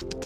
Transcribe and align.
Hello 0.00 0.20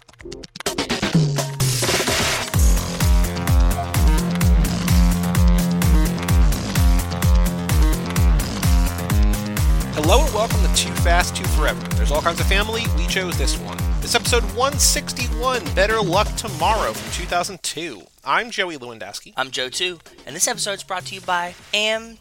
and 10.25 10.35
welcome 10.35 10.61
to 10.61 10.75
Too 10.75 10.93
Fast, 10.97 11.35
Too 11.35 11.45
Forever. 11.45 11.81
There's 11.95 12.11
all 12.11 12.21
kinds 12.21 12.39
of 12.41 12.47
family, 12.47 12.83
we 12.99 13.07
chose 13.07 13.39
this 13.39 13.57
one. 13.61 13.79
It's 14.03 14.15
episode 14.15 14.43
161, 14.43 15.65
Better 15.75 16.03
Luck 16.03 16.29
Tomorrow 16.37 16.93
from 16.93 17.11
2002. 17.13 18.03
I'm 18.27 18.51
Joey 18.51 18.77
Lewandowski. 18.77 19.33
I'm 19.39 19.51
Joe 19.51 19.71
too, 19.71 20.01
and 20.27 20.37
this 20.37 20.49
episode 20.49 20.73
is 20.73 20.83
brought 20.83 21.07
to 21.07 21.15
you 21.15 21.23
by 21.23 21.55
am-i-cool.com. 21.73 22.19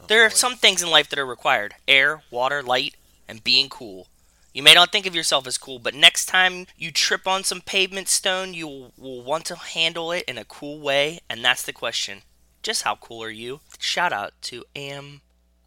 Oh, 0.00 0.06
there 0.06 0.22
are 0.22 0.30
some 0.30 0.54
things 0.54 0.80
in 0.80 0.90
life 0.90 1.08
that 1.08 1.18
are 1.18 1.26
required: 1.26 1.74
air, 1.88 2.22
water, 2.30 2.62
light, 2.62 2.94
and 3.26 3.42
being 3.42 3.68
cool. 3.68 4.06
You 4.52 4.62
may 4.62 4.74
not 4.74 4.90
think 4.90 5.06
of 5.06 5.14
yourself 5.14 5.46
as 5.46 5.58
cool, 5.58 5.78
but 5.78 5.94
next 5.94 6.26
time 6.26 6.66
you 6.76 6.90
trip 6.90 7.26
on 7.26 7.44
some 7.44 7.60
pavement 7.60 8.08
stone, 8.08 8.54
you 8.54 8.92
will 8.96 9.22
want 9.22 9.44
to 9.46 9.56
handle 9.56 10.10
it 10.12 10.24
in 10.26 10.38
a 10.38 10.44
cool 10.44 10.80
way, 10.80 11.20
and 11.28 11.44
that's 11.44 11.62
the 11.62 11.72
question. 11.72 12.22
Just 12.62 12.82
how 12.82 12.96
cool 12.96 13.22
are 13.22 13.30
you? 13.30 13.60
Shout 13.78 14.12
out 14.12 14.32
to 14.42 14.64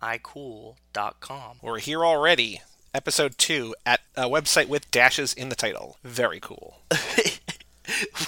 amicool.com. 0.02 1.58
We're 1.62 1.80
here 1.80 2.04
already, 2.06 2.62
episode 2.94 3.38
2, 3.38 3.76
at 3.86 4.02
a 4.18 4.24
website 4.24 4.68
with 4.68 4.92
dashes 4.92 5.34
in 5.34 5.50
the 5.50 5.56
title. 5.56 5.98
Very 6.04 6.40
cool. 6.40 6.82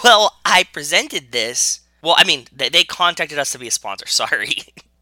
Well, 0.04 0.38
I 0.46 0.64
presented 0.64 1.32
this. 1.32 1.82
Well, 2.02 2.16
I 2.18 2.24
mean, 2.26 2.48
they, 2.52 2.70
they 2.70 2.84
contacted 2.84 3.40
us 3.40 3.52
to 3.52 3.60
be 3.60 3.68
a 3.68 3.72
sponsor. 3.72 4.06
Sorry. 4.10 4.58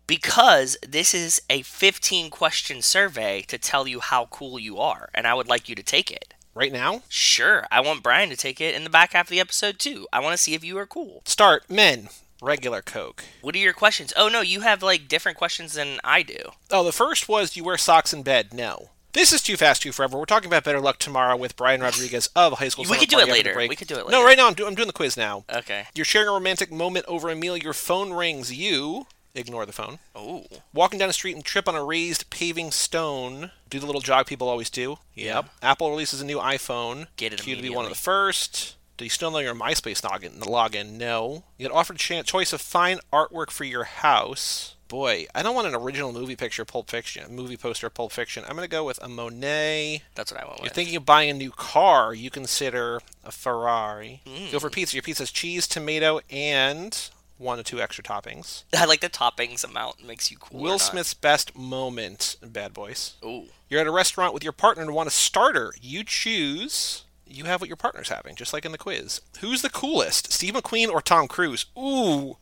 Because 0.08 0.78
this 0.88 1.14
is 1.14 1.42
a 1.50 1.62
15 1.62 2.30
question 2.30 2.82
survey 2.82 3.42
to 3.44 3.58
tell 3.58 3.88
you 3.88 4.00
how 4.00 4.26
cool 4.26 4.60
you 4.60 4.78
are, 4.78 5.10
and 5.14 5.26
I 5.28 5.34
would 5.34 5.48
like 5.48 5.70
you 5.70 5.76
to 5.76 5.84
take 5.84 6.12
it. 6.12 6.34
Right 6.54 6.74
now, 6.74 7.04
Sure, 7.08 7.66
I 7.72 7.80
want 7.80 8.04
Brian 8.04 8.30
to 8.30 8.36
take 8.36 8.60
it 8.60 8.76
in 8.76 8.84
the 8.84 8.90
back 8.90 9.14
half 9.14 9.28
of 9.28 9.30
the 9.32 9.40
episode 9.40 9.80
too. 9.80 10.08
I 10.12 10.20
want 10.20 10.34
to 10.34 10.38
see 10.38 10.54
if 10.54 10.66
you 10.66 10.78
are 10.80 10.86
cool. 10.86 11.22
start 11.26 11.70
men, 11.70 12.10
regular 12.42 12.82
Coke. 12.82 13.24
What 13.42 13.56
are 13.56 13.60
your 13.60 13.72
questions? 13.72 14.12
Oh 14.18 14.28
no, 14.28 14.42
you 14.42 14.60
have 14.62 14.84
like 14.84 15.08
different 15.08 15.38
questions 15.38 15.74
than 15.74 16.00
I 16.04 16.24
do. 16.24 16.38
Oh, 16.70 16.84
the 16.84 16.92
first 16.92 17.30
was, 17.30 17.52
do 17.52 17.62
you 17.62 17.64
wear 17.64 17.78
socks 17.78 18.12
in 18.14 18.22
bed? 18.24 18.54
No. 18.54 18.90
This 19.14 19.34
is 19.34 19.42
Too 19.42 19.58
Fast, 19.58 19.82
Too 19.82 19.92
Forever. 19.92 20.18
We're 20.18 20.24
talking 20.26 20.48
about 20.48 20.64
Better 20.64 20.80
Luck 20.80 20.98
Tomorrow 20.98 21.36
with 21.36 21.58
Brian 21.58 21.82
Rodriguez 21.82 22.30
of 22.34 22.54
High 22.54 22.70
School 22.70 22.86
We 22.90 22.98
could 22.98 23.10
do 23.10 23.20
it 23.20 23.28
later. 23.28 23.54
We 23.58 23.76
could 23.76 23.90
do 23.90 23.96
it 23.96 24.06
later. 24.06 24.12
No, 24.12 24.24
right 24.24 24.38
now 24.38 24.48
I'm, 24.48 24.54
do- 24.54 24.66
I'm 24.66 24.74
doing 24.76 24.88
the 24.88 24.94
quiz 24.94 25.18
now. 25.18 25.44
Okay. 25.54 25.88
You're 25.94 26.06
sharing 26.06 26.30
a 26.30 26.32
romantic 26.32 26.72
moment 26.72 27.06
over 27.10 27.30
a 27.30 27.36
meal. 27.36 27.58
Your 27.58 27.74
phone 27.74 28.14
rings. 28.14 28.54
You 28.54 29.08
ignore 29.36 29.66
the 29.66 29.72
phone. 29.72 30.00
Oh. 30.16 30.46
Walking 30.74 31.00
down 31.00 31.10
the 31.10 31.14
street 31.14 31.36
and 31.36 31.44
trip 31.44 31.68
on 31.68 31.76
a 31.76 31.84
raised 31.84 32.30
paving 32.30 32.72
stone. 32.72 33.52
Do 33.70 33.80
the 33.80 33.86
little 33.86 34.02
jog 34.02 34.28
people 34.28 34.50
always 34.50 34.70
do. 34.70 34.98
Yep. 35.16 35.50
Apple 35.62 35.90
releases 35.90 36.22
a 36.22 36.26
new 36.26 36.38
iPhone. 36.38 37.08
Get 37.18 37.34
it 37.34 37.42
Cue 37.42 37.56
to 37.56 37.62
be 37.62 37.70
one 37.70 37.86
of 37.86 37.92
the 37.92 37.98
first. 37.98 38.76
Do 38.98 39.06
you 39.06 39.10
still 39.10 39.32
know 39.32 39.40
your 39.40 39.56
MySpace 39.56 40.02
login? 40.02 40.40
Login? 40.40 40.92
No. 40.92 41.44
You 41.58 41.68
get 41.68 41.76
offered 41.76 41.96
a 41.96 42.24
choice 42.24 42.54
of 42.54 42.62
fine 42.62 43.00
artwork 43.12 43.50
for 43.50 43.64
your 43.64 43.86
house. 43.86 44.76
Boy, 44.92 45.26
I 45.34 45.42
don't 45.42 45.56
want 45.56 45.68
an 45.68 45.74
original 45.74 46.12
movie 46.12 46.36
picture, 46.36 46.66
Pulp 46.66 46.90
Fiction, 46.90 47.34
movie 47.34 47.56
poster, 47.56 47.90
Pulp 47.90 48.12
Fiction. 48.12 48.44
I'm 48.46 48.56
gonna 48.56 48.68
go 48.68 48.84
with 48.84 49.02
a 49.02 49.08
Monet. 49.08 50.04
That's 50.16 50.34
what 50.34 50.42
I 50.42 50.46
went 50.46 50.60
You're 50.60 50.70
thinking 50.70 50.98
of 50.98 51.06
buying 51.06 51.30
a 51.30 51.34
new 51.34 51.50
car. 51.52 52.14
You 52.14 52.30
consider 52.30 53.00
a 53.24 53.32
Ferrari. 53.32 54.22
Mm. 54.26 54.52
Go 54.52 54.60
for 54.60 54.70
pizza. 54.70 54.98
Your 54.98 55.02
pizza's 55.02 55.32
cheese, 55.32 55.66
tomato, 55.66 56.20
and 56.30 57.10
one 57.42 57.60
or 57.60 57.64
two 57.64 57.82
extra 57.82 58.04
toppings. 58.04 58.64
I 58.78 58.86
like 58.86 59.02
the 59.02 59.10
toppings 59.10 59.64
amount 59.64 60.06
makes 60.06 60.32
you 60.32 60.38
cool. 60.38 60.62
Will. 60.62 60.80
Smith's 60.80 61.14
best 61.14 61.58
moment, 61.58 62.38
Bad 62.42 62.74
Boys. 62.74 63.14
Ooh. 63.24 63.46
You're 63.70 63.82
at 63.82 63.88
a 63.88 63.92
restaurant 63.92 64.34
with 64.34 64.44
your 64.44 64.54
partner 64.54 64.84
and 64.84 64.94
want 64.94 65.08
a 65.08 65.12
starter. 65.12 65.74
You 65.82 66.04
choose. 66.04 67.04
You 67.26 67.46
have 67.46 67.62
what 67.62 67.70
your 67.70 67.78
partner's 67.78 68.10
having, 68.10 68.36
just 68.36 68.52
like 68.52 68.66
in 68.66 68.72
the 68.74 68.78
quiz. 68.78 69.22
Who's 69.40 69.62
the 69.62 69.70
coolest, 69.70 70.34
Steve 70.34 70.54
McQueen 70.54 70.90
or 70.90 71.02
Tom 71.02 71.28
Cruise? 71.30 71.66
Ooh. 71.78 72.36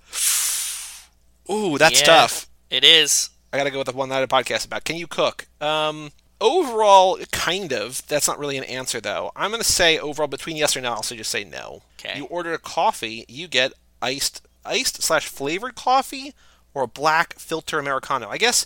Ooh, 1.52 1.78
that's 1.78 2.00
Yeah, 2.02 2.06
tough. 2.06 2.48
It 2.70 2.84
is. 2.84 3.30
I 3.52 3.58
gotta 3.58 3.72
go 3.72 3.80
with 3.80 3.88
the 3.88 3.94
one 3.94 4.10
that 4.10 4.22
I 4.22 4.26
podcast 4.26 4.66
about. 4.66 4.84
Can 4.84 4.96
you 4.96 5.08
cook? 5.08 5.48
Um, 5.62 6.12
overall, 6.40 7.18
kind 7.31 7.74
of. 7.74 8.06
That's 8.08 8.28
not 8.28 8.40
really 8.40 8.58
an 8.58 8.64
answer, 8.64 9.02
though. 9.02 9.31
I'm 9.36 9.52
gonna 9.52 9.64
say 9.64 9.98
overall 9.98 10.28
between 10.28 10.56
yes 10.58 10.76
or 10.78 10.81
no. 10.81 10.90
I'll 10.90 10.96
also 10.98 11.16
just 11.16 11.31
say 11.31 11.44
no. 11.44 11.81
Okay. 12.00 12.18
You 12.18 12.26
order 12.26 12.54
a 12.54 12.60
coffee, 12.60 13.26
you 13.28 13.48
get 13.48 13.74
iced, 14.02 14.48
iced 14.69 15.02
slash 15.02 15.28
flavored 15.28 15.75
coffee, 15.75 16.34
or 16.74 16.84
a 16.84 16.88
black 16.88 17.34
filter 17.38 17.80
americano. 17.80 18.30
I 18.30 18.38
guess. 18.38 18.66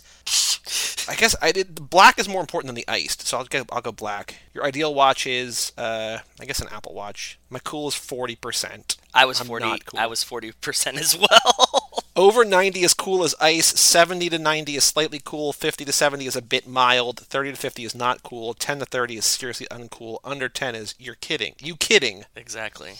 I 1.06 1.14
guess 1.16 1.36
I 1.42 1.52
did. 1.52 1.90
Black 1.90 2.18
is 2.18 2.28
more 2.28 2.40
important 2.40 2.68
than 2.68 2.76
the 2.76 2.88
iced, 2.88 3.26
so 3.26 3.36
I'll 3.38 3.44
go. 3.44 3.64
I'll 3.70 3.82
go 3.82 3.92
black. 3.92 4.36
Your 4.54 4.64
ideal 4.64 4.94
watch 4.94 5.26
is, 5.26 5.72
uh, 5.76 6.18
I 6.40 6.44
guess 6.46 6.60
an 6.60 6.68
Apple 6.70 6.94
Watch. 6.94 7.38
My 7.50 7.58
cool 7.58 7.88
is 7.88 7.94
forty 7.94 8.36
percent. 8.36 8.96
I 9.12 9.26
was 9.26 9.40
I'm 9.40 9.46
forty. 9.46 9.66
cool. 9.84 10.00
I 10.00 10.06
was 10.06 10.24
forty 10.24 10.52
percent 10.52 10.98
as 10.98 11.16
well. 11.16 11.90
Over 12.16 12.44
90 12.44 12.84
is 12.84 12.94
cool 12.94 13.24
as 13.24 13.34
ice, 13.40 13.66
70 13.66 14.28
to 14.30 14.38
90 14.38 14.76
is 14.76 14.84
slightly 14.84 15.20
cool, 15.24 15.52
50 15.52 15.84
to 15.84 15.90
70 15.90 16.26
is 16.26 16.36
a 16.36 16.42
bit 16.42 16.64
mild, 16.64 17.18
30 17.18 17.50
to 17.50 17.56
50 17.56 17.84
is 17.84 17.92
not 17.92 18.22
cool, 18.22 18.54
10 18.54 18.78
to 18.78 18.84
30 18.86 19.16
is 19.16 19.24
seriously 19.24 19.66
uncool, 19.68 20.18
under 20.22 20.48
10 20.48 20.76
is 20.76 20.94
you're 20.96 21.16
kidding. 21.16 21.56
You 21.58 21.74
kidding. 21.74 22.24
exactly. 22.36 22.92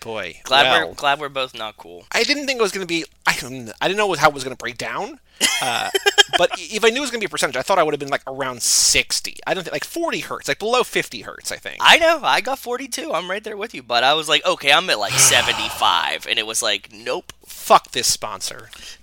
Boy. 0.00 0.40
Glad 0.44 0.62
well, 0.64 0.88
we're 0.88 0.94
glad 0.94 1.20
we're 1.20 1.28
both 1.28 1.54
not 1.54 1.76
cool. 1.76 2.04
I 2.12 2.22
didn't 2.22 2.46
think 2.46 2.58
it 2.58 2.62
was 2.62 2.72
going 2.72 2.86
to 2.86 2.88
be, 2.88 3.04
I, 3.26 3.36
don't- 3.38 3.70
I 3.80 3.86
didn't 3.88 3.98
know 3.98 4.12
how 4.14 4.28
it 4.28 4.34
was 4.34 4.44
going 4.44 4.56
to 4.56 4.62
break 4.62 4.78
down. 4.78 5.20
Uh, 5.62 5.90
but 6.38 6.50
if 6.56 6.82
I 6.84 6.88
knew 6.88 6.98
it 6.98 7.00
was 7.00 7.10
going 7.10 7.20
to 7.20 7.24
be 7.26 7.30
a 7.30 7.30
percentage, 7.30 7.56
I 7.56 7.62
thought 7.62 7.78
I 7.78 7.82
would 7.82 7.92
have 7.92 8.00
been 8.00 8.08
like 8.08 8.22
around 8.26 8.62
60. 8.62 9.38
I 9.46 9.52
don't 9.54 9.62
think, 9.64 9.72
like 9.72 9.84
40 9.84 10.20
hertz, 10.20 10.48
like 10.48 10.58
below 10.58 10.82
50 10.84 11.20
hertz, 11.22 11.52
I 11.52 11.56
think. 11.56 11.76
I 11.80 11.98
know. 11.98 12.20
I 12.22 12.40
got 12.40 12.58
forty-two. 12.58 13.12
I'm 13.12 13.30
right 13.30 13.44
there 13.44 13.56
with 13.56 13.74
you. 13.74 13.82
But 13.82 14.02
I 14.04 14.14
was 14.14 14.28
like, 14.28 14.44
okay, 14.46 14.72
I'm 14.72 14.88
at 14.90 14.98
like 14.98 15.12
seventy-five, 15.18 16.26
and 16.26 16.38
it 16.38 16.46
was 16.46 16.62
like, 16.62 16.90
nope. 16.92 17.32
Fuck 17.46 17.90
this 17.92 18.06
sponsor. 18.06 18.70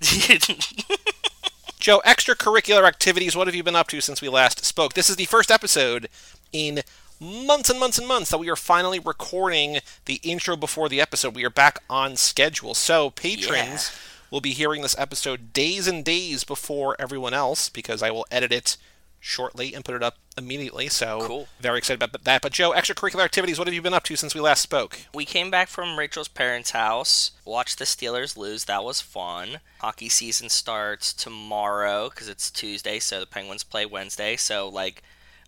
Joe, 1.78 2.00
extracurricular 2.04 2.86
activities. 2.86 3.36
What 3.36 3.46
have 3.46 3.54
you 3.54 3.62
been 3.62 3.76
up 3.76 3.88
to 3.88 4.00
since 4.00 4.20
we 4.20 4.28
last 4.28 4.64
spoke? 4.64 4.94
This 4.94 5.08
is 5.08 5.16
the 5.16 5.24
first 5.26 5.50
episode 5.50 6.08
in 6.52 6.80
months 7.20 7.68
and 7.70 7.78
months 7.80 7.98
and 7.98 8.06
months 8.06 8.30
that 8.30 8.38
we 8.38 8.48
are 8.48 8.56
finally 8.56 8.98
recording 8.98 9.78
the 10.04 10.20
intro 10.22 10.56
before 10.56 10.88
the 10.88 11.00
episode. 11.00 11.34
We 11.34 11.44
are 11.44 11.50
back 11.50 11.82
on 11.90 12.16
schedule. 12.16 12.74
So, 12.74 13.10
patrons 13.10 13.90
will 14.30 14.40
be 14.40 14.52
hearing 14.52 14.82
this 14.82 14.94
episode 14.98 15.52
days 15.52 15.88
and 15.88 16.04
days 16.04 16.44
before 16.44 16.94
everyone 16.98 17.34
else 17.34 17.68
because 17.68 18.02
I 18.02 18.10
will 18.10 18.26
edit 18.30 18.52
it 18.52 18.76
shortly 19.20 19.74
and 19.74 19.84
put 19.84 19.96
it 19.96 20.02
up 20.02 20.16
immediately. 20.36 20.86
So, 20.88 21.26
Cool. 21.26 21.48
very 21.60 21.78
excited 21.78 22.00
about 22.02 22.22
that. 22.22 22.40
But, 22.42 22.52
Joe, 22.52 22.70
extracurricular 22.72 23.24
activities. 23.24 23.58
What 23.58 23.66
have 23.66 23.74
you 23.74 23.82
been 23.82 23.94
up 23.94 24.04
to 24.04 24.14
since 24.16 24.32
we 24.34 24.40
last 24.40 24.60
spoke? 24.62 25.00
we 25.12 25.24
came 25.24 25.50
back 25.50 25.66
from 25.68 25.98
Rachel's 25.98 26.28
parents' 26.28 26.70
house, 26.70 27.32
watched 27.44 27.78
the 27.80 27.84
Steelers 27.84 28.36
lose. 28.36 28.66
That 28.66 28.84
was 28.84 29.00
fun. 29.00 29.58
Hockey 29.80 30.08
season 30.08 30.48
starts 30.50 31.12
tomorrow 31.12 32.10
because 32.10 32.28
it's 32.28 32.48
Tuesday, 32.50 33.00
so 33.00 33.18
the 33.18 33.26
Penguins 33.26 33.64
play 33.64 33.84
Wednesday. 33.86 34.36
So, 34.36 34.68
like, 34.68 35.02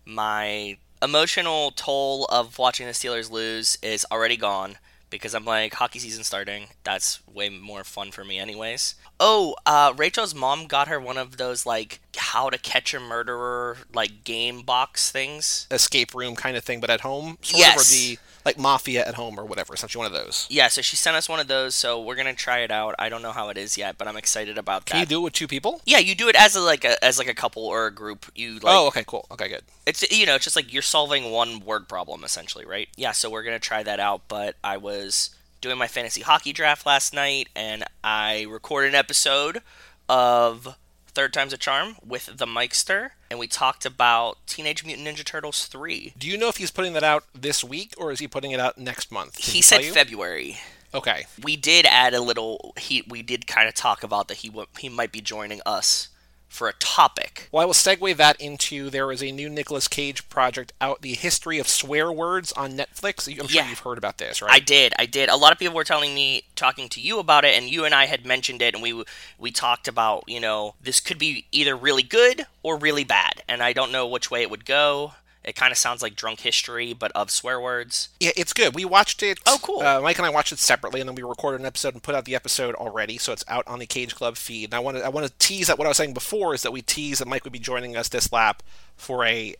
my 0.05 0.77
emotional 1.01 1.71
toll 1.71 2.25
of 2.25 2.57
watching 2.57 2.85
the 2.85 2.93
Steelers 2.93 3.31
lose 3.31 3.77
is 3.81 4.05
already 4.11 4.37
gone 4.37 4.77
because 5.09 5.35
I'm 5.35 5.45
like, 5.45 5.73
hockey 5.73 5.99
season 5.99 6.23
starting. 6.23 6.67
That's 6.83 7.25
way 7.27 7.49
more 7.49 7.83
fun 7.83 8.11
for 8.11 8.23
me, 8.23 8.39
anyways. 8.39 8.95
Oh, 9.19 9.55
uh, 9.65 9.93
Rachel's 9.95 10.33
mom 10.33 10.67
got 10.67 10.87
her 10.87 10.99
one 10.99 11.17
of 11.17 11.37
those, 11.37 11.65
like, 11.65 11.99
how 12.21 12.49
to 12.49 12.57
catch 12.57 12.93
a 12.93 12.99
murderer, 12.99 13.77
like, 13.93 14.23
game 14.23 14.61
box 14.61 15.11
things. 15.11 15.67
Escape 15.71 16.13
room 16.13 16.35
kind 16.35 16.55
of 16.55 16.63
thing, 16.63 16.79
but 16.79 16.89
at 16.89 17.01
home? 17.01 17.37
Sort 17.41 17.59
Yes. 17.59 17.75
Of, 17.75 17.81
or 17.81 17.91
the, 17.97 18.19
like, 18.45 18.57
Mafia 18.57 19.05
at 19.05 19.15
home 19.15 19.39
or 19.39 19.45
whatever. 19.45 19.73
Essentially 19.73 20.03
one 20.03 20.11
of 20.11 20.17
those. 20.25 20.47
Yeah, 20.49 20.67
so 20.67 20.81
she 20.81 20.95
sent 20.95 21.15
us 21.15 21.27
one 21.27 21.39
of 21.39 21.47
those, 21.47 21.75
so 21.75 22.01
we're 22.01 22.15
gonna 22.15 22.33
try 22.33 22.59
it 22.59 22.71
out. 22.71 22.95
I 22.99 23.09
don't 23.09 23.21
know 23.21 23.31
how 23.31 23.49
it 23.49 23.57
is 23.57 23.77
yet, 23.77 23.97
but 23.97 24.07
I'm 24.07 24.17
excited 24.17 24.57
about 24.57 24.85
Can 24.85 24.99
you 24.99 25.05
do 25.05 25.19
it 25.19 25.23
with 25.23 25.33
two 25.33 25.47
people? 25.47 25.81
yeah, 25.85 25.97
you 25.99 26.15
do 26.15 26.27
it 26.29 26.35
as 26.35 26.55
a, 26.55 26.61
like 26.61 26.83
a 26.85 27.03
as 27.03 27.17
like 27.19 27.27
a 27.27 27.33
couple 27.35 27.63
or 27.65 27.87
a 27.87 27.91
group. 27.93 28.25
You 28.35 28.53
like 28.55 28.63
oh, 28.75 28.87
okay, 28.87 29.03
cool. 29.05 29.25
Okay, 29.31 29.47
good. 29.49 29.61
it's 29.85 30.09
you 30.11 30.25
know 30.25 30.35
it's 30.35 30.43
just 30.43 30.55
like 30.55 30.71
you're 30.73 30.81
solving 30.81 31.29
one 31.31 31.59
word 31.59 31.87
problem 31.87 32.23
essentially, 32.23 32.65
right? 32.65 32.87
Yeah, 32.95 33.11
so 33.11 33.29
we're 33.29 33.43
gonna 33.43 33.59
try 33.59 33.83
that 33.83 33.99
out. 33.99 34.21
But 34.27 34.55
I 34.63 34.77
was 34.77 35.31
doing 35.61 35.77
my 35.77 35.87
fantasy 35.87 36.21
hockey 36.21 36.53
draft 36.53 36.85
last 36.87 37.13
night, 37.13 37.49
and 37.55 37.83
I 38.03 38.47
recorded 38.49 38.89
an 38.89 38.95
episode 38.95 39.61
of 40.09 40.75
Third 41.13 41.33
Time's 41.33 41.53
a 41.53 41.57
Charm 41.57 41.95
with 42.05 42.37
the 42.37 42.45
Mikester, 42.45 43.11
and 43.29 43.39
we 43.39 43.47
talked 43.47 43.85
about 43.85 44.37
Teenage 44.47 44.85
Mutant 44.85 45.07
Ninja 45.07 45.23
Turtles 45.25 45.65
three. 45.65 46.13
Do 46.17 46.27
you 46.27 46.37
know 46.37 46.47
if 46.47 46.57
he's 46.57 46.71
putting 46.71 46.93
that 46.93 47.03
out 47.03 47.25
this 47.33 47.63
week 47.63 47.93
or 47.97 48.11
is 48.11 48.19
he 48.19 48.27
putting 48.27 48.51
it 48.51 48.59
out 48.59 48.77
next 48.77 49.11
month? 49.11 49.35
Did 49.35 49.45
He 49.45 49.61
said? 49.61 49.83
February. 49.85 50.59
Okay. 50.93 51.25
we 51.41 51.55
did 51.55 51.85
add 51.85 52.13
a 52.13 52.19
little 52.21 52.73
he 52.77 53.01
we 53.07 53.21
did 53.21 53.47
kind 53.47 53.67
of 53.69 53.73
talk 53.73 54.03
about 54.03 54.27
that 54.27 54.37
he 54.37 54.49
w- 54.49 54.67
he 54.77 54.89
might 54.89 55.11
be 55.13 55.21
joining 55.21 55.61
us 55.65 56.09
for 56.51 56.67
a 56.67 56.73
topic 56.73 57.47
Well, 57.51 57.63
I 57.63 57.65
will 57.65 57.73
segue 57.73 58.15
that 58.17 58.39
into 58.41 58.89
there 58.89 59.11
is 59.11 59.23
a 59.23 59.31
new 59.31 59.49
Nicolas 59.49 59.87
Cage 59.87 60.27
project 60.29 60.73
out, 60.81 61.01
the 61.01 61.13
history 61.13 61.59
of 61.59 61.67
swear 61.67 62.11
words 62.11 62.51
on 62.51 62.73
Netflix. 62.73 63.27
I'm 63.27 63.47
sure 63.47 63.61
Yeah. 63.63 63.69
you've 63.69 63.79
heard 63.79 63.97
about 63.97 64.17
this, 64.17 64.41
right? 64.41 64.51
I 64.51 64.59
did 64.59 64.93
I 64.99 65.05
did 65.05 65.29
a 65.29 65.37
lot 65.37 65.53
of 65.53 65.59
people 65.59 65.75
were 65.75 65.85
telling 65.85 66.13
me 66.13 66.43
talking 66.55 66.89
to 66.89 66.99
you 67.01 67.19
about 67.19 67.45
it 67.45 67.55
and 67.57 67.69
you 67.69 67.85
and 67.85 67.95
I 67.95 68.05
had 68.05 68.25
mentioned 68.25 68.61
it 68.61 68.73
and 68.73 68.83
we 68.83 69.03
we 69.39 69.51
talked 69.51 69.87
about 69.87 70.25
you 70.27 70.39
know 70.39 70.75
this 70.81 70.99
could 70.99 71.17
be 71.17 71.45
either 71.51 71.75
really 71.75 72.03
good 72.03 72.45
or 72.63 72.77
really 72.77 73.05
bad 73.05 73.43
and 73.47 73.63
I 73.63 73.71
don't 73.73 73.91
know 73.91 74.05
which 74.05 74.29
way 74.29 74.41
it 74.41 74.49
would 74.51 74.65
go 74.65 75.13
It 75.43 75.55
kind 75.55 75.71
of 75.71 75.77
sounds 75.77 76.03
like 76.03 76.15
drunk 76.15 76.41
history, 76.41 76.93
but 76.93 77.11
of 77.13 77.31
swear 77.31 77.59
words. 77.59 78.09
Yeah, 78.19 78.31
it's 78.37 78.53
good. 78.53 78.75
We 78.75 78.85
watched 78.85 79.23
it. 79.23 79.39
Oh, 79.47 79.57
cool. 79.61 79.81
Uh, 79.81 79.99
Mike 79.99 80.17
and 80.19 80.25
I 80.25 80.29
watched 80.29 80.51
it 80.51 80.59
separately, 80.59 80.99
and 80.99 81.09
then 81.09 81.15
we 81.15 81.23
recorded 81.23 81.61
an 81.61 81.65
episode 81.65 81.95
and 81.95 82.03
put 82.03 82.13
out 82.13 82.25
the 82.25 82.35
episode 82.35 82.75
already, 82.75 83.17
so 83.17 83.33
it's 83.33 83.43
out 83.47 83.67
on 83.67 83.79
the 83.79 83.87
Cage 83.87 84.13
Club 84.13 84.37
feed. 84.37 84.65
And 84.65 84.73
I 84.75 84.79
want 84.79 84.97
to 84.97 85.05
I 85.05 85.09
want 85.09 85.25
to 85.25 85.33
tease 85.39 85.67
that 85.67 85.79
what 85.79 85.87
I 85.87 85.89
was 85.89 85.97
saying 85.97 86.13
before 86.13 86.53
is 86.53 86.61
that 86.61 86.71
we 86.71 86.83
tease 86.83 87.19
that 87.19 87.27
Mike 87.27 87.43
would 87.43 87.53
be 87.53 87.59
joining 87.59 87.97
us 87.97 88.09
this 88.09 88.31
lap 88.31 88.61
for 88.95 89.25
a 89.25 89.55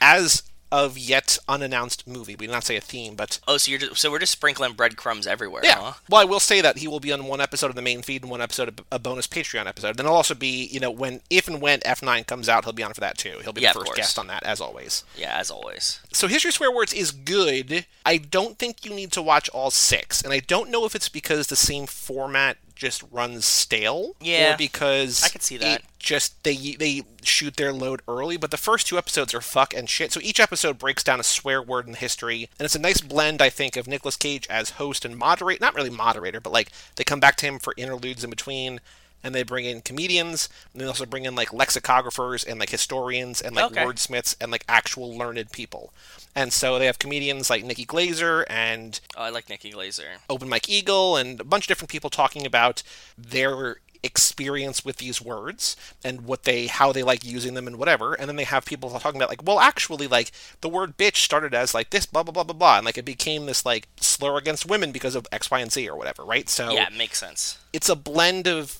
as 0.00 0.42
of 0.72 0.96
yet 0.98 1.38
unannounced 1.48 2.06
movie. 2.06 2.34
We 2.36 2.46
did 2.46 2.52
not 2.52 2.64
say 2.64 2.76
a 2.76 2.80
theme, 2.80 3.14
but 3.14 3.40
Oh, 3.48 3.56
so 3.56 3.70
you're 3.70 3.80
just, 3.80 3.96
so 4.00 4.10
we're 4.10 4.18
just 4.18 4.32
sprinkling 4.32 4.74
breadcrumbs 4.74 5.26
everywhere, 5.26 5.62
yeah. 5.64 5.80
huh? 5.80 5.92
Well, 6.08 6.20
I 6.20 6.24
will 6.24 6.40
say 6.40 6.60
that 6.60 6.78
he 6.78 6.86
will 6.88 7.00
be 7.00 7.12
on 7.12 7.24
one 7.24 7.40
episode 7.40 7.68
of 7.70 7.76
the 7.76 7.82
main 7.82 8.02
feed 8.02 8.22
and 8.22 8.30
one 8.30 8.40
episode 8.40 8.68
of 8.68 8.80
a 8.92 8.98
bonus 8.98 9.26
Patreon 9.26 9.66
episode. 9.66 9.96
Then 9.96 10.06
he'll 10.06 10.14
also 10.14 10.34
be, 10.34 10.66
you 10.66 10.80
know, 10.80 10.90
when 10.90 11.20
if 11.30 11.48
and 11.48 11.60
when 11.60 11.80
F9 11.80 12.26
comes 12.26 12.48
out, 12.48 12.64
he'll 12.64 12.72
be 12.72 12.82
on 12.82 12.94
for 12.94 13.00
that 13.00 13.18
too. 13.18 13.38
He'll 13.42 13.52
be 13.52 13.62
Yeah, 13.62 13.72
the 13.72 13.80
first 13.80 13.94
guest 13.94 14.18
on 14.18 14.26
that, 14.28 14.42
as 14.44 14.60
always. 14.60 15.04
Yeah, 15.16 15.36
as 15.38 15.50
always. 15.50 16.00
So 16.12 16.28
History 16.28 16.52
Swear 16.52 16.72
Words 16.72 16.92
is 16.92 17.10
good. 17.10 17.86
I 18.06 18.16
don't 18.16 18.58
think 18.58 18.84
you 18.84 18.94
need 18.94 19.12
to 19.12 19.22
watch 19.22 19.48
all 19.50 19.70
six, 19.70 20.22
and 20.22 20.32
I 20.32 20.40
don't 20.40 20.70
know 20.70 20.84
if 20.84 20.94
it's 20.94 21.08
because 21.08 21.48
the 21.48 21.56
same 21.56 21.86
format 21.86 22.56
just 22.80 23.04
runs 23.12 23.44
stale, 23.44 24.16
Yeah, 24.20 24.54
or 24.54 24.56
because 24.56 25.22
I 25.22 25.28
could 25.28 25.42
see 25.42 25.58
that. 25.58 25.82
just 25.98 26.42
they 26.44 26.56
they 26.78 27.02
shoot 27.22 27.56
their 27.56 27.72
load 27.72 28.00
early. 28.08 28.36
But 28.38 28.50
the 28.50 28.56
first 28.56 28.86
two 28.86 28.96
episodes 28.96 29.34
are 29.34 29.42
fuck 29.42 29.74
and 29.74 29.88
shit. 29.88 30.12
So 30.12 30.20
each 30.22 30.40
episode 30.40 30.78
breaks 30.78 31.04
down 31.04 31.20
a 31.20 31.22
swear 31.22 31.62
word 31.62 31.86
in 31.86 31.94
history, 31.94 32.48
and 32.58 32.64
it's 32.64 32.74
a 32.74 32.78
nice 32.80 33.02
blend, 33.02 33.42
I 33.42 33.50
think, 33.50 33.76
of 33.76 33.86
Nicolas 33.86 34.16
Cage 34.16 34.46
as 34.48 34.70
host 34.70 35.04
and 35.04 35.16
moderate. 35.16 35.60
Not 35.60 35.74
really 35.74 35.90
moderator, 35.90 36.40
but 36.40 36.52
like 36.54 36.70
they 36.96 37.04
come 37.04 37.20
back 37.20 37.36
to 37.36 37.46
him 37.46 37.58
for 37.58 37.74
interludes 37.76 38.24
in 38.24 38.30
between. 38.30 38.80
And 39.22 39.34
they 39.34 39.42
bring 39.42 39.64
in 39.66 39.82
comedians, 39.82 40.48
and 40.72 40.80
they 40.80 40.86
also 40.86 41.04
bring 41.06 41.24
in 41.26 41.34
like 41.34 41.48
lexicographers 41.50 42.46
and 42.46 42.58
like 42.58 42.70
historians 42.70 43.40
and 43.42 43.54
like 43.54 43.66
Okay. 43.72 43.84
wordsmiths 43.84 44.34
and 44.40 44.50
like 44.50 44.64
actual 44.68 45.16
learned 45.16 45.52
people. 45.52 45.92
And 46.34 46.52
so 46.52 46.78
they 46.78 46.86
have 46.86 46.98
comedians 46.98 47.50
like 47.50 47.64
Nikki 47.64 47.84
Glazer 47.84 48.44
and 48.48 48.98
Oh, 49.16 49.22
I 49.22 49.28
like 49.30 49.48
Nikki 49.48 49.72
Glazer. 49.72 50.18
Open 50.30 50.48
Mike 50.48 50.68
Eagle 50.68 51.16
and 51.16 51.40
a 51.40 51.44
bunch 51.44 51.64
of 51.64 51.68
different 51.68 51.90
people 51.90 52.08
talking 52.10 52.46
about 52.46 52.82
their 53.18 53.76
experience 54.02 54.82
with 54.82 54.96
these 54.96 55.20
words 55.20 55.76
and 56.02 56.22
what 56.22 56.44
they 56.44 56.66
how 56.68 56.90
they 56.90 57.02
like 57.02 57.22
using 57.22 57.52
them 57.52 57.66
and 57.66 57.76
whatever 57.76 58.14
and 58.14 58.30
then 58.30 58.36
they 58.36 58.44
have 58.44 58.64
people 58.64 58.88
talking 58.98 59.20
about 59.20 59.28
like 59.28 59.42
well 59.46 59.60
actually 59.60 60.06
like 60.06 60.32
the 60.62 60.70
word 60.70 60.96
bitch 60.96 61.16
started 61.16 61.54
as 61.54 61.74
like 61.74 61.90
this 61.90 62.06
blah 62.06 62.22
blah 62.22 62.32
blah 62.32 62.42
blah 62.42 62.54
blah 62.54 62.76
and 62.78 62.86
like 62.86 62.96
it 62.96 63.04
became 63.04 63.44
this 63.44 63.66
like 63.66 63.86
slur 63.98 64.38
against 64.38 64.64
women 64.64 64.90
because 64.90 65.14
of 65.14 65.26
x 65.30 65.50
y 65.50 65.60
and 65.60 65.70
z 65.70 65.86
or 65.86 65.96
whatever 65.96 66.24
right 66.24 66.48
so 66.48 66.72
Yeah, 66.72 66.86
it 66.86 66.96
makes 66.96 67.18
sense. 67.18 67.58
it's 67.74 67.90
a 67.90 67.94
blend 67.94 68.46
of 68.48 68.70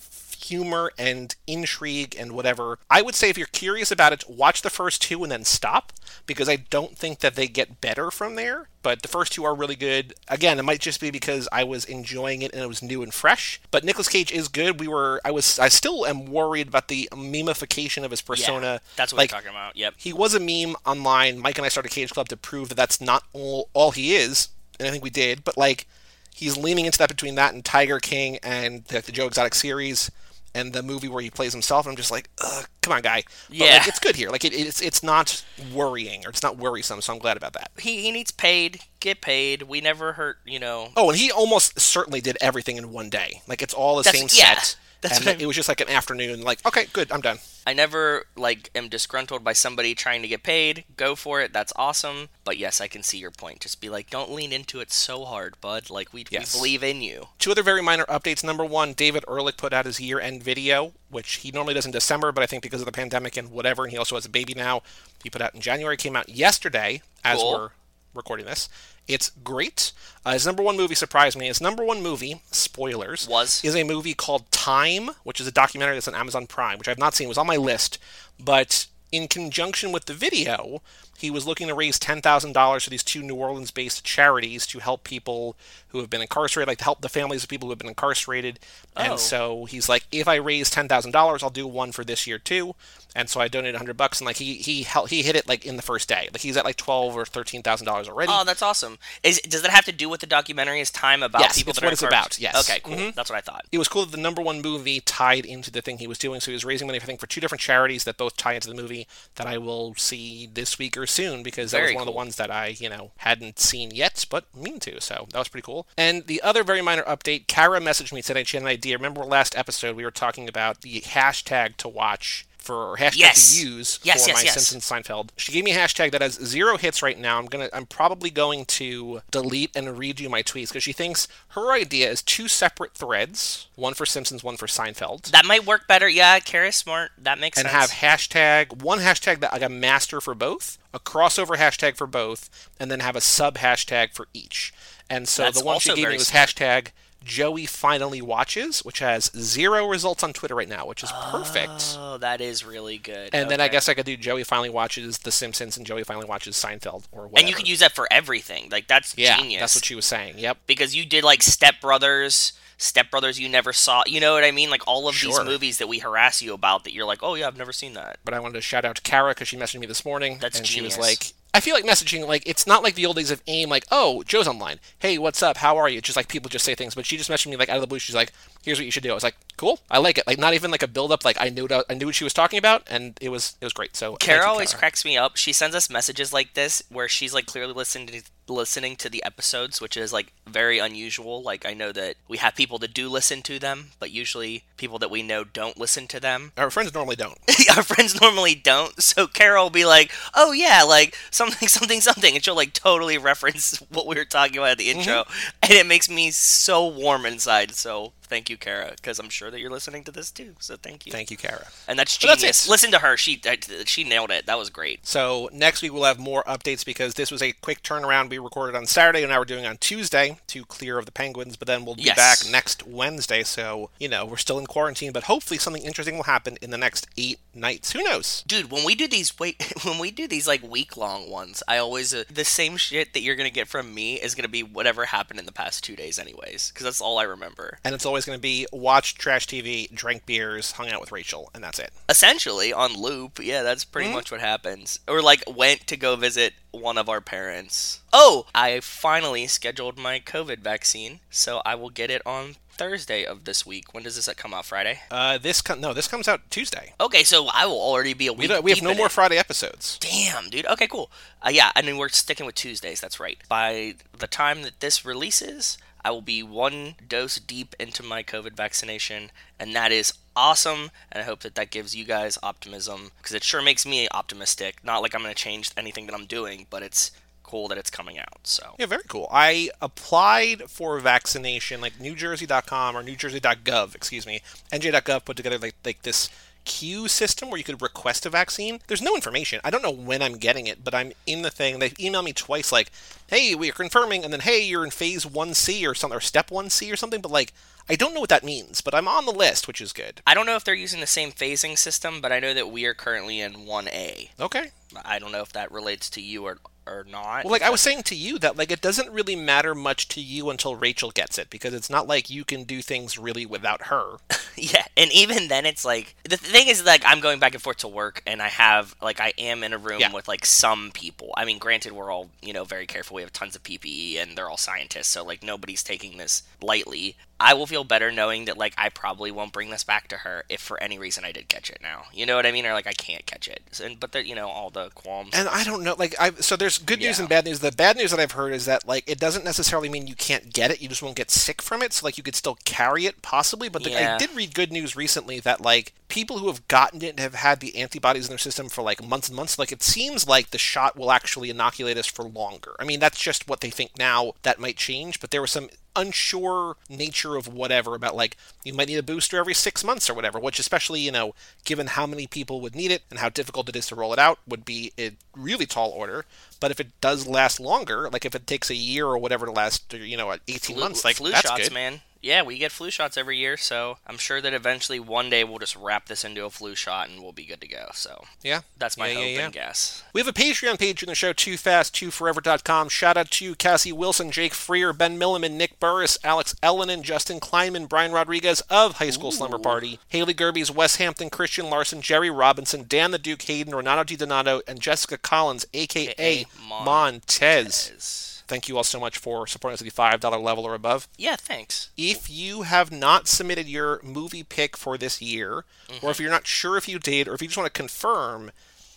humor 0.50 0.90
and 0.98 1.36
intrigue 1.46 2.16
and 2.18 2.32
whatever. 2.32 2.78
I 2.90 3.02
would 3.02 3.14
say 3.14 3.30
if 3.30 3.38
you're 3.38 3.46
curious 3.46 3.92
about 3.92 4.12
it, 4.12 4.28
watch 4.28 4.62
the 4.62 4.70
first 4.70 5.00
two 5.00 5.22
and 5.22 5.30
then 5.30 5.44
stop 5.44 5.92
because 6.26 6.48
I 6.48 6.56
don't 6.56 6.98
think 6.98 7.20
that 7.20 7.36
they 7.36 7.46
get 7.46 7.80
better 7.80 8.10
from 8.10 8.34
there. 8.34 8.68
But 8.82 9.02
the 9.02 9.08
first 9.08 9.32
two 9.32 9.44
are 9.44 9.54
really 9.54 9.76
good. 9.76 10.14
Again, 10.26 10.58
it 10.58 10.64
might 10.64 10.80
just 10.80 11.00
be 11.00 11.10
because 11.10 11.48
I 11.52 11.62
was 11.64 11.84
enjoying 11.84 12.42
it 12.42 12.52
and 12.52 12.62
it 12.62 12.66
was 12.66 12.82
new 12.82 13.02
and 13.02 13.14
fresh. 13.14 13.60
But 13.70 13.84
Nicolas 13.84 14.08
Cage 14.08 14.32
is 14.32 14.48
good. 14.48 14.80
We 14.80 14.88
were 14.88 15.20
I 15.24 15.30
was 15.30 15.58
I 15.58 15.68
still 15.68 16.04
am 16.04 16.26
worried 16.26 16.66
about 16.68 16.88
the 16.88 17.08
memification 17.12 18.04
of 18.04 18.10
his 18.10 18.22
persona. 18.22 18.66
Yeah, 18.66 18.78
that's 18.96 19.12
what 19.12 19.18
like, 19.18 19.30
we're 19.30 19.38
talking 19.38 19.50
about. 19.50 19.76
Yep. 19.76 19.94
he 19.98 20.12
was 20.12 20.34
a 20.34 20.40
meme 20.40 20.76
online. 20.84 21.38
Mike 21.38 21.58
and 21.58 21.64
I 21.64 21.68
started 21.68 21.90
Cage 21.90 22.10
Club 22.10 22.28
to 22.28 22.36
prove 22.36 22.70
that 22.70 22.74
that's 22.74 23.00
not 23.00 23.22
all, 23.32 23.68
all 23.72 23.92
he 23.92 24.16
is, 24.16 24.48
and 24.80 24.88
I 24.88 24.90
think 24.90 25.04
we 25.04 25.10
did. 25.10 25.44
But 25.44 25.56
like, 25.56 25.86
he's 26.34 26.56
leaning 26.56 26.86
into 26.86 26.98
that 26.98 27.08
between 27.08 27.36
that 27.36 27.54
and 27.54 27.64
Tiger 27.64 28.00
King 28.00 28.38
and 28.42 28.84
the, 28.86 29.00
the 29.00 29.12
Joe 29.12 29.26
Exotic 29.26 29.54
series 29.54 30.10
and 30.54 30.72
the 30.72 30.82
movie 30.82 31.08
where 31.08 31.22
he 31.22 31.30
plays 31.30 31.52
himself. 31.52 31.86
And 31.86 31.92
I'm 31.92 31.96
just 31.96 32.10
like, 32.10 32.28
Ugh, 32.42 32.66
come 32.82 32.92
on, 32.92 33.02
guy. 33.02 33.22
But 33.48 33.56
Yeah. 33.56 33.76
like, 33.78 33.88
it's 33.88 33.98
good 34.00 34.16
here. 34.16 34.30
Like, 34.30 34.44
it, 34.44 34.52
it's 34.52 34.80
it's 34.82 35.02
not 35.02 35.44
worrying 35.72 36.26
or 36.26 36.30
it's 36.30 36.42
not 36.42 36.56
worrisome. 36.56 37.00
So 37.00 37.12
I'm 37.12 37.18
glad 37.18 37.36
about 37.36 37.52
that. 37.54 37.70
He 37.78 38.02
he 38.02 38.12
needs 38.12 38.30
paid. 38.30 38.80
Get 39.00 39.20
paid. 39.20 39.62
We 39.62 39.80
never 39.80 40.12
hurt. 40.14 40.38
You 40.44 40.58
know. 40.58 40.88
Oh, 40.96 41.10
and 41.10 41.18
he 41.18 41.30
almost 41.30 41.78
certainly 41.80 42.20
did 42.20 42.36
everything 42.40 42.76
in 42.76 42.92
one 42.92 43.10
day. 43.10 43.42
Like, 43.46 43.62
it's 43.62 43.74
all 43.74 43.96
the 43.96 44.02
That's- 44.02 44.18
same 44.30 44.38
yeah, 44.40 44.58
set. 44.60 44.76
that's 45.00 45.26
and 45.26 45.40
it 45.40 45.46
was 45.46 45.56
just 45.56 45.68
like 45.68 45.80
an 45.80 45.88
afternoon. 45.88 46.42
Like, 46.42 46.64
okay, 46.66 46.86
good, 46.92 47.10
I'm 47.12 47.20
done. 47.20 47.38
I 47.70 47.72
never 47.72 48.24
like 48.34 48.68
am 48.74 48.88
disgruntled 48.88 49.44
by 49.44 49.52
somebody 49.52 49.94
trying 49.94 50.22
to 50.22 50.28
get 50.28 50.42
paid. 50.42 50.82
Go 50.96 51.14
for 51.14 51.40
it. 51.40 51.52
That's 51.52 51.72
awesome. 51.76 52.28
But 52.42 52.58
yes, 52.58 52.80
I 52.80 52.88
can 52.88 53.04
see 53.04 53.18
your 53.18 53.30
point. 53.30 53.60
Just 53.60 53.80
be 53.80 53.88
like, 53.88 54.10
don't 54.10 54.32
lean 54.32 54.52
into 54.52 54.80
it 54.80 54.90
so 54.90 55.24
hard, 55.24 55.54
bud. 55.60 55.88
Like 55.88 56.12
we, 56.12 56.24
Yes. 56.30 56.52
we 56.52 56.58
believe 56.58 56.82
in 56.82 57.00
you. 57.00 57.28
Two 57.38 57.52
other 57.52 57.62
very 57.62 57.80
minor 57.80 58.04
updates. 58.06 58.42
Number 58.42 58.64
one, 58.64 58.92
David 58.92 59.24
Ehrlich 59.28 59.56
put 59.56 59.72
out 59.72 59.86
his 59.86 60.00
year 60.00 60.18
end 60.18 60.42
video, 60.42 60.94
which 61.10 61.36
he 61.36 61.52
normally 61.52 61.74
does 61.74 61.86
in 61.86 61.92
December, 61.92 62.32
but 62.32 62.42
I 62.42 62.46
think 62.46 62.64
because 62.64 62.80
of 62.80 62.86
the 62.86 62.92
pandemic 62.92 63.36
and 63.36 63.52
whatever, 63.52 63.84
and 63.84 63.92
he 63.92 63.98
also 63.98 64.16
has 64.16 64.26
a 64.26 64.30
baby 64.30 64.52
now, 64.54 64.82
he 65.22 65.30
put 65.30 65.40
out 65.40 65.54
in 65.54 65.60
January. 65.60 65.96
Came 65.96 66.16
out 66.16 66.28
yesterday 66.28 67.02
as 67.24 67.38
Cool. 67.38 67.52
we're 67.52 67.70
recording 68.14 68.46
this. 68.46 68.68
It's 69.06 69.30
great. 69.42 69.92
Uh, 70.24 70.32
his 70.32 70.46
number 70.46 70.62
one 70.62 70.76
movie 70.76 70.94
surprised 70.94 71.36
me. 71.38 71.46
His 71.46 71.60
number 71.60 71.84
one 71.84 72.02
movie, 72.02 72.42
spoilers, 72.50 73.28
Was? 73.28 73.64
is 73.64 73.74
a 73.74 73.84
movie 73.84 74.14
called 74.14 74.50
Time, 74.50 75.10
which 75.24 75.40
is 75.40 75.46
a 75.46 75.52
documentary 75.52 75.96
that's 75.96 76.08
on 76.08 76.14
Amazon 76.14 76.46
Prime, 76.46 76.78
which 76.78 76.88
I've 76.88 76.98
not 76.98 77.14
seen. 77.14 77.26
It 77.26 77.28
was 77.28 77.38
on 77.38 77.46
my 77.46 77.56
list, 77.56 77.98
but 78.38 78.86
in 79.12 79.28
conjunction 79.28 79.92
with 79.92 80.04
the 80.06 80.14
video, 80.14 80.82
he 81.18 81.30
was 81.30 81.46
looking 81.46 81.68
to 81.68 81.74
raise 81.74 81.98
$10,000 81.98 82.84
for 82.84 82.90
these 82.90 83.02
two 83.02 83.22
New 83.22 83.34
Orleans 83.34 83.70
based 83.70 84.04
charities 84.04 84.66
to 84.68 84.78
help 84.78 85.04
people 85.04 85.56
who 85.88 85.98
have 85.98 86.08
been 86.08 86.22
incarcerated, 86.22 86.68
like 86.68 86.78
to 86.78 86.84
help 86.84 87.00
the 87.02 87.08
families 87.08 87.42
of 87.42 87.48
people 87.48 87.66
who 87.66 87.72
have 87.72 87.78
been 87.78 87.88
incarcerated. 87.88 88.58
Oh. 88.96 89.02
And 89.02 89.20
so 89.20 89.64
he's 89.66 89.88
like, 89.88 90.06
if 90.12 90.28
I 90.28 90.36
raise 90.36 90.70
$10,000, 90.70 91.42
I'll 91.42 91.50
do 91.50 91.66
one 91.66 91.92
for 91.92 92.04
this 92.04 92.26
year 92.26 92.38
too. 92.38 92.74
And 93.14 93.28
so 93.28 93.40
I 93.40 93.48
donated 93.48 93.74
100 93.74 93.96
bucks 93.96 94.20
and 94.20 94.26
like 94.26 94.36
he 94.36 94.54
he 94.54 94.86
he 95.08 95.22
hit 95.22 95.36
it 95.36 95.48
like 95.48 95.64
in 95.66 95.76
the 95.76 95.82
first 95.82 96.08
day. 96.08 96.28
Like 96.32 96.42
he's 96.42 96.56
at 96.56 96.64
like 96.64 96.76
12 96.76 97.16
or 97.16 97.24
$13,000 97.24 98.08
already. 98.08 98.32
Oh, 98.34 98.44
that's 98.44 98.62
awesome. 98.62 98.98
Is 99.22 99.40
does 99.40 99.62
that 99.62 99.70
have 99.70 99.84
to 99.86 99.92
do 99.92 100.08
with 100.08 100.20
the 100.20 100.26
documentary? 100.26 100.80
Is 100.80 100.90
time 100.90 101.22
about 101.22 101.42
Yes, 101.42 101.58
people 101.58 101.70
it's 101.70 101.82
what 101.82 101.92
it's 101.92 102.02
about, 102.02 102.38
yes. 102.38 102.68
Okay, 102.68 102.80
cool. 102.80 102.94
Mhm. 102.96 103.14
That's 103.14 103.30
what 103.30 103.36
I 103.36 103.40
thought. 103.40 103.64
it 103.72 103.78
was 103.78 103.88
cool 103.88 104.04
that 104.04 104.12
the 104.12 104.20
number 104.22 104.40
one 104.42 104.62
movie 104.62 105.00
tied 105.00 105.44
into 105.44 105.70
the 105.70 105.82
thing 105.82 105.98
he 105.98 106.06
was 106.06 106.18
doing. 106.18 106.40
So 106.40 106.50
he 106.50 106.54
was 106.54 106.64
raising 106.64 106.86
money, 106.86 107.00
I 107.00 107.04
think, 107.04 107.20
for 107.20 107.26
two 107.26 107.40
different 107.40 107.60
charities 107.60 108.04
that 108.04 108.16
both 108.16 108.36
tie 108.36 108.52
into 108.54 108.68
the 108.68 108.74
movie 108.74 109.06
that 109.34 109.46
I 109.46 109.58
will 109.58 109.94
see 109.96 110.48
this 110.52 110.78
week 110.78 110.96
or 110.96 111.06
soon 111.06 111.42
because 111.42 111.70
that 111.72 111.78
Very 111.78 111.90
was 111.92 111.96
one 111.96 112.02
of 112.02 112.06
the 112.06 112.16
ones 112.16 112.36
that 112.36 112.50
I, 112.50 112.68
you 112.78 112.88
know, 112.88 113.10
hadn't 113.18 113.58
seen 113.58 113.90
yet, 113.90 114.24
but 114.30 114.44
mean 114.54 114.78
to. 114.80 115.00
So 115.00 115.26
that 115.32 115.38
was 115.38 115.48
pretty 115.48 115.64
cool. 115.64 115.86
And 115.96 116.26
the 116.26 116.40
other 116.42 116.62
very 116.62 116.82
minor 116.82 117.02
update, 117.04 117.46
Kara 117.46 117.80
messaged 117.80 118.12
me 118.12 118.22
today. 118.22 118.44
She 118.44 118.56
had 118.56 118.62
an 118.62 118.68
idea. 118.68 118.96
Remember 118.96 119.24
last 119.24 119.56
episode 119.56 119.96
we 119.96 120.04
were 120.04 120.10
talking 120.10 120.48
about 120.48 120.82
the 120.82 121.00
hashtag 121.00 121.76
to 121.78 121.88
watch 121.88 122.46
for 122.60 122.92
or 122.92 122.96
hashtag 122.96 123.16
Yes. 123.16 123.54
to 123.58 123.66
use 123.66 124.00
Yes, 124.02 124.24
for 124.24 124.30
yes, 124.30 124.44
my. 124.44 124.50
Simpsons 124.50 124.88
Seinfeld. 124.88 125.30
She 125.36 125.52
gave 125.52 125.64
me 125.64 125.72
a 125.72 125.76
hashtag 125.78 126.12
that 126.12 126.22
has 126.22 126.34
zero 126.34 126.76
hits 126.76 127.02
right 127.02 127.18
now. 127.18 127.38
I'm 127.38 127.46
gonna 127.46 127.68
I'm 127.72 127.86
probably 127.86 128.30
going 128.30 128.64
to 128.66 129.22
delete 129.30 129.74
and 129.76 129.88
redo 129.88 130.28
my 130.30 130.42
tweets 130.42 130.68
because 130.68 130.82
she 130.82 130.92
thinks 130.92 131.28
her 131.48 131.72
idea 131.72 132.10
is 132.10 132.22
two 132.22 132.48
separate 132.48 132.94
threads, 132.94 133.66
one 133.76 133.94
for 133.94 134.06
Simpsons, 134.06 134.42
one 134.44 134.56
for 134.56 134.66
Seinfeld. 134.66 135.30
That 135.30 135.44
might 135.44 135.66
work 135.66 135.86
better. 135.88 136.08
Yeah, 136.08 136.38
Kara's 136.40 136.76
smart. 136.76 137.12
That 137.18 137.38
makes 137.38 137.56
sense. 137.56 137.66
and 137.68 137.78
sense. 137.80 137.90
have 137.92 138.18
hashtag 138.18 138.82
one 138.82 138.98
hashtag 139.00 139.40
that 139.40 139.52
like 139.52 139.62
a 139.62 139.68
master 139.68 140.20
for 140.20 140.34
both, 140.34 140.78
a 140.94 141.00
crossover 141.00 141.56
hashtag 141.56 141.96
for 141.96 142.06
both, 142.06 142.68
and 142.78 142.90
then 142.90 143.00
have 143.00 143.16
a 143.16 143.20
sub 143.20 143.56
hashtag 143.58 144.14
for 144.14 144.28
each. 144.34 144.72
And 145.08 145.26
so 145.28 145.42
That's 145.44 145.58
the 145.58 145.64
one 145.64 145.80
she 145.80 145.92
gave 145.94 146.08
me 146.08 146.14
was 146.16 146.28
smart. 146.28 146.50
hashtag 146.50 146.88
Joey 147.24 147.66
finally 147.66 148.22
watches, 148.22 148.80
which 148.80 149.00
has 149.00 149.30
zero 149.36 149.86
results 149.86 150.22
on 150.22 150.32
Twitter 150.32 150.54
right 150.54 150.68
now, 150.68 150.86
which 150.86 151.02
is 151.02 151.12
perfect. 151.12 151.96
Oh, 151.98 152.18
that 152.18 152.40
is 152.40 152.64
really 152.64 152.98
good. 152.98 153.30
And 153.32 153.50
then 153.50 153.60
I 153.60 153.68
guess 153.68 153.88
I 153.88 153.94
could 153.94 154.06
do 154.06 154.16
Joey 154.16 154.42
finally 154.44 154.70
watches 154.70 155.18
The 155.18 155.30
Simpsons 155.30 155.76
and 155.76 155.86
Joey 155.86 156.02
finally 156.04 156.26
watches 156.26 156.56
Seinfeld 156.56 157.04
or 157.12 157.28
whatever. 157.28 157.38
And 157.38 157.48
you 157.48 157.54
could 157.54 157.68
use 157.68 157.80
that 157.80 157.92
for 157.92 158.08
everything. 158.10 158.68
Like 158.70 158.88
that's 158.88 159.16
yeah, 159.18 159.36
genius. 159.36 159.60
that's 159.60 159.74
what 159.76 159.84
she 159.84 159.94
was 159.94 160.06
saying. 160.06 160.38
Yep. 160.38 160.58
because 160.66 160.96
you 160.96 161.04
did 161.04 161.22
like 161.24 161.42
Step 161.42 161.80
Brothers, 161.80 162.54
Step 162.78 163.10
Brothers 163.10 163.38
you 163.38 163.48
never 163.48 163.72
saw. 163.72 164.02
You 164.06 164.20
know 164.20 164.32
what 164.32 164.42
I 164.44 164.50
mean? 164.50 164.70
Like 164.70 164.86
all 164.88 165.06
of 165.08 165.14
Sure. 165.14 165.30
these 165.30 165.44
movies 165.44 165.78
that 165.78 165.88
we 165.88 165.98
harass 165.98 166.40
you 166.40 166.54
about 166.54 166.84
that 166.84 166.94
you're 166.94 167.04
like, 167.06 167.22
oh 167.22 167.34
yeah, 167.34 167.46
I've 167.46 167.58
never 167.58 167.72
seen 167.72 167.92
that. 167.94 168.18
But 168.24 168.32
I 168.34 168.40
wanted 168.40 168.54
to 168.54 168.60
shout 168.62 168.84
out 168.86 168.96
to 168.96 169.02
Kara 169.02 169.32
because 169.32 169.48
she 169.48 169.56
messaged 169.58 169.78
me 169.80 169.86
this 169.86 170.04
morning, 170.04 170.38
That's 170.40 170.58
and 170.58 170.66
she 170.66 170.80
was 170.80 170.94
genius. 170.94 171.08
like, 171.20 171.32
"I 171.52 171.60
feel 171.60 171.74
like 171.74 171.84
messaging 171.84 172.26
like 172.26 172.42
it's 172.46 172.66
not 172.66 172.82
like 172.82 172.94
the 172.94 173.06
old 173.06 173.16
days 173.16 173.30
of 173.30 173.42
AIM, 173.46 173.68
like 173.68 173.84
oh 173.90 174.22
Joe's 174.24 174.48
online, 174.48 174.80
hey 174.98 175.18
what's 175.18 175.42
up, 175.42 175.58
how 175.58 175.76
are 175.76 175.88
you?" 175.88 176.00
Just 176.00 176.16
like 176.16 176.28
people 176.28 176.48
just 176.48 176.64
say 176.64 176.74
things, 176.74 176.94
but 176.94 177.06
she 177.06 177.16
just 177.16 177.30
messaged 177.30 177.48
me 177.48 177.56
like 177.56 177.68
out 177.68 177.76
of 177.76 177.80
the 177.80 177.86
blue. 177.86 177.98
She's 177.98 178.14
like, 178.14 178.32
"Here's 178.62 178.78
what 178.78 178.84
you 178.84 178.90
should 178.90 179.02
do." 179.02 179.10
I 179.10 179.14
was 179.14 179.22
like, 179.22 179.36
"Cool, 179.56 179.80
I 179.90 179.98
like 179.98 180.18
it." 180.18 180.26
Like 180.26 180.38
not 180.38 180.54
even 180.54 180.70
like 180.70 180.82
a 180.82 180.88
build 180.88 181.12
up. 181.12 181.24
Like 181.24 181.36
I 181.40 181.48
knew 181.48 181.66
what 181.66 181.86
I 181.88 181.94
knew 181.94 182.06
what 182.06 182.14
she 182.14 182.24
was 182.24 182.34
talking 182.34 182.58
about, 182.58 182.82
and 182.88 183.18
it 183.20 183.28
was 183.28 183.56
it 183.60 183.64
was 183.64 183.72
great. 183.72 183.96
So 183.96 184.16
Kara 184.16 184.46
always 184.46 184.74
cracks 184.74 185.04
me 185.04 185.16
up. 185.16 185.36
She 185.36 185.52
sends 185.52 185.76
us 185.76 185.90
messages 185.90 186.32
like 186.32 186.54
this 186.54 186.82
where 186.88 187.08
she's 187.08 187.34
like 187.34 187.46
clearly 187.46 187.72
listening 187.72 188.08
to 188.08 188.22
listening 188.50 188.96
to 188.96 189.08
the 189.08 189.24
episodes, 189.24 189.80
which 189.80 189.96
is 189.96 190.12
like 190.12 190.32
very 190.46 190.78
unusual. 190.78 191.42
Like 191.42 191.64
I 191.64 191.74
know 191.74 191.92
that 191.92 192.16
we 192.28 192.38
have 192.38 192.54
people 192.54 192.78
that 192.78 192.92
do 192.92 193.08
listen 193.08 193.42
to 193.42 193.58
them, 193.58 193.90
but 193.98 194.10
usually 194.10 194.64
people 194.76 194.98
that 194.98 195.10
we 195.10 195.22
know 195.22 195.44
don't 195.44 195.78
listen 195.78 196.06
to 196.08 196.20
them. 196.20 196.52
Our 196.56 196.70
friends 196.70 196.92
normally 196.92 197.16
don't. 197.16 197.38
Our 197.76 197.82
friends 197.82 198.20
normally 198.20 198.54
don't. 198.54 199.00
So 199.00 199.26
Carol 199.26 199.64
will 199.64 199.70
be 199.70 199.84
like, 199.84 200.12
"Oh 200.34 200.52
yeah, 200.52 200.82
like 200.82 201.16
something, 201.30 201.68
something, 201.76 202.00
something," 202.00 202.34
and 202.34 202.44
she'll 202.44 202.56
like 202.56 202.72
totally 202.72 203.18
reference 203.18 203.76
what 203.88 204.06
we 204.06 204.16
were 204.16 204.24
talking 204.24 204.58
about 204.58 204.72
at 204.72 204.78
the 204.78 204.88
mm-hmm. 204.88 205.00
intro, 205.00 205.24
and 205.62 205.72
it 205.72 205.86
makes 205.86 206.10
me 206.10 206.30
so 206.30 206.86
warm 206.86 207.24
inside. 207.24 207.72
So 207.72 208.12
Thank 208.30 208.48
you, 208.48 208.56
Kara, 208.56 208.92
because 208.94 209.18
I'm 209.18 209.28
sure 209.28 209.50
that 209.50 209.58
you're 209.60 209.70
listening 209.70 210.04
to 210.04 210.12
this 210.12 210.30
too. 210.30 210.54
So 210.60 210.76
thank 210.76 211.04
you. 211.04 211.10
Thank 211.12 211.30
you, 211.32 211.36
Kara. 211.36 211.66
And 211.88 211.98
that's 211.98 212.16
But 212.16 212.28
that's 212.28 212.40
genius. 212.40 212.68
Listen 212.68 212.92
to 212.92 213.00
her. 213.00 213.16
She 213.16 213.42
she 213.84 214.04
nailed 214.04 214.30
it. 214.30 214.46
That 214.46 214.56
was 214.56 214.70
great. 214.70 215.04
So 215.06 215.50
next 215.52 215.82
week 215.82 215.92
we'll 215.92 216.04
have 216.04 216.20
more 216.20 216.44
updates 216.44 216.84
because 216.84 217.14
this 217.14 217.30
was 217.32 217.42
a 217.42 217.52
quick 217.52 217.82
turnaround. 217.82 218.30
We 218.30 218.38
recorded 218.38 218.76
on 218.76 218.86
Saturday 218.86 219.22
and 219.22 219.30
now 219.30 219.40
we're 219.40 219.44
doing 219.44 219.66
on 219.66 219.78
Tuesday 219.78 220.38
to 220.46 220.64
clear 220.64 220.96
of 220.98 221.06
the 221.06 221.12
Penguins, 221.12 221.56
but 221.56 221.66
then 221.66 221.84
we'll 221.84 221.96
be 221.96 222.02
Yes. 222.04 222.16
back 222.44 222.50
next 222.52 222.86
Wednesday. 222.86 223.42
So, 223.42 223.90
you 223.98 224.08
know, 224.08 224.24
we're 224.24 224.36
still 224.36 224.58
in 224.60 224.66
quarantine, 224.66 225.10
but 225.12 225.24
hopefully 225.24 225.58
something 225.58 225.82
interesting 225.82 226.16
will 226.16 226.22
happen 226.24 226.56
in 226.62 226.70
the 226.70 226.78
next 226.78 227.08
eight 227.18 227.40
nights. 227.52 227.90
Who 227.92 228.02
knows? 228.04 228.44
Dude, 228.46 228.70
when 228.70 228.84
we 228.84 228.94
do 228.94 229.08
these 229.08 229.36
wait, 229.40 229.60
when 229.82 229.98
we 229.98 230.12
do 230.12 230.28
these 230.28 230.46
like 230.46 230.62
week 230.62 230.96
long 230.96 231.28
ones, 231.28 231.62
I 231.66 231.78
always 231.78 232.14
uh, 232.14 232.22
the 232.32 232.44
same 232.44 232.76
shit 232.76 233.12
that 233.12 233.22
you're 233.22 233.34
gonna 233.36 233.50
get 233.50 233.66
from 233.66 233.92
me 233.92 234.14
is 234.20 234.36
gonna 234.36 234.46
be 234.48 234.62
whatever 234.62 235.06
happened 235.06 235.40
in 235.40 235.46
the 235.46 235.52
past 235.52 235.82
two 235.82 235.96
days, 235.96 236.18
anyways, 236.18 236.70
because 236.70 236.84
that's 236.84 237.00
all 237.00 237.18
I 237.18 237.24
remember. 237.24 237.78
And 237.84 237.94
it's 237.94 238.06
always 238.06 238.19
going 238.24 238.38
to 238.38 238.42
be 238.42 238.66
watch 238.72 239.14
trash 239.16 239.46
TV, 239.46 239.90
drank 239.92 240.26
beers, 240.26 240.72
hung 240.72 240.90
out 240.90 241.00
with 241.00 241.12
Rachel, 241.12 241.50
and 241.54 241.62
that's 241.62 241.78
it. 241.78 241.92
Essentially 242.08 242.72
on 242.72 242.94
loop, 242.94 243.38
yeah, 243.42 243.62
that's 243.62 243.84
pretty 243.84 244.08
Hmm? 244.10 244.14
much 244.16 244.30
what 244.30 244.40
happens. 244.40 244.98
Or 245.08 245.22
like 245.22 245.42
went 245.46 245.86
to 245.88 245.96
go 245.96 246.16
visit 246.16 246.54
one 246.70 246.98
of 246.98 247.08
our 247.08 247.20
parents. 247.20 248.00
Oh, 248.12 248.46
I 248.54 248.80
finally 248.80 249.46
scheduled 249.46 249.98
my 249.98 250.20
COVID 250.20 250.58
vaccine, 250.60 251.20
so 251.30 251.62
I 251.64 251.74
will 251.74 251.90
get 251.90 252.10
it 252.10 252.22
on 252.26 252.56
Thursday 252.70 253.24
of 253.26 253.44
this 253.44 253.66
week. 253.66 253.92
When 253.92 254.02
does 254.04 254.16
this 254.16 254.32
come 254.36 254.54
out? 254.54 254.64
Friday. 254.64 255.00
Uh, 255.10 255.36
this 255.36 255.60
com- 255.60 255.80
no, 255.82 255.92
this 255.92 256.08
comes 256.08 256.26
out 256.28 256.40
Tuesday. 256.50 256.94
Okay, 256.98 257.24
so 257.24 257.48
I 257.52 257.66
will 257.66 257.78
already 257.80 258.14
be 258.14 258.26
a 258.26 258.32
We, 258.32 258.38
week. 258.44 258.48
don't, 258.48 258.64
we 258.64 258.70
have 258.70 258.80
no 258.82 258.94
more 258.94 259.06
it. 259.06 259.12
Friday 259.12 259.36
episodes. 259.36 259.98
Damn, 260.00 260.48
dude. 260.48 260.64
Okay, 260.66 260.86
cool. 260.86 261.10
Uh, 261.44 261.50
yeah, 261.52 261.72
I 261.76 261.82
mean 261.82 261.98
we're 261.98 262.08
sticking 262.08 262.46
with 262.46 262.54
Tuesdays. 262.54 263.00
That's 263.00 263.20
right. 263.20 263.36
By 263.48 263.96
the 264.16 264.26
time 264.26 264.62
that 264.62 264.80
this 264.80 265.04
releases, 265.04 265.76
I 266.04 266.10
will 266.10 266.22
be 266.22 266.42
one 266.42 266.94
dose 267.06 267.38
deep 267.38 267.74
into 267.78 268.02
my 268.02 268.22
COVID 268.22 268.52
vaccination, 268.52 269.30
and 269.58 269.74
that 269.74 269.92
is 269.92 270.14
awesome. 270.34 270.90
And 271.12 271.22
I 271.22 271.26
hope 271.26 271.40
that 271.40 271.54
that 271.54 271.70
gives 271.70 271.94
you 271.94 272.04
guys 272.04 272.38
optimism 272.42 273.10
because 273.18 273.34
it 273.34 273.44
sure 273.44 273.62
makes 273.62 273.86
me 273.86 274.08
optimistic. 274.12 274.84
Not 274.84 275.02
like 275.02 275.14
I'm 275.14 275.22
going 275.22 275.34
to 275.34 275.42
change 275.42 275.70
anything 275.76 276.06
that 276.06 276.14
I'm 276.14 276.26
doing, 276.26 276.66
but 276.70 276.82
it's 276.82 277.10
cool 277.42 277.68
that 277.68 277.78
it's 277.78 277.90
coming 277.90 278.18
out. 278.18 278.38
So 278.44 278.76
Yeah, 278.78 278.86
very 278.86 279.02
cool. 279.08 279.28
I 279.30 279.70
applied 279.82 280.70
for 280.70 280.98
vaccination, 281.00 281.80
like 281.80 281.94
NewJersey.com 281.98 282.96
or 282.96 283.02
NewJersey.gov, 283.02 283.94
excuse 283.94 284.26
me. 284.26 284.40
NJ.gov 284.72 285.24
put 285.24 285.36
together 285.36 285.58
like 285.58 285.74
like 285.84 286.02
this 286.02 286.30
queue 286.64 287.08
system 287.08 287.50
where 287.50 287.58
you 287.58 287.64
could 287.64 287.82
request 287.82 288.26
a 288.26 288.30
vaccine. 288.30 288.80
There's 288.86 289.02
no 289.02 289.14
information. 289.14 289.60
I 289.64 289.70
don't 289.70 289.82
know 289.82 289.90
when 289.90 290.22
I'm 290.22 290.36
getting 290.36 290.66
it, 290.66 290.84
but 290.84 290.94
I'm 290.94 291.12
in 291.26 291.42
the 291.42 291.50
thing. 291.50 291.78
They've 291.78 291.94
emailed 291.94 292.24
me 292.24 292.32
twice, 292.32 292.72
like, 292.72 292.90
"Hey, 293.26 293.54
we 293.54 293.70
are 293.70 293.74
confirming," 293.74 294.24
and 294.24 294.32
then, 294.32 294.40
"Hey, 294.40 294.60
you're 294.62 294.84
in 294.84 294.90
phase 294.90 295.24
one 295.26 295.54
C 295.54 295.86
or 295.86 295.94
something, 295.94 296.16
or 296.16 296.20
step 296.20 296.50
one 296.50 296.70
C 296.70 296.90
or 296.90 296.96
something." 296.96 297.20
But 297.20 297.32
like, 297.32 297.52
I 297.88 297.96
don't 297.96 298.14
know 298.14 298.20
what 298.20 298.28
that 298.28 298.44
means. 298.44 298.80
But 298.80 298.94
I'm 298.94 299.08
on 299.08 299.26
the 299.26 299.32
list, 299.32 299.66
which 299.66 299.80
is 299.80 299.92
good. 299.92 300.22
I 300.26 300.34
don't 300.34 300.46
know 300.46 300.56
if 300.56 300.64
they're 300.64 300.74
using 300.74 301.00
the 301.00 301.06
same 301.06 301.32
phasing 301.32 301.76
system, 301.76 302.20
but 302.20 302.32
I 302.32 302.40
know 302.40 302.54
that 302.54 302.70
we 302.70 302.84
are 302.84 302.94
currently 302.94 303.40
in 303.40 303.66
1A. 303.66 304.30
Okay. 304.38 304.70
I 305.04 305.18
don't 305.18 305.32
know 305.32 305.42
if 305.42 305.52
that 305.52 305.72
relates 305.72 306.08
to 306.10 306.20
you 306.20 306.44
or 306.44 306.58
or 306.90 307.04
not. 307.10 307.44
Well, 307.44 307.52
like 307.52 307.62
I 307.62 307.70
was 307.70 307.80
saying 307.80 308.02
to 308.04 308.14
you 308.14 308.38
that 308.40 308.56
like 308.58 308.70
it 308.70 308.80
doesn't 308.80 309.10
really 309.10 309.36
matter 309.36 309.74
much 309.74 310.08
to 310.08 310.20
you 310.20 310.50
until 310.50 310.74
Rachel 310.74 311.10
gets 311.10 311.38
it 311.38 311.48
because 311.50 311.72
it's 311.72 311.88
not 311.88 312.06
like 312.08 312.28
you 312.28 312.44
can 312.44 312.64
do 312.64 312.82
things 312.82 313.16
really 313.16 313.46
without 313.46 313.84
her. 313.86 314.16
Yeah, 314.56 314.84
and 314.94 315.10
even 315.12 315.48
then, 315.48 315.64
it's 315.64 315.86
like 315.86 316.16
the 316.28 316.36
thing 316.36 316.66
is 316.68 316.84
like 316.84 317.02
I'm 317.06 317.20
going 317.20 317.38
back 317.38 317.54
and 317.54 317.62
forth 317.62 317.78
to 317.78 317.88
work, 317.88 318.20
and 318.26 318.42
I 318.42 318.48
have 318.48 318.94
like 319.00 319.18
I 319.18 319.32
am 319.38 319.62
in 319.64 319.72
a 319.72 319.78
room 319.78 320.00
Yeah. 320.00 320.12
with 320.12 320.28
like 320.28 320.44
some 320.44 320.90
people. 320.92 321.32
I 321.34 321.46
mean, 321.46 321.58
granted, 321.58 321.92
we're 321.92 322.10
all 322.10 322.28
you 322.42 322.52
know 322.52 322.64
very 322.64 322.84
careful. 322.84 323.14
We 323.14 323.22
have 323.22 323.32
tons 323.32 323.56
of 323.56 323.62
PPE, 323.62 324.20
and 324.20 324.36
they're 324.36 324.50
all 324.50 324.58
scientists, 324.58 325.06
so 325.06 325.24
like 325.24 325.42
nobody's 325.42 325.82
taking 325.84 326.18
this 326.18 326.42
lightly. 326.60 327.16
I 327.40 327.54
will 327.54 327.66
feel 327.66 327.84
better 327.84 328.12
knowing 328.12 328.44
that 328.44 328.58
like 328.58 328.74
I 328.76 328.90
probably 328.90 329.30
won't 329.30 329.52
bring 329.52 329.70
this 329.70 329.82
back 329.82 330.08
to 330.08 330.18
her 330.18 330.44
if 330.50 330.60
for 330.60 330.80
any 330.82 330.98
reason 330.98 331.24
I 331.24 331.32
did 331.32 331.48
catch 331.48 331.70
it 331.70 331.78
now. 331.82 332.04
You 332.12 332.26
know 332.26 332.36
what 332.36 332.44
I 332.44 332.52
mean? 332.52 332.66
Or 332.66 332.74
like 332.74 332.86
I 332.86 332.92
can't 332.92 333.24
catch 333.24 333.48
it. 333.48 333.62
And 333.82 333.98
but 333.98 334.12
the, 334.12 334.26
you 334.26 334.34
know 334.34 334.48
all 334.48 334.68
the 334.68 334.90
qualms. 334.90 335.30
And 335.32 335.48
I 335.48 335.64
don't 335.64 335.82
know, 335.82 335.96
like 335.98 336.14
I 336.20 336.32
so 336.32 336.54
there's 336.54 336.76
good 336.76 336.98
news 337.00 337.16
Yeah. 337.18 337.22
and 337.22 337.28
bad 337.30 337.46
news. 337.46 337.60
The 337.60 337.72
bad 337.72 337.96
news 337.96 338.10
that 338.10 338.20
I've 338.20 338.32
heard 338.32 338.52
is 338.52 338.66
that 338.66 338.86
like 338.86 339.08
it 339.08 339.18
doesn't 339.18 339.44
necessarily 339.44 339.88
mean 339.88 340.06
you 340.06 340.14
can't 340.14 340.52
get 340.52 340.70
it. 340.70 340.82
You 340.82 340.88
just 340.88 341.02
won't 341.02 341.16
get 341.16 341.30
sick 341.30 341.62
from 341.62 341.80
it. 341.82 341.94
So 341.94 342.06
like 342.06 342.18
you 342.18 342.22
could 342.22 342.36
still 342.36 342.58
carry 342.66 343.06
it 343.06 343.22
possibly. 343.22 343.70
But 343.70 343.84
the, 343.84 343.96
I 343.96 344.18
did 344.18 344.36
read 344.36 344.54
good 344.54 344.70
news 344.70 344.94
recently 344.94 345.40
that 345.40 345.62
like 345.62 345.94
people 346.08 346.38
who 346.38 346.48
have 346.48 346.66
gotten 346.68 347.02
it 347.02 347.18
have 347.18 347.34
had 347.34 347.60
the 347.60 347.76
antibodies 347.76 348.26
in 348.26 348.30
their 348.30 348.38
system 348.38 348.68
for 348.68 348.82
like 348.82 349.02
months 349.02 349.28
and 349.28 349.36
months. 349.36 349.58
Like 349.58 349.72
it 349.72 349.82
seems 349.82 350.28
like 350.28 350.50
the 350.50 350.58
shot 350.58 350.94
will 350.94 351.10
actually 351.10 351.48
inoculate 351.48 351.96
us 351.96 352.06
for 352.06 352.24
longer. 352.24 352.74
I 352.78 352.84
mean 352.84 353.00
that's 353.00 353.18
just 353.18 353.48
what 353.48 353.60
they 353.62 353.70
think 353.70 353.96
now. 353.98 354.32
That 354.42 354.60
might 354.60 354.76
change, 354.76 355.20
but 355.20 355.30
there 355.30 355.40
was 355.40 355.52
some 355.52 355.70
unsure 355.96 356.76
nature 356.88 357.36
of 357.36 357.48
whatever 357.48 357.94
about 357.94 358.14
like 358.14 358.36
you 358.64 358.72
might 358.72 358.88
need 358.88 358.96
a 358.96 359.02
booster 359.02 359.38
every 359.38 359.54
six 359.54 359.82
months 359.82 360.08
or 360.08 360.14
whatever 360.14 360.38
which 360.38 360.58
especially 360.58 361.00
you 361.00 361.10
know 361.10 361.34
given 361.64 361.88
how 361.88 362.06
many 362.06 362.26
people 362.26 362.60
would 362.60 362.74
need 362.74 362.90
it 362.90 363.02
and 363.10 363.18
how 363.18 363.28
difficult 363.28 363.68
it 363.68 363.76
is 363.76 363.86
to 363.86 363.94
roll 363.94 364.12
it 364.12 364.18
out 364.18 364.38
would 364.46 364.64
be 364.64 364.92
a 364.98 365.12
really 365.36 365.66
tall 365.66 365.90
order 365.90 366.24
but 366.60 366.70
if 366.70 366.78
it 366.78 366.88
does 367.00 367.26
last 367.26 367.58
longer 367.58 368.08
like 368.10 368.24
if 368.24 368.34
it 368.34 368.46
takes 368.46 368.70
a 368.70 368.74
year 368.74 369.06
or 369.06 369.18
whatever 369.18 369.46
to 369.46 369.52
last 369.52 369.92
you 369.92 370.16
know 370.16 370.32
18 370.46 370.58
flu, 370.76 370.76
months 370.76 371.04
like 371.04 371.16
flu 371.16 371.30
that's 371.30 371.42
shots, 371.42 371.68
good 371.68 371.74
man. 371.74 372.00
Yeah, 372.22 372.42
we 372.42 372.58
get 372.58 372.72
flu 372.72 372.90
shots 372.90 373.16
every 373.16 373.38
year, 373.38 373.56
so 373.56 373.98
I'm 374.06 374.18
sure 374.18 374.40
that 374.40 374.52
eventually 374.52 375.00
one 375.00 375.30
day 375.30 375.42
we'll 375.42 375.58
just 375.58 375.76
wrap 375.76 376.06
this 376.06 376.24
into 376.24 376.44
a 376.44 376.50
flu 376.50 376.74
shot 376.74 377.08
and 377.08 377.22
we'll 377.22 377.32
be 377.32 377.44
good 377.46 377.60
to 377.62 377.68
go. 377.68 377.88
So 377.94 378.24
yeah 378.42 378.60
that's 378.78 378.96
my 378.96 379.08
Yeah, 379.08 379.14
hope 379.14 379.24
yeah, 379.26 379.44
and 379.46 379.54
guess. 379.54 380.02
We 380.12 380.20
have 380.20 380.28
a 380.28 380.32
Patreon 380.32 380.78
page 380.78 381.02
in 381.02 381.08
the 381.08 381.14
show, 381.14 381.32
Too 381.32 381.56
Fast, 381.56 381.94
Too 381.94 382.10
Forever.com. 382.10 382.88
Shout 382.88 383.16
out 383.16 383.30
to 383.32 383.54
Cassie 383.54 383.92
Wilson, 383.92 384.30
Jake 384.30 384.54
Freer, 384.54 384.92
Ben 384.92 385.18
Milliman, 385.18 385.52
Nick 385.52 385.80
Burris, 385.80 386.18
Alex 386.22 386.54
Ellenin, 386.62 387.02
Justin 387.02 387.40
Kleinman, 387.40 387.88
Brian 387.88 388.12
Rodriguez 388.12 388.60
of 388.68 388.96
High 388.96 389.10
School 389.10 389.32
Slumber 389.32 389.58
Party, 389.58 389.98
Haley 390.08 390.34
Gerbies, 390.34 390.74
Wes 390.74 390.96
Hampton, 390.96 391.30
Christian 391.30 391.70
Larson, 391.70 392.02
Jerry 392.02 392.30
Robinson, 392.30 392.84
Dan 392.86 393.10
the 393.10 393.18
Duke 393.18 393.42
Hayden, 393.42 393.74
Renato 393.74 394.04
Di 394.04 394.16
Donato, 394.16 394.60
and 394.68 394.80
Jessica 394.80 395.16
Collins, 395.16 395.66
aka 395.72 396.08
AKA 396.08 396.46
Montez. 396.84 398.29
Thank 398.50 398.68
you 398.68 398.76
all 398.76 398.82
so 398.82 398.98
much 398.98 399.16
for 399.16 399.46
supporting 399.46 399.74
us 399.74 399.80
at 399.80 400.18
the 400.18 400.26
$5 400.28 400.42
level 400.42 400.66
or 400.66 400.74
above. 400.74 401.06
Yeah, 401.16 401.36
thanks. 401.36 401.90
If 401.96 402.28
you 402.28 402.62
have 402.62 402.90
not 402.90 403.28
submitted 403.28 403.68
your 403.68 404.00
movie 404.02 404.42
pick 404.42 404.76
for 404.76 404.98
this 404.98 405.22
year, 405.22 405.58
or 405.58 405.64
mm-hmm. 405.88 406.06
if 406.08 406.18
you're 406.18 406.32
not 406.32 406.48
sure 406.48 406.76
if 406.76 406.88
you 406.88 406.98
did, 406.98 407.28
or 407.28 407.34
if 407.34 407.42
you 407.42 407.46
just 407.46 407.56
want 407.56 407.72
to 407.72 407.80
confirm, 407.80 408.50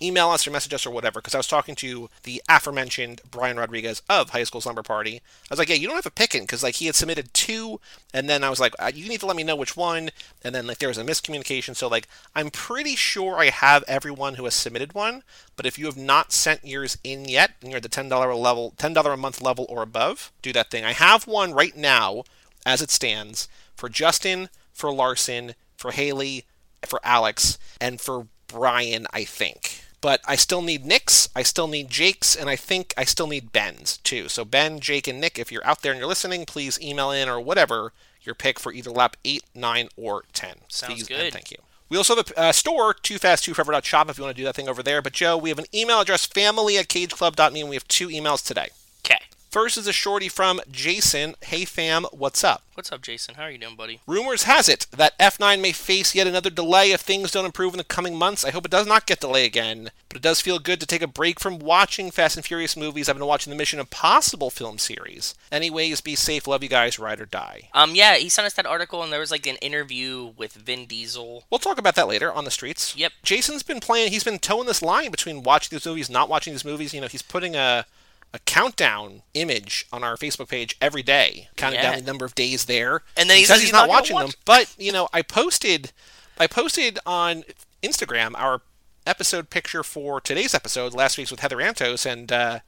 email 0.03 0.29
us 0.29 0.45
or 0.45 0.51
message 0.51 0.73
us 0.73 0.85
or 0.85 0.91
whatever. 0.91 1.19
Because 1.19 1.33
I 1.35 1.39
was 1.39 1.47
talking 1.47 1.75
to 1.75 2.09
the 2.23 2.41
aforementioned 2.49 3.21
Brian 3.29 3.57
Rodriguez 3.57 4.01
of 4.09 4.31
High 4.31 4.43
School 4.43 4.61
Slumber 4.61 4.83
Party. 4.83 5.17
I 5.17 5.21
was 5.49 5.59
like, 5.59 5.69
"Yeah, 5.69 5.75
you 5.75 5.87
don't 5.87 5.95
have 5.95 6.05
a 6.05 6.11
picking," 6.11 6.43
because 6.43 6.63
like 6.63 6.75
he 6.75 6.87
had 6.87 6.95
submitted 6.95 7.33
two, 7.33 7.79
and 8.13 8.29
then 8.29 8.43
I 8.43 8.49
was 8.49 8.59
like, 8.59 8.73
uh, 8.79 8.91
"You 8.93 9.07
need 9.07 9.19
to 9.21 9.25
let 9.25 9.35
me 9.35 9.43
know 9.43 9.55
which 9.55 9.77
one." 9.77 10.11
And 10.43 10.53
then 10.53 10.67
like 10.67 10.79
there 10.79 10.89
was 10.89 10.97
a 10.97 11.03
miscommunication. 11.03 11.75
So 11.75 11.87
like 11.87 12.07
I'm 12.35 12.49
pretty 12.49 12.95
sure 12.95 13.37
I 13.37 13.49
have 13.49 13.83
everyone 13.87 14.35
who 14.35 14.43
has 14.45 14.55
submitted 14.55 14.93
one. 14.93 15.23
But 15.55 15.65
if 15.65 15.77
you 15.79 15.85
have 15.85 15.97
not 15.97 16.31
sent 16.31 16.65
yours 16.65 16.97
in 17.03 17.25
yet, 17.25 17.51
and 17.61 17.71
you're 17.71 17.77
at 17.77 17.83
the 17.83 17.89
ten 17.89 18.09
dollar 18.09 18.33
level, 18.35 18.73
ten 18.77 18.93
dollar 18.93 19.13
a 19.13 19.17
month 19.17 19.41
level 19.41 19.65
or 19.69 19.81
above, 19.81 20.31
do 20.41 20.51
that 20.53 20.71
thing. 20.71 20.83
I 20.83 20.93
have 20.93 21.27
one 21.27 21.53
right 21.53 21.75
now 21.75 22.23
as 22.65 22.81
it 22.81 22.91
stands 22.91 23.47
for 23.75 23.89
Justin, 23.89 24.49
for 24.71 24.93
Larson, 24.93 25.55
for 25.75 25.91
Haley, 25.91 26.45
for 26.85 26.99
Alex, 27.03 27.57
and 27.79 27.99
for 27.99 28.27
Brian, 28.47 29.07
I 29.11 29.23
think. 29.23 29.83
But 30.03 30.19
I 30.27 30.35
still 30.35 30.61
need 30.61 30.85
Nick's, 30.85 31.29
I 31.33 31.43
still 31.43 31.69
need 31.69 31.89
Jake's, 31.89 32.35
and 32.35 32.49
I 32.49 32.57
think 32.57 32.93
I 32.97 33.05
still 33.05 33.25
need 33.25 33.53
Ben's 33.53 33.99
too. 33.99 34.27
So 34.27 34.43
Ben, 34.43 34.81
Jake, 34.81 35.07
and 35.07 35.21
Nick, 35.21 35.39
if 35.39 35.49
you're 35.49 35.65
out 35.65 35.81
there 35.81 35.93
and 35.93 35.99
you're 35.99 36.09
listening, 36.09 36.45
please 36.45 36.77
email 36.81 37.09
in 37.09 37.29
or 37.29 37.39
whatever 37.39 37.93
your 38.21 38.35
pick 38.35 38.59
for 38.59 38.73
either 38.73 38.91
lap 38.91 39.15
8, 39.23 39.45
9, 39.55 39.87
or 39.95 40.25
10. 40.33 40.55
Sounds 40.67 40.93
please 40.93 41.07
good. 41.07 41.31
thank 41.31 41.51
you. 41.51 41.57
We 41.87 41.95
also 41.95 42.17
have 42.17 42.31
a 42.31 42.39
uh, 42.39 42.51
store, 42.51 42.93
too 42.93 43.17
fast, 43.17 43.45
too 43.45 43.53
forever.shop 43.53 44.09
if 44.09 44.17
you 44.17 44.25
want 44.25 44.35
to 44.35 44.41
do 44.41 44.43
that 44.43 44.57
thing 44.57 44.67
over 44.67 44.83
there. 44.83 45.01
But 45.01 45.13
Joe, 45.13 45.37
we 45.37 45.47
have 45.47 45.59
an 45.59 45.67
email 45.73 46.01
address, 46.01 46.25
family 46.25 46.77
at 46.77 46.89
cageclub.me, 46.89 47.61
and 47.61 47.69
we 47.69 47.77
have 47.77 47.87
two 47.87 48.09
emails 48.09 48.45
today. 48.45 48.71
Okay. 49.05 49.21
First 49.53 49.77
is 49.77 49.85
a 49.85 49.93
shorty 49.93 50.29
from 50.29 50.61
Jason. 50.71 51.35
Hey 51.45 51.63
fam, 51.63 52.05
what's 52.05 52.43
up? 52.43 52.63
What's 52.73 52.91
up, 52.91 53.03
Jason? 53.03 53.35
How 53.35 53.43
are 53.43 53.51
you 53.51 53.59
doing, 53.59 53.75
buddy? 53.75 53.99
Rumors 54.07 54.45
has 54.45 54.67
it 54.67 54.87
that 54.89 55.15
F9 55.19 55.61
may 55.61 55.71
face 55.71 56.15
yet 56.15 56.25
another 56.25 56.49
delay 56.49 56.89
if 56.91 57.01
things 57.01 57.29
don't 57.29 57.45
improve 57.45 57.75
in 57.75 57.77
the 57.77 57.83
coming 57.83 58.17
months. 58.17 58.43
I 58.43 58.49
hope 58.49 58.65
it 58.65 58.71
does 58.71 58.87
not 58.87 59.05
get 59.05 59.19
delayed 59.19 59.45
again, 59.45 59.91
but 60.09 60.17
it 60.17 60.23
does 60.23 60.41
feel 60.41 60.57
good 60.57 60.79
to 60.79 60.87
take 60.87 61.03
a 61.03 61.07
break 61.07 61.39
from 61.39 61.59
watching 61.59 62.09
Fast 62.09 62.35
and 62.35 62.43
Furious 62.43 62.75
movies. 62.75 63.07
I've 63.07 63.15
been 63.15 63.27
watching 63.27 63.51
the 63.51 63.55
Mission 63.55 63.79
Impossible 63.79 64.49
film 64.49 64.79
series. 64.79 65.35
Anyways, 65.51 66.01
be 66.01 66.15
safe, 66.15 66.47
love 66.47 66.63
you 66.63 66.69
guys, 66.69 66.97
ride 66.97 67.21
or 67.21 67.27
die. 67.27 67.69
Um, 67.75 67.93
yeah, 67.93 68.15
he 68.15 68.29
sent 68.29 68.47
us 68.47 68.53
that 68.53 68.65
article, 68.65 69.03
and 69.03 69.13
there 69.13 69.19
was 69.19 69.29
like 69.29 69.45
an 69.45 69.57
interview 69.57 70.33
with 70.35 70.53
Vin 70.53 70.87
Diesel. 70.87 71.43
We'll 71.51 71.59
talk 71.59 71.77
about 71.77 71.93
that 71.93 72.07
later 72.07 72.33
on 72.33 72.45
the 72.45 72.49
streets. 72.49 72.97
Yep. 72.97 73.11
Jason's 73.21 73.61
been 73.61 73.81
playing, 73.81 74.11
he's 74.11 74.23
been 74.23 74.39
towing 74.39 74.65
this 74.65 74.81
line 74.81 75.11
between 75.11 75.43
watching 75.43 75.75
these 75.75 75.85
movies, 75.85 76.09
not 76.09 76.27
watching 76.27 76.53
these 76.53 76.65
movies. 76.65 76.91
You 76.91 77.01
know, 77.01 77.07
he's 77.07 77.21
putting 77.21 77.55
a, 77.55 77.85
a 78.33 78.39
countdown 78.39 79.21
image 79.35 79.85
on 79.93 80.03
our 80.03 80.15
Facebook 80.17 80.49
page 80.49 80.75
every 80.81 81.03
day, 81.03 81.49
counting 81.55 81.79
Yeah. 81.79 81.91
down 81.91 81.99
the 81.99 82.05
number 82.05 82.25
of 82.25 82.33
days 82.35 82.65
there. 82.65 83.03
And 83.15 83.29
then 83.29 83.37
he 83.37 83.45
says 83.45 83.57
he's, 83.57 83.65
he's 83.65 83.71
not, 83.73 83.81
not 83.87 83.89
watching 83.89 84.15
watch- 84.15 84.31
them. 84.31 84.35
But, 84.45 84.75
you 84.77 84.91
know, 84.91 85.07
I 85.13 85.21
posted 85.21 85.91
I 86.39 86.47
posted 86.47 86.97
on 87.05 87.43
Instagram 87.83 88.33
our 88.35 88.61
episode 89.05 89.49
picture 89.51 89.83
for 89.83 90.19
today's 90.19 90.55
episode, 90.55 90.93
last 90.95 91.17
week's 91.17 91.29
with 91.29 91.41
Heather 91.41 91.57
Antos, 91.57 92.05
and 92.11 92.31
uh, 92.31 92.59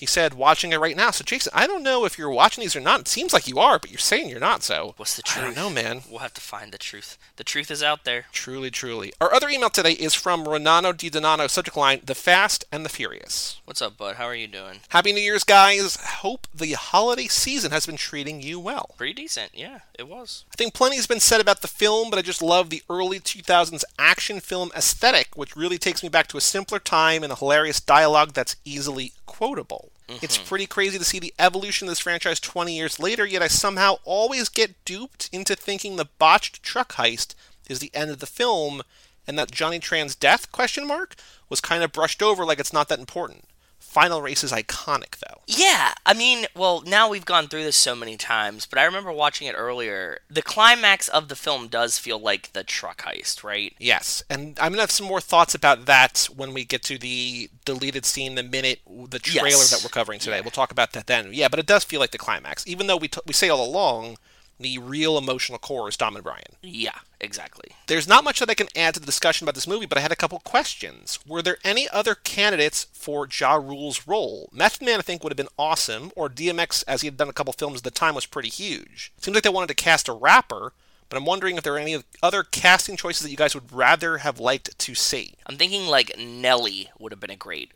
He 0.00 0.06
said, 0.06 0.32
watching 0.32 0.72
it 0.72 0.80
right 0.80 0.96
now. 0.96 1.10
So, 1.10 1.22
Jason, 1.24 1.52
I 1.54 1.66
don't 1.66 1.82
know 1.82 2.06
if 2.06 2.16
you're 2.16 2.30
watching 2.30 2.62
these 2.62 2.74
or 2.74 2.80
not. 2.80 3.00
It 3.00 3.08
seems 3.08 3.34
like 3.34 3.46
you 3.46 3.58
are, 3.58 3.78
but 3.78 3.90
you're 3.90 3.98
saying 3.98 4.30
you're 4.30 4.40
not, 4.40 4.62
so. 4.62 4.94
What's 4.96 5.14
the 5.14 5.20
truth? 5.20 5.44
I 5.44 5.46
don't 5.48 5.56
know, 5.56 5.68
man. 5.68 6.00
We'll 6.08 6.20
have 6.20 6.32
to 6.32 6.40
find 6.40 6.72
the 6.72 6.78
truth. 6.78 7.18
The 7.36 7.44
truth 7.44 7.70
is 7.70 7.82
out 7.82 8.04
there. 8.04 8.24
Truly, 8.32 8.70
truly. 8.70 9.12
Our 9.20 9.30
other 9.34 9.50
email 9.50 9.68
today 9.68 9.92
is 9.92 10.14
from 10.14 10.48
Renato 10.48 10.92
Di 10.92 11.10
Donato, 11.10 11.46
subject 11.48 11.76
line 11.76 12.00
The 12.02 12.14
Fast 12.14 12.64
and 12.72 12.82
the 12.82 12.88
Furious. 12.88 13.60
What's 13.66 13.82
up, 13.82 13.98
bud? 13.98 14.16
How 14.16 14.24
are 14.24 14.34
you 14.34 14.46
doing? 14.46 14.80
Happy 14.88 15.12
New 15.12 15.20
Year's, 15.20 15.44
guys. 15.44 15.96
Hope 15.96 16.46
the 16.54 16.72
holiday 16.72 17.26
season 17.26 17.70
has 17.70 17.84
been 17.84 17.98
treating 17.98 18.40
you 18.40 18.58
well. 18.58 18.94
Pretty 18.96 19.12
decent. 19.12 19.50
Yeah, 19.52 19.80
it 19.98 20.08
was. 20.08 20.46
I 20.50 20.56
think 20.56 20.72
plenty 20.72 20.96
has 20.96 21.06
been 21.06 21.20
said 21.20 21.42
about 21.42 21.60
the 21.60 21.68
film, 21.68 22.08
but 22.08 22.18
I 22.18 22.22
just 22.22 22.40
love 22.40 22.70
the 22.70 22.82
early 22.88 23.20
2000s 23.20 23.84
action 23.98 24.40
film 24.40 24.70
aesthetic, 24.74 25.36
which 25.36 25.56
really 25.56 25.76
takes 25.76 26.02
me 26.02 26.08
back 26.08 26.26
to 26.28 26.38
a 26.38 26.40
simpler 26.40 26.78
time 26.78 27.22
and 27.22 27.30
a 27.30 27.36
hilarious 27.36 27.80
dialogue 27.80 28.32
that's 28.32 28.56
easily 28.64 29.12
quotable. 29.26 29.89
It's 30.22 30.36
mm-hmm. 30.36 30.46
pretty 30.46 30.66
crazy 30.66 30.98
to 30.98 31.04
see 31.04 31.18
the 31.18 31.34
evolution 31.38 31.86
of 31.86 31.92
this 31.92 31.98
franchise 32.00 32.40
20 32.40 32.76
years 32.76 32.98
later, 32.98 33.24
yet 33.26 33.42
I 33.42 33.48
somehow 33.48 33.96
always 34.04 34.48
get 34.48 34.84
duped 34.84 35.28
into 35.32 35.54
thinking 35.54 35.96
the 35.96 36.08
botched 36.18 36.62
truck 36.62 36.94
heist 36.94 37.34
is 37.68 37.78
the 37.78 37.90
end 37.94 38.10
of 38.10 38.18
the 38.18 38.26
film 38.26 38.82
and 39.26 39.38
that 39.38 39.50
Johnny 39.50 39.78
Tran's 39.78 40.14
death 40.14 40.50
question 40.50 40.86
mark 40.86 41.14
was 41.48 41.60
kind 41.60 41.82
of 41.82 41.92
brushed 41.92 42.22
over 42.22 42.44
like 42.44 42.58
it's 42.58 42.72
not 42.72 42.88
that 42.88 42.98
important. 42.98 43.44
Final 43.90 44.22
race 44.22 44.44
is 44.44 44.52
iconic 44.52 45.16
though. 45.18 45.40
Yeah, 45.48 45.94
I 46.06 46.14
mean, 46.14 46.46
well, 46.54 46.80
now 46.86 47.08
we've 47.08 47.24
gone 47.24 47.48
through 47.48 47.64
this 47.64 47.74
so 47.74 47.96
many 47.96 48.16
times, 48.16 48.64
but 48.64 48.78
I 48.78 48.84
remember 48.84 49.10
watching 49.10 49.48
it 49.48 49.56
earlier. 49.58 50.20
The 50.30 50.42
climax 50.42 51.08
of 51.08 51.26
the 51.26 51.34
film 51.34 51.66
does 51.66 51.98
feel 51.98 52.16
like 52.20 52.52
the 52.52 52.62
truck 52.62 53.02
heist, 53.02 53.42
right? 53.42 53.74
Yes, 53.80 54.22
and 54.30 54.56
I'm 54.60 54.70
gonna 54.70 54.82
have 54.82 54.92
some 54.92 55.06
more 55.08 55.20
thoughts 55.20 55.56
about 55.56 55.86
that 55.86 56.28
when 56.36 56.54
we 56.54 56.64
get 56.64 56.84
to 56.84 56.98
the 56.98 57.50
deleted 57.64 58.04
scene, 58.06 58.36
the 58.36 58.44
minute, 58.44 58.78
the 58.86 59.18
trailer 59.18 59.48
Yes. 59.48 59.70
that 59.72 59.82
we're 59.82 59.90
covering 59.90 60.20
today. 60.20 60.36
Yeah. 60.36 60.42
We'll 60.42 60.52
talk 60.52 60.70
about 60.70 60.92
that 60.92 61.08
then. 61.08 61.30
Yeah, 61.32 61.48
but 61.48 61.58
it 61.58 61.66
does 61.66 61.82
feel 61.82 61.98
like 61.98 62.12
the 62.12 62.18
climax, 62.18 62.64
even 62.68 62.86
though 62.86 62.96
we 62.96 63.08
t- 63.08 63.20
we 63.26 63.32
say 63.32 63.48
all 63.48 63.64
along 63.64 64.18
the 64.60 64.78
real 64.78 65.16
emotional 65.16 65.58
core 65.58 65.88
is 65.88 65.96
Dom 65.96 66.14
and 66.14 66.24
Brian. 66.24 66.56
Yeah, 66.62 66.98
exactly. 67.20 67.70
There's 67.86 68.06
not 68.06 68.24
much 68.24 68.40
that 68.40 68.50
I 68.50 68.54
can 68.54 68.68
add 68.76 68.94
to 68.94 69.00
the 69.00 69.06
discussion 69.06 69.44
about 69.44 69.54
this 69.54 69.66
movie, 69.66 69.86
but 69.86 69.98
I 69.98 70.02
had 70.02 70.12
a 70.12 70.16
couple 70.16 70.38
questions. 70.40 71.18
Were 71.26 71.42
there 71.42 71.56
any 71.64 71.88
other 71.88 72.14
candidates 72.14 72.86
for 72.92 73.26
Ja 73.26 73.54
Rule's 73.54 74.06
role? 74.06 74.50
Method 74.52 74.82
Man, 74.82 74.98
I 74.98 75.02
think, 75.02 75.24
would 75.24 75.32
have 75.32 75.36
been 75.36 75.48
awesome, 75.58 76.12
or 76.14 76.28
DMX, 76.28 76.84
as 76.86 77.00
he 77.00 77.06
had 77.06 77.16
done 77.16 77.30
a 77.30 77.32
couple 77.32 77.52
films 77.54 77.78
at 77.78 77.84
the 77.84 77.90
time, 77.90 78.14
was 78.14 78.26
pretty 78.26 78.50
huge. 78.50 79.12
Seems 79.18 79.34
like 79.34 79.44
they 79.44 79.50
wanted 79.50 79.68
to 79.68 79.74
cast 79.74 80.08
a 80.08 80.12
rapper, 80.12 80.74
but 81.08 81.16
I'm 81.16 81.24
wondering 81.24 81.56
if 81.56 81.64
there 81.64 81.74
are 81.74 81.78
any 81.78 82.02
other 82.22 82.42
casting 82.42 82.96
choices 82.96 83.22
that 83.22 83.30
you 83.30 83.36
guys 83.36 83.54
would 83.54 83.72
rather 83.72 84.18
have 84.18 84.38
liked 84.38 84.78
to 84.78 84.94
see. 84.94 85.34
I'm 85.46 85.56
thinking 85.56 85.86
like 85.86 86.16
Nelly 86.18 86.90
would 86.98 87.12
have 87.12 87.20
been 87.20 87.30
a 87.30 87.36
great 87.36 87.72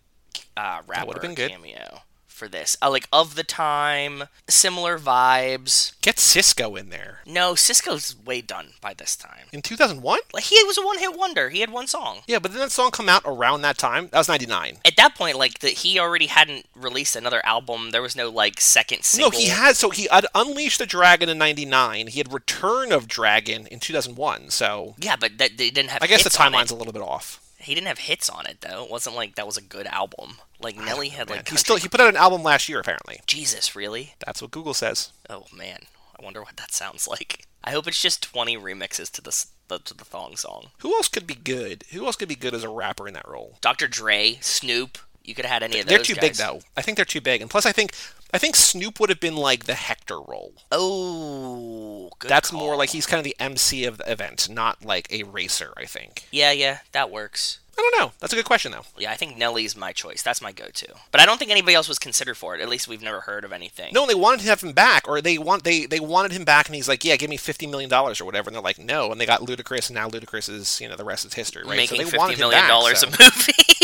uh, 0.56 0.82
rapper 0.86 1.06
would've 1.06 1.22
been 1.22 1.34
good. 1.34 1.50
cameo 1.50 2.02
for 2.34 2.48
this. 2.48 2.76
Uh, 2.82 2.90
like 2.90 3.08
of 3.12 3.36
the 3.36 3.44
time, 3.44 4.24
similar 4.48 4.98
vibes. 4.98 5.98
Get 6.02 6.16
Sisqó 6.16 6.78
in 6.78 6.90
there. 6.90 7.20
No, 7.24 7.54
Sisqó's 7.54 8.16
way 8.24 8.40
done 8.40 8.70
by 8.80 8.92
this 8.92 9.16
time. 9.16 9.46
In 9.52 9.62
2001? 9.62 10.18
Like 10.32 10.44
he 10.44 10.62
was 10.64 10.76
a 10.76 10.82
one-hit 10.82 11.16
wonder. 11.16 11.50
He 11.50 11.60
had 11.60 11.70
one 11.70 11.86
song. 11.86 12.20
Yeah, 12.26 12.40
but 12.40 12.50
didn't 12.50 12.64
that 12.64 12.72
song 12.72 12.90
come 12.90 13.08
out 13.08 13.22
around 13.24 13.62
that 13.62 13.78
time? 13.78 14.08
That 14.10 14.18
was 14.18 14.28
99. 14.28 14.78
At 14.84 14.96
that 14.96 15.14
point, 15.14 15.38
like 15.38 15.60
the, 15.60 15.68
he 15.68 15.98
already 15.98 16.26
hadn't 16.26 16.66
released 16.74 17.16
another 17.16 17.44
album. 17.46 17.90
There 17.92 18.02
was 18.02 18.16
no 18.16 18.28
like 18.28 18.60
second 18.60 19.04
single. 19.04 19.30
No, 19.30 19.38
he 19.38 19.46
had, 19.48 19.76
so 19.76 19.90
he 19.90 20.08
had 20.10 20.26
Unleashed 20.34 20.80
the 20.80 20.86
Dragon 20.86 21.28
in 21.28 21.38
99. 21.38 22.08
He 22.08 22.18
had 22.18 22.32
Return 22.32 22.92
of 22.92 23.06
Dragon 23.06 23.66
in 23.68 23.78
2001, 23.78 24.50
so 24.50 24.94
Yeah, 24.98 25.16
but 25.16 25.38
that 25.38 25.56
they 25.56 25.70
didn't 25.70 25.90
have. 25.90 26.02
I 26.02 26.06
guess 26.06 26.24
the 26.24 26.30
timeline's 26.30 26.70
a 26.70 26.76
little 26.76 26.92
bit 26.92 27.02
off. 27.02 27.40
He 27.64 27.74
didn't 27.74 27.88
have 27.88 27.98
hits 27.98 28.28
on 28.28 28.46
it 28.46 28.60
though. 28.60 28.84
It 28.84 28.90
wasn't 28.90 29.16
like 29.16 29.34
that 29.34 29.46
was 29.46 29.56
a 29.56 29.62
good 29.62 29.86
album. 29.86 30.38
Like 30.60 30.76
Nelly 30.76 31.08
had 31.08 31.30
like. 31.30 31.48
he 31.48 31.56
still 31.56 31.76
he 31.76 31.88
put 31.88 32.00
out 32.00 32.08
an 32.08 32.16
album 32.16 32.42
last 32.42 32.68
year 32.68 32.80
apparently. 32.80 33.20
Jesus, 33.26 33.74
really? 33.74 34.14
That's 34.24 34.40
what 34.40 34.50
Google 34.50 34.74
says. 34.74 35.12
Oh 35.28 35.46
man, 35.56 35.80
I 36.18 36.24
wonder 36.24 36.40
what 36.42 36.56
that 36.56 36.72
sounds 36.72 37.08
like. 37.08 37.46
I 37.62 37.70
hope 37.70 37.86
it's 37.86 38.00
just 38.00 38.22
20 38.22 38.58
remixes 38.58 39.10
to 39.12 39.22
the 39.22 39.46
the, 39.68 39.78
to 39.78 39.94
the 39.94 40.04
thong 40.04 40.36
song. 40.36 40.68
Who 40.78 40.94
else 40.94 41.08
could 41.08 41.26
be 41.26 41.34
good? 41.34 41.84
Who 41.92 42.04
else 42.04 42.16
could 42.16 42.28
be 42.28 42.34
good 42.34 42.54
as 42.54 42.62
a 42.64 42.68
rapper 42.68 43.08
in 43.08 43.14
that 43.14 43.26
role? 43.26 43.56
Dr. 43.60 43.88
Dre, 43.88 44.38
Snoop. 44.40 44.98
You 45.24 45.34
could 45.34 45.44
have 45.46 45.52
had 45.52 45.62
any 45.62 45.80
of 45.80 45.86
those. 45.86 45.90
They're 45.96 46.04
too 46.04 46.14
guys. 46.14 46.20
big 46.20 46.34
though. 46.34 46.60
I 46.76 46.82
think 46.82 46.96
they're 46.96 47.04
too 47.04 47.20
big. 47.20 47.40
And 47.40 47.50
plus 47.50 47.64
I 47.66 47.72
think 47.72 47.94
I 48.32 48.38
think 48.38 48.56
Snoop 48.56 49.00
would 49.00 49.08
have 49.10 49.20
been 49.20 49.36
like 49.36 49.64
the 49.64 49.74
Hector 49.74 50.20
role. 50.20 50.52
Oh, 50.70 52.10
good 52.18 52.28
That's 52.28 52.50
call. 52.50 52.60
more 52.60 52.76
like 52.76 52.90
he's 52.90 53.06
kind 53.06 53.18
of 53.18 53.24
the 53.24 53.36
MC 53.38 53.84
of 53.84 53.98
the 53.98 54.10
event, 54.10 54.48
not 54.48 54.84
like 54.84 55.10
a 55.12 55.22
racer, 55.24 55.72
I 55.76 55.84
think. 55.86 56.26
Yeah, 56.30 56.52
yeah, 56.52 56.78
that 56.92 57.10
works. 57.10 57.60
I 57.76 57.82
don't 57.90 58.00
know. 58.00 58.12
That's 58.20 58.32
a 58.32 58.36
good 58.36 58.44
question 58.44 58.70
though. 58.70 58.84
Yeah, 58.98 59.10
I 59.10 59.16
think 59.16 59.36
Nelly's 59.36 59.76
my 59.76 59.92
choice. 59.92 60.22
That's 60.22 60.40
my 60.40 60.52
go-to. 60.52 60.94
But 61.10 61.20
I 61.20 61.26
don't 61.26 61.38
think 61.38 61.50
anybody 61.50 61.74
else 61.74 61.88
was 61.88 61.98
considered 61.98 62.36
for 62.36 62.54
it. 62.54 62.60
At 62.60 62.68
least 62.68 62.86
we've 62.86 63.02
never 63.02 63.22
heard 63.22 63.44
of 63.44 63.52
anything. 63.52 63.92
No, 63.92 64.06
they 64.06 64.14
wanted 64.14 64.40
to 64.40 64.48
have 64.48 64.60
him 64.62 64.72
back, 64.72 65.08
or 65.08 65.20
they 65.20 65.38
want 65.38 65.64
they 65.64 65.86
they 65.86 65.98
wanted 66.00 66.30
him 66.32 66.44
back, 66.44 66.66
and 66.66 66.76
he's 66.76 66.86
like, 66.88 67.04
"Yeah, 67.04 67.16
give 67.16 67.30
me 67.30 67.36
fifty 67.36 67.66
million 67.66 67.90
dollars 67.90 68.20
or 68.20 68.26
whatever." 68.26 68.48
And 68.48 68.54
they're 68.54 68.62
like, 68.62 68.78
"No," 68.78 69.10
and 69.10 69.20
they 69.20 69.26
got 69.26 69.40
Ludacris, 69.40 69.88
and 69.88 69.94
now 69.96 70.08
Ludacris 70.08 70.48
is 70.48 70.80
you 70.80 70.88
know 70.88 70.94
the 70.96 71.04
rest 71.04 71.24
is 71.24 71.34
history, 71.34 71.64
right? 71.64 71.76
making 71.76 71.96
so 71.98 72.04
they 72.04 72.04
fifty 72.04 72.18
wanted 72.18 72.34
him 72.34 72.48
million 72.50 72.68
dollars 72.68 73.00
so- 73.00 73.08
a 73.08 73.10
movie 73.10 73.52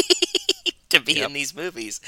to 0.90 1.00
be 1.00 1.14
Yep. 1.14 1.26
in 1.28 1.32
these 1.32 1.54
movies. 1.54 2.00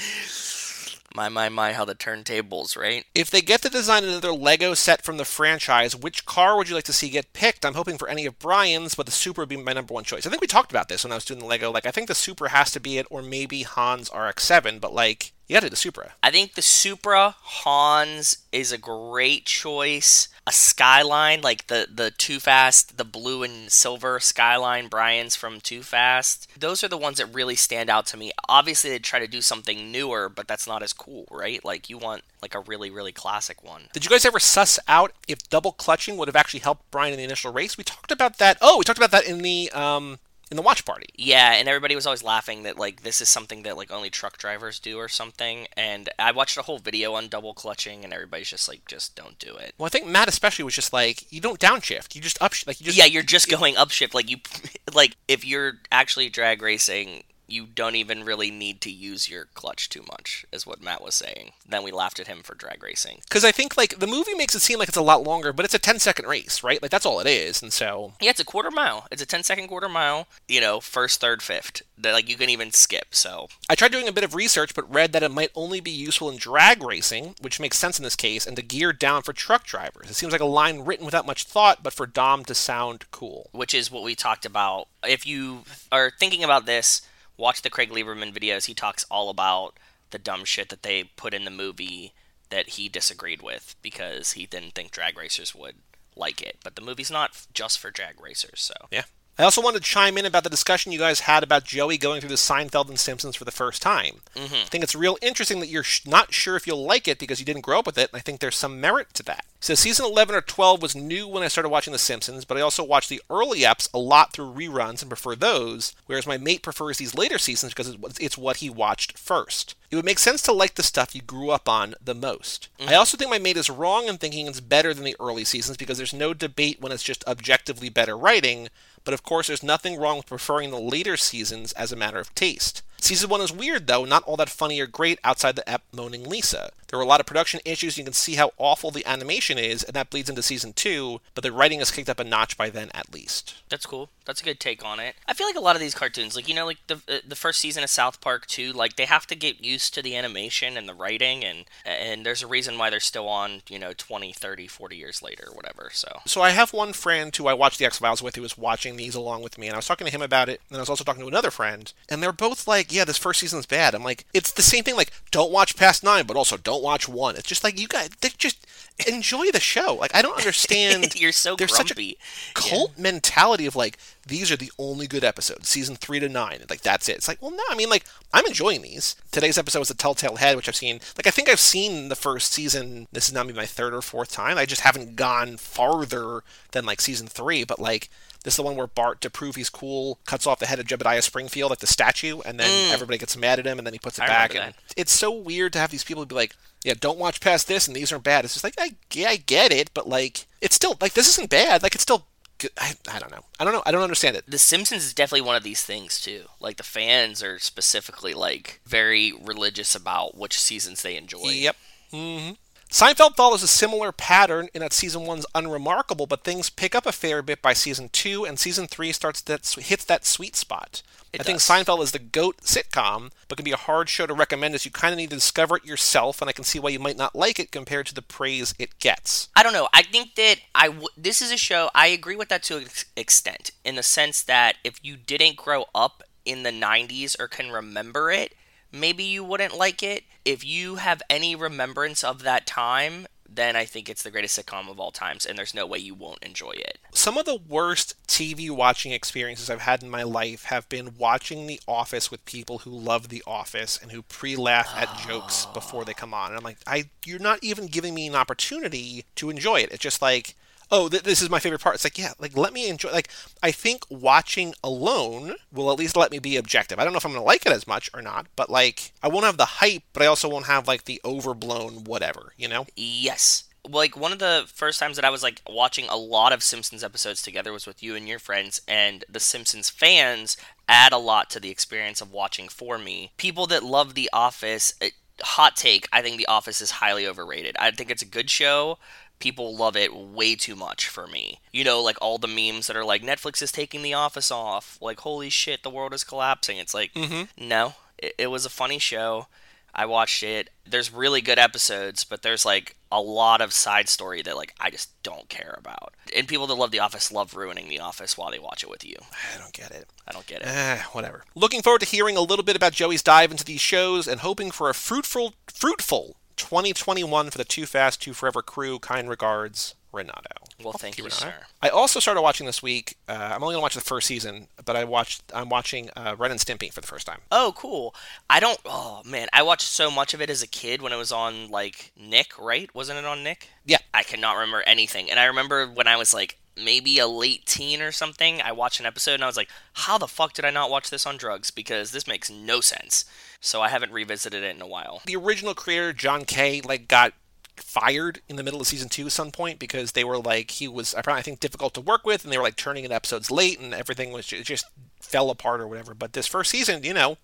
My 1.15 1.29
my 1.29 1.47
my, 1.47 1.73
how 1.73 1.85
the 1.85 1.93
turntables, 1.93 2.75
right? 2.75 3.05
If 3.13 3.29
they 3.29 3.41
get 3.41 3.61
to 3.61 3.69
design 3.69 4.03
another 4.03 4.31
Lego 4.31 4.73
set 4.73 5.03
from 5.03 5.17
the 5.17 5.25
franchise, 5.25 5.95
which 5.95 6.25
car 6.25 6.57
would 6.57 6.67
you 6.69 6.73
like 6.73 6.85
to 6.85 6.93
see 6.93 7.09
get 7.09 7.33
picked? 7.33 7.65
I'm 7.65 7.75
hoping 7.75 7.99
for 7.99 8.07
any 8.07 8.25
of 8.25 8.39
Brian's, 8.39 8.95
but 8.95 9.05
the 9.05 9.11
Supra 9.11 9.43
would 9.43 9.49
be 9.49 9.57
my 9.57 9.73
number 9.73 9.93
one 9.93 10.05
choice. 10.05 10.25
I 10.25 10.31
think 10.31 10.41
we 10.41 10.47
talked 10.47 10.71
about 10.71 10.89
this 10.89 11.03
when 11.03 11.11
I 11.11 11.15
was 11.15 11.25
doing 11.25 11.39
the 11.39 11.45
Lego. 11.45 11.69
Like, 11.71 11.85
I 11.85 11.91
think 11.91 12.07
the 12.07 12.15
Supra 12.15 12.49
has 12.49 12.71
to 12.71 12.79
be 12.79 12.97
it, 12.97 13.05
or 13.11 13.21
maybe 13.21 13.61
Hans 13.61 14.09
RX-7. 14.11 14.81
But 14.81 14.93
like, 14.95 15.33
you 15.53 15.57
got 15.57 15.65
to 15.65 15.67
do 15.67 15.71
the 15.71 15.75
Supra. 15.75 16.13
I 16.23 16.31
think 16.31 16.55
the 16.55 16.63
Supra 16.63 17.35
Hans 17.39 18.37
is 18.51 18.71
a 18.71 18.77
great 18.79 19.45
choice. 19.45 20.27
A 20.47 20.51
Skyline, 20.51 21.41
like 21.41 21.67
the 21.67 21.87
the 21.93 22.09
Too 22.09 22.39
Fast, 22.39 22.97
the 22.97 23.05
blue 23.05 23.43
and 23.43 23.71
silver 23.71 24.19
Skyline 24.19 24.87
Brian's 24.87 25.35
from 25.35 25.61
Too 25.61 25.83
Fast. 25.83 26.49
Those 26.59 26.83
are 26.83 26.87
the 26.87 26.97
ones 26.97 27.19
that 27.19 27.27
really 27.27 27.55
stand 27.55 27.91
out 27.91 28.07
to 28.07 28.17
me. 28.17 28.31
Obviously, 28.49 28.89
they 28.89 28.97
try 28.97 29.19
to 29.19 29.27
do 29.27 29.41
something 29.41 29.91
newer, 29.91 30.27
but 30.27 30.47
that's 30.47 30.65
not 30.65 30.81
as 30.81 30.91
cool, 30.91 31.27
right? 31.29 31.63
Like 31.63 31.87
you 31.87 31.99
want 31.99 32.23
like 32.41 32.55
a 32.55 32.59
really 32.59 32.89
really 32.89 33.11
classic 33.11 33.63
one. 33.63 33.83
Did 33.93 34.03
you 34.03 34.09
guys 34.09 34.25
ever 34.25 34.39
suss 34.39 34.79
out 34.87 35.13
if 35.27 35.47
double 35.49 35.71
clutching 35.71 36.17
would 36.17 36.27
have 36.27 36.35
actually 36.35 36.61
helped 36.61 36.89
Brian 36.89 37.13
in 37.13 37.19
the 37.19 37.23
initial 37.23 37.53
race? 37.53 37.77
We 37.77 37.83
talked 37.83 38.11
about 38.11 38.39
that. 38.39 38.57
Oh, 38.59 38.79
we 38.79 38.83
talked 38.83 38.99
about 38.99 39.11
that 39.11 39.27
in 39.27 39.43
the 39.43 39.69
um 39.71 40.17
in 40.51 40.57
the 40.57 40.63
watch 40.63 40.85
party. 40.85 41.07
Yeah, 41.15 41.53
and 41.53 41.67
everybody 41.67 41.95
was 41.95 42.05
always 42.05 42.23
laughing 42.23 42.63
that 42.63 42.77
like 42.77 43.01
this 43.01 43.21
is 43.21 43.29
something 43.29 43.63
that 43.63 43.77
like 43.77 43.91
only 43.91 44.09
truck 44.09 44.37
drivers 44.37 44.79
do 44.79 44.97
or 44.97 45.07
something. 45.07 45.67
And 45.75 46.09
I 46.19 46.31
watched 46.31 46.57
a 46.57 46.61
whole 46.61 46.79
video 46.79 47.13
on 47.13 47.27
double 47.27 47.53
clutching, 47.53 48.03
and 48.03 48.13
everybody's 48.13 48.49
just 48.49 48.67
like, 48.67 48.85
just 48.85 49.15
don't 49.15 49.39
do 49.39 49.55
it. 49.55 49.73
Well, 49.77 49.85
I 49.85 49.89
think 49.89 50.07
Matt 50.07 50.27
especially 50.27 50.65
was 50.65 50.75
just 50.75 50.93
like, 50.93 51.31
you 51.31 51.41
don't 51.41 51.59
downshift, 51.59 52.15
you 52.15 52.21
just 52.21 52.41
up, 52.41 52.53
like 52.67 52.79
you 52.79 52.85
just 52.85 52.97
yeah, 52.97 53.05
you're 53.05 53.23
just 53.23 53.49
going 53.49 53.75
upshift. 53.75 54.13
Like 54.13 54.29
you, 54.29 54.37
like 54.93 55.15
if 55.27 55.45
you're 55.45 55.79
actually 55.91 56.29
drag 56.29 56.61
racing, 56.61 57.23
you 57.47 57.65
don't 57.65 57.95
even 57.95 58.23
really 58.23 58.49
need 58.51 58.81
to 58.81 58.91
use 58.91 59.29
your 59.29 59.45
clutch 59.53 59.89
too 59.89 60.03
much, 60.09 60.45
is 60.51 60.65
what 60.65 60.81
Matt 60.81 61.03
was 61.03 61.15
saying. 61.15 61.51
Then 61.67 61.83
we 61.83 61.91
laughed 61.91 62.19
at 62.19 62.27
him 62.27 62.41
for 62.43 62.55
drag 62.55 62.81
racing. 62.81 63.19
Because 63.23 63.43
I 63.45 63.51
think 63.51 63.77
like 63.77 63.99
the 63.99 64.07
movie 64.07 64.33
makes 64.33 64.55
it 64.55 64.61
seem 64.61 64.79
like 64.79 64.87
it's 64.87 64.97
a 64.97 65.01
lot 65.01 65.23
longer, 65.23 65.51
but 65.53 65.65
it's 65.65 65.73
a 65.73 65.79
10 65.79 65.99
second 65.99 66.25
race, 66.27 66.63
right? 66.63 66.81
Like 66.81 66.91
that's 66.91 67.05
all 67.05 67.19
it 67.19 67.27
is, 67.27 67.61
and 67.61 67.71
so 67.73 68.13
Yeah, 68.21 68.29
it's 68.31 68.39
a 68.39 68.45
quarter 68.45 68.71
mile. 68.71 69.07
It's 69.11 69.21
a 69.21 69.25
10 69.25 69.43
second 69.43 69.67
quarter 69.67 69.89
mile. 69.89 70.27
You 70.47 70.61
know, 70.61 70.79
first, 70.79 71.19
third, 71.21 71.41
fifth. 71.41 71.81
That 71.97 72.13
like 72.13 72.29
you 72.29 72.35
can 72.37 72.49
even 72.49 72.71
skip. 72.71 73.13
So 73.15 73.47
I 73.69 73.75
tried 73.75 73.91
doing 73.91 74.07
a 74.07 74.13
bit 74.13 74.23
of 74.23 74.35
research, 74.35 74.73
but 74.73 74.91
read 74.93 75.13
that 75.13 75.23
it 75.23 75.31
might 75.31 75.51
only 75.55 75.79
be 75.79 75.91
useful 75.91 76.29
in 76.29 76.37
drag 76.37 76.83
racing, 76.83 77.35
which 77.41 77.59
makes 77.59 77.77
sense 77.77 77.97
in 77.99 78.03
this 78.03 78.15
case, 78.15 78.45
and 78.45 78.55
to 78.55 78.61
gear 78.61 78.91
down 78.93 79.21
for 79.21 79.33
truck 79.33 79.65
drivers. 79.65 80.09
It 80.09 80.15
seems 80.15 80.31
like 80.31 80.41
a 80.41 80.45
line 80.45 80.81
written 80.85 81.05
without 81.05 81.25
much 81.25 81.43
thought, 81.45 81.83
but 81.83 81.93
for 81.93 82.05
Dom 82.05 82.43
to 82.45 82.55
sound 82.55 83.05
cool. 83.11 83.49
which 83.51 83.73
is 83.73 83.91
what 83.91 84.03
we 84.03 84.15
talked 84.15 84.45
about. 84.45 84.87
If 85.05 85.25
you 85.27 85.63
are 85.91 86.11
thinking 86.19 86.43
about 86.43 86.65
this, 86.65 87.01
watch 87.37 87.61
the 87.61 87.69
Craig 87.69 87.89
Lieberman 87.89 88.33
videos. 88.33 88.65
He 88.65 88.73
talks 88.73 89.05
all 89.09 89.29
about 89.29 89.77
the 90.11 90.19
dumb 90.19 90.45
shit 90.45 90.69
that 90.69 90.83
they 90.83 91.03
put 91.03 91.33
in 91.33 91.45
the 91.45 91.51
movie 91.51 92.13
that 92.49 92.69
he 92.69 92.87
disagreed 92.87 93.41
with 93.41 93.75
because 93.81 94.33
he 94.33 94.45
didn't 94.45 94.75
think 94.75 94.91
drag 94.91 95.17
racers 95.17 95.55
would 95.55 95.75
like 96.15 96.41
it. 96.41 96.57
But 96.63 96.75
the 96.75 96.81
movie's 96.81 97.11
not 97.11 97.47
just 97.53 97.79
for 97.79 97.91
drag 97.91 98.21
racers, 98.21 98.61
so. 98.61 98.75
Yeah. 98.91 99.03
I 99.37 99.43
also 99.43 99.61
wanted 99.61 99.79
to 99.81 99.89
chime 99.89 100.17
in 100.17 100.25
about 100.27 100.43
the 100.43 100.49
discussion 100.49 100.91
you 100.91 100.99
guys 100.99 101.21
had 101.21 101.41
about 101.41 101.63
Joey 101.63 101.97
going 101.97 102.21
through 102.21 102.29
the 102.29 102.35
Seinfeld 102.35 102.87
and 102.87 102.99
Simpsons 102.99 103.35
for 103.35 103.45
the 103.45 103.51
first 103.51 103.81
time. 103.81 104.17
Mm-hmm. 104.35 104.53
I 104.53 104.65
think 104.69 104.83
it's 104.83 104.93
real 104.93 105.17
interesting 105.23 105.59
that 105.59 105.69
you're 105.69 105.81
sh- 105.83 106.05
not 106.05 106.31
sure 106.33 106.55
if 106.55 106.67
you'll 106.67 106.85
like 106.85 107.07
it 107.07 107.17
because 107.17 107.39
you 107.39 107.45
didn't 107.45 107.63
grow 107.63 107.79
up 107.79 107.87
with 107.87 107.97
it, 107.97 108.11
and 108.11 108.17
I 108.17 108.21
think 108.21 108.39
there's 108.39 108.55
some 108.55 108.79
merit 108.79 109.11
to 109.15 109.23
that. 109.23 109.45
So 109.59 109.73
season 109.75 110.05
11 110.05 110.35
or 110.35 110.41
12 110.41 110.81
was 110.81 110.95
new 110.95 111.27
when 111.27 111.41
I 111.41 111.47
started 111.47 111.69
watching 111.69 111.93
The 111.93 111.99
Simpsons, 111.99 112.45
but 112.45 112.57
I 112.57 112.61
also 112.61 112.83
watched 112.83 113.09
the 113.09 113.21
early 113.29 113.59
eps 113.61 113.89
a 113.93 113.97
lot 113.97 114.33
through 114.33 114.53
reruns 114.53 115.01
and 115.01 115.09
prefer 115.09 115.35
those, 115.35 115.95
whereas 116.05 116.27
my 116.27 116.37
mate 116.37 116.61
prefers 116.61 116.97
these 116.97 117.15
later 117.15 117.37
seasons 117.39 117.73
because 117.73 117.89
it's- 117.89 118.17
it's 118.19 118.37
what 118.37 118.57
he 118.57 118.69
watched 118.69 119.17
first. 119.17 119.73
It 119.89 119.95
would 119.95 120.05
make 120.05 120.19
sense 120.19 120.41
to 120.43 120.51
like 120.51 120.75
the 120.75 120.83
stuff 120.83 121.15
you 121.15 121.21
grew 121.21 121.49
up 121.51 121.69
on 121.69 121.95
the 122.03 122.15
most. 122.15 122.67
I 122.85 122.95
also 122.95 123.15
think 123.15 123.29
my 123.31 123.37
mate 123.39 123.57
is 123.57 123.69
wrong 123.69 124.07
in 124.07 124.17
thinking 124.17 124.47
it's 124.47 124.59
better 124.59 124.93
than 124.93 125.03
the 125.05 125.15
early 125.19 125.45
seasons 125.45 125.77
because 125.77 125.97
there's 125.97 126.13
no 126.13 126.33
debate 126.33 126.81
when 126.81 126.91
it's 126.91 127.03
just 127.03 127.23
objectively 127.27 127.89
better 127.89 128.17
writing, 128.17 128.69
but 129.03 129.13
of 129.13 129.23
course 129.23 129.47
there's 129.47 129.63
nothing 129.63 129.97
wrong 129.97 130.17
with 130.17 130.25
preferring 130.25 130.71
the 130.71 130.79
later 130.79 131.17
seasons 131.17 131.71
as 131.73 131.91
a 131.91 131.95
matter 131.95 132.19
of 132.19 132.33
taste. 132.35 132.81
Season 133.03 133.29
1 133.29 133.41
is 133.41 133.51
weird, 133.51 133.87
though, 133.87 134.05
not 134.05 134.23
all 134.23 134.37
that 134.37 134.47
funny 134.47 134.79
or 134.79 134.87
great 134.87 135.19
outside 135.25 135.57
the 135.57 135.69
ep 135.69 135.83
moaning 135.91 136.23
Lisa. 136.23 136.71
There 136.87 136.97
were 136.97 137.03
a 137.03 137.07
lot 137.07 137.19
of 137.19 137.25
production 137.25 137.59
issues, 137.65 137.97
you 137.97 138.03
can 138.03 138.13
see 138.13 138.35
how 138.35 138.51
awful 138.57 138.91
the 138.91 139.05
animation 139.05 139.57
is, 139.57 139.83
and 139.83 139.93
that 139.95 140.09
bleeds 140.09 140.29
into 140.29 140.43
Season 140.43 140.71
2, 140.73 141.19
but 141.33 141.43
the 141.43 141.51
writing 141.51 141.79
has 141.79 141.91
kicked 141.91 142.07
up 142.07 142.19
a 142.19 142.23
notch 142.23 142.55
by 142.55 142.69
then 142.69 142.91
at 142.93 143.13
least. 143.13 143.55
That's 143.67 143.85
cool. 143.85 144.09
That's 144.25 144.39
a 144.39 144.43
good 144.43 144.59
take 144.59 144.85
on 144.85 144.99
it. 144.99 145.15
I 145.27 145.33
feel 145.33 145.47
like 145.47 145.55
a 145.55 145.59
lot 145.59 145.75
of 145.75 145.81
these 145.81 145.95
cartoons, 145.95 146.35
like 146.35 146.47
you 146.47 146.55
know, 146.55 146.65
like 146.65 146.77
the 146.87 147.01
uh, 147.09 147.17
the 147.27 147.35
first 147.35 147.59
season 147.59 147.83
of 147.83 147.89
South 147.89 148.21
Park 148.21 148.45
too, 148.45 148.71
like 148.71 148.95
they 148.95 149.05
have 149.05 149.27
to 149.27 149.35
get 149.35 149.61
used 149.61 149.93
to 149.95 150.01
the 150.01 150.15
animation 150.15 150.77
and 150.77 150.87
the 150.87 150.93
writing, 150.93 151.43
and 151.43 151.65
and 151.83 152.25
there's 152.25 152.43
a 152.43 152.47
reason 152.47 152.77
why 152.77 152.89
they're 152.89 153.01
still 153.01 153.27
on, 153.27 153.63
you 153.67 153.79
know, 153.79 153.91
20, 153.97 154.31
30, 154.31 154.67
40 154.67 154.95
years 154.95 155.21
later 155.21 155.47
or 155.49 155.55
whatever. 155.55 155.89
So 155.91 156.21
So 156.25 156.41
I 156.41 156.51
have 156.51 156.71
one 156.71 156.93
friend 156.93 157.35
who 157.35 157.47
I 157.47 157.53
watched 157.53 157.79
the 157.79 157.85
X 157.85 157.97
Files 157.97 158.21
with 158.21 158.35
who 158.35 158.43
was 158.43 158.57
watching 158.57 158.95
these 158.95 159.15
along 159.15 159.41
with 159.41 159.57
me, 159.57 159.67
and 159.67 159.73
I 159.73 159.79
was 159.79 159.87
talking 159.87 160.05
to 160.05 160.13
him 160.13 160.21
about 160.21 160.47
it, 160.47 160.61
and 160.69 160.77
I 160.77 160.81
was 160.81 160.89
also 160.89 161.03
talking 161.03 161.23
to 161.23 161.27
another 161.27 161.51
friend, 161.51 161.91
and 162.07 162.21
they're 162.21 162.31
both 162.31 162.67
like, 162.67 162.92
"Yeah, 162.93 163.05
this 163.05 163.17
first 163.17 163.39
season's 163.39 163.65
bad." 163.65 163.93
I'm 163.95 164.03
like, 164.03 164.25
"It's 164.33 164.51
the 164.51 164.61
same 164.61 164.83
thing. 164.83 164.95
Like, 164.95 165.11
don't 165.31 165.51
watch 165.51 165.75
past 165.75 166.03
nine, 166.03 166.25
but 166.25 166.37
also 166.37 166.57
don't 166.57 166.83
watch 166.83 167.07
one." 167.07 167.35
It's 167.35 167.47
just 167.47 167.63
like 167.63 167.79
you 167.79 167.87
guys, 167.87 168.09
they 168.21 168.29
just 168.29 168.65
enjoy 169.07 169.51
the 169.51 169.59
show. 169.59 169.95
Like, 169.95 170.15
I 170.15 170.21
don't 170.21 170.37
understand. 170.37 171.15
you're 171.19 171.31
so 171.31 171.55
there's 171.55 171.71
grumpy. 171.71 172.17
such 172.53 172.67
a 172.67 172.69
cult 172.69 172.97
mentality 172.97 173.65
of 173.65 173.75
like 173.75 173.97
these 174.25 174.51
are 174.51 174.55
the 174.55 174.71
only 174.79 175.07
good 175.07 175.23
episodes, 175.23 175.67
season 175.67 175.95
three 175.95 176.19
to 176.19 176.29
nine. 176.29 176.59
Like 176.69 176.81
that's 176.81 177.09
it. 177.09 177.17
It's 177.17 177.27
like, 177.27 177.41
well, 177.41 177.51
no, 177.51 177.63
I 177.69 177.75
mean, 177.75 177.89
like 177.89 178.05
I'm 178.33 178.45
enjoying 178.45 178.81
these. 178.81 179.15
Today's 179.31 179.57
episode 179.57 179.79
was 179.79 179.89
the 179.89 179.95
Telltale 179.95 180.37
Head, 180.37 180.55
which 180.55 180.67
I've 180.67 180.75
seen. 180.75 180.99
Like 181.17 181.27
I 181.27 181.31
think 181.31 181.49
I've 181.49 181.59
seen 181.59 182.09
the 182.09 182.15
first 182.15 182.53
season. 182.53 183.07
This 183.11 183.27
is 183.27 183.33
now 183.33 183.43
maybe 183.43 183.57
my 183.57 183.65
third 183.65 183.93
or 183.93 184.01
fourth 184.01 184.31
time. 184.31 184.57
I 184.57 184.65
just 184.65 184.81
haven't 184.81 185.15
gone 185.15 185.57
farther 185.57 186.41
than 186.71 186.85
like 186.85 187.01
season 187.01 187.27
three. 187.27 187.63
But 187.63 187.79
like 187.79 188.09
this 188.43 188.53
is 188.53 188.57
the 188.57 188.63
one 188.63 188.75
where 188.75 188.87
Bart, 188.87 189.21
to 189.21 189.29
prove 189.29 189.55
he's 189.55 189.69
cool, 189.69 190.19
cuts 190.25 190.45
off 190.45 190.59
the 190.59 190.65
head 190.65 190.79
of 190.79 190.85
Jebediah 190.85 191.23
Springfield, 191.23 191.69
like 191.69 191.79
the 191.79 191.87
statue, 191.87 192.41
and 192.45 192.59
then 192.59 192.93
everybody 192.93 193.17
gets 193.17 193.35
mad 193.37 193.59
at 193.59 193.65
him, 193.65 193.77
and 193.77 193.87
then 193.87 193.93
he 193.93 193.99
puts 193.99 194.19
it 194.19 194.23
I 194.23 194.27
back. 194.27 194.55
And 194.55 194.73
it's 194.97 195.11
so 195.11 195.31
weird 195.31 195.73
to 195.73 195.79
have 195.79 195.91
these 195.91 196.03
people 196.03 196.25
be 196.25 196.35
like, 196.35 196.55
"Yeah, 196.83 196.93
don't 196.99 197.17
watch 197.17 197.39
past 197.41 197.67
this, 197.67 197.87
and 197.87 197.95
these 197.95 198.11
aren't 198.11 198.23
bad." 198.25 198.45
It's 198.45 198.53
just 198.53 198.63
like, 198.63 198.75
I, 198.77 198.95
yeah, 199.13 199.29
I 199.29 199.37
get 199.37 199.71
it, 199.71 199.91
but 199.93 200.07
like, 200.07 200.45
it's 200.61 200.75
still 200.75 200.97
like 201.01 201.13
this 201.13 201.27
isn't 201.29 201.49
bad. 201.49 201.83
Like 201.83 201.95
it's 201.95 202.03
still. 202.03 202.25
Good. 202.59 202.71
I, 202.77 202.93
I 203.11 203.19
don't 203.19 203.31
know. 203.31 203.43
I 203.59 203.63
don't 203.63 203.73
know. 203.73 203.81
I 203.85 203.91
don't 203.91 204.03
understand 204.03 204.37
it. 204.37 204.43
The 204.47 204.59
Simpsons 204.59 205.03
is 205.03 205.13
definitely 205.13 205.41
one 205.41 205.55
of 205.55 205.63
these 205.63 205.83
things 205.83 206.21
too. 206.21 206.43
Like 206.59 206.77
the 206.77 206.83
fans 206.83 207.41
are 207.41 207.57
specifically 207.59 208.33
like 208.33 208.79
very 208.85 209.33
religious 209.41 209.95
about 209.95 210.37
which 210.37 210.59
seasons 210.59 211.01
they 211.01 211.17
enjoy. 211.17 211.49
Yep. 211.49 211.75
hmm 212.11 212.49
Seinfeld 212.93 213.35
follows 213.35 213.63
a 213.63 213.67
similar 213.67 214.11
pattern 214.11 214.69
in 214.71 214.81
that 214.81 214.93
season 214.93 215.25
one's 215.25 215.47
unremarkable, 215.55 216.27
but 216.27 216.43
things 216.43 216.69
pick 216.69 216.93
up 216.93 217.07
a 217.07 217.11
fair 217.11 217.41
bit 217.41 217.59
by 217.59 217.73
season 217.73 218.07
two, 218.09 218.45
and 218.45 218.59
season 218.59 218.85
three 218.85 219.11
starts 219.11 219.41
that 219.41 219.67
hits 219.67 220.05
that 220.05 220.27
sweet 220.27 220.55
spot. 220.55 221.01
It 221.33 221.41
I 221.41 221.43
think. 221.43 221.57
Seinfeld 221.57 222.03
is 222.03 222.11
the 222.11 222.19
goat 222.19 222.57
sitcom, 222.57 223.31
but 223.47 223.57
can 223.57 223.65
be 223.65 223.71
a 223.71 223.77
hard 223.77 224.09
show 224.09 224.27
to 224.27 224.33
recommend 224.35 224.75
as 224.75 224.85
you 224.85 224.91
kind 224.91 225.11
of 225.11 225.17
need 225.17 225.31
to 225.31 225.37
discover 225.37 225.77
it 225.77 225.85
yourself, 225.85 226.39
and 226.39 226.47
I 226.47 226.53
can 226.53 226.63
see 226.63 226.77
why 226.77 226.91
you 226.91 226.99
might 226.99 227.17
not 227.17 227.35
like 227.35 227.59
it 227.59 227.71
compared 227.71 228.05
to 228.05 228.13
the 228.13 228.21
praise 228.21 228.75
it 228.77 228.99
gets. 228.99 229.49
I 229.55 229.63
don't 229.63 229.73
know. 229.73 229.87
I 229.91 230.03
think 230.03 230.35
that 230.35 230.57
I 230.75 230.89
w- 230.89 231.07
this 231.17 231.41
is 231.41 231.51
a 231.51 231.57
show. 231.57 231.89
I 231.95 232.05
agree 232.09 232.35
with 232.35 232.49
that 232.49 232.61
to 232.65 232.77
an 232.77 232.83
ex- 232.83 233.05
extent, 233.15 233.71
in 233.83 233.95
the 233.95 234.03
sense 234.03 234.43
that 234.43 234.75
if 234.83 235.03
you 235.03 235.17
didn't 235.17 235.55
grow 235.55 235.85
up 235.95 236.21
in 236.45 236.61
the 236.61 236.69
'90s 236.69 237.35
or 237.39 237.47
can 237.47 237.71
remember 237.71 238.29
it, 238.29 238.53
maybe 238.93 239.23
you 239.23 239.43
wouldn't 239.43 239.75
like 239.75 240.01
it. 240.01 240.23
If 240.45 240.63
you 240.63 240.95
have 240.95 241.21
any 241.29 241.55
remembrance 241.55 242.23
of 242.23 242.43
that 242.43 242.65
time, 242.67 243.27
then 243.55 243.75
I 243.75 243.85
think 243.85 244.09
it's 244.09 244.23
the 244.23 244.31
greatest 244.31 244.57
sitcom 244.57 244.89
of 244.89 244.99
all 244.99 245.11
times, 245.11 245.45
and 245.45 245.57
there's 245.57 245.73
no 245.73 245.85
way 245.85 245.99
you 245.99 246.15
won't 246.15 246.43
enjoy 246.43 246.71
it. 246.71 246.97
Some 247.11 247.37
of 247.37 247.45
the 247.45 247.59
worst 247.67 248.15
TV 248.27 248.69
watching 248.69 249.11
experiences 249.11 249.69
I've 249.69 249.81
had 249.81 250.01
in 250.01 250.09
my 250.09 250.23
life 250.23 250.65
have 250.65 250.89
been 250.89 251.15
watching 251.17 251.67
The 251.67 251.79
Office 251.87 252.31
with 252.31 252.45
people 252.45 252.79
who 252.79 252.91
love 252.91 253.29
The 253.29 253.43
Office 253.45 253.99
and 254.01 254.11
who 254.11 254.21
pre-laugh 254.23 254.93
at 254.95 255.27
jokes 255.27 255.67
before 255.67 256.05
they 256.05 256.13
come 256.13 256.33
on. 256.33 256.49
And 256.49 256.57
I'm 256.57 256.63
like, 256.63 256.77
I 256.87 257.09
you're 257.25 257.39
not 257.39 257.59
even 257.61 257.87
giving 257.87 258.13
me 258.13 258.27
an 258.27 258.35
opportunity 258.35 259.25
to 259.35 259.49
enjoy 259.49 259.81
it. 259.81 259.91
It's 259.91 260.01
just 260.01 260.21
like, 260.21 260.55
oh, 260.93 261.09
th- 261.09 261.23
this 261.23 261.41
is 261.41 261.49
my 261.49 261.59
favorite 261.59 261.81
part. 261.81 261.95
It's 261.95 262.03
like, 262.03 262.19
yeah, 262.19 262.33
like 262.39 262.55
let 262.55 262.71
me 262.71 262.87
enjoy. 262.87 263.11
Like 263.11 263.29
I 263.61 263.71
think 263.71 264.05
watching 264.09 264.75
alone 264.83 265.55
will 265.71 265.91
at 265.91 265.97
least 265.97 266.15
let 266.15 266.31
me 266.31 266.39
be 266.39 266.55
objective. 266.55 266.99
I 266.99 267.03
don't 267.03 267.11
know 267.11 267.17
if 267.17 267.25
I'm 267.25 267.33
gonna 267.33 267.43
like 267.43 267.65
it 267.65 267.71
as 267.71 267.87
much 267.87 268.09
or 268.13 268.21
not, 268.21 268.45
but 268.55 268.69
like 268.69 269.11
I 269.21 269.27
won't 269.27 269.45
have 269.45 269.57
the 269.57 269.65
hype, 269.65 270.03
but 270.13 270.21
I 270.21 270.27
also 270.27 270.47
won't 270.47 270.67
have 270.67 270.87
like 270.87 271.05
the 271.05 271.19
overblown 271.25 272.03
whatever. 272.03 272.53
You 272.57 272.67
know? 272.67 272.85
Yes. 272.95 273.63
Like 273.89 274.15
one 274.15 274.31
of 274.31 274.39
the 274.39 274.63
first 274.67 274.99
times 274.99 275.17
that 275.17 275.25
I 275.25 275.29
was 275.29 275.43
like 275.43 275.61
watching 275.67 276.05
a 276.07 276.15
lot 276.15 276.53
of 276.53 276.63
Simpsons 276.63 277.03
episodes 277.03 277.41
together 277.41 277.73
was 277.73 277.85
with 277.87 278.01
you 278.01 278.15
and 278.15 278.27
your 278.27 278.39
friends, 278.39 278.79
and 278.87 279.25
the 279.27 279.41
Simpsons 279.41 279.89
fans 279.89 280.55
add 280.87 281.11
a 281.11 281.17
lot 281.17 281.49
to 281.49 281.59
the 281.59 281.71
experience 281.71 282.21
of 282.21 282.31
watching 282.31 282.69
for 282.69 282.97
me. 282.97 283.31
People 283.35 283.67
that 283.67 283.83
love 283.83 284.13
The 284.13 284.29
Office, 284.31 284.93
hot 285.41 285.75
take, 285.75 286.07
I 286.13 286.21
think 286.21 286.37
The 286.37 286.45
Office 286.45 286.81
is 286.81 286.91
highly 286.91 287.27
overrated. 287.27 287.75
I 287.77 287.91
think 287.91 288.09
it's 288.09 288.21
a 288.21 288.27
good 288.27 288.49
show. 288.49 288.99
People 289.39 289.75
love 289.75 289.97
it 289.97 290.15
way 290.15 290.55
too 290.55 290.75
much 290.75 291.07
for 291.07 291.27
me. 291.27 291.59
You 291.71 291.83
know, 291.83 292.01
like 292.01 292.17
all 292.21 292.37
the 292.37 292.47
memes 292.47 292.87
that 292.87 292.95
are 292.95 293.03
like 293.05 293.21
Netflix 293.21 293.61
is 293.61 293.71
taking 293.71 294.01
The 294.01 294.13
Office 294.13 294.51
off. 294.51 294.97
Like, 295.01 295.19
holy 295.21 295.49
shit, 295.49 295.83
the 295.83 295.89
world 295.89 296.13
is 296.13 296.23
collapsing. 296.23 296.77
It's 296.77 296.93
like, 296.93 297.11
no, 297.57 297.93
it, 298.17 298.35
it 298.37 298.47
was 298.47 298.65
a 298.65 298.69
funny 298.69 298.99
show. 298.99 299.47
I 299.95 300.05
watched 300.07 300.41
it. 300.41 300.71
There's 300.89 301.13
really 301.13 301.39
good 301.41 301.59
episodes, 301.59 302.23
but 302.23 302.41
there's 302.41 302.65
like 302.65 302.95
a 303.11 303.21
lot 303.21 303.61
of 303.61 303.71
side 303.73 304.09
story 304.09 304.41
that 304.41 304.55
like 304.57 304.73
I 304.79 304.89
just 304.89 305.21
don't 305.21 305.47
care 305.49 305.75
about. 305.77 306.15
And 306.35 306.47
people 306.47 306.65
that 306.67 306.73
love 306.73 306.89
The 306.89 306.99
Office 306.99 307.31
love 307.31 307.55
ruining 307.55 307.89
The 307.89 307.99
Office 307.99 308.35
while 308.35 308.49
they 308.49 308.57
watch 308.57 308.81
it 308.81 308.89
with 308.89 309.05
you. 309.05 309.17
I 309.53 309.59
don't 309.59 309.73
get 309.73 309.91
it. 309.91 310.07
I 310.27 310.31
don't 310.31 310.47
get 310.47 310.61
it. 310.61 310.67
Eh, 310.67 310.99
whatever. 311.11 311.43
Looking 311.53 311.83
forward 311.83 311.99
to 311.99 312.07
hearing 312.07 312.35
a 312.37 312.41
little 312.41 312.65
bit 312.65 312.75
about 312.75 312.93
Joey's 312.93 313.21
dive 313.21 313.51
into 313.51 313.63
these 313.65 313.81
shows 313.81 314.27
and 314.27 314.39
hoping 314.39 314.71
for 314.71 314.89
a 314.89 314.95
fruitful, 314.95 315.53
fruitful 315.67 316.37
2021 316.57 317.49
for 317.49 317.57
the 317.57 317.63
Too 317.65 317.85
Fast, 317.85 318.21
Too 318.21 318.33
Forever 318.33 318.61
crew. 318.61 318.99
Kind 318.99 319.29
regards, 319.29 319.95
Renato. 320.11 320.63
Well, 320.83 320.93
thank 320.93 321.17
you, 321.17 321.23
Renato. 321.23 321.45
sir. 321.45 321.53
I 321.81 321.89
also 321.89 322.19
started 322.19 322.41
watching 322.41 322.65
this 322.65 322.81
week. 322.83 323.17
Uh, 323.27 323.51
I'm 323.53 323.63
only 323.63 323.73
gonna 323.73 323.81
watch 323.81 323.95
the 323.95 324.01
first 324.01 324.27
season, 324.27 324.67
but 324.85 324.95
I 324.95 325.03
watched. 325.03 325.43
I'm 325.53 325.69
watching 325.69 326.09
uh, 326.15 326.35
Ren 326.37 326.51
and 326.51 326.59
Stimpy 326.59 326.91
for 326.91 327.01
the 327.01 327.07
first 327.07 327.25
time. 327.25 327.41
Oh, 327.51 327.73
cool. 327.75 328.13
I 328.49 328.59
don't. 328.59 328.79
Oh 328.85 329.21
man, 329.25 329.47
I 329.53 329.63
watched 329.63 329.87
so 329.87 330.11
much 330.11 330.33
of 330.33 330.41
it 330.41 330.49
as 330.49 330.61
a 330.61 330.67
kid 330.67 331.01
when 331.01 331.11
it 331.11 331.17
was 331.17 331.31
on 331.31 331.69
like 331.69 332.11
Nick, 332.17 332.57
right? 332.59 332.93
Wasn't 332.93 333.17
it 333.17 333.25
on 333.25 333.43
Nick? 333.43 333.69
Yeah. 333.85 333.99
I 334.13 334.23
cannot 334.23 334.53
remember 334.53 334.83
anything, 334.85 335.29
and 335.29 335.39
I 335.39 335.45
remember 335.45 335.87
when 335.87 336.07
I 336.07 336.17
was 336.17 336.33
like 336.33 336.57
maybe 336.75 337.19
a 337.19 337.27
late 337.27 337.65
teen 337.65 338.01
or 338.01 338.11
something. 338.11 338.61
I 338.61 338.71
watched 338.71 338.99
an 338.99 339.05
episode 339.05 339.35
and 339.35 339.43
I 339.43 339.47
was 339.47 339.57
like, 339.57 339.69
"How 339.93 340.17
the 340.17 340.27
fuck 340.27 340.53
did 340.53 340.65
I 340.65 340.69
not 340.69 340.89
watch 340.89 341.09
this 341.09 341.25
on 341.25 341.37
drugs? 341.37 341.71
Because 341.71 342.11
this 342.11 342.27
makes 342.27 342.49
no 342.49 342.81
sense." 342.81 343.25
So 343.65 343.81
I 343.81 343.87
haven't 343.87 344.11
revisited 344.11 344.61
it 344.61 344.75
in 344.75 344.81
a 344.81 344.87
while. 344.87 345.21
The 345.25 345.37
original 345.37 345.73
creator, 345.73 346.11
John 346.11 346.43
Kay, 346.43 346.81
like 346.81 347.07
got 347.07 347.31
fired 347.77 348.41
in 348.49 348.57
the 348.57 348.61
middle 348.61 348.81
of 348.81 348.87
season 348.87 349.07
two 349.07 349.25
at 349.25 349.31
some 349.31 349.51
point 349.51 349.79
because 349.79 350.11
they 350.11 350.25
were 350.25 350.37
like 350.37 350.69
he 350.71 350.87
was 350.87 351.15
I 351.15 351.41
think 351.41 351.61
difficult 351.61 351.93
to 351.93 352.01
work 352.01 352.25
with 352.25 352.43
and 352.43 352.51
they 352.51 352.57
were 352.57 352.63
like 352.63 352.75
turning 352.75 353.05
in 353.05 353.11
episodes 353.13 353.49
late 353.49 353.79
and 353.79 353.93
everything 353.93 354.33
was 354.33 354.47
ju- 354.47 354.63
just 354.63 354.85
fell 355.21 355.49
apart 355.49 355.79
or 355.79 355.87
whatever. 355.87 356.13
But 356.13 356.33
this 356.33 356.45
first 356.45 356.71
season, 356.71 357.03
you 357.03 357.13
know, 357.13 357.37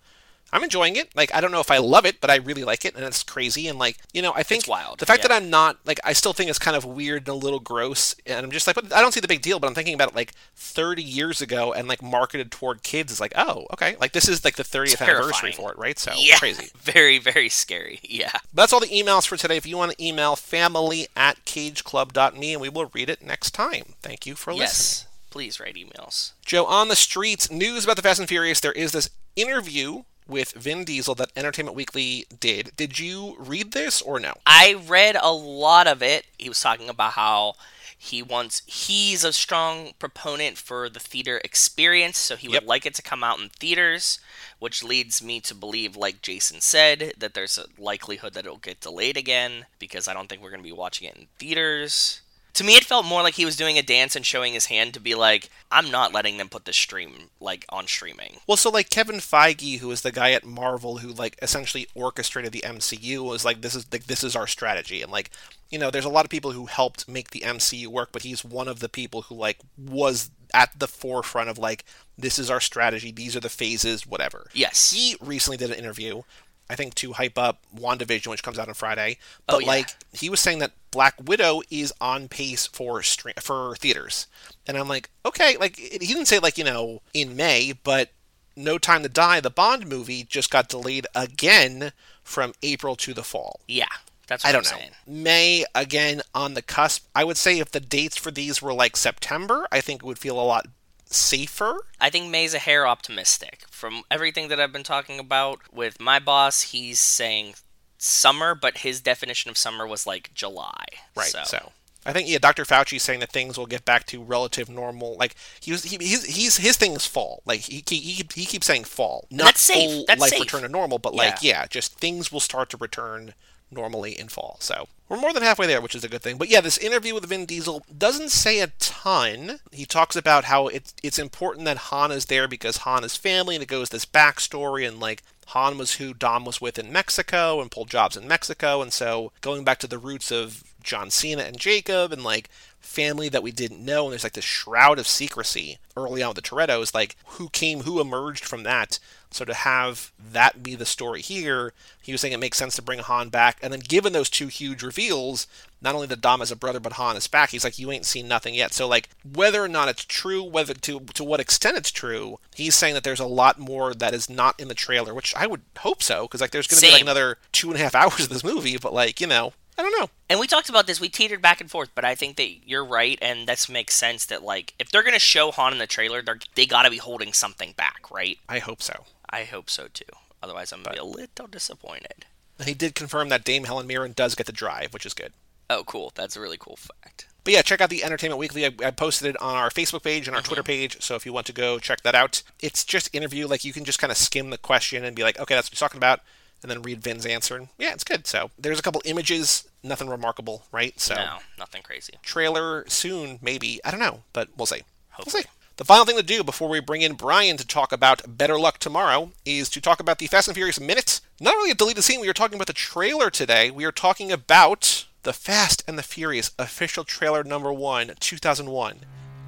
I'm 0.52 0.64
enjoying 0.64 0.96
it. 0.96 1.14
Like 1.14 1.34
I 1.34 1.40
don't 1.40 1.52
know 1.52 1.60
if 1.60 1.70
I 1.70 1.78
love 1.78 2.04
it, 2.06 2.20
but 2.20 2.30
I 2.30 2.36
really 2.36 2.64
like 2.64 2.84
it, 2.84 2.94
and 2.94 3.04
it's 3.04 3.22
crazy. 3.22 3.68
And 3.68 3.78
like 3.78 3.98
you 4.12 4.22
know, 4.22 4.32
I 4.34 4.42
think 4.42 4.60
It's 4.60 4.68
wild, 4.68 4.98
the 4.98 5.06
fact 5.06 5.22
yeah. 5.22 5.28
that 5.28 5.42
I'm 5.42 5.50
not 5.50 5.78
like 5.84 6.00
I 6.04 6.12
still 6.12 6.32
think 6.32 6.50
it's 6.50 6.58
kind 6.58 6.76
of 6.76 6.84
weird 6.84 7.22
and 7.22 7.28
a 7.28 7.34
little 7.34 7.60
gross, 7.60 8.14
and 8.26 8.44
I'm 8.44 8.50
just 8.50 8.66
like, 8.66 8.76
but 8.76 8.92
I 8.92 9.00
don't 9.00 9.12
see 9.12 9.20
the 9.20 9.28
big 9.28 9.42
deal. 9.42 9.58
But 9.60 9.68
I'm 9.68 9.74
thinking 9.74 9.94
about 9.94 10.10
it 10.10 10.14
like 10.14 10.32
30 10.56 11.02
years 11.02 11.40
ago 11.40 11.72
and 11.72 11.88
like 11.88 12.02
marketed 12.02 12.50
toward 12.50 12.82
kids 12.82 13.12
is 13.12 13.20
like, 13.20 13.32
oh, 13.36 13.66
okay, 13.72 13.96
like 14.00 14.12
this 14.12 14.28
is 14.28 14.44
like 14.44 14.56
the 14.56 14.62
30th 14.62 15.00
anniversary 15.00 15.52
for 15.52 15.72
it, 15.72 15.78
right? 15.78 15.98
So 15.98 16.12
yeah, 16.16 16.36
crazy. 16.36 16.70
Very, 16.80 17.18
very 17.18 17.48
scary. 17.48 18.00
Yeah. 18.02 18.32
That's 18.52 18.72
all 18.72 18.80
the 18.80 18.86
emails 18.86 19.26
for 19.26 19.36
today. 19.36 19.56
If 19.56 19.66
you 19.66 19.76
want 19.76 19.92
to 19.92 20.04
email 20.04 20.34
family 20.36 21.06
at 21.16 21.44
cageclub.me 21.44 22.52
and 22.52 22.60
we 22.60 22.68
will 22.68 22.90
read 22.92 23.08
it 23.08 23.24
next 23.24 23.52
time. 23.52 23.94
Thank 24.02 24.26
you 24.26 24.34
for 24.34 24.52
listening. 24.52 24.66
Yes. 24.66 25.06
Please 25.30 25.60
write 25.60 25.76
emails. 25.76 26.32
Joe, 26.44 26.66
on 26.66 26.88
the 26.88 26.96
streets, 26.96 27.50
news 27.50 27.84
about 27.84 27.96
the 27.96 28.02
Fast 28.02 28.18
and 28.18 28.28
Furious. 28.28 28.60
There 28.60 28.72
is 28.72 28.92
this 28.92 29.10
interview 29.36 30.02
with 30.30 30.52
Vin 30.52 30.84
Diesel 30.84 31.14
that 31.16 31.30
Entertainment 31.36 31.76
Weekly 31.76 32.26
did. 32.38 32.72
Did 32.76 32.98
you 32.98 33.36
read 33.38 33.72
this 33.72 34.00
or 34.00 34.18
no? 34.20 34.34
I 34.46 34.74
read 34.86 35.16
a 35.20 35.32
lot 35.32 35.86
of 35.86 36.02
it. 36.02 36.26
He 36.38 36.48
was 36.48 36.60
talking 36.60 36.88
about 36.88 37.12
how 37.12 37.54
he 38.02 38.22
wants 38.22 38.62
he's 38.64 39.24
a 39.24 39.32
strong 39.32 39.92
proponent 39.98 40.56
for 40.56 40.88
the 40.88 41.00
theater 41.00 41.38
experience, 41.44 42.16
so 42.16 42.34
he 42.36 42.48
Yep. 42.48 42.62
would 42.62 42.68
like 42.68 42.86
it 42.86 42.94
to 42.94 43.02
come 43.02 43.22
out 43.22 43.38
in 43.40 43.50
theaters, 43.50 44.18
which 44.58 44.82
leads 44.82 45.20
me 45.22 45.38
to 45.42 45.54
believe 45.54 45.96
like 45.96 46.22
Jason 46.22 46.62
said 46.62 47.12
that 47.18 47.34
there's 47.34 47.58
a 47.58 47.66
likelihood 47.76 48.32
that 48.32 48.46
it'll 48.46 48.56
get 48.56 48.80
delayed 48.80 49.18
again 49.18 49.66
because 49.78 50.08
I 50.08 50.14
don't 50.14 50.28
think 50.30 50.40
we're 50.40 50.48
going 50.50 50.62
to 50.62 50.68
be 50.68 50.72
watching 50.72 51.08
it 51.08 51.16
in 51.16 51.26
theaters. 51.38 52.22
To 52.60 52.66
me, 52.66 52.76
it 52.76 52.84
felt 52.84 53.06
more 53.06 53.22
like 53.22 53.36
he 53.36 53.46
was 53.46 53.56
doing 53.56 53.78
a 53.78 53.82
dance 53.82 54.14
and 54.14 54.26
showing 54.26 54.52
his 54.52 54.66
hand 54.66 54.92
to 54.92 55.00
be 55.00 55.14
like, 55.14 55.48
"I'm 55.72 55.90
not 55.90 56.12
letting 56.12 56.36
them 56.36 56.50
put 56.50 56.66
this 56.66 56.76
stream 56.76 57.30
like 57.40 57.64
on 57.70 57.86
streaming." 57.86 58.40
Well, 58.46 58.58
so 58.58 58.68
like 58.68 58.90
Kevin 58.90 59.16
Feige, 59.16 59.78
who 59.78 59.90
is 59.90 60.02
the 60.02 60.12
guy 60.12 60.32
at 60.32 60.44
Marvel 60.44 60.98
who 60.98 61.08
like 61.08 61.38
essentially 61.40 61.86
orchestrated 61.94 62.52
the 62.52 62.62
MCU, 62.62 63.24
was 63.24 63.46
like, 63.46 63.62
this 63.62 63.74
is 63.74 63.86
like 63.90 64.08
this 64.08 64.22
is 64.22 64.36
our 64.36 64.46
strategy, 64.46 65.00
and 65.00 65.10
like 65.10 65.30
you 65.70 65.78
know, 65.78 65.90
there's 65.90 66.04
a 66.04 66.10
lot 66.10 66.26
of 66.26 66.30
people 66.30 66.52
who 66.52 66.66
helped 66.66 67.08
make 67.08 67.30
the 67.30 67.40
MCU 67.40 67.86
work, 67.86 68.10
but 68.12 68.24
he's 68.24 68.44
one 68.44 68.68
of 68.68 68.80
the 68.80 68.90
people 68.90 69.22
who 69.22 69.36
like 69.36 69.56
was 69.78 70.30
at 70.52 70.78
the 70.78 70.88
forefront 70.88 71.48
of 71.48 71.56
like 71.56 71.86
this 72.18 72.38
is 72.38 72.50
our 72.50 72.60
strategy, 72.60 73.10
these 73.10 73.34
are 73.34 73.40
the 73.40 73.48
phases, 73.48 74.06
whatever. 74.06 74.50
Yes. 74.52 74.92
He 74.92 75.16
recently 75.18 75.56
did 75.56 75.70
an 75.70 75.78
interview, 75.78 76.24
I 76.70 76.76
think 76.76 76.94
to 76.96 77.12
hype 77.14 77.36
up 77.36 77.58
WandaVision, 77.76 78.28
which 78.28 78.42
comes 78.44 78.58
out 78.58 78.68
on 78.68 78.74
Friday. 78.74 79.18
Oh, 79.20 79.42
but 79.48 79.54
Oh, 79.56 79.58
yeah. 79.58 79.66
like 79.66 79.88
he 80.12 80.30
was 80.30 80.38
saying 80.40 80.60
that 80.60 80.72
Black 80.92 81.14
Widow 81.22 81.62
is 81.70 81.92
on 82.00 82.28
pace 82.28 82.66
for 82.68 83.00
stre- 83.00 83.42
for 83.42 83.74
theaters, 83.76 84.26
and 84.66 84.76
I'm 84.78 84.88
like, 84.88 85.10
okay, 85.26 85.56
like 85.58 85.76
he 85.76 85.98
didn't 85.98 86.26
say 86.26 86.38
like 86.38 86.56
you 86.56 86.64
know 86.64 87.02
in 87.12 87.34
May, 87.36 87.72
but 87.82 88.10
No 88.56 88.78
Time 88.78 89.02
to 89.02 89.08
Die, 89.08 89.40
the 89.40 89.50
Bond 89.50 89.86
movie, 89.88 90.22
just 90.24 90.50
got 90.50 90.68
delayed 90.68 91.06
again 91.14 91.92
from 92.22 92.52
April 92.62 92.94
to 92.96 93.12
the 93.14 93.22
fall. 93.24 93.60
Yeah, 93.66 93.86
that's 94.28 94.44
what 94.44 94.48
I 94.50 94.52
don't 94.52 94.66
am 94.66 94.72
know. 94.72 94.78
saying. 94.82 94.92
May 95.06 95.64
again 95.74 96.22
on 96.34 96.54
the 96.54 96.62
cusp. 96.62 97.06
I 97.14 97.24
would 97.24 97.36
say 97.36 97.58
if 97.58 97.70
the 97.72 97.80
dates 97.80 98.16
for 98.16 98.30
these 98.30 98.62
were 98.62 98.72
like 98.72 98.96
September, 98.96 99.66
I 99.72 99.80
think 99.80 100.02
it 100.02 100.06
would 100.06 100.18
feel 100.18 100.40
a 100.40 100.42
lot 100.44 100.66
safer. 101.10 101.84
I 102.00 102.10
think 102.10 102.30
May's 102.30 102.54
a 102.54 102.58
hair 102.58 102.86
optimistic. 102.86 103.64
From 103.70 104.02
everything 104.10 104.48
that 104.48 104.60
I've 104.60 104.72
been 104.72 104.82
talking 104.82 105.18
about 105.18 105.60
with 105.72 106.00
my 106.00 106.18
boss, 106.18 106.62
he's 106.62 107.00
saying 107.00 107.54
summer, 107.98 108.54
but 108.54 108.78
his 108.78 109.00
definition 109.00 109.50
of 109.50 109.58
summer 109.58 109.86
was 109.86 110.06
like 110.06 110.32
July. 110.34 110.84
Right. 111.16 111.28
So, 111.28 111.42
So, 111.44 111.72
I 112.06 112.12
think 112.14 112.28
yeah, 112.28 112.38
Dr. 112.38 112.64
Fauci's 112.64 113.02
saying 113.02 113.20
that 113.20 113.30
things 113.30 113.58
will 113.58 113.66
get 113.66 113.84
back 113.84 114.06
to 114.06 114.22
relative 114.22 114.70
normal. 114.70 115.16
Like 115.18 115.34
he 115.60 115.72
was, 115.72 115.84
he, 115.84 115.98
he's, 116.00 116.24
he's 116.24 116.56
his 116.56 116.76
thing 116.76 116.92
is 116.92 117.06
fall. 117.06 117.42
Like 117.44 117.60
he 117.60 117.82
he, 117.86 117.96
he, 117.98 118.24
he 118.34 118.46
keeps 118.46 118.66
saying 118.66 118.84
fall, 118.84 119.26
not 119.30 119.46
that's 119.46 119.60
safe. 119.60 119.90
full 119.90 120.04
That's 120.06 120.20
life 120.20 120.30
safe. 120.30 120.40
return 120.40 120.62
to 120.62 120.68
normal, 120.68 120.98
but 120.98 121.14
like 121.14 121.42
yeah, 121.42 121.66
just 121.66 121.94
things 121.98 122.32
will 122.32 122.40
start 122.40 122.70
to 122.70 122.76
return 122.78 123.34
normally 123.70 124.18
in 124.18 124.28
fall. 124.28 124.56
So 124.60 124.88
we're 125.08 125.16
more 125.16 125.32
than 125.32 125.42
halfway 125.42 125.66
there, 125.66 125.80
which 125.80 125.94
is 125.94 126.04
a 126.04 126.08
good 126.08 126.22
thing. 126.22 126.38
But 126.38 126.48
yeah, 126.48 126.60
this 126.60 126.78
interview 126.78 127.14
with 127.14 127.28
Vin 127.28 127.46
Diesel 127.46 127.84
doesn't 127.96 128.30
say 128.30 128.60
a 128.60 128.68
ton. 128.78 129.60
He 129.72 129.84
talks 129.84 130.16
about 130.16 130.44
how 130.44 130.68
it's 130.68 130.94
it's 131.02 131.18
important 131.18 131.64
that 131.64 131.76
Han 131.76 132.12
is 132.12 132.26
there 132.26 132.46
because 132.46 132.78
Han 132.78 133.04
is 133.04 133.16
family, 133.16 133.56
and 133.56 133.62
it 133.62 133.68
goes 133.68 133.88
this 133.88 134.04
backstory 134.06 134.86
and 134.86 135.00
like 135.00 135.22
Han 135.48 135.78
was 135.78 135.94
who 135.94 136.14
Dom 136.14 136.44
was 136.44 136.60
with 136.60 136.78
in 136.78 136.92
Mexico 136.92 137.60
and 137.60 137.70
pulled 137.70 137.90
jobs 137.90 138.16
in 138.16 138.28
Mexico, 138.28 138.82
and 138.82 138.92
so 138.92 139.32
going 139.40 139.64
back 139.64 139.78
to 139.80 139.88
the 139.88 139.98
roots 139.98 140.30
of 140.30 140.62
John 140.82 141.10
Cena 141.10 141.42
and 141.42 141.58
Jacob 141.58 142.12
and 142.12 142.22
like 142.22 142.48
family 142.80 143.28
that 143.28 143.42
we 143.42 143.52
didn't 143.52 143.84
know, 143.84 144.04
and 144.04 144.12
there's 144.12 144.24
like 144.24 144.32
this 144.32 144.44
shroud 144.44 144.98
of 144.98 145.06
secrecy 145.06 145.78
early 145.96 146.22
on 146.22 146.30
with 146.30 146.36
the 146.36 146.42
Torettos, 146.42 146.94
like 146.94 147.16
who 147.26 147.48
came, 147.50 147.80
who 147.80 148.00
emerged 148.00 148.44
from 148.44 148.62
that. 148.64 148.98
So 149.32 149.44
to 149.44 149.54
have 149.54 150.10
that 150.18 150.62
be 150.62 150.74
the 150.74 150.84
story 150.84 151.20
here, 151.20 151.72
he 152.02 152.10
was 152.10 152.20
saying 152.20 152.32
it 152.32 152.40
makes 152.40 152.58
sense 152.58 152.74
to 152.76 152.82
bring 152.82 152.98
Han 152.98 153.28
back, 153.28 153.58
and 153.62 153.72
then 153.72 153.80
given 153.80 154.12
those 154.12 154.28
two 154.28 154.48
huge 154.48 154.82
reveals, 154.82 155.46
not 155.80 155.94
only 155.94 156.08
that 156.08 156.20
Dom 156.20 156.42
is 156.42 156.50
a 156.50 156.56
brother, 156.56 156.80
but 156.80 156.94
Han 156.94 157.16
is 157.16 157.28
back. 157.28 157.50
He's 157.50 157.62
like, 157.62 157.78
you 157.78 157.92
ain't 157.92 158.04
seen 158.04 158.26
nothing 158.26 158.54
yet. 158.54 158.72
So 158.72 158.88
like, 158.88 159.08
whether 159.24 159.62
or 159.62 159.68
not 159.68 159.88
it's 159.88 160.04
true, 160.04 160.42
whether 160.42 160.74
to 160.74 161.00
to 161.00 161.22
what 161.22 161.40
extent 161.40 161.76
it's 161.76 161.92
true, 161.92 162.38
he's 162.54 162.74
saying 162.74 162.94
that 162.94 163.04
there's 163.04 163.20
a 163.20 163.26
lot 163.26 163.58
more 163.58 163.94
that 163.94 164.14
is 164.14 164.28
not 164.28 164.58
in 164.58 164.68
the 164.68 164.74
trailer, 164.74 165.14
which 165.14 165.34
I 165.36 165.46
would 165.46 165.62
hope 165.78 166.02
so, 166.02 166.22
because 166.22 166.40
like 166.40 166.50
there's 166.50 166.66
going 166.66 166.80
to 166.80 166.86
be 166.86 166.92
like 166.92 167.02
another 167.02 167.38
two 167.52 167.70
and 167.70 167.78
a 167.78 167.82
half 167.82 167.94
hours 167.94 168.20
of 168.20 168.30
this 168.30 168.44
movie, 168.44 168.78
but 168.78 168.92
like 168.92 169.20
you 169.20 169.26
know, 169.28 169.52
I 169.80 169.82
don't 169.82 169.98
know. 169.98 170.10
And 170.28 170.38
we 170.38 170.46
talked 170.46 170.68
about 170.68 170.86
this. 170.86 171.00
We 171.00 171.08
teetered 171.08 171.40
back 171.40 171.62
and 171.62 171.70
forth, 171.70 171.88
but 171.94 172.04
I 172.04 172.14
think 172.14 172.36
that 172.36 172.68
you're 172.68 172.84
right, 172.84 173.18
and 173.22 173.48
this 173.48 173.66
makes 173.66 173.94
sense. 173.94 174.26
That 174.26 174.42
like, 174.42 174.74
if 174.78 174.90
they're 174.90 175.02
gonna 175.02 175.18
show 175.18 175.50
Han 175.52 175.72
in 175.72 175.78
the 175.78 175.86
trailer, 175.86 176.20
they're, 176.20 176.38
they 176.54 176.66
got 176.66 176.82
to 176.82 176.90
be 176.90 176.98
holding 176.98 177.32
something 177.32 177.72
back, 177.78 178.10
right? 178.10 178.38
I 178.46 178.58
hope 178.58 178.82
so. 178.82 179.04
I 179.30 179.44
hope 179.44 179.70
so 179.70 179.88
too. 179.90 180.04
Otherwise, 180.42 180.70
I'm 180.70 180.82
gonna 180.82 180.96
be 180.96 181.00
a 181.00 181.04
little 181.04 181.46
disappointed. 181.46 182.26
And 182.58 182.68
he 182.68 182.74
did 182.74 182.94
confirm 182.94 183.30
that 183.30 183.42
Dame 183.42 183.64
Helen 183.64 183.86
Mirren 183.86 184.12
does 184.12 184.34
get 184.34 184.44
the 184.44 184.52
drive, 184.52 184.92
which 184.92 185.06
is 185.06 185.14
good. 185.14 185.32
Oh, 185.70 185.82
cool. 185.84 186.12
That's 186.14 186.36
a 186.36 186.40
really 186.42 186.58
cool 186.58 186.76
fact. 186.76 187.28
But 187.42 187.54
yeah, 187.54 187.62
check 187.62 187.80
out 187.80 187.88
the 187.88 188.04
Entertainment 188.04 188.38
Weekly. 188.38 188.66
I, 188.66 188.72
I 188.84 188.90
posted 188.90 189.28
it 189.28 189.40
on 189.40 189.56
our 189.56 189.70
Facebook 189.70 190.02
page 190.02 190.26
and 190.26 190.36
our 190.36 190.42
Twitter 190.42 190.62
mm-hmm. 190.62 190.66
page. 190.66 191.00
So 191.00 191.14
if 191.14 191.24
you 191.24 191.32
want 191.32 191.46
to 191.46 191.54
go 191.54 191.78
check 191.78 192.02
that 192.02 192.14
out, 192.14 192.42
it's 192.60 192.84
just 192.84 193.14
interview. 193.14 193.46
Like 193.46 193.64
you 193.64 193.72
can 193.72 193.86
just 193.86 193.98
kind 193.98 194.10
of 194.10 194.18
skim 194.18 194.50
the 194.50 194.58
question 194.58 195.06
and 195.06 195.16
be 195.16 195.22
like, 195.22 195.38
okay, 195.40 195.54
that's 195.54 195.68
what 195.68 195.72
he's 195.72 195.80
talking 195.80 195.96
about, 195.96 196.20
and 196.62 196.70
then 196.70 196.82
read 196.82 197.02
Vin's 197.02 197.26
answer. 197.26 197.56
And 197.56 197.68
yeah, 197.78 197.92
it's 197.92 198.04
good. 198.04 198.26
So 198.26 198.50
there's 198.58 198.78
a 198.78 198.82
couple 198.82 199.02
images, 199.04 199.68
nothing 199.82 200.08
remarkable, 200.08 200.64
right? 200.72 200.98
So 201.00 201.14
No, 201.14 201.38
nothing 201.58 201.82
crazy. 201.82 202.14
trailer 202.22 202.84
soon, 202.88 203.38
maybe. 203.42 203.80
I 203.84 203.90
don't 203.90 204.00
know, 204.00 204.22
but 204.32 204.48
we'll 204.56 204.66
see. 204.66 204.82
We'll 205.18 205.26
see. 205.32 205.44
The 205.76 205.84
final 205.84 206.04
thing 206.04 206.16
to 206.18 206.22
do 206.22 206.44
before 206.44 206.68
we 206.68 206.78
bring 206.80 207.00
in 207.00 207.14
Brian 207.14 207.56
to 207.56 207.66
talk 207.66 207.90
about 207.90 208.36
Better 208.36 208.58
Luck 208.58 208.78
Tomorrow 208.78 209.32
is 209.46 209.70
to 209.70 209.80
talk 209.80 209.98
about 209.98 210.18
the 210.18 210.26
Fast 210.26 210.46
and 210.48 210.54
Furious 210.54 210.78
Minutes. 210.78 211.22
Not 211.40 211.54
really 211.54 211.70
a 211.70 211.74
deleted 211.74 212.04
scene, 212.04 212.20
we 212.20 212.28
are 212.28 212.34
talking 212.34 212.56
about 212.56 212.66
the 212.66 212.74
trailer 212.74 213.30
today. 213.30 213.70
We 213.70 213.86
are 213.86 213.92
talking 213.92 214.30
about 214.30 215.06
the 215.22 215.32
Fast 215.32 215.82
and 215.88 215.96
the 215.96 216.02
Furious 216.02 216.50
official 216.58 217.04
trailer 217.04 217.42
number 217.44 217.72
one, 217.72 218.12
2001 218.20 218.98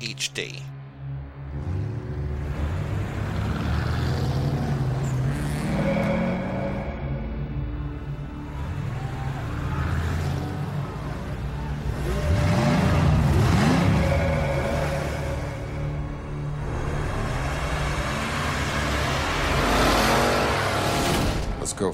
HD. 0.01 0.63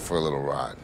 For 0.08 0.16
a 0.16 0.20
little 0.20 0.40
ride. 0.40 0.74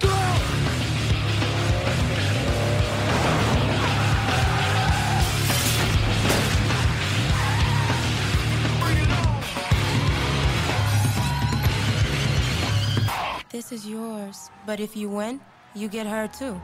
This 13.50 13.72
is 13.72 13.86
yours, 13.86 14.50
but 14.66 14.78
if 14.78 14.94
you 14.94 15.08
win, 15.08 15.40
you 15.74 15.88
get 15.88 16.06
her 16.06 16.28
too. 16.28 16.60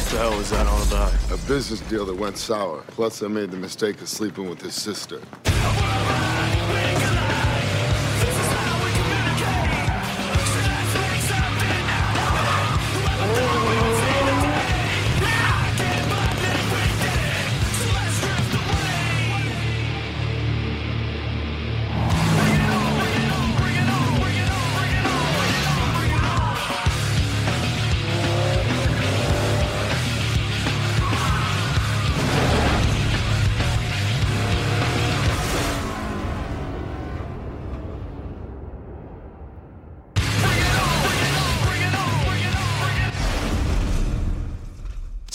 What 0.00 0.08
the 0.08 0.18
hell 0.18 0.38
was 0.38 0.50
that 0.50 0.66
all 0.66 0.82
about? 0.84 1.12
A 1.30 1.36
business 1.46 1.80
deal 1.80 2.06
that 2.06 2.16
went 2.16 2.38
sour. 2.38 2.82
Plus, 2.88 3.22
I 3.22 3.28
made 3.28 3.50
the 3.50 3.58
mistake 3.58 4.00
of 4.00 4.08
sleeping 4.08 4.48
with 4.48 4.62
his 4.62 4.74
sister. 4.74 5.20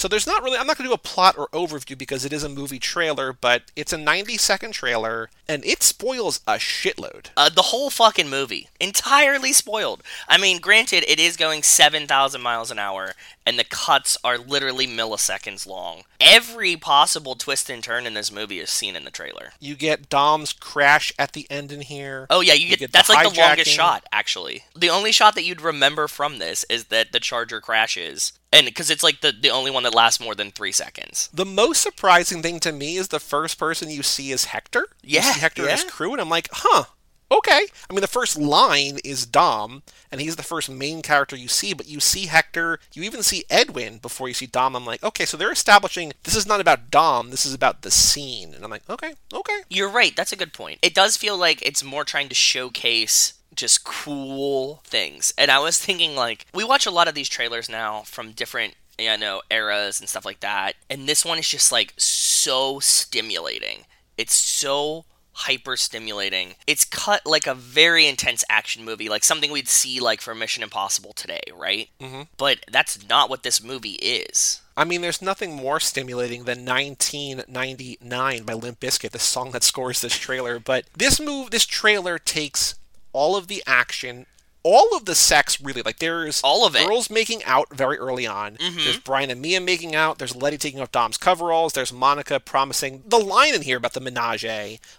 So 0.05 0.09
there's 0.09 0.27
not 0.27 0.43
really, 0.43 0.59
I'm 0.59 0.67
not 0.67 0.77
going 0.77 0.87
to 0.87 0.91
do 0.91 0.93
a 0.93 0.99
plot 0.99 1.35
or 1.35 1.47
overview 1.47 1.97
because 1.97 2.25
it 2.25 2.31
is 2.31 2.43
a 2.43 2.47
movie 2.47 2.77
trailer, 2.77 3.33
but 3.33 3.63
it's 3.75 3.91
a 3.91 3.97
90 3.97 4.37
second 4.37 4.73
trailer 4.73 5.31
and 5.47 5.63
it 5.65 5.83
spoils 5.83 6.41
a 6.47 6.53
shitload. 6.53 7.27
Uh, 7.37 7.49
the 7.49 7.61
whole 7.63 7.89
fucking 7.89 8.29
movie 8.29 8.69
entirely 8.79 9.53
spoiled. 9.53 10.03
I 10.27 10.37
mean, 10.37 10.59
granted, 10.59 11.03
it 11.07 11.19
is 11.19 11.37
going 11.37 11.63
seven 11.63 12.07
thousand 12.07 12.41
miles 12.41 12.71
an 12.71 12.79
hour, 12.79 13.13
and 13.45 13.59
the 13.59 13.63
cuts 13.63 14.17
are 14.23 14.37
literally 14.37 14.87
milliseconds 14.87 15.67
long. 15.67 16.03
Every 16.19 16.75
possible 16.75 17.35
twist 17.35 17.69
and 17.69 17.83
turn 17.83 18.05
in 18.05 18.13
this 18.13 18.31
movie 18.31 18.59
is 18.59 18.69
seen 18.69 18.95
in 18.95 19.03
the 19.03 19.11
trailer. 19.11 19.51
You 19.59 19.75
get 19.75 20.09
Dom's 20.09 20.53
crash 20.53 21.13
at 21.19 21.33
the 21.33 21.45
end 21.49 21.71
in 21.71 21.81
here. 21.81 22.27
Oh 22.29 22.41
yeah, 22.41 22.53
you 22.53 22.69
get, 22.69 22.79
get 22.79 22.91
the 22.91 22.97
that's 22.97 23.09
like 23.09 23.31
the 23.31 23.39
longest 23.39 23.69
shot 23.69 24.05
actually. 24.11 24.63
The 24.75 24.89
only 24.89 25.11
shot 25.11 25.35
that 25.35 25.43
you'd 25.43 25.61
remember 25.61 26.07
from 26.07 26.39
this 26.39 26.65
is 26.69 26.85
that 26.85 27.11
the 27.11 27.19
Charger 27.19 27.61
crashes, 27.61 28.33
and 28.55 28.65
because 28.65 28.89
it's 28.89 29.03
like 29.03 29.21
the 29.21 29.33
the 29.33 29.49
only 29.49 29.69
one 29.69 29.83
that 29.83 29.93
lasts 29.93 30.23
more 30.23 30.33
than 30.33 30.49
three 30.49 30.71
seconds. 30.71 31.29
The 31.33 31.45
most 31.45 31.81
surprising 31.81 32.41
thing 32.41 32.59
to 32.61 32.71
me 32.71 32.95
is 32.95 33.09
the 33.09 33.19
first 33.19 33.59
person 33.59 33.89
you 33.89 34.01
see 34.01 34.31
is 34.31 34.45
Hector. 34.45 34.87
You 35.03 35.17
Yeah, 35.17 35.21
see 35.21 35.39
Hector 35.41 35.63
and 35.63 35.71
his 35.71 35.83
crew, 35.83 36.13
and 36.13 36.21
I'm 36.21 36.29
like, 36.29 36.47
huh, 36.51 36.85
okay. 37.29 37.67
I 37.89 37.93
mean, 37.93 38.01
the 38.01 38.07
first 38.07 38.37
line 38.37 38.99
is 39.03 39.25
Dom, 39.25 39.83
and 40.11 40.21
he's 40.21 40.37
the 40.37 40.43
first 40.43 40.69
main 40.69 41.01
character 41.01 41.35
you 41.35 41.47
see, 41.49 41.73
but 41.73 41.87
you 41.87 41.99
see 41.99 42.27
Hector, 42.27 42.79
you 42.93 43.03
even 43.03 43.23
see 43.23 43.43
Edwin 43.49 43.97
before 43.97 44.27
you 44.27 44.33
see 44.33 44.47
Dom. 44.47 44.75
I'm 44.75 44.85
like, 44.85 45.03
okay, 45.03 45.25
so 45.25 45.37
they're 45.37 45.51
establishing 45.51 46.13
this 46.23 46.35
is 46.35 46.47
not 46.47 46.61
about 46.61 46.89
Dom, 46.89 47.31
this 47.31 47.45
is 47.45 47.53
about 47.53 47.81
the 47.81 47.91
scene. 47.91 48.53
And 48.53 48.63
I'm 48.63 48.71
like, 48.71 48.89
okay, 48.89 49.15
okay. 49.33 49.59
You're 49.69 49.89
right. 49.89 50.15
That's 50.15 50.31
a 50.31 50.37
good 50.37 50.53
point. 50.53 50.79
It 50.81 50.95
does 50.95 51.17
feel 51.17 51.37
like 51.37 51.61
it's 51.61 51.83
more 51.83 52.05
trying 52.05 52.29
to 52.29 52.35
showcase 52.35 53.33
just 53.55 53.83
cool 53.83 54.81
things. 54.83 55.33
And 55.37 55.51
I 55.51 55.59
was 55.59 55.77
thinking 55.77 56.15
like 56.15 56.45
we 56.53 56.63
watch 56.63 56.85
a 56.85 56.91
lot 56.91 57.07
of 57.07 57.15
these 57.15 57.29
trailers 57.29 57.69
now 57.69 58.01
from 58.01 58.31
different 58.31 58.75
you 58.97 59.17
know 59.17 59.41
eras 59.49 59.99
and 59.99 60.09
stuff 60.09 60.25
like 60.25 60.39
that. 60.41 60.73
And 60.89 61.07
this 61.07 61.25
one 61.25 61.39
is 61.39 61.47
just 61.47 61.71
like 61.71 61.93
so 61.97 62.79
stimulating. 62.79 63.85
It's 64.17 64.35
so 64.35 65.05
hyper 65.35 65.75
stimulating. 65.75 66.55
It's 66.65 66.85
cut 66.85 67.25
like 67.25 67.45
a 67.45 67.53
very 67.53 68.07
intense 68.07 68.43
action 68.49 68.85
movie, 68.85 69.09
like 69.09 69.23
something 69.23 69.51
we'd 69.51 69.67
see 69.67 69.99
like 69.99 70.21
for 70.21 70.33
Mission 70.33 70.63
Impossible 70.63 71.13
today, 71.13 71.41
right? 71.53 71.89
Mm-hmm. 71.99 72.23
But 72.37 72.59
that's 72.71 73.07
not 73.07 73.29
what 73.29 73.43
this 73.43 73.61
movie 73.61 73.97
is. 74.01 74.61
I 74.77 74.83
mean, 74.83 75.01
there's 75.01 75.21
nothing 75.21 75.55
more 75.55 75.79
stimulating 75.79 76.43
than 76.43 76.65
1999 76.65 78.43
by 78.43 78.53
Limp 78.53 78.79
Bizkit, 78.79 79.11
the 79.11 79.19
song 79.19 79.51
that 79.51 79.63
scores 79.63 80.01
this 80.01 80.17
trailer. 80.17 80.59
But 80.59 80.85
this 80.97 81.19
move, 81.19 81.51
this 81.51 81.65
trailer 81.65 82.17
takes 82.17 82.75
all 83.15 83.35
of 83.35 83.47
the 83.47 83.63
action, 83.65 84.25
all 84.61 84.95
of 84.97 85.05
the 85.05 85.13
sex, 85.15 85.61
really. 85.61 85.81
Like 85.83 85.99
there's 85.99 86.41
All 86.43 86.65
of 86.65 86.75
it. 86.75 86.87
girls 86.87 87.09
making 87.09 87.43
out 87.43 87.73
very 87.73 87.97
early 87.97 88.25
on. 88.25 88.55
Mm-hmm. 88.57 88.77
There's 88.77 88.97
Brian 88.97 89.29
and 89.29 89.39
Mia 89.39 89.61
making 89.61 89.93
out. 89.95 90.17
There's 90.17 90.35
Letty 90.35 90.57
taking 90.57 90.79
off 90.81 90.91
Dom's 90.91 91.17
coveralls. 91.17 91.73
There's 91.73 91.93
Monica 91.93 92.39
promising 92.39 93.03
the 93.07 93.19
line 93.19 93.53
in 93.53 93.61
here 93.61 93.77
about 93.77 93.93
the 93.93 93.99
menage, 94.01 94.43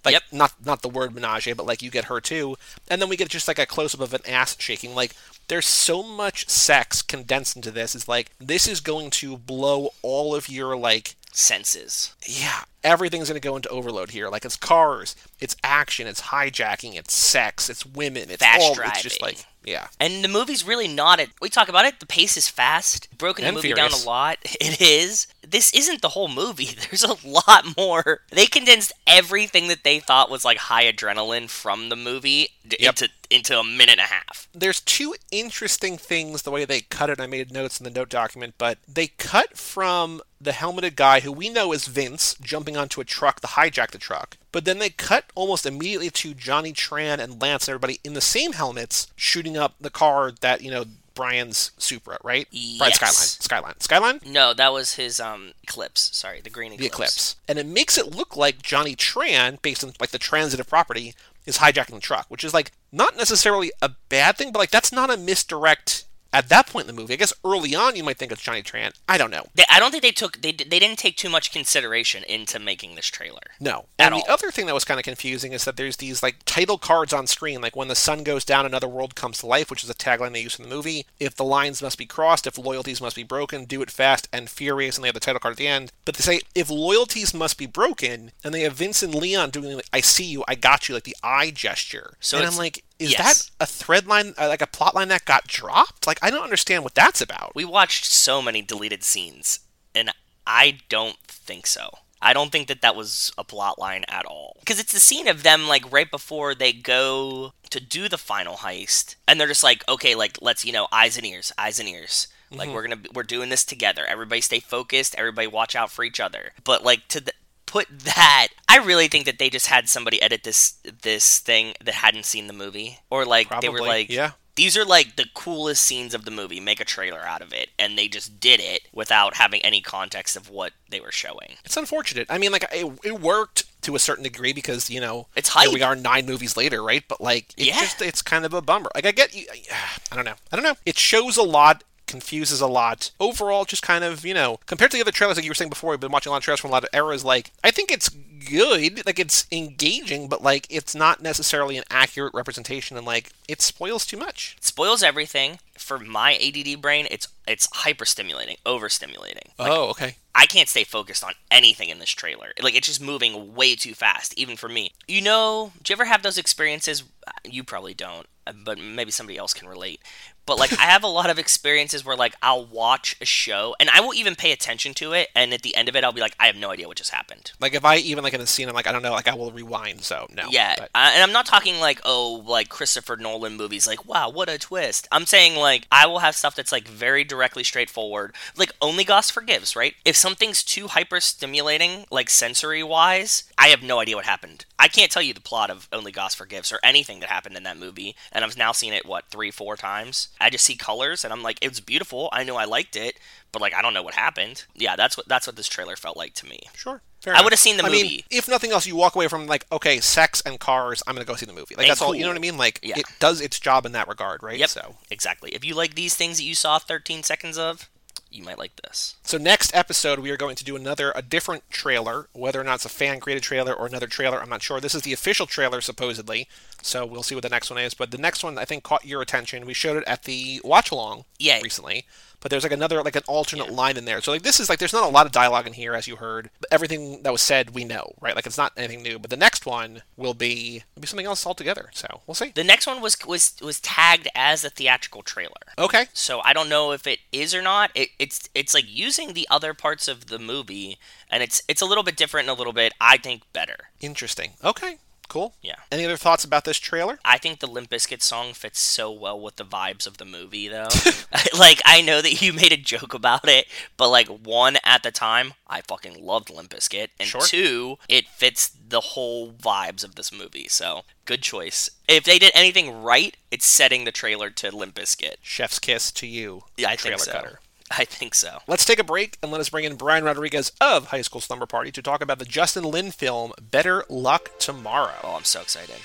like 0.05 0.13
Yep. 0.13 0.23
not 0.33 0.53
not 0.65 0.83
the 0.83 0.89
word 0.89 1.15
menage, 1.15 1.57
but 1.57 1.67
like 1.67 1.83
you 1.83 1.91
get 1.91 2.05
her 2.05 2.21
too. 2.21 2.57
And 2.89 3.03
then 3.03 3.09
we 3.09 3.17
get 3.17 3.29
just 3.29 3.49
like 3.49 3.59
a 3.59 3.67
close 3.67 3.93
up 3.95 4.01
of 4.01 4.15
an 4.15 4.23
ass 4.27 4.57
shaking. 4.59 4.95
Like 4.95 5.15
there's 5.49 5.67
so 5.67 6.03
much 6.03 6.49
sex 6.49 7.03
condensed 7.03 7.57
into 7.57 7.71
this. 7.73 7.95
It's 7.97 8.09
like 8.09 8.31
this 8.41 8.67
is 8.69 8.81
going 8.81 9.11
to 9.11 9.37
blow 9.37 9.91
all 10.03 10.35
of 10.35 10.49
your 10.49 10.77
like 10.77 11.17
Senses. 11.33 12.15
yeah, 12.27 12.63
everything's 12.85 13.29
going 13.29 13.41
to 13.41 13.47
go 13.49 13.57
into 13.57 13.69
overload 13.69 14.11
here. 14.11 14.29
Like 14.29 14.45
it's 14.45 14.57
cars, 14.57 15.17
it's 15.41 15.57
action, 15.65 16.07
it's 16.07 16.23
hijacking, 16.23 16.95
it's 16.97 17.15
sex, 17.15 17.69
it's 17.71 17.85
women, 17.87 18.25
it's 18.31 18.43
Fast 18.43 18.63
all. 18.63 18.77
It's 18.87 19.03
just 19.03 19.23
like 19.23 19.45
yeah, 19.65 19.89
And 19.99 20.23
the 20.23 20.29
movie's 20.29 20.65
really 20.65 20.87
not 20.87 21.19
it. 21.19 21.31
We 21.43 21.49
talk 21.49 21.69
about 21.69 21.85
it. 21.87 21.99
The 21.99 22.07
pace 22.07 22.37
is 22.37 22.49
fast. 22.49 23.09
Broken 23.19 23.43
the 23.43 23.49
And 23.49 23.57
movie 23.57 23.73
down 23.73 23.91
a 23.93 24.07
lot. 24.07 24.39
It 24.61 24.81
is. 24.81 25.27
This 25.45 25.75
isn't 25.75 26.03
the 26.03 26.11
whole 26.11 26.29
movie. 26.29 26.67
There's 26.91 27.03
a 27.03 27.17
lot 27.27 27.77
more. 27.77 28.21
They 28.31 28.47
condensed 28.47 28.93
everything 29.09 29.67
that 29.67 29.83
they 29.83 29.99
thought 29.99 30.31
was 30.31 30.45
like 30.45 30.59
high 30.59 30.85
adrenaline 30.91 31.51
from 31.51 31.89
the 31.89 31.97
movie 31.97 32.51
Yep. 32.79 32.89
into 32.91 33.09
into 33.31 33.59
a 33.59 33.65
minute 33.65 33.91
and 33.93 34.01
a 34.01 34.05
half. 34.05 34.49
there's 34.53 34.81
two 34.81 35.15
interesting 35.33 35.97
things 35.99 36.43
the 36.43 36.51
way 36.51 36.65
they 36.65 36.81
cut 36.81 37.11
it. 37.11 37.21
I 37.21 37.27
made 37.27 37.53
notes 37.53 37.79
in 37.81 37.85
the 37.85 37.91
note 37.91 38.09
document, 38.09 38.55
but 38.59 38.79
they 38.89 39.09
cut 39.09 39.57
from 39.57 40.21
the 40.41 40.53
helmeted 40.53 40.97
guy 40.97 41.21
who 41.21 41.31
we 41.33 41.49
know 41.49 41.73
is 41.73 41.87
Vince 41.87 42.35
jumping 42.41 42.76
onto 42.77 43.01
a 43.01 43.05
truck 43.05 43.41
to 43.41 43.47
hijack 43.47 43.91
the 43.91 43.99
truck. 43.99 44.37
But 44.53 44.65
then 44.65 44.79
they 44.79 44.91
cut 44.91 45.25
almost 45.35 45.67
immediately 45.67 46.11
to 46.11 46.35
Johnny 46.35 46.73
Tran 46.73 47.19
and 47.19 47.41
Lance 47.41 47.69
and 47.69 47.75
everybody 47.75 48.01
in 48.05 48.15
the 48.15 48.21
same 48.21 48.53
helmets 48.55 49.09
shooting 49.17 49.57
up 49.57 49.75
the 49.81 49.91
car 49.91 50.33
that, 50.41 50.63
you 50.63 50.71
know, 50.71 50.85
Brian's 51.15 51.71
Supra, 51.79 52.19
right? 52.23 52.47
Brian's 52.51 52.99
Yes. 53.01 53.39
Skyline. 53.41 53.75
Skyline. 53.79 53.81
Skyline? 53.81 54.21
No, 54.27 54.53
that 54.53 54.73
was 54.73 54.95
his 54.97 55.19
um 55.21 55.53
eclipse. 55.63 56.11
Sorry, 56.15 56.41
the 56.43 56.51
green 56.51 56.73
eclipse. 56.73 56.81
the 56.81 56.95
eclipse 56.95 57.37
and 57.49 57.59
it 57.59 57.67
makes 57.67 57.97
it 57.99 58.15
look 58.15 58.37
like 58.37 58.61
johnny 58.63 58.95
tran 58.97 59.61
based 59.63 59.83
on 59.85 59.93
like 60.01 60.11
the 60.11 60.19
transitive 60.19 60.67
property 60.69 61.15
is 61.47 61.59
hijacking 61.59 61.95
the 61.95 62.01
truck 62.01 62.27
which 62.29 62.43
is 62.45 62.53
like 62.53 62.73
not 62.93 63.17
necessarily 63.17 63.71
a 63.81 63.91
bad 64.09 64.37
thing 64.37 64.51
but 64.53 64.59
like 64.59 64.71
that's 64.71 64.93
not 64.93 65.09
a 65.11 65.17
misdirect 65.17 66.05
at 66.37 66.49
that 66.49 66.67
point 66.67 66.89
in 66.89 66.95
the 66.95 67.01
movie 67.01 67.15
i 67.15 67.17
guess 67.17 67.33
early 67.45 67.75
on 67.75 67.97
you 67.97 68.05
might 68.05 68.19
think 68.19 68.31
it's 68.31 68.43
johnny 68.43 68.63
tran. 68.63 68.93
I 69.09 69.19
don't 69.19 69.31
know. 69.31 69.47
They, 69.55 69.65
I 69.71 69.79
don't 69.79 69.91
think 69.91 70.03
they 70.03 70.11
took 70.11 70.43
they 70.43 70.53
they 70.53 70.79
didn't 70.79 70.99
take 70.99 71.17
too 71.17 71.29
much 71.29 71.53
consideration 71.53 72.23
into 72.25 72.59
making 72.59 72.95
this 72.95 73.07
trailer. 73.07 73.41
no. 73.61 73.87
At 73.99 74.07
and 74.07 74.15
all. 74.15 74.23
the 74.23 74.31
other 74.31 74.51
thing 74.51 74.67
that 74.67 74.75
was 74.75 74.85
kind 74.85 75.01
of 75.01 75.05
confusing 75.05 75.53
is 75.53 75.65
that 75.65 75.77
there's 75.77 75.97
these 75.97 76.23
like 76.23 76.37
title 76.45 76.79
cards 76.79 77.13
on 77.13 77.27
screen 77.27 77.61
like 77.61 77.77
when 77.77 77.89
the 77.89 77.95
sun 77.95 78.23
goes 78.25 78.45
down 78.45 78.67
another 78.67 78.89
world 78.89 79.15
comes 79.15 79.39
to 79.39 79.47
life 79.47 79.71
which 79.71 79.85
is 79.85 79.91
a 79.91 79.95
tagline 79.95 80.33
they 80.33 80.43
use 80.43 80.59
in 80.59 80.69
the 80.69 80.75
movie. 80.75 81.07
If 81.19 81.37
the 81.37 81.45
lines 81.45 81.83
must 81.83 81.99
be 81.99 82.07
crossed 82.07 82.47
if 82.47 82.59
loyalties 82.59 83.01
must 83.01 83.17
be 83.17 83.23
broken 83.23 83.65
do 83.65 83.83
it 83.83 83.91
fast 83.91 84.29
and 84.33 84.51
furious 84.51 84.97
and 84.97 85.05
they 85.05 85.09
have 85.09 85.15
the 85.15 85.21
title 85.21 85.41
card 85.41 85.53
at 85.53 85.59
the 85.59 85.69
end. 85.69 85.93
But 86.05 86.17
they 86.17 86.23
say 86.23 86.41
if 86.55 86.71
loyalties 86.71 87.35
must 87.35 87.59
be 87.59 87.67
broken 87.67 88.33
and 88.45 88.53
they 88.53 88.63
have 88.63 88.75
vince 88.75 89.03
and 89.03 89.15
leon 89.15 89.51
doing 89.51 89.77
like 89.77 89.89
i 89.93 90.01
see 90.01 90.25
you 90.25 90.45
i 90.49 90.55
got 90.55 90.89
you 90.89 90.95
like 90.95 91.05
the 91.05 91.17
eye 91.23 91.51
gesture. 91.51 92.15
So 92.21 92.39
and 92.39 92.47
i'm 92.47 92.57
like 92.57 92.83
is 92.99 93.13
yes. 93.13 93.19
that 93.19 93.51
a 93.65 93.67
thread 93.67 94.07
line 94.07 94.35
uh, 94.39 94.49
like 94.49 94.63
a 94.63 94.67
plot 94.67 94.95
line 94.95 95.09
that 95.09 95.25
got 95.25 95.47
dropped 95.47 96.07
like 96.07 96.19
i 96.23 96.31
don't 96.31 96.45
understand 96.45 96.83
what 96.83 96.95
that's 96.95 97.21
about 97.21 97.55
We 97.57 97.65
watched 97.65 98.05
so 98.05 98.43
many 98.43 98.61
deleted 98.61 99.03
scenes, 99.03 99.61
and 99.95 100.13
I 100.47 100.79
don't 100.91 101.17
think 101.27 101.67
so. 101.67 101.89
I 102.21 102.35
don't 102.35 102.53
think 102.53 102.69
that 102.69 102.83
that 102.83 102.95
was 102.95 103.33
a 103.39 103.45
plot 103.45 103.79
line 103.79 104.05
at 104.09 104.27
all. 104.27 104.57
Because 104.61 104.79
it's 104.79 104.93
the 104.93 105.01
scene 105.01 105.27
of 105.27 105.43
them, 105.43 105.67
like, 105.67 105.91
right 105.91 106.11
before 106.11 106.55
they 106.55 106.75
go 106.75 107.53
to 107.71 107.81
do 107.81 108.11
the 108.11 108.19
final 108.19 108.57
heist, 108.57 109.17
and 109.27 109.41
they're 109.41 109.47
just 109.47 109.65
like, 109.65 109.89
okay, 109.89 110.15
like, 110.15 110.39
let's, 110.43 110.67
you 110.67 110.73
know, 110.73 110.87
eyes 110.93 111.17
and 111.17 111.25
ears, 111.25 111.51
eyes 111.57 111.81
and 111.81 111.89
ears. 111.89 112.29
Like, 112.51 112.69
we're 112.69 112.83
gonna, 112.83 113.01
we're 113.15 113.23
doing 113.23 113.49
this 113.49 113.65
together. 113.65 114.05
Everybody 114.07 114.43
stay 114.43 114.61
focused. 114.61 115.15
Everybody 115.17 115.47
watch 115.47 115.75
out 115.75 115.91
for 115.91 116.05
each 116.05 116.21
other. 116.21 116.53
But, 116.63 116.85
like, 116.85 117.09
to 117.09 117.21
the, 117.21 117.33
put 117.67 117.87
that, 118.01 118.49
I 118.69 118.79
really 118.79 119.09
think 119.09 119.25
that 119.27 119.39
they 119.39 119.51
just 119.51 119.67
had 119.67 119.89
somebody 119.89 120.21
edit 120.23 120.43
this, 120.45 120.79
this 121.03 121.39
thing 121.41 121.75
that 121.85 121.95
hadn't 121.95 122.25
seen 122.25 122.47
the 122.47 122.53
movie. 122.53 122.99
Or, 123.11 123.25
like, 123.25 123.49
they 123.61 123.69
were 123.69 123.81
like, 123.81 124.09
yeah. 124.11 124.33
these 124.55 124.77
are 124.77 124.85
like 124.85 125.17
the 125.17 125.27
coolest 125.35 125.83
scenes 125.83 126.15
of 126.15 126.25
the 126.25 126.31
movie. 126.31 126.61
Make 126.61 126.81
a 126.81 126.85
trailer 126.85 127.21
out 127.21 127.43
of 127.43 127.53
it, 127.53 127.71
and 127.79 127.99
they 127.99 128.09
just 128.09 128.41
did 128.41 128.61
it 128.61 128.83
without 128.93 129.37
having 129.37 129.61
any 129.63 129.81
context 129.81 130.37
of 130.37 130.49
what 130.51 130.73
they 130.91 131.01
were 131.01 131.13
showing. 131.13 131.57
It's 131.65 131.77
unfortunate. 131.77 132.27
I 132.31 132.39
mean, 132.39 132.53
like 132.53 132.65
it, 132.73 132.99
it 133.05 133.21
worked 133.21 133.65
to 133.83 133.95
a 133.95 133.99
certain 133.99 134.25
degree 134.25 134.53
because 134.53 134.91
you 134.91 135.01
know 135.01 135.29
It's 135.37 135.51
hype. 135.51 135.73
we 135.73 135.83
are 135.83 135.95
nine 135.95 136.27
movies 136.27 136.57
later, 136.57 136.83
right? 136.83 137.05
But 137.07 137.21
like, 137.21 137.53
it's 137.57 137.67
Yeah. 137.69 137.81
just 137.81 138.01
it's 138.03 138.23
kind 138.23 138.45
of 138.45 138.53
a 138.55 138.63
bummer. 138.63 138.91
Like 138.95 139.07
I 139.07 139.13
get 139.13 139.35
you. 139.35 139.47
I 140.13 140.17
don't 140.17 140.25
know. 140.25 140.35
I 140.53 140.57
don't 140.57 140.65
know. 140.65 140.77
It 140.87 140.99
shows 140.99 141.37
a 141.37 141.43
lot. 141.43 141.85
Confuses 142.07 142.61
a 142.61 142.67
lot. 142.67 143.11
Overall, 143.19 143.65
just 143.65 143.83
kind 143.83 144.05
of, 144.05 144.25
you 144.25 144.35
know, 144.35 144.61
compared 144.67 144.91
to 144.93 144.97
the 144.97 145.03
other 145.03 145.13
trailers, 145.13 145.37
like 145.37 145.45
you 145.45 145.51
were 145.51 145.55
saying 145.55 145.71
before, 145.71 145.91
we've 145.91 146.01
been 146.01 146.13
watching 146.13 146.31
a 146.31 146.33
lot 146.33 146.39
of 146.39 146.45
trailers 146.45 146.61
from 146.61 146.71
a 146.71 146.73
lot 146.73 146.85
of 146.85 146.91
eras. 146.93 147.25
Like, 147.25 147.53
I 147.65 147.71
think 147.71 147.91
it's 147.91 148.09
good. 148.09 149.05
Like, 149.05 149.19
it's 149.19 149.47
engaging, 149.51 150.29
but 150.29 150.43
like, 150.43 150.67
it's 150.71 150.95
not 150.95 151.23
necessarily 151.23 151.77
an 151.77 151.85
accurate 151.91 152.35
representation, 152.35 152.97
and 152.97 153.07
like, 153.07 153.33
it 153.49 153.61
spoils 153.61 154.07
too 154.07 154.17
much. 154.17 154.55
It 154.59 154.65
spoils 154.65 155.03
everything. 155.03 155.59
For 155.77 155.99
my 155.99 156.35
ADD 156.37 156.81
brain, 156.81 157.07
it's 157.11 157.29
it's 157.47 157.67
hyperstimulating, 157.69 158.57
overstimulating. 158.65 159.51
Like, 159.59 159.71
oh, 159.71 159.91
okay. 159.91 160.17
I 160.35 160.47
can't 160.47 160.69
stay 160.69 160.85
focused 160.85 161.25
on 161.25 161.33
anything 161.51 161.89
in 161.89 161.99
this 161.99 162.11
trailer. 162.11 162.53
Like 162.63 162.75
it's 162.75 162.89
just 162.89 163.01
moving 163.01 163.55
way 163.55 163.75
too 163.77 163.95
fast, 163.95 164.37
even 164.39 164.57
for 164.57 164.69
me. 164.69 164.93
You 165.07 165.23
know, 165.23 165.73
do 165.83 165.91
you 165.91 165.95
ever 165.95 166.05
have 166.05 166.23
those 166.23 166.39
experiences? 166.39 167.05
Uh, 167.27 167.33
you 167.45 167.65
probably 167.65 167.95
don't, 167.95 168.27
uh, 168.47 168.53
but 168.65 168.79
maybe 168.79 169.11
somebody 169.11 169.39
else 169.39 169.55
can 169.55 169.69
relate. 169.69 170.01
But 170.47 170.59
like, 170.59 170.73
I 170.79 170.85
have 170.85 171.03
a 171.03 171.09
lot 171.09 171.29
of 171.31 171.39
experiences 171.39 172.05
where 172.05 172.17
like 172.17 172.35
I'll 172.43 172.65
watch 172.65 173.17
a 173.21 173.25
show 173.25 173.75
and 173.81 173.91
I 173.91 174.01
will 174.01 174.15
even 174.15 174.35
pay 174.37 174.53
attention 174.53 174.95
to 174.95 175.13
it, 175.13 175.29
and 175.35 175.53
at 175.53 175.63
the 175.63 175.75
end 175.77 175.89
of 175.89 175.97
it, 175.97 176.05
I'll 176.05 176.13
be 176.13 176.21
like, 176.21 176.37
I 176.39 176.47
have 176.47 176.57
no 176.57 176.71
idea 176.71 176.87
what 176.89 176.97
just 176.97 177.11
happened. 177.11 177.53
Like, 177.61 177.75
if 177.75 177.85
I 177.85 177.97
even 177.97 178.23
like 178.25 178.35
in 178.35 178.41
a 178.41 178.47
scene, 178.47 178.69
I'm 178.69 178.75
like, 178.75 178.87
I 178.87 178.93
don't 178.93 179.03
know, 179.03 179.13
like 179.13 179.29
I 179.29 179.35
will 179.35 179.51
rewind. 179.51 180.03
So 180.03 180.27
no. 180.35 180.45
Yeah, 180.51 180.75
But- 180.79 180.91
uh, 180.95 181.11
and 181.15 181.23
I'm 181.23 181.33
not 181.33 181.47
talking 181.47 181.81
like 181.81 182.01
oh, 182.05 182.45
like 182.47 182.69
Christopher 182.69 183.17
Nolan 183.17 183.57
movies, 183.57 183.87
like 183.87 184.07
wow, 184.07 184.31
what 184.31 184.49
a 184.49 184.59
twist. 184.59 185.09
I'm 185.11 185.27
saying 185.27 185.57
like 185.57 185.87
I 185.91 186.07
will 186.07 186.21
have 186.21 186.37
stuff 186.37 186.55
that's 186.55 186.73
like 186.73 186.87
very 186.89 187.25
directly 187.25 187.65
straightforward, 187.65 188.35
like 188.57 188.73
Only 188.81 189.05
God 189.05 189.17
Forgives, 189.25 189.75
right? 189.75 189.95
If 190.05 190.17
something's 190.17 190.63
too 190.63 190.89
hyper 190.89 191.21
stimulating, 191.21 192.05
like 192.11 192.31
sensory 192.31 192.83
wise, 192.83 193.45
I 193.59 193.69
have 193.69 193.83
no 193.83 193.99
idea 193.99 194.15
what 194.17 194.25
happened. 194.27 194.65
I 194.79 194.89
can't 194.89 195.11
tell 195.11 195.23
you 195.23 195.33
the 195.35 195.41
plot 195.41 195.71
of 195.71 195.89
Only 195.93 196.13
God 196.13 196.33
Forgives 196.33 196.71
or 196.71 196.79
anything 196.85 197.21
that 197.21 197.31
happened 197.31 197.57
in 197.57 197.63
that 197.65 197.79
movie, 197.79 198.15
and 198.31 198.45
I've 198.45 198.57
now 198.57 198.73
seen 198.73 198.93
it 198.93 199.07
what 199.07 199.25
three, 199.31 199.51
four 199.51 199.77
times. 199.77 200.29
I 200.41 200.51
just 200.51 200.65
see 200.65 200.77
colors, 200.77 201.25
and 201.25 201.33
I'm 201.33 201.43
like, 201.43 201.59
it 201.63 201.69
was 201.69 201.81
beautiful. 201.81 202.29
I 202.33 202.45
know 202.45 202.57
I 202.57 202.65
liked 202.65 202.97
it, 202.97 203.19
but 203.53 203.63
like 203.63 203.75
I 203.75 203.83
don't 203.83 203.95
know 203.95 204.03
what 204.03 204.15
happened. 204.15 204.65
Yeah, 204.75 204.97
that's 204.97 205.17
what 205.17 205.29
that's 205.29 205.47
what 205.47 205.57
this 205.57 205.69
trailer 205.69 205.97
felt 205.97 206.17
like 206.17 206.35
to 206.35 206.47
me. 206.47 206.61
Sure. 206.75 207.03
I 207.29 207.43
would've 207.43 207.59
seen 207.59 207.77
the 207.77 207.83
I 207.85 207.89
mean, 207.89 208.05
movie. 208.05 208.25
if 208.31 208.49
nothing 208.49 208.71
else, 208.71 208.87
you 208.87 208.95
walk 208.95 209.17
away 209.17 209.27
from 209.27 209.49
like, 209.49 209.67
okay, 209.73 209.99
sex 209.99 210.41
and 210.47 210.61
cars. 210.61 211.03
I'm 211.07 211.15
gonna 211.17 211.25
go 211.25 211.35
see 211.35 211.47
the 211.47 211.53
movie. 211.53 211.75
Like 211.75 211.85
And 211.87 211.91
that's 211.91 212.01
all. 212.01 212.15
You 212.15 212.23
know 212.23 212.29
what 212.29 212.37
I 212.37 212.41
mean? 212.41 212.57
Like 212.57 212.79
Yeah. 212.85 212.99
it 212.99 213.07
does 213.19 213.41
its 213.41 213.59
job 213.59 213.85
in 213.85 213.93
that 213.93 214.07
regard, 214.07 214.43
right? 214.45 214.57
Yep. 214.59 214.69
So, 214.69 214.95
Exactly. 215.11 215.51
If 215.51 215.65
you 215.65 215.75
like 215.75 215.97
these 215.97 216.15
things 216.15 216.37
that 216.37 216.45
you 216.45 216.55
saw 216.55 216.79
13 216.79 217.25
seconds 217.25 217.59
of, 217.59 217.89
you 218.37 218.45
might 218.45 218.59
like 218.59 218.77
this. 218.83 219.17
so 219.23 219.39
next 219.39 219.75
episode 219.75 220.19
we 220.21 220.31
are 220.31 220.37
going 220.37 220.57
to 220.57 220.65
do 220.65 220.77
another, 220.77 221.13
a 221.15 221.23
different 221.23 221.69
trailer. 221.71 222.29
Whether 222.33 222.61
or 222.61 222.65
not 222.65 222.77
it's 222.77 222.85
a 222.85 222.89
fan 222.91 223.21
created 223.21 223.43
trailer 223.43 223.73
or 223.73 223.87
another 223.87 224.07
trailer, 224.07 224.41
I'm 224.41 224.49
not 224.49 224.63
sure. 224.63 224.81
This 224.81 224.95
is 224.95 225.03
the 225.03 225.13
official 225.13 225.47
trailer 225.47 225.81
supposedly. 225.81 226.49
So 226.83 227.05
we'll 227.07 227.23
see 227.23 227.35
what 227.35 227.43
the 227.43 227.49
next 227.49 227.71
one 227.71 227.79
is. 227.81 227.95
But 227.95 228.11
the 228.11 228.19
next 228.19 228.45
one 228.45 228.59
I 228.59 228.65
think 228.65 228.85
caught 228.85 229.05
your 229.05 229.23
attention. 229.23 229.67
We 229.67 229.75
showed 229.75 229.97
it 229.97 230.05
at 230.07 230.25
the 230.25 230.61
watch 230.65 230.91
along 230.91 231.25
Yeah. 231.39 231.61
recently. 231.61 232.07
But 232.47 232.51
there's 232.51 232.63
like 232.63 232.71
another 232.71 233.03
like 233.03 233.17
an 233.17 233.25
alternate 233.27 233.73
line 233.73 233.97
in 233.97 234.05
there. 234.05 234.21
So 234.21 234.31
like 234.31 234.43
this 234.43 234.61
is 234.61 234.69
like 234.69 234.79
there's 234.79 234.93
not 234.93 235.03
a 235.03 235.09
lot 235.11 235.27
of 235.27 235.33
dialogue 235.33 235.67
in 235.67 235.73
here 235.73 235.95
as 235.95 236.07
you 236.07 236.15
heard. 236.15 236.49
But 236.61 236.69
everything 236.71 237.25
that 237.25 237.33
was 237.33 237.43
said 237.43 237.75
we 237.75 237.85
know, 237.85 238.13
right? 238.21 238.37
Like 238.37 238.47
it's 238.47 238.57
not 238.57 238.73
anything 238.77 239.03
new. 239.03 239.19
But 239.19 239.31
the 239.31 239.37
next 239.37 239.67
one 239.67 240.03
will 240.17 240.33
be 240.33 240.85
will 240.95 241.01
be 241.01 241.09
something 241.09 241.27
else 241.27 241.45
altogether. 241.45 241.91
So 241.93 242.21
we'll 242.25 242.37
see. 242.37 242.53
The 242.55 242.63
next 242.63 242.87
one 242.87 243.01
was 243.01 243.17
was 243.27 243.55
was 243.61 243.81
tagged 243.81 244.29
as 244.37 244.65
a 244.65 244.71
theatrical 244.71 245.23
trailer. 245.23 245.75
Okay. 245.77 246.07
So 246.13 246.39
I 246.45 246.53
don't 246.53 246.69
know 246.69 246.93
if 246.93 247.09
it 247.09 247.19
is 247.33 247.53
or 247.53 247.63
not. 247.63 247.91
It, 247.97 248.11
it's 248.21 248.49
it's 248.55 248.75
like 248.75 248.85
using 248.87 249.33
the 249.33 249.49
other 249.51 249.75
parts 249.75 250.07
of 250.07 250.27
the 250.27 250.39
movie, 250.39 250.99
and 251.29 251.43
it's 251.43 251.65
it's 251.67 251.83
a 251.83 251.87
little 251.87 252.05
bit 252.05 252.17
different 252.17 252.49
and 252.49 252.55
a 252.55 252.57
little 252.57 252.73
bit 252.73 252.93
I 253.01 253.17
think 253.17 253.43
better. 253.53 253.89
Interesting. 254.01 254.53
Okay. 254.63 254.99
Cool. 255.29 255.55
Yeah. 255.63 255.75
Any 255.91 256.05
other 256.05 256.17
thoughts 256.17 256.45
about 256.45 256.65
this 256.65 256.79
trailer? 256.79 257.19
I 257.25 257.39
think 257.39 257.59
the 257.61 257.67
Limp 257.67 257.91
Bizkit 257.91 258.23
song 258.23 258.53
fits 258.53 258.79
so 258.79 259.11
well 259.11 259.41
with 259.41 259.57
the 259.57 259.65
vibes 259.65 260.07
of 260.07 260.19
the 260.19 260.25
movie, 260.25 260.69
though. 260.69 260.89
like, 261.59 261.81
I 261.85 262.01
know 262.01 262.23
that 262.23 262.41
you 262.41 262.53
made 262.53 262.73
a 262.73 262.77
joke 262.77 263.13
about 263.15 263.49
it, 263.49 263.67
but 263.97 264.09
like, 264.09 264.29
one, 264.29 264.79
at 264.85 265.03
the 265.03 265.11
time, 265.11 265.55
I 265.67 265.81
fucking 265.81 266.25
loved 266.25 266.51
Limp 266.51 266.71
Bizkit, 266.71 267.09
and 267.19 267.29
Sure. 267.29 267.41
two, 267.41 267.99
it 268.09 268.29
fits 268.29 268.69
the 268.89 269.01
whole 269.01 269.53
vibes 269.53 270.05
of 270.05 270.15
this 270.15 270.33
movie. 270.33 270.69
So, 270.69 271.03
good 271.25 271.43
choice. 271.43 271.91
If 272.09 272.25
they 272.25 272.39
did 272.39 272.53
anything 272.55 273.03
right, 273.03 273.37
it's 273.51 273.67
setting 273.67 274.05
the 274.05 274.13
trailer 274.13 274.51
to 274.51 274.75
Limp 274.75 274.95
Bizkit. 274.95 275.37
Chef's 275.43 275.79
kiss 275.81 276.13
to 276.13 276.27
you. 276.27 276.63
Yeah, 276.77 276.91
I 276.91 276.97
trailer 276.97 277.19
think 277.19 277.25
so. 277.27 277.33
cutter. 277.33 277.61
I 277.91 278.05
think 278.05 278.35
so. 278.35 278.59
Let's 278.67 278.85
take 278.85 278.99
a 278.99 279.05
break 279.05 279.39
and 279.43 279.53
let 279.53 279.61
us 279.61 279.69
bring 279.69 279.85
in 279.85 279.97
Brian 279.97 280.25
Rodriguez 280.25 280.73
of 280.81 281.09
High 281.09 281.23
School 281.23 281.41
Slumber 281.41 281.67
Party 281.67 281.93
to 281.93 282.03
talk 282.03 282.21
about 282.21 282.39
the 282.39 282.45
Justin 282.45 282.85
Lin 282.85 283.11
film 283.11 283.53
Better 283.61 284.05
Luck 284.09 284.51
Tomorrow. 284.59 285.15
Oh, 285.23 285.37
I'm 285.37 285.45
so 285.45 285.61
excited. 285.61 285.97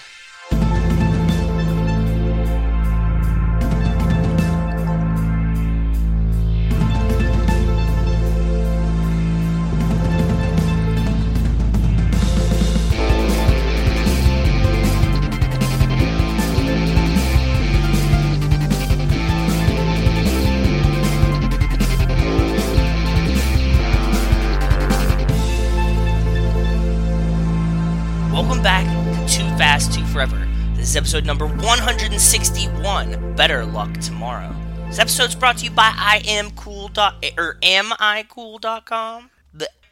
Forever. 30.11 30.45
This 30.73 30.89
is 30.89 30.95
episode 30.97 31.25
number 31.25 31.45
161. 31.47 33.35
Better 33.35 33.63
luck 33.63 33.93
tomorrow. 33.99 34.53
This 34.87 34.99
episode's 34.99 35.35
brought 35.35 35.59
to 35.59 35.63
you 35.65 35.71
by 35.71 35.93
I 35.95 36.21
am 36.27 36.51
cool 36.51 36.89
dot 36.89 37.23
er, 37.23 37.29
or 37.37 37.57
amicool.com. 37.61 39.29
The 39.37 39.40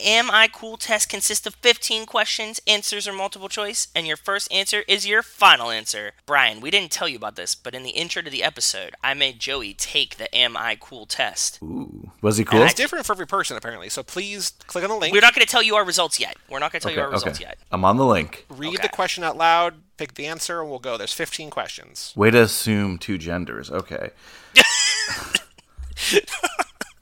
Am 0.01 0.31
I 0.31 0.47
Cool 0.47 0.77
test 0.77 1.09
consists 1.09 1.45
of 1.45 1.55
15 1.55 2.05
questions, 2.05 2.61
answers 2.65 3.05
are 3.05 3.11
multiple 3.11 3.49
choice, 3.49 3.89
and 3.93 4.07
your 4.07 4.15
first 4.15 4.49
answer 4.49 4.83
is 4.87 5.05
your 5.05 5.21
final 5.21 5.71
answer. 5.71 6.13
Brian, 6.25 6.61
we 6.61 6.71
didn't 6.71 6.91
tell 6.91 7.09
you 7.09 7.17
about 7.17 7.35
this, 7.35 7.53
but 7.53 7.75
in 7.75 7.83
the 7.83 7.89
intro 7.89 8.21
to 8.21 8.29
the 8.29 8.41
episode, 8.41 8.95
I 9.03 9.13
made 9.13 9.39
Joey 9.39 9.73
take 9.73 10.15
the 10.15 10.33
Am 10.33 10.55
I 10.55 10.77
Cool 10.79 11.05
test. 11.05 11.59
Ooh, 11.61 12.11
was 12.21 12.37
he 12.37 12.45
cool? 12.45 12.61
It's 12.61 12.73
different 12.73 13.05
for 13.05 13.11
every 13.11 13.27
person, 13.27 13.57
apparently. 13.57 13.89
So 13.89 14.01
please 14.01 14.51
click 14.67 14.85
on 14.85 14.89
the 14.89 14.95
link, 14.95 15.13
We're 15.13 15.19
not 15.19 15.35
going 15.35 15.45
to 15.45 15.51
tell 15.51 15.61
you 15.63 15.75
our 15.75 15.83
results 15.83 16.17
yet. 16.17 16.37
We're 16.49 16.59
not 16.59 16.71
going 16.71 16.79
to 16.79 16.87
tell 16.87 16.91
Okay, 16.93 17.01
you 17.01 17.05
our 17.05 17.11
results 17.11 17.37
okay. 17.37 17.49
yet. 17.49 17.57
I'm 17.69 17.83
on 17.83 17.97
the 17.97 18.05
link. 18.05 18.45
read 18.49 18.75
okay. 18.75 18.83
the 18.83 18.89
question 18.89 19.25
out 19.25 19.35
loud, 19.35 19.73
pick 19.97 20.13
the 20.13 20.27
answer, 20.27 20.61
and 20.61 20.69
we'll 20.69 20.79
go. 20.79 20.97
There's 20.97 21.11
15 21.13 21.49
questions. 21.49 22.13
Way 22.15 22.31
to 22.31 22.43
assume 22.43 22.99
two 22.99 23.17
genders. 23.17 23.69
Okay. 23.69 24.11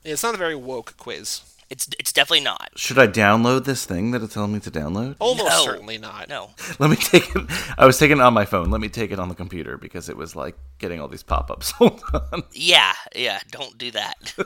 It's 0.04 0.24
not 0.24 0.34
a 0.34 0.38
very 0.38 0.56
woke 0.56 0.96
quiz. 0.96 1.42
It's 1.70 1.88
it's 2.00 2.14
definitely 2.14 2.46
not. 2.46 2.70
Should 2.76 2.98
I 2.98 3.08
download 3.08 3.66
this 3.66 3.86
thing 3.86 4.12
that 4.12 4.22
it's 4.24 4.34
telling 4.34 4.54
me 4.54 4.60
to 4.62 4.72
download? 4.72 5.16
Almost 5.20 5.50
No. 5.50 5.64
certainly 5.66 5.98
not. 5.98 6.30
No. 6.30 6.52
Let 6.80 6.90
me 6.90 6.96
take 6.96 7.36
it. 7.36 7.44
I 7.78 7.86
was 7.86 7.98
taking 8.00 8.18
it 8.18 8.22
on 8.24 8.34
my 8.34 8.46
phone. 8.46 8.72
Let 8.72 8.80
me 8.80 8.88
take 8.88 9.12
it 9.12 9.20
on 9.20 9.28
the 9.28 9.36
computer 9.36 9.78
because 9.78 10.08
it 10.08 10.16
was 10.16 10.34
like 10.36 10.56
getting 10.78 11.02
all 11.02 11.10
these 11.10 11.24
pop 11.24 11.52
ups. 11.52 11.72
Hold 11.80 12.02
on. 12.14 12.44
Yeah, 12.54 12.94
yeah, 13.16 13.40
don't 13.52 13.78
do 13.78 13.92
that. 13.92 14.34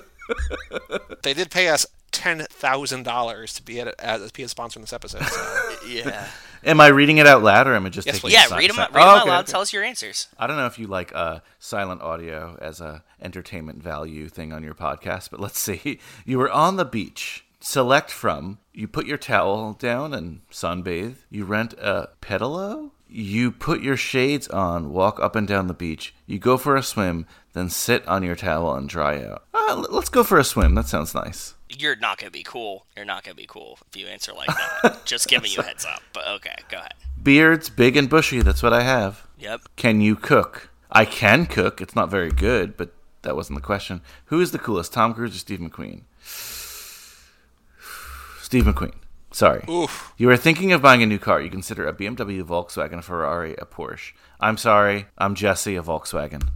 They 1.24 1.34
did 1.34 1.52
pay 1.52 1.68
us 1.68 1.86
$10,000 2.14 3.56
to 3.56 3.64
be 3.64 3.82
at 3.82 4.00
as 4.00 4.32
be 4.32 4.44
a 4.44 4.48
sponsor 4.48 4.80
in 4.80 4.82
this 4.82 4.94
episode. 4.94 5.24
So. 5.26 5.76
yeah. 5.88 6.28
Am 6.64 6.80
I 6.80 6.88
reading 6.88 7.18
it 7.18 7.28
out 7.28 7.42
loud 7.44 7.68
or 7.68 7.76
am 7.76 7.86
I 7.86 7.90
just 7.90 8.06
Yes, 8.08 8.18
taking. 8.22 8.32
Yeah, 8.32 8.56
read 8.56 8.70
them, 8.70 8.78
read 8.78 8.88
'em 8.90 8.96
Oh, 8.96 9.02
out 9.02 9.22
okay, 9.22 9.30
loud. 9.30 9.40
okay. 9.46 9.52
Tell 9.52 9.62
us 9.62 9.74
your 9.74 9.84
answers. 9.84 10.28
I 10.38 10.48
don't 10.48 10.58
know 10.58 10.66
if 10.68 10.78
you 10.78 10.88
like 10.88 11.12
uh, 11.16 11.40
silent 11.60 12.02
audio 12.02 12.58
as 12.62 12.80
a 12.82 13.04
entertainment 13.22 13.82
value 13.82 14.28
thing 14.30 14.54
on 14.54 14.64
your 14.64 14.74
podcast, 14.76 15.30
but 15.32 15.40
let's 15.40 15.60
see. 15.60 16.00
You 16.26 16.38
were 16.38 16.52
on 16.52 16.76
the 16.78 16.86
beach. 16.86 17.46
Select 17.60 18.10
from. 18.12 18.58
You 18.74 18.88
put 18.88 19.06
your 19.06 19.18
towel 19.18 19.74
down 19.74 20.14
and 20.14 20.42
sunbathe. 20.52 21.18
You 21.30 21.46
rent 21.46 21.74
a 21.80 22.10
pedalo. 22.22 22.92
You 23.08 23.52
put 23.52 23.82
your 23.82 23.98
shades 23.98 24.48
on, 24.48 24.92
walk 24.94 25.20
up 25.20 25.36
and 25.36 25.48
down 25.48 25.68
the 25.68 25.74
beach. 25.74 26.14
You 26.26 26.40
go 26.40 26.58
for 26.58 26.76
a 26.78 26.82
swim, 26.84 27.26
then 27.54 27.70
sit 27.70 28.08
on 28.08 28.24
your 28.24 28.36
towel 28.38 28.74
and 28.74 28.88
dry 28.88 29.22
out. 29.24 29.44
Uh, 29.54 29.86
let's 29.90 30.08
go 30.10 30.24
for 30.24 30.38
a 30.40 30.44
swim. 30.46 30.76
That 30.76 30.88
sounds 30.88 31.14
nice. 31.14 31.54
You're 31.78 31.96
not 31.96 32.18
gonna 32.18 32.32
be 32.32 32.44
cool. 32.44 32.86
You're 32.96 33.06
not 33.06 33.24
gonna 33.24 33.36
be 33.36 33.48
cool 33.48 33.80
if 33.88 34.00
you 34.00 34.08
answer 34.08 34.34
like 34.34 34.48
that. 34.48 35.02
Just 35.06 35.28
giving 35.28 35.52
you 35.52 35.60
a 35.60 35.64
heads 35.64 35.86
up. 35.86 36.02
But 36.14 36.28
okay, 36.28 36.56
go 36.70 36.78
ahead. 36.78 36.94
Beards, 37.22 37.70
big 37.70 37.96
and 37.96 38.10
bushy. 38.10 38.42
That's 38.42 38.64
what 38.64 38.74
I 38.74 38.82
have. 38.82 39.28
Yep. 39.40 39.62
Can 39.76 40.02
you 40.02 40.16
cook? 40.16 40.70
I 40.92 41.06
can 41.06 41.46
cook. 41.46 41.82
It's 41.82 41.96
not 41.96 42.10
very 42.10 42.32
good, 42.32 42.76
but 42.76 42.94
that 43.22 43.36
wasn't 43.36 43.60
the 43.60 43.66
question. 43.66 44.02
Who 44.26 44.42
is 44.42 44.52
the 44.52 44.60
coolest, 44.60 44.94
Tom 44.94 45.14
Cruise 45.14 45.36
or 45.36 45.40
Steve 45.40 45.60
McQueen? 45.60 46.02
Steve 48.42 48.66
McQueen. 48.66 48.94
Sorry. 49.32 49.64
Oof. 49.70 50.14
You 50.18 50.30
are 50.30 50.38
thinking 50.38 50.74
of 50.74 50.82
buying 50.82 51.02
a 51.02 51.06
new 51.06 51.20
car. 51.20 51.42
You 51.42 51.50
consider 51.50 51.88
a 51.88 51.94
BMW, 51.94 52.44
Volkswagen, 52.44 53.00
a 53.00 53.02
Ferrari, 53.02 53.54
a 53.54 53.66
Porsche. 53.66 54.12
I'm 54.42 54.58
sorry. 54.58 55.06
I'm 55.18 55.36
Jesse, 55.36 55.78
a 55.78 55.84
Volkswagen. 55.84 56.50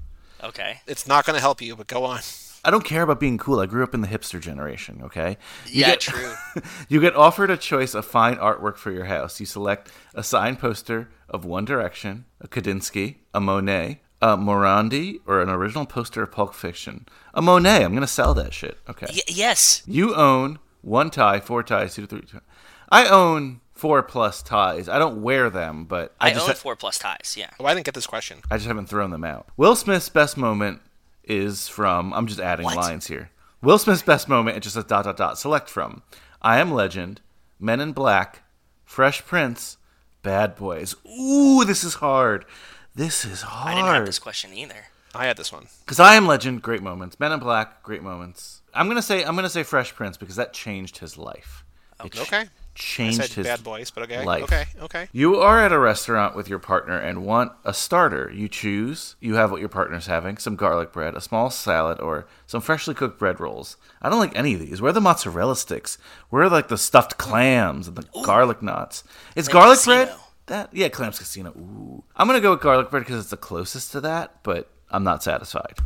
Okay. 0.44 0.82
It's 0.86 1.08
not 1.08 1.26
going 1.26 1.36
to 1.36 1.42
help 1.42 1.62
you, 1.62 1.76
but 1.76 1.88
go 1.88 2.04
on. 2.04 2.20
I 2.66 2.72
don't 2.72 2.84
care 2.84 3.04
about 3.04 3.20
being 3.20 3.38
cool. 3.38 3.60
I 3.60 3.66
grew 3.68 3.84
up 3.84 3.94
in 3.94 4.02
the 4.02 4.08
hipster 4.08 4.40
generation, 4.42 5.02
okay? 5.04 5.38
You 5.68 5.82
Yeah, 5.82 5.88
get- 5.92 6.00
true. 6.02 6.34
you 6.90 7.00
get 7.00 7.16
offered 7.16 7.50
a 7.52 7.58
choice 7.58 7.94
of 7.94 8.06
fine 8.06 8.36
artwork 8.38 8.78
for 8.78 8.92
your 8.92 9.06
house. 9.06 9.40
You 9.40 9.46
select 9.46 9.90
a 10.14 10.24
signed 10.24 10.60
poster 10.60 11.10
of 11.30 11.46
One 11.46 11.64
Direction, 11.66 12.26
a 12.42 12.48
Kandinsky, 12.48 13.18
a 13.34 13.40
Monet, 13.40 14.02
a 14.22 14.36
Morandi, 14.38 15.20
or 15.28 15.42
an 15.42 15.50
original 15.50 15.86
poster 15.86 16.24
of 16.24 16.32
Pulp 16.32 16.56
Fiction. 16.56 17.06
A 17.34 17.42
Monet. 17.42 17.84
I'm 17.84 17.92
going 17.92 18.02
to 18.02 18.08
sell 18.08 18.34
that 18.34 18.54
shit. 18.54 18.78
Okay. 18.90 19.08
Y- 19.10 19.20
yes. 19.28 19.84
You 19.86 20.16
own 20.16 20.60
one 20.82 21.10
tie, 21.12 21.40
four 21.40 21.62
ties, 21.64 21.96
two 21.96 22.06
to 22.06 22.08
three. 22.08 22.40
I 22.90 23.08
own 23.08 23.62
four 23.74 24.02
plus 24.04 24.42
ties. 24.42 24.88
I 24.88 24.98
don't 25.00 25.22
wear 25.22 25.50
them, 25.50 25.86
but 25.86 26.16
I, 26.22 26.28
I, 26.28 26.30
just 26.34 26.44
own 26.44 26.48
ha- 26.50 26.54
four 26.54 26.76
plus 26.76 26.98
ties. 26.98 27.36
Yeah. 27.38 27.50
Oh, 27.60 27.66
I 27.66 27.74
didn't 27.74 27.86
get 27.86 27.94
this 27.94 28.08
question. 28.08 28.40
I 28.50 28.56
just 28.58 28.68
haven't 28.68 28.88
thrown 28.88 29.12
them 29.12 29.24
out. 29.26 29.48
Will 29.58 29.76
Smith's 29.76 30.10
best 30.10 30.38
moment 30.38 30.82
is 31.28 31.68
from. 31.68 32.14
I'm 32.14 32.28
just 32.28 32.40
adding 32.40 32.66
What? 32.66 32.76
lines 32.78 33.08
here. 33.08 33.30
Will 33.62 33.78
Smith's 33.78 34.02
best 34.04 34.28
moment. 34.30 34.58
It 34.58 34.62
just 34.62 34.76
says 34.76 34.84
dot 34.86 35.06
dot 35.06 35.18
dot. 35.18 35.38
Select 35.40 35.70
from. 35.70 36.04
I 36.42 36.60
Am 36.60 36.72
Legend, 36.72 37.22
Men 37.60 37.80
in 37.82 37.92
Black, 37.94 38.44
Fresh 38.84 39.26
Prince, 39.26 39.78
Bad 40.22 40.56
Boys. 40.56 40.96
Ooh, 41.20 41.64
this 41.66 41.84
is 41.84 41.96
hard. 41.96 42.46
This 42.94 43.26
is 43.26 43.42
hard. 43.42 43.74
I 43.74 43.76
didn't 43.76 43.94
have 43.94 44.06
this 44.06 44.20
question 44.20 44.54
either. 44.54 44.86
I 45.14 45.26
had 45.26 45.38
this 45.38 45.52
one. 45.52 45.68
Because 45.84 46.00
I 46.00 46.16
Am 46.16 46.28
Legend, 46.28 46.62
great 46.62 46.84
moments. 46.84 47.20
Men 47.20 47.32
in 47.32 47.40
Black, 47.40 47.82
great 47.84 48.04
moments. 48.04 48.62
I'm 48.74 48.88
gonna 48.88 49.02
say 49.02 49.24
I'm 49.24 49.36
gonna 49.36 49.50
say 49.50 49.64
Fresh 49.64 49.96
Prince 49.96 50.18
because 50.18 50.36
that 50.36 50.54
changed 50.54 50.98
his 50.98 51.18
life. 51.18 51.64
It 52.04 52.12
ch- 52.14 52.20
Okay. 52.20 52.46
Changed 52.76 53.34
his 53.34 53.48
bad 53.48 53.64
boys, 53.64 53.90
but 53.90 54.04
okay. 54.04 54.26
life. 54.26 54.44
Okay, 54.44 54.66
okay. 54.82 55.08
You 55.14 55.38
are 55.38 55.60
at 55.60 55.72
a 55.72 55.80
restaurant 55.80 56.36
with 56.36 56.50
your 56.50 56.60
partner 56.60 56.98
and 56.98 57.26
want 57.26 57.54
a 57.64 57.74
starter. 57.74 58.30
You 58.34 58.50
choose. 58.50 59.16
You 59.22 59.36
have 59.36 59.50
what 59.50 59.62
your 59.62 59.70
partner's 59.70 60.08
having: 60.08 60.38
some 60.38 60.58
garlic 60.58 60.92
bread, 60.92 61.16
a 61.16 61.22
small 61.22 61.50
salad, 61.50 62.02
or 62.02 62.28
some 62.46 62.60
freshly 62.60 62.94
cooked 62.94 63.18
bread 63.18 63.40
rolls. 63.40 63.78
I 64.02 64.10
don't 64.10 64.20
like 64.20 64.36
any 64.36 64.56
of 64.56 64.60
these. 64.60 64.82
Where 64.82 64.90
are 64.90 64.94
the 64.94 65.00
mozzarella 65.00 65.56
sticks? 65.56 65.98
Where 66.30 66.44
are 66.44 66.50
like 66.50 66.68
the 66.68 66.78
stuffed 66.78 67.18
clams 67.18 67.88
and 67.88 67.96
the 67.96 68.06
garlic 68.24 68.62
knots? 68.62 69.06
It's 69.38 69.48
Clam 69.48 69.62
garlic 69.62 69.78
Casino. 69.78 70.06
bread. 70.06 70.16
That 70.48 70.70
yeah, 70.74 70.90
clams 70.90 71.18
casino. 71.18 71.52
Ooh, 71.52 72.04
I'm 72.16 72.28
gonna 72.28 72.42
go 72.42 72.52
with 72.52 72.62
garlic 72.62 72.92
bread 72.92 73.04
because 73.04 73.20
it's 73.20 73.30
the 73.30 73.38
closest 73.38 73.94
to 73.94 74.02
that, 74.02 74.44
but 74.44 74.70
I'm 74.92 75.06
not 75.06 75.24
satisfied. 75.24 75.80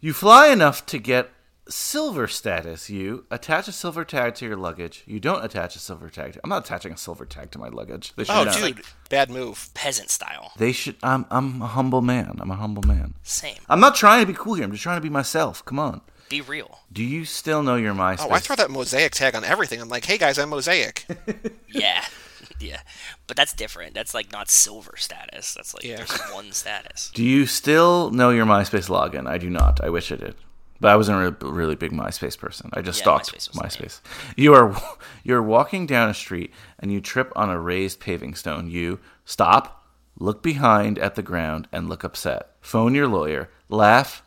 You 0.00 0.14
fly 0.14 0.48
enough 0.48 0.86
to 0.86 0.98
get 0.98 1.30
silver 1.68 2.26
status. 2.28 2.90
You 2.90 3.24
attach 3.30 3.68
a 3.68 3.72
silver 3.72 4.04
tag 4.04 4.34
to 4.36 4.46
your 4.46 4.56
luggage. 4.56 5.02
You 5.06 5.20
don't 5.20 5.44
attach 5.44 5.76
a 5.76 5.78
silver 5.78 6.08
tag. 6.10 6.34
To, 6.34 6.40
I'm 6.44 6.50
not 6.50 6.64
attaching 6.66 6.92
a 6.92 6.96
silver 6.96 7.24
tag 7.24 7.50
to 7.52 7.58
my 7.58 7.68
luggage. 7.68 8.12
They 8.16 8.24
should 8.24 8.34
Oh, 8.34 8.44
not. 8.44 8.54
dude, 8.56 8.82
bad 9.08 9.30
move. 9.30 9.68
Peasant 9.74 10.10
style. 10.10 10.52
They 10.58 10.72
should. 10.72 10.96
I'm. 11.02 11.26
I'm 11.30 11.62
a 11.62 11.66
humble 11.66 12.02
man. 12.02 12.36
I'm 12.40 12.50
a 12.50 12.56
humble 12.56 12.82
man. 12.86 13.14
Same. 13.22 13.56
I'm 13.68 13.80
not 13.80 13.94
trying 13.94 14.20
to 14.20 14.26
be 14.26 14.36
cool 14.38 14.54
here. 14.54 14.64
I'm 14.64 14.72
just 14.72 14.82
trying 14.82 14.98
to 14.98 15.02
be 15.02 15.10
myself. 15.10 15.64
Come 15.64 15.78
on. 15.78 16.00
Be 16.28 16.40
real. 16.40 16.80
Do 16.92 17.02
you 17.04 17.24
still 17.26 17.62
know 17.62 17.76
your 17.76 17.94
MySpace? 17.94 18.26
Oh, 18.26 18.30
I 18.30 18.38
throw 18.38 18.56
that 18.56 18.70
mosaic 18.70 19.12
tag 19.12 19.34
on 19.36 19.44
everything. 19.44 19.80
I'm 19.80 19.90
like, 19.90 20.06
hey 20.06 20.16
guys, 20.18 20.38
I'm 20.38 20.48
mosaic. 20.50 21.06
Yeah. 21.68 22.04
yeah. 22.60 22.80
But 23.26 23.36
that's 23.36 23.52
different. 23.52 23.94
That's 23.94 24.14
like 24.14 24.30
not 24.32 24.48
silver 24.48 24.94
status. 24.96 25.54
That's 25.54 25.74
like 25.74 25.84
Yeah. 25.84 25.96
there's 25.96 26.18
one 26.32 26.52
status. 26.52 27.10
Do 27.14 27.22
you 27.24 27.46
still 27.46 28.10
know 28.10 28.30
your 28.30 28.46
MySpace 28.46 28.88
login? 28.88 29.26
I 29.28 29.38
do 29.38 29.50
not. 29.50 29.82
I 29.82 29.90
wish 29.90 30.10
I 30.12 30.16
did. 30.16 30.34
But 30.80 30.90
I 30.90 30.96
wasn't 30.96 31.18
a 31.18 31.30
really, 31.30 31.54
really 31.56 31.74
big 31.76 31.92
MySpace 31.92 32.38
person. 32.38 32.70
I 32.72 32.82
just 32.82 32.98
Yeah, 32.98 33.04
stalked 33.04 33.32
MySpace 33.32 33.50
MySpace. 33.52 34.00
You 34.36 34.54
are 34.54 34.76
you're 35.24 35.42
walking 35.42 35.86
down 35.86 36.10
a 36.10 36.14
street 36.14 36.52
and 36.78 36.92
you 36.92 37.00
trip 37.00 37.32
on 37.36 37.50
a 37.50 37.58
raised 37.58 38.00
paving 38.00 38.34
stone. 38.34 38.70
You 38.70 38.98
stop, 39.24 39.86
look 40.18 40.42
behind 40.42 40.98
at 40.98 41.14
the 41.14 41.22
ground, 41.22 41.68
and 41.72 41.88
look 41.88 42.04
upset. 42.04 42.50
Phone 42.60 42.94
your 42.94 43.08
lawyer, 43.08 43.50
laugh, 43.68 44.22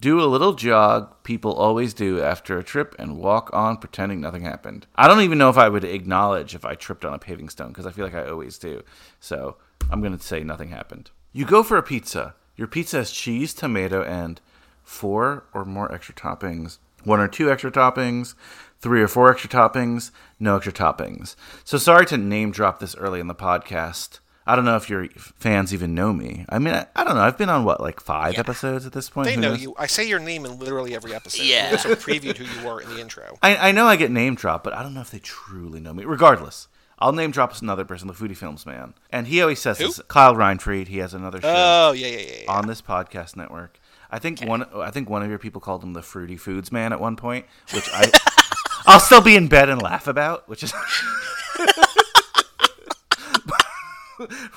do 0.00 0.20
a 0.20 0.26
little 0.26 0.52
jog 0.52 1.12
people 1.24 1.52
always 1.52 1.92
do 1.92 2.22
after 2.22 2.56
a 2.58 2.64
trip, 2.64 2.94
and 2.98 3.16
walk 3.16 3.50
on 3.52 3.78
pretending 3.78 4.20
nothing 4.20 4.42
happened. 4.42 4.86
I 4.94 5.08
don't 5.08 5.22
even 5.22 5.38
know 5.38 5.50
if 5.50 5.58
I 5.58 5.68
would 5.68 5.84
acknowledge 5.84 6.54
if 6.54 6.64
I 6.64 6.74
tripped 6.74 7.04
on 7.04 7.14
a 7.14 7.18
paving 7.18 7.48
stone 7.48 7.68
because 7.68 7.86
I 7.86 7.90
feel 7.90 8.04
like 8.04 8.14
I 8.14 8.28
always 8.28 8.58
do. 8.58 8.82
So 9.18 9.56
I'm 9.90 10.00
going 10.00 10.16
to 10.16 10.22
say 10.22 10.44
nothing 10.44 10.68
happened. 10.68 11.10
You 11.32 11.44
go 11.44 11.62
for 11.62 11.76
a 11.76 11.82
pizza. 11.82 12.34
Your 12.56 12.68
pizza 12.68 12.98
has 12.98 13.10
cheese, 13.10 13.54
tomato, 13.54 14.02
and 14.02 14.40
four 14.88 15.44
or 15.52 15.64
more 15.64 15.92
extra 15.92 16.14
toppings. 16.14 16.78
One 17.04 17.20
or 17.20 17.28
two 17.28 17.50
extra 17.50 17.70
toppings, 17.70 18.34
three 18.80 19.02
or 19.02 19.08
four 19.08 19.30
extra 19.30 19.48
toppings, 19.48 20.10
no 20.40 20.56
extra 20.56 20.72
toppings. 20.72 21.36
So 21.62 21.78
sorry 21.78 22.06
to 22.06 22.16
name 22.16 22.50
drop 22.50 22.80
this 22.80 22.96
early 22.96 23.20
in 23.20 23.28
the 23.28 23.34
podcast. 23.34 24.18
I 24.46 24.56
don't 24.56 24.64
know 24.64 24.76
if 24.76 24.88
your 24.88 25.06
fans 25.38 25.74
even 25.74 25.94
know 25.94 26.14
me. 26.14 26.46
I 26.48 26.58
mean, 26.58 26.72
I, 26.72 26.86
I 26.96 27.04
don't 27.04 27.14
know. 27.14 27.20
I've 27.20 27.36
been 27.36 27.50
on 27.50 27.64
what, 27.64 27.82
like 27.82 28.00
five 28.00 28.38
episodes 28.38 28.86
at 28.86 28.92
this 28.92 29.10
point? 29.10 29.26
They 29.26 29.34
Who 29.34 29.42
know 29.42 29.50
knows? 29.50 29.62
you. 29.62 29.74
I 29.78 29.86
say 29.86 30.08
your 30.08 30.20
name 30.20 30.46
in 30.46 30.58
literally 30.58 30.94
every 30.94 31.14
episode. 31.14 31.44
Yeah. 31.44 31.66
We 31.70 31.76
also 31.76 31.94
previewed 31.94 32.38
who 32.38 32.44
you 32.44 32.66
were 32.66 32.80
in 32.80 32.88
the 32.88 32.98
intro. 32.98 33.36
I, 33.42 33.68
I 33.68 33.72
know 33.72 33.86
I 33.86 33.96
get 33.96 34.10
name 34.10 34.36
dropped, 34.36 34.64
but 34.64 34.72
I 34.72 34.82
don't 34.82 34.94
know 34.94 35.02
if 35.02 35.10
they 35.10 35.18
truly 35.18 35.80
know 35.80 35.92
me. 35.92 36.04
Regardless, 36.06 36.66
I'll 36.98 37.12
name 37.12 37.30
drop 37.30 37.60
another 37.60 37.84
person, 37.84 38.08
the 38.08 38.14
Foodie 38.14 38.36
Films 38.36 38.64
man, 38.64 38.94
and 39.10 39.26
he 39.26 39.42
always 39.42 39.60
says 39.60 39.78
Who? 39.78 39.88
this. 39.88 40.00
Kyle 40.08 40.34
Reinfried. 40.34 40.88
He 40.88 40.98
has 40.98 41.12
another 41.12 41.42
show 41.42 41.52
Oh 41.54 41.92
yeah, 41.92 42.06
yeah, 42.06 42.18
yeah. 42.18 42.36
yeah. 42.44 42.52
on 42.52 42.66
this 42.66 42.80
podcast 42.80 43.36
network. 43.36 43.78
I 44.10 44.18
think 44.18 44.40
one. 44.42 44.64
I 44.74 44.90
think 44.90 45.10
one 45.10 45.22
of 45.22 45.28
your 45.28 45.38
people 45.38 45.60
called 45.60 45.82
him 45.82 45.92
the 45.92 46.02
Fruity 46.02 46.36
Foods 46.36 46.72
man 46.72 46.92
at 46.92 47.00
one 47.00 47.16
point, 47.16 47.46
which 47.72 47.88
I. 47.92 48.10
I'll 48.86 49.00
still 49.00 49.20
be 49.20 49.36
in 49.36 49.48
bed 49.48 49.68
and 49.68 49.82
laugh 49.82 50.06
about, 50.06 50.48
which 50.48 50.62
is. 50.62 50.72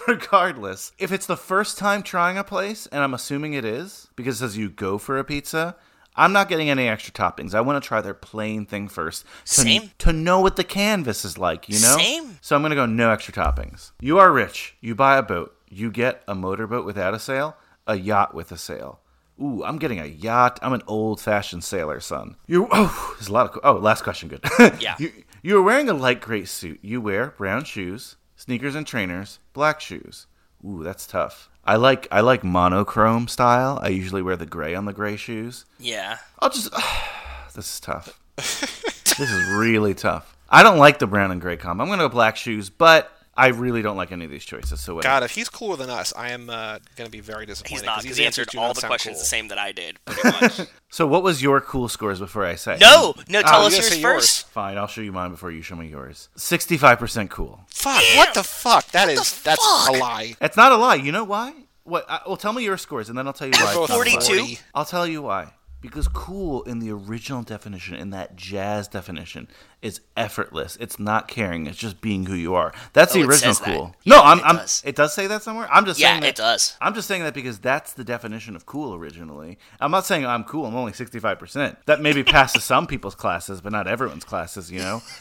Regardless, 0.08 0.92
if 0.98 1.12
it's 1.12 1.26
the 1.26 1.38
first 1.38 1.78
time 1.78 2.02
trying 2.02 2.38
a 2.38 2.44
place, 2.44 2.88
and 2.88 3.04
I'm 3.04 3.14
assuming 3.14 3.54
it 3.54 3.66
is, 3.66 4.08
because 4.16 4.38
it 4.38 4.40
says 4.40 4.58
you 4.58 4.70
go 4.70 4.98
for 4.98 5.20
a 5.20 5.24
pizza, 5.24 5.76
I'm 6.16 6.34
not 6.34 6.50
getting 6.50 6.70
any 6.70 6.88
extra 6.88 7.14
toppings. 7.14 7.54
I 7.54 7.62
want 7.62 7.82
to 7.82 7.88
try 7.88 8.02
their 8.02 8.14
plain 8.14 8.66
thing 8.66 8.88
first. 8.88 9.24
To, 9.24 9.62
Same. 9.62 9.92
To 10.00 10.12
know 10.12 10.42
what 10.42 10.56
the 10.56 10.64
canvas 10.64 11.24
is 11.24 11.38
like, 11.38 11.70
you 11.70 11.80
know? 11.80 11.96
Same. 11.98 12.38
So 12.42 12.56
I'm 12.56 12.62
going 12.62 12.72
to 12.72 12.76
go 12.76 12.86
no 12.86 13.12
extra 13.12 13.34
toppings. 13.34 13.92
You 14.02 14.18
are 14.20 14.32
rich. 14.32 14.76
You 14.82 14.96
buy 14.96 15.18
a 15.18 15.24
boat. 15.24 15.56
You 15.70 15.90
get 15.92 16.24
a 16.28 16.36
motorboat 16.36 16.86
without 16.86 17.14
a 17.14 17.20
sail, 17.20 17.56
a 17.88 17.96
yacht 17.96 18.34
with 18.34 18.52
a 18.52 18.58
sail. 18.58 19.00
Ooh, 19.40 19.64
I'm 19.64 19.78
getting 19.78 20.00
a 20.00 20.06
yacht. 20.06 20.60
I'm 20.62 20.74
an 20.74 20.84
old-fashioned 20.88 21.64
sailor, 21.64 22.00
son. 22.00 22.36
You 22.48 22.68
oh, 22.72 23.14
there's 23.18 23.28
a 23.28 23.34
lot 23.34 23.56
of 23.56 23.60
oh, 23.64 23.74
last 23.74 24.04
question. 24.04 24.30
Good. 24.30 24.44
Yeah. 24.80 24.96
You 25.00 25.12
you 25.42 25.58
are 25.58 25.62
wearing 25.62 25.90
a 25.90 25.94
light 25.94 26.22
gray 26.22 26.46
suit. 26.46 26.80
You 26.82 27.02
wear 27.02 27.34
brown 27.38 27.64
shoes, 27.64 28.18
sneakers 28.36 28.76
and 28.76 28.86
trainers, 28.86 29.40
black 29.54 29.80
shoes. 29.82 30.28
Ooh, 30.66 30.84
that's 30.84 31.08
tough. 31.08 31.50
I 31.64 31.76
like 31.76 32.08
I 32.12 32.22
like 32.22 32.44
monochrome 32.44 33.28
style. 33.28 33.80
I 33.82 33.90
usually 33.90 34.22
wear 34.22 34.36
the 34.36 34.46
gray 34.46 34.76
on 34.76 34.86
the 34.86 34.94
gray 34.94 35.16
shoes. 35.16 35.66
Yeah. 35.80 36.18
I'll 36.40 36.50
just 36.50 36.72
this 37.56 37.74
is 37.74 37.80
tough. 37.80 38.20
this 38.36 39.20
is 39.20 39.50
really 39.50 39.94
tough. 39.94 40.36
I 40.50 40.64
don't 40.64 40.78
like 40.78 41.00
the 41.00 41.08
brown 41.08 41.32
and 41.32 41.42
gray 41.42 41.58
combo. 41.58 41.84
I'm 41.84 41.90
gonna 41.90 42.04
go 42.04 42.10
black 42.10 42.36
shoes, 42.36 42.70
but 42.70 43.12
I 43.36 43.48
really 43.48 43.82
don't 43.82 43.96
like 43.96 44.12
any 44.12 44.26
of 44.26 44.32
these 44.32 44.44
choices. 44.44 44.82
So 44.82 44.96
wait. 44.96 45.04
God, 45.04 45.24
if 45.24 45.32
he's 45.32 45.48
cooler 45.48 45.78
than 45.78 45.90
us, 45.90 46.14
I 46.18 46.32
am 46.32 46.50
uh, 46.50 46.80
going 46.98 47.06
to 47.08 47.12
be 47.12 47.22
very 47.22 47.46
disappointed. 47.46 47.76
He's 47.80 47.84
not 47.86 47.96
'cause 47.96 48.04
because 48.04 48.18
he 48.18 48.26
answered 48.26 48.54
all 48.58 48.74
the 48.74 48.82
questions 48.82 49.16
cool. 49.16 49.22
the 49.22 49.26
same 49.26 49.48
that 49.48 49.58
I 49.58 49.72
did, 49.72 49.98
pretty 50.06 50.22
much. 50.42 50.68
So 50.94 51.08
what 51.08 51.24
was 51.24 51.42
your 51.42 51.62
cool 51.62 51.88
scores 51.88 52.20
before 52.20 52.46
I 52.46 52.56
say? 52.56 52.78
no, 52.82 53.14
no, 53.30 53.42
tell 53.42 53.62
Oh, 53.64 53.68
us 53.68 53.76
you 53.78 53.82
gotta 53.82 53.98
yours 53.98 54.26
first. 54.26 54.48
Fine, 54.50 54.78
I'll 54.78 54.88
show 54.88 55.00
you 55.00 55.14
mine 55.14 55.32
before 55.32 55.50
you 55.50 55.62
show 55.62 55.78
me 55.78 55.88
yours. 55.88 56.28
Sixty-five 56.36 57.00
percent 57.00 57.30
cool. 57.32 57.62
Fuck! 57.70 58.04
What 58.18 58.34
the 58.34 58.44
fuck? 58.44 58.88
That 58.88 59.08
is 59.08 59.42
that's 59.42 59.66
fuck? 59.66 59.96
a 59.96 59.98
lie. 59.98 60.36
It's 60.42 60.58
not 60.58 60.74
a 60.74 60.76
lie. 60.76 60.96
You 60.96 61.14
know 61.14 61.24
why? 61.24 61.54
What? 61.84 62.06
I, 62.10 62.20
well, 62.28 62.36
tell 62.36 62.52
me 62.52 62.64
your 62.66 62.76
scores, 62.78 63.08
and 63.08 63.18
then 63.18 63.26
I'll 63.26 63.32
tell 63.32 63.48
you 63.48 63.54
why. 63.54 63.74
Both 63.74 63.90
it's 63.90 63.90
not 63.92 64.06
a 64.06 64.34
lie. 64.34 64.46
42. 64.46 64.62
I'll 64.76 64.84
tell 64.86 65.08
you 65.08 65.22
why. 65.22 65.54
Because 65.82 66.08
cool 66.08 66.62
in 66.64 66.78
the 66.78 66.92
original 66.92 67.42
definition, 67.42 67.96
in 67.96 68.12
that 68.12 68.36
jazz 68.36 68.88
definition, 68.88 69.48
is 69.82 70.00
effortless. 70.16 70.78
It's 70.80 71.00
not 71.00 71.28
caring. 71.28 71.66
It's 71.66 71.78
just 71.78 72.02
being 72.02 72.28
who 72.28 72.36
you 72.36 72.54
are. 72.54 72.72
That's 72.94 73.16
Oh, 73.16 73.20
the 73.20 73.28
original 73.28 73.56
cool. 73.56 73.96
No, 74.06 74.22
I'm. 74.22 74.38
it 74.38 74.46
I'm 74.46 74.56
does. 74.58 74.84
It 74.86 74.96
does 74.96 75.14
say 75.16 75.26
that 75.26 75.42
somewhere. 75.42 75.68
I'm 75.72 75.86
just 75.86 76.00
Yeah, 76.00 76.10
saying 76.12 76.22
that, 76.22 76.28
it 76.30 76.36
does. 76.36 76.78
I'm 76.80 76.94
just 76.94 77.08
saying 77.08 77.24
that 77.24 77.34
because 77.34 77.58
that's 77.58 77.94
the 77.94 78.04
definition 78.04 78.56
of 78.56 78.68
cool 78.68 78.94
originally. 78.94 79.58
I'm 79.80 79.90
not 79.90 80.06
saying 80.06 80.24
I'm 80.24 80.44
cool. 80.44 80.68
I'm 80.68 80.76
only 80.76 80.94
65. 80.94 81.40
percent 81.40 81.78
That 81.88 82.00
maybe 82.00 82.24
passes 82.24 82.64
some 82.74 82.86
people's 82.86 83.16
classes, 83.16 83.60
but 83.60 83.72
not 83.72 83.88
everyone's 83.88 84.24
classes. 84.24 84.72
You 84.72 84.80
know. 84.80 85.02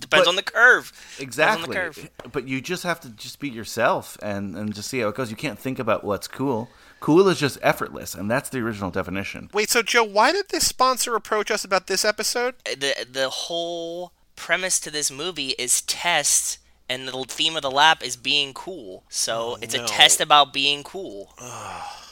Depends 0.00 0.26
But- 0.26 0.28
on 0.28 0.36
the 0.36 0.42
curve. 0.42 0.92
Exactly. 1.20 1.68
the 1.68 1.74
curve. 1.74 2.10
But 2.32 2.46
you 2.48 2.60
just 2.60 2.82
have 2.82 3.00
to 3.00 3.10
just 3.10 3.38
be 3.40 3.48
yourself 3.48 4.16
and, 4.22 4.56
and 4.56 4.74
just 4.74 4.88
see 4.88 5.00
how 5.00 5.08
it 5.08 5.14
goes. 5.14 5.30
You 5.30 5.36
can't 5.36 5.58
think 5.58 5.78
about 5.78 6.04
what's 6.04 6.28
cool. 6.28 6.68
Cool 7.00 7.28
is 7.28 7.38
just 7.38 7.58
effortless, 7.62 8.14
and 8.14 8.30
that's 8.30 8.48
the 8.48 8.58
original 8.58 8.90
definition. 8.90 9.50
Wait, 9.52 9.70
so 9.70 9.82
Joe, 9.82 10.04
why 10.04 10.32
did 10.32 10.48
this 10.48 10.66
sponsor 10.66 11.14
approach 11.14 11.50
us 11.50 11.64
about 11.64 11.86
this 11.86 12.04
episode? 12.04 12.54
Uh, 12.66 12.74
the 12.78 13.06
the 13.10 13.28
whole 13.28 14.12
premise 14.34 14.80
to 14.80 14.90
this 14.90 15.10
movie 15.10 15.54
is 15.58 15.82
test, 15.82 16.58
and 16.88 17.08
the 17.08 17.24
theme 17.28 17.56
of 17.56 17.62
the 17.62 17.70
lap 17.70 18.02
is 18.02 18.16
being 18.16 18.54
cool. 18.54 19.04
So 19.08 19.54
oh, 19.54 19.58
it's 19.60 19.76
no. 19.76 19.84
a 19.84 19.86
test 19.86 20.20
about 20.20 20.52
being 20.52 20.82
cool. 20.82 21.34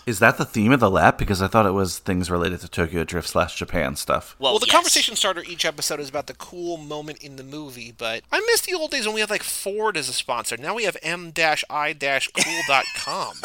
Is 0.07 0.18
that 0.18 0.37
the 0.37 0.45
theme 0.45 0.70
of 0.70 0.80
the 0.80 0.91
lap? 0.91 1.16
Because 1.16 1.41
I 1.41 1.49
thought 1.49 1.64
it 1.64 1.70
was 1.70 1.99
things 1.99 2.30
related 2.30 2.61
to 2.61 2.68
Tokyo 2.68 3.05
Drift 3.05 3.26
slash 3.26 3.57
Japan 3.57 3.97
stuff. 3.97 4.37
Well, 4.39 4.53
Well, 4.53 4.59
the 4.59 4.66
yes. 4.66 4.74
conversation 4.74 5.16
starter 5.16 5.43
each 5.49 5.64
episode 5.64 5.99
is 5.99 6.11
about 6.11 6.26
the 6.26 6.35
cool 6.35 6.76
moment 6.76 7.22
in 7.22 7.37
the 7.37 7.43
movie, 7.43 7.91
but 7.91 8.22
I 8.30 8.41
miss 8.41 8.61
the 8.61 8.74
old 8.74 8.91
days 8.91 9.07
when 9.07 9.14
we 9.14 9.22
had 9.22 9.30
like 9.30 9.43
Ford 9.43 9.97
as 9.97 10.11
a 10.11 10.12
sponsor. 10.12 10.59
Now 10.59 10.74
we 10.74 10.85
have 10.85 10.99
m-i-cool.com. 11.03 11.55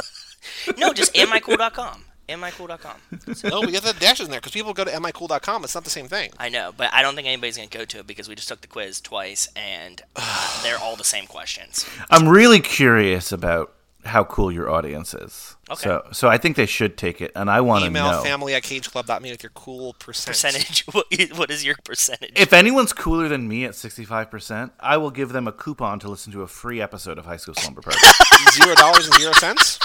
No, 0.77 0.93
just 0.93 1.13
amicool.com. 1.13 2.05
amicool.com. 2.27 2.95
no, 3.49 3.61
we 3.61 3.71
got 3.71 3.83
the 3.83 3.95
dashes 3.99 4.25
in 4.27 4.31
there 4.31 4.39
because 4.39 4.51
people 4.51 4.73
go 4.73 4.83
to 4.85 4.99
mi-cool.com. 4.99 5.63
It's 5.63 5.75
not 5.75 5.83
the 5.83 5.89
same 5.89 6.07
thing. 6.07 6.31
I 6.37 6.49
know, 6.49 6.73
but 6.75 6.93
I 6.93 7.01
don't 7.01 7.15
think 7.15 7.27
anybody's 7.27 7.57
gonna 7.57 7.69
go 7.69 7.85
to 7.85 7.99
it 7.99 8.07
because 8.07 8.29
we 8.29 8.35
just 8.35 8.47
took 8.47 8.61
the 8.61 8.67
quiz 8.67 9.01
twice, 9.01 9.47
and 9.55 10.01
they're 10.63 10.77
all 10.77 10.95
the 10.95 11.03
same 11.03 11.25
questions. 11.25 11.85
I'm 12.09 12.27
really 12.27 12.59
curious 12.59 13.31
about 13.31 13.73
how 14.05 14.23
cool 14.23 14.49
your 14.49 14.69
audience 14.71 15.13
is. 15.13 15.57
Okay. 15.69 15.83
So, 15.83 16.07
so 16.13 16.27
I 16.29 16.37
think 16.37 16.55
they 16.55 16.65
should 16.65 16.97
take 16.97 17.19
it, 17.19 17.31
and 17.35 17.49
I 17.49 17.59
want 17.61 17.83
to 17.83 17.89
Email 17.89 18.11
know. 18.11 18.21
family 18.21 18.53
at 18.55 18.63
cageclub.me 18.63 19.29
with 19.29 19.43
your 19.43 19.51
cool 19.53 19.93
percent. 19.99 20.27
Percentage. 20.27 20.85
What 20.93 21.05
is, 21.11 21.33
what 21.37 21.51
is 21.51 21.65
your 21.65 21.75
percentage? 21.83 22.31
If 22.35 22.53
anyone's 22.53 22.93
cooler 22.93 23.27
than 23.27 23.47
me 23.47 23.65
at 23.65 23.71
65%, 23.71 24.71
I 24.79 24.97
will 24.97 25.11
give 25.11 25.29
them 25.33 25.47
a 25.47 25.51
coupon 25.51 25.99
to 25.99 26.09
listen 26.09 26.31
to 26.33 26.41
a 26.41 26.47
free 26.47 26.81
episode 26.81 27.17
of 27.17 27.25
High 27.25 27.37
School 27.37 27.55
Slumber 27.55 27.81
Party. 27.81 27.99
Zero 28.53 28.73
dollars 28.75 29.05
and 29.05 29.13
zero 29.15 29.33
cents. 29.33 29.79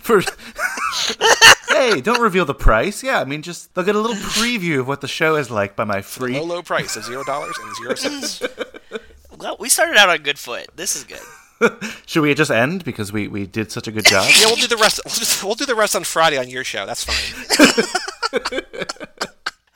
For 0.00 0.22
hey, 1.68 2.00
don't 2.00 2.20
reveal 2.20 2.44
the 2.44 2.54
price. 2.54 3.02
Yeah, 3.02 3.20
I 3.20 3.24
mean, 3.24 3.42
just 3.42 3.74
they'll 3.74 3.84
get 3.84 3.94
a 3.94 4.00
little 4.00 4.16
preview 4.16 4.80
of 4.80 4.88
what 4.88 5.00
the 5.00 5.08
show 5.08 5.36
is 5.36 5.50
like 5.50 5.76
by 5.76 5.84
my 5.84 6.02
free. 6.02 6.34
Low, 6.34 6.44
low 6.44 6.62
price 6.62 6.96
of 6.96 7.04
zero 7.04 7.22
dollars 7.24 7.56
and 7.62 7.76
zero 7.76 7.94
cents. 7.94 8.42
well, 9.38 9.56
we 9.58 9.68
started 9.68 9.96
out 9.96 10.08
on 10.08 10.18
good 10.22 10.38
foot. 10.38 10.68
This 10.74 10.96
is 10.96 11.04
good. 11.04 11.20
Should 12.06 12.22
we 12.22 12.34
just 12.34 12.50
end 12.50 12.84
because 12.84 13.12
we 13.12 13.28
we 13.28 13.46
did 13.46 13.70
such 13.72 13.86
a 13.86 13.92
good 13.92 14.04
job? 14.04 14.28
Yeah, 14.38 14.46
we'll 14.46 14.56
do 14.56 14.66
the 14.66 14.76
rest. 14.76 15.00
We'll, 15.04 15.14
just, 15.14 15.44
we'll 15.44 15.54
do 15.54 15.66
the 15.66 15.74
rest 15.74 15.96
on 15.96 16.04
Friday 16.04 16.38
on 16.38 16.48
your 16.48 16.64
show. 16.64 16.86
That's 16.86 17.04
fine. 17.04 17.80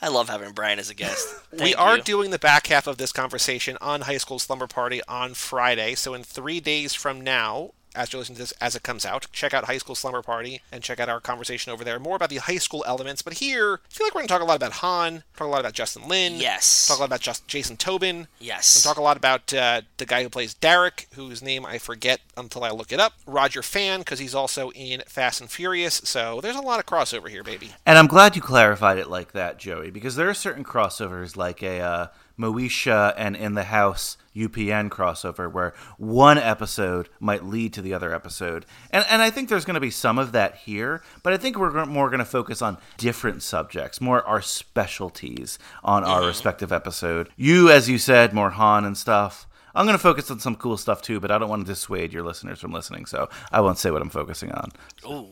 I 0.02 0.08
love 0.08 0.30
having 0.30 0.52
Brian 0.52 0.78
as 0.78 0.88
a 0.88 0.94
guest. 0.94 1.28
we 1.52 1.74
are 1.74 1.98
you. 1.98 2.02
doing 2.02 2.30
the 2.30 2.38
back 2.38 2.68
half 2.68 2.86
of 2.86 2.96
this 2.96 3.12
conversation 3.12 3.76
on 3.82 4.02
High 4.02 4.16
School 4.16 4.38
Slumber 4.38 4.66
Party 4.66 5.02
on 5.06 5.34
Friday. 5.34 5.94
So 5.94 6.14
in 6.14 6.22
three 6.22 6.58
days 6.58 6.94
from 6.94 7.20
now, 7.20 7.72
as 7.94 8.12
you're 8.12 8.20
listening 8.20 8.36
to 8.36 8.42
this 8.42 8.52
as 8.60 8.74
it 8.76 8.82
comes 8.82 9.04
out, 9.04 9.26
check 9.32 9.52
out 9.52 9.64
High 9.64 9.78
School 9.78 9.94
Slumber 9.94 10.22
Party 10.22 10.60
and 10.70 10.82
check 10.82 11.00
out 11.00 11.08
our 11.08 11.20
conversation 11.20 11.72
over 11.72 11.82
there. 11.84 11.98
More 11.98 12.16
about 12.16 12.28
the 12.30 12.36
high 12.36 12.58
school 12.58 12.84
elements. 12.86 13.22
But 13.22 13.34
here, 13.34 13.80
I 13.84 13.92
feel 13.92 14.06
like 14.06 14.14
we're 14.14 14.20
going 14.20 14.28
to 14.28 14.32
talk 14.34 14.42
a 14.42 14.44
lot 14.44 14.56
about 14.56 14.72
Han, 14.74 15.24
talk 15.36 15.46
a 15.46 15.50
lot 15.50 15.60
about 15.60 15.72
Justin 15.72 16.08
Lin, 16.08 16.36
Yes. 16.36 16.86
talk 16.88 16.98
a 16.98 17.00
lot 17.00 17.06
about 17.06 17.20
just 17.20 17.46
Jason 17.48 17.76
Tobin, 17.76 18.28
Yes. 18.38 18.76
and 18.76 18.84
talk 18.84 18.96
a 18.98 19.02
lot 19.02 19.16
about 19.16 19.52
uh, 19.52 19.82
the 19.96 20.06
guy 20.06 20.22
who 20.22 20.28
plays 20.28 20.54
Derek, 20.54 21.08
whose 21.14 21.42
name 21.42 21.66
I 21.66 21.78
forget 21.78 22.20
until 22.36 22.64
I 22.64 22.70
look 22.70 22.92
it 22.92 23.00
up. 23.00 23.14
Roger 23.26 23.62
Fan, 23.62 24.00
because 24.00 24.18
he's 24.18 24.34
also 24.34 24.70
in 24.70 25.02
Fast 25.08 25.40
and 25.40 25.50
Furious. 25.50 26.00
So 26.04 26.40
there's 26.40 26.56
a 26.56 26.60
lot 26.60 26.78
of 26.80 26.86
crossover 26.86 27.28
here, 27.28 27.42
baby. 27.42 27.72
And 27.86 27.98
I'm 27.98 28.06
glad 28.06 28.36
you 28.36 28.42
clarified 28.42 28.98
it 28.98 29.08
like 29.10 29.32
that, 29.32 29.58
Joey, 29.58 29.90
because 29.90 30.16
there 30.16 30.28
are 30.28 30.34
certain 30.34 30.64
crossovers 30.64 31.36
like 31.36 31.62
a 31.62 31.80
uh, 31.80 32.06
Moesha 32.38 33.12
and 33.16 33.36
In 33.36 33.54
the 33.54 33.64
House 33.64 34.16
UPN 34.34 34.88
crossover 34.88 35.50
where 35.50 35.74
one 35.98 36.38
episode 36.38 37.08
might 37.18 37.44
lead 37.44 37.72
to 37.72 37.82
the 37.82 37.94
other 37.94 38.14
episode. 38.14 38.66
And, 38.90 39.04
and 39.08 39.22
I 39.22 39.30
think 39.30 39.48
there's 39.48 39.64
going 39.64 39.74
to 39.74 39.80
be 39.80 39.90
some 39.90 40.18
of 40.18 40.32
that 40.32 40.56
here, 40.56 41.02
but 41.22 41.32
I 41.32 41.36
think 41.36 41.58
we're 41.58 41.84
more 41.86 42.08
going 42.08 42.18
to 42.20 42.24
focus 42.24 42.62
on 42.62 42.78
different 42.96 43.42
subjects, 43.42 44.00
more 44.00 44.22
our 44.24 44.42
specialties 44.42 45.58
on 45.82 46.04
our 46.04 46.20
mm-hmm. 46.20 46.28
respective 46.28 46.72
episode. 46.72 47.28
You, 47.36 47.70
as 47.70 47.88
you 47.88 47.98
said, 47.98 48.32
more 48.32 48.50
Han 48.50 48.84
and 48.84 48.96
stuff. 48.96 49.46
I'm 49.74 49.86
going 49.86 49.96
to 49.96 50.02
focus 50.02 50.30
on 50.30 50.40
some 50.40 50.56
cool 50.56 50.76
stuff 50.76 51.02
too, 51.02 51.20
but 51.20 51.30
I 51.30 51.38
don't 51.38 51.48
want 51.48 51.64
to 51.66 51.72
dissuade 51.72 52.12
your 52.12 52.22
listeners 52.22 52.60
from 52.60 52.72
listening, 52.72 53.06
so 53.06 53.28
I 53.52 53.60
won't 53.60 53.78
say 53.78 53.90
what 53.90 54.02
I'm 54.02 54.10
focusing 54.10 54.50
on. 54.52 54.72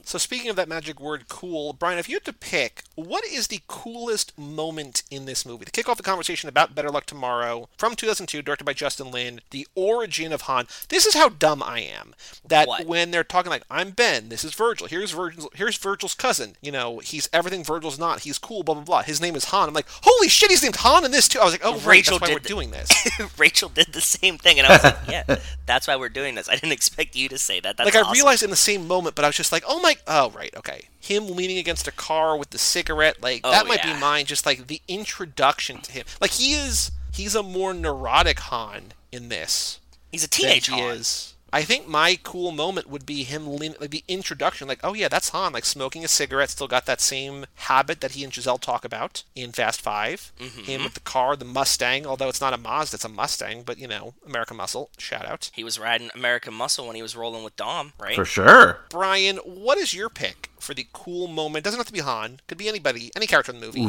So 0.05 0.19
speaking 0.19 0.51
of 0.51 0.57
that 0.57 0.69
magic 0.69 1.01
word 1.01 1.29
cool, 1.29 1.73
Brian, 1.73 1.99
if 1.99 2.09
you 2.09 2.17
had 2.17 2.25
to 2.27 2.33
pick, 2.33 2.85
what 2.95 3.25
is 3.27 3.49
the 3.49 3.61
coolest 3.67 4.37
moment 4.39 5.03
in 5.11 5.25
this 5.25 5.45
movie? 5.45 5.65
To 5.65 5.71
kick 5.73 5.89
off 5.89 5.97
the 5.97 6.03
conversation 6.03 6.49
about 6.49 6.75
Better 6.75 6.91
Luck 6.91 7.07
Tomorrow 7.07 7.69
from 7.77 7.95
2002, 7.95 8.43
directed 8.43 8.65
by 8.65 8.73
Justin 8.73 9.11
Lin, 9.11 9.41
the 9.51 9.67
origin 9.75 10.33
of 10.33 10.43
Han. 10.43 10.67
This 10.89 11.07
is 11.07 11.15
how 11.15 11.29
dumb 11.29 11.63
I 11.63 11.81
am. 11.81 12.15
That 12.47 12.69
What? 12.69 12.87
when 12.87 13.11
they're 13.11 13.25
talking 13.25 13.51
like, 13.51 13.65
I'm 13.71 13.91
Ben, 13.91 14.29
this 14.29 14.45
is 14.45 14.55
Virgil, 14.55 14.87
here's 14.87 15.11
Virgil, 15.13 15.51
here's 15.55 15.77
Virgil's 15.77 16.15
cousin. 16.15 16.57
You 16.63 16.73
know, 16.73 16.99
he's 17.01 17.29
everything 17.33 17.65
Virgil's 17.65 17.99
not. 17.99 18.21
He's 18.21 18.39
cool, 18.39 18.63
blah 18.63 18.75
blah 18.75 18.85
blah. 18.85 19.03
His 19.03 19.21
name 19.21 19.35
is 19.37 19.47
Han. 19.47 19.69
I'm 19.69 19.75
like, 19.75 19.87
holy 20.03 20.29
shit, 20.29 20.51
he's 20.51 20.63
named 20.63 20.77
Han 20.77 21.05
in 21.05 21.11
this 21.11 21.29
too. 21.29 21.41
I 21.41 21.45
was 21.45 21.53
like, 21.55 21.63
oh, 21.65 21.75
right, 21.79 21.87
Rachel 21.87 22.19
that's 22.19 22.23
why 22.23 22.27
did 22.29 22.35
we're 22.35 22.39
th- 22.41 22.49
doing 22.49 22.71
this. 22.71 22.91
Rachel 23.39 23.69
did 23.69 23.93
the 23.93 24.01
same 24.01 24.28
same 24.29 24.39
thing, 24.39 24.59
and 24.59 24.67
I 24.67 24.71
was 24.73 24.85
like, 24.85 24.97
yeah, 25.09 25.37
that's 25.67 25.87
why 25.89 25.97
we're 25.97 26.09
doing 26.09 26.35
this. 26.35 26.49
I 26.49 26.55
didn't 26.55 26.73
expect 26.73 27.17
you 27.17 27.29
to 27.29 27.39
say 27.39 27.61
that. 27.61 27.77
That's 27.77 27.87
like 27.87 27.97
I 27.97 28.01
awesome. 28.01 28.13
realized 28.13 28.43
in 28.43 28.51
the 28.51 28.57
same 28.57 28.87
moment, 28.87 29.15
but 29.15 29.25
I 29.25 29.29
was 29.29 29.37
just 29.37 29.53
like, 29.53 29.65
"Oh 29.67 29.81
my! 29.81 29.97
Oh 30.07 30.31
right, 30.31 30.55
okay." 30.57 30.89
Him 31.01 31.29
leaning 31.29 31.59
against 31.59 31.89
a 31.89 31.93
car 31.93 32.37
with 32.37 32.51
the 32.51 32.59
cigarette, 32.59 33.23
like 33.23 33.41
Oh, 33.45 33.51
that 33.51 33.67
might 33.67 33.85
yeah. 33.85 33.95
be 33.95 34.01
mine. 34.01 34.27
Just 34.27 34.45
like 34.45 34.67
the 34.67 34.81
introduction 34.89 35.81
to 35.83 35.93
him, 35.93 36.05
like 36.21 36.33
he 36.33 36.53
is, 36.53 36.91
he's 37.13 37.35
a 37.35 37.43
more 37.43 37.73
neurotic 37.73 38.39
Han 38.41 38.93
in 39.11 39.29
this 39.29 39.81
he's 40.13 40.25
a 40.25 40.29
than 40.29 40.31
teenage 40.31 40.67
he 40.67 40.73
Han. 40.81 40.97
is. 40.97 41.35
I 41.53 41.63
think 41.63 41.89
my 41.89 42.19
cool 42.23 42.53
moment 42.53 42.89
would 42.89 43.07
be 43.07 43.25
him, 43.25 43.47
like 43.47 43.91
the 43.91 44.05
introduction, 44.09 44.69
like, 44.69 44.81
oh 44.85 44.95
yeah, 44.95 45.09
that's 45.09 45.31
Han, 45.31 45.53
like 45.53 45.65
smoking 45.65 46.05
a 46.05 46.09
cigarette, 46.09 46.51
still 46.51 46.69
got 46.69 46.87
that 46.87 47.01
same 47.01 47.47
habit 47.55 48.01
that 48.01 48.13
he 48.13 48.25
and 48.25 48.33
Giselle 48.33 48.59
talk 48.59 48.85
about 48.85 49.25
in 49.35 49.53
Fast 49.53 49.81
5 49.81 50.33
Mm-hmm. 50.39 50.63
Him 50.63 50.85
with 50.85 50.95
the 50.95 51.01
car, 51.01 51.37
the 51.37 51.45
Mustang, 51.45 52.07
although 52.07 52.29
it's 52.29 52.41
not 52.41 52.53
a 52.53 52.59
Mazda, 52.59 52.97
it's 52.97 53.05
a 53.05 53.09
Mustang, 53.09 53.63
but 53.63 53.79
you 53.79 53.87
know, 53.87 54.15
American 54.27 54.57
Muscle, 54.57 54.91
shout 54.99 55.27
out. 55.27 55.51
He 55.55 55.65
was 55.65 55.79
riding 55.79 56.11
American 56.15 56.55
Muscle 56.55 56.87
when 56.87 56.97
he 56.97 57.03
was 57.03 57.17
rolling 57.17 57.45
with 57.45 57.57
Dom, 57.57 57.93
right? 57.99 58.15
For 58.15 58.25
sure. 58.25 58.81
Brian, 58.91 59.37
what 59.39 59.79
is 59.79 59.95
your 59.95 60.09
pick 60.09 60.51
for 60.59 60.75
the 60.75 60.87
cool 60.93 61.29
moment? 61.29 61.65
Doesn't 61.65 61.79
have 61.79 61.87
to 61.87 61.93
be 61.93 62.01
Han. 62.01 62.41
Could 62.47 62.59
be 62.59 62.69
anybody, 62.69 63.11
any 63.17 63.27
character 63.27 63.53
in 63.53 63.61
the 63.61 63.67
movie. 63.67 63.85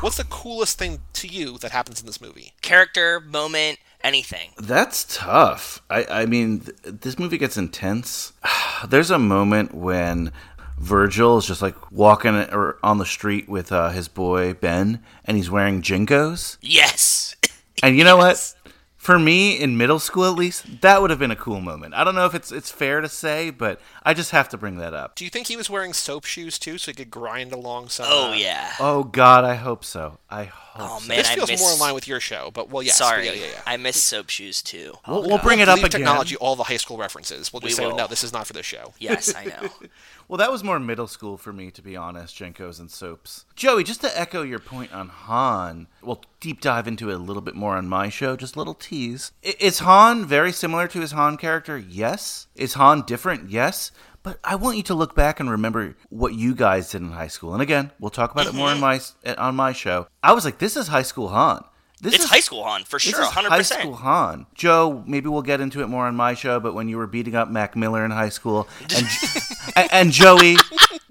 What's 0.00 0.16
the 0.16 0.24
coolest 0.24 0.78
thing 0.78 1.00
to 1.14 1.28
you 1.28 1.58
that 1.58 1.70
happens 1.70 2.00
in 2.00 2.06
this 2.06 2.20
movie? 2.20 2.52
Character, 2.62 3.20
moment, 3.20 3.78
anything. 4.04 4.50
That's 4.58 5.04
tough. 5.16 5.82
I, 5.90 6.04
I 6.04 6.26
mean, 6.26 6.60
th- 6.60 6.76
this 7.00 7.18
movie 7.18 7.38
gets 7.38 7.56
intense. 7.56 8.32
There's 8.88 9.10
a 9.10 9.18
moment 9.18 9.74
when 9.74 10.30
Virgil 10.78 11.38
is 11.38 11.46
just 11.46 11.62
like 11.62 11.90
walking 11.90 12.34
or 12.36 12.78
on 12.82 12.98
the 12.98 13.06
street 13.06 13.48
with 13.48 13.72
uh, 13.72 13.90
his 13.90 14.06
boy 14.08 14.54
Ben, 14.54 15.02
and 15.24 15.36
he's 15.36 15.50
wearing 15.50 15.82
JNCOs. 15.82 16.58
Yes. 16.60 17.34
And 17.82 17.98
you 17.98 18.04
know 18.04 18.16
what? 18.16 18.54
For 18.96 19.18
me, 19.18 19.60
in 19.60 19.76
middle 19.76 19.98
school 19.98 20.24
at 20.24 20.36
least, 20.36 20.80
that 20.80 21.02
would 21.02 21.10
have 21.10 21.18
been 21.18 21.32
a 21.32 21.36
cool 21.36 21.60
moment. 21.60 21.92
I 21.92 22.02
don't 22.04 22.14
know 22.14 22.24
if 22.24 22.34
it's 22.34 22.50
it's 22.50 22.70
fair 22.70 23.02
to 23.02 23.08
say, 23.10 23.50
but 23.50 23.78
I 24.04 24.14
just 24.14 24.30
have 24.30 24.48
to 24.50 24.56
bring 24.56 24.78
that 24.78 24.94
up. 24.94 25.16
Do 25.16 25.24
you 25.24 25.30
think 25.30 25.48
he 25.48 25.56
was 25.56 25.68
wearing 25.68 25.92
soap 25.92 26.24
shoes 26.24 26.58
too, 26.58 26.78
so 26.78 26.92
he 26.92 26.94
could 26.94 27.10
grind 27.10 27.52
along 27.52 27.88
some? 27.90 28.06
oh 28.08 28.32
yeah. 28.32 28.72
Oh 28.80 29.02
God, 29.02 29.44
I 29.44 29.56
hope 29.56 29.84
so. 29.84 30.18
I 30.30 30.44
hope. 30.44 30.63
Oh, 30.76 30.96
oh 30.96 30.98
so. 31.00 31.08
man, 31.08 31.18
This 31.18 31.30
I 31.30 31.34
feels 31.36 31.50
miss. 31.50 31.60
more 31.60 31.72
in 31.72 31.78
line 31.78 31.94
with 31.94 32.08
your 32.08 32.20
show, 32.20 32.50
but 32.52 32.68
well, 32.70 32.82
yes. 32.82 32.98
Sorry, 32.98 33.26
yeah, 33.26 33.32
yeah, 33.32 33.46
yeah. 33.46 33.60
I 33.66 33.76
miss 33.76 34.02
soap 34.02 34.28
shoes 34.30 34.60
too. 34.62 34.94
We'll, 35.06 35.22
we'll 35.22 35.38
bring 35.38 35.60
it 35.60 35.68
up 35.68 35.76
leave 35.76 35.84
again. 35.86 36.00
technology, 36.00 36.36
all 36.36 36.56
the 36.56 36.64
high 36.64 36.76
school 36.78 36.96
references. 36.96 37.52
We'll 37.52 37.60
just 37.60 37.78
We 37.78 37.84
say, 37.84 37.86
will. 37.88 37.96
no, 37.96 38.06
this 38.06 38.24
is 38.24 38.32
not 38.32 38.46
for 38.46 38.52
this 38.52 38.66
show. 38.66 38.92
Yes, 38.98 39.34
I 39.34 39.44
know. 39.44 39.68
Well, 40.26 40.38
that 40.38 40.50
was 40.50 40.64
more 40.64 40.80
middle 40.80 41.06
school 41.06 41.36
for 41.36 41.52
me, 41.52 41.70
to 41.72 41.82
be 41.82 41.96
honest. 41.98 42.38
JNCOs 42.38 42.80
and 42.80 42.90
soaps. 42.90 43.44
Joey, 43.54 43.84
just 43.84 44.00
to 44.00 44.18
echo 44.18 44.40
your 44.40 44.58
point 44.58 44.90
on 44.90 45.10
Han, 45.10 45.86
we'll 46.00 46.22
deep 46.40 46.62
dive 46.62 46.88
into 46.88 47.10
it 47.10 47.14
a 47.14 47.18
little 47.18 47.42
bit 47.42 47.54
more 47.54 47.76
on 47.76 47.88
my 47.90 48.08
show. 48.08 48.34
Just 48.34 48.56
a 48.56 48.58
little 48.58 48.72
tease. 48.72 49.32
Is 49.42 49.80
Han 49.80 50.24
very 50.24 50.50
similar 50.50 50.88
to 50.88 51.00
his 51.00 51.12
Han 51.12 51.36
character? 51.36 51.76
Yes. 51.76 52.46
Is 52.56 52.72
Han 52.72 53.02
different? 53.02 53.50
Yes. 53.50 53.90
But 54.24 54.40
I 54.42 54.56
want 54.56 54.78
you 54.78 54.82
to 54.84 54.94
look 54.94 55.14
back 55.14 55.38
and 55.38 55.50
remember 55.50 55.96
what 56.08 56.32
you 56.32 56.54
guys 56.54 56.90
did 56.90 57.02
in 57.02 57.12
high 57.12 57.28
school. 57.28 57.52
And 57.52 57.60
again, 57.60 57.92
we'll 58.00 58.10
talk 58.10 58.32
about 58.32 58.46
it 58.46 58.54
more 58.54 58.72
in 58.72 58.78
mm-hmm. 58.78 59.28
my 59.28 59.34
on 59.36 59.54
my 59.54 59.72
show. 59.72 60.08
I 60.22 60.32
was 60.32 60.46
like, 60.46 60.58
this 60.58 60.76
is 60.76 60.88
high 60.88 61.02
school 61.02 61.28
Han. 61.28 61.62
This 62.00 62.14
it's 62.14 62.24
is 62.24 62.30
high 62.30 62.40
school 62.40 62.64
Han 62.64 62.84
for 62.84 62.98
this 62.98 63.10
sure, 63.10 63.24
hundred 63.24 63.50
high 63.50 63.62
school. 63.62 63.94
Han. 63.94 64.46
Joe, 64.54 65.02
maybe 65.06 65.28
we'll 65.28 65.42
get 65.42 65.60
into 65.60 65.82
it 65.82 65.86
more 65.88 66.06
on 66.06 66.16
my 66.16 66.34
show, 66.34 66.60
but 66.60 66.74
when 66.74 66.88
you 66.88 66.96
were 66.96 67.06
beating 67.06 67.34
up 67.34 67.48
Mac 67.48 67.76
Miller 67.76 68.04
in 68.04 68.10
high 68.10 68.28
school, 68.28 68.68
and, 68.94 69.06
and, 69.76 69.88
and 69.92 70.12
Joey, 70.12 70.56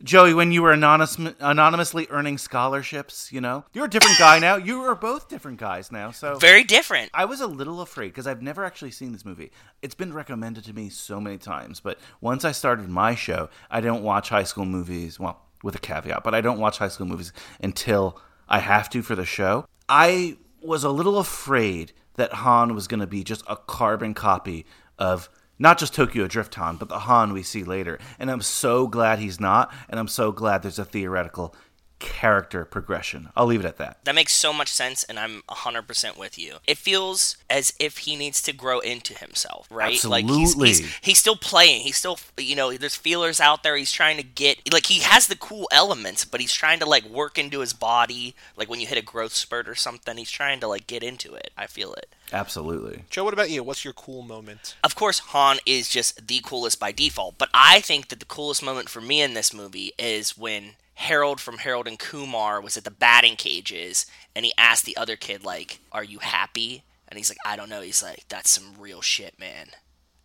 Joey, 0.04 0.34
when 0.34 0.52
you 0.52 0.62
were 0.62 0.72
anonymous, 0.72 1.18
anonymously 1.40 2.08
earning 2.10 2.38
scholarships, 2.38 3.32
you 3.32 3.40
know, 3.40 3.64
you're 3.74 3.86
a 3.86 3.90
different 3.90 4.20
guy 4.20 4.40
now. 4.40 4.58
You 4.58 4.82
are 4.82 4.96
both 4.96 5.30
different 5.30 5.58
guys 5.58 5.92
now. 5.92 6.12
So 6.12 6.36
Very 6.36 6.64
different. 6.64 7.10
I 7.14 7.26
was 7.26 7.40
a 7.40 7.48
little 7.48 7.82
afraid 7.82 8.10
because 8.10 8.28
I've 8.28 8.42
never 8.42 8.66
actually 8.66 8.92
seen 8.92 9.14
this 9.14 9.24
movie. 9.24 9.52
It's 9.82 9.96
been 9.96 10.14
recommended 10.14 10.66
to 10.66 10.74
me 10.74 10.90
so 10.90 11.22
many 11.22 11.38
times, 11.38 11.80
but 11.80 11.98
once 12.20 12.44
I 12.44 12.52
started 12.52 12.90
my 12.90 13.16
show, 13.16 13.50
I 13.72 13.80
don't 13.82 14.04
watch 14.04 14.30
high 14.30 14.44
school 14.44 14.66
movies. 14.66 15.20
Well, 15.20 15.40
with 15.64 15.76
a 15.76 15.80
caveat, 15.80 16.24
but 16.24 16.36
I 16.36 16.42
don't 16.42 16.60
watch 16.60 16.78
high 16.78 16.90
school 16.90 17.08
movies 17.08 17.32
until 17.62 18.20
I 18.50 18.60
have 18.60 18.90
to 18.90 19.02
for 19.02 19.16
the 19.16 19.26
show. 19.26 19.66
I 19.88 20.38
was 20.64 20.84
a 20.84 20.90
little 20.90 21.18
afraid 21.20 21.92
that 22.16 22.34
Han 22.34 22.76
was 22.76 22.88
going 22.88 23.00
to 23.00 23.08
be 23.08 23.24
just 23.24 23.44
a 23.48 23.56
carbon 23.56 24.14
copy 24.14 24.66
of 24.98 25.30
not 25.60 25.78
just 25.78 25.94
Tokyo 25.94 26.28
Drift 26.28 26.56
Han, 26.56 26.78
but 26.78 26.90
the 26.90 27.00
Han 27.00 27.34
we 27.34 27.44
see 27.44 27.64
later. 27.64 28.00
And 28.20 28.30
I'm 28.30 28.42
so 28.42 28.88
glad 28.88 29.20
he's 29.20 29.40
not, 29.40 29.74
and 29.90 30.00
I'm 30.00 30.08
so 30.08 30.32
glad 30.32 30.62
there's 30.62 30.80
a 30.80 30.86
theoretical 30.86 31.56
character 32.04 32.66
progression. 32.66 33.30
I'll 33.36 33.46
leave 33.46 33.62
it 33.62 33.66
at 33.66 33.78
that. 33.78 33.98
That 34.04 34.14
makes 34.14 34.34
so 34.34 34.52
much 34.52 34.68
sense, 34.68 35.06
and 35.06 35.18
I'm 35.18 35.42
100% 35.50 36.18
with 36.18 36.38
you. 36.38 36.58
It 36.68 36.78
feels 36.78 37.38
as 37.50 37.74
if 37.80 38.00
he 38.00 38.18
needs 38.18 38.42
to 38.44 38.54
grow 38.54 38.80
into 38.80 39.18
himself, 39.18 39.68
right? 39.72 40.04
Like 40.04 40.26
he's, 40.26 40.50
Absolutely. 40.50 40.68
he's, 40.68 40.96
he's 41.02 41.18
still 41.18 41.38
playing. 41.38 41.82
He's 41.82 41.96
still, 41.98 42.20
you 42.38 42.56
know, 42.56 42.74
there's 42.74 42.96
feelers 42.96 43.40
out 43.40 43.64
there. 43.64 43.78
He's 43.78 43.92
trying 43.92 44.18
to 44.18 44.24
get, 44.24 44.72
like, 44.72 44.88
he 44.88 45.00
has 45.00 45.28
the 45.28 45.38
cool 45.38 45.68
elements, 45.72 46.26
but 46.26 46.42
he's 46.42 46.54
trying 46.54 46.80
to, 46.80 46.86
like, 46.86 47.06
work 47.06 47.38
into 47.40 47.62
his 47.62 47.74
body. 47.74 48.36
Like, 48.58 48.70
when 48.70 48.82
you 48.82 48.88
hit 48.88 48.98
a 48.98 49.02
growth 49.02 49.34
spurt 49.34 49.70
or 49.70 49.76
something, 49.76 50.18
he's 50.18 50.32
trying 50.32 50.60
to, 50.60 50.68
like, 50.68 50.86
get 50.86 51.04
into 51.04 51.34
it. 51.34 51.52
I 51.58 51.68
feel 51.68 51.94
it. 51.94 52.14
Absolutely. 52.34 53.04
Joe, 53.10 53.24
what 53.24 53.34
about 53.34 53.50
you? 53.50 53.64
What's 53.64 53.86
your 53.86 53.94
cool 53.94 54.24
moment? 54.24 54.76
Of 54.84 54.96
course, 54.96 55.20
Han 55.20 55.60
is 55.66 55.88
just 55.88 56.28
the 56.28 56.42
coolest 56.44 56.80
by 56.80 56.92
default, 56.92 57.38
but 57.38 57.50
I 57.54 57.80
think 57.80 58.10
that 58.10 58.20
the 58.20 58.26
coolest 58.26 58.64
moment 58.64 58.90
for 58.90 59.02
me 59.02 59.22
in 59.22 59.36
this 59.36 59.54
movie 59.54 59.94
is 59.98 60.38
when 60.38 60.72
Harold 60.96 61.42
from 61.42 61.60
Harold 61.60 61.88
and 61.88 61.98
Kumar 62.00 62.62
was 62.62 62.78
at 62.78 62.84
the 62.84 62.92
batting 62.92 63.36
cages 63.36 64.06
and 64.36 64.46
he 64.46 64.54
asked 64.58 64.86
the 64.86 64.98
other 64.98 65.16
kid, 65.16 65.44
like, 65.44 65.80
Are 65.92 66.04
you 66.04 66.20
happy? 66.20 66.84
And 67.08 67.18
he's 67.18 67.30
like, 67.30 67.40
I 67.46 67.56
don't 67.56 67.70
know. 67.70 67.82
He's 67.82 68.04
like, 68.04 68.26
That's 68.30 68.50
some 68.50 68.76
real 68.80 69.02
shit, 69.02 69.40
man. 69.40 69.68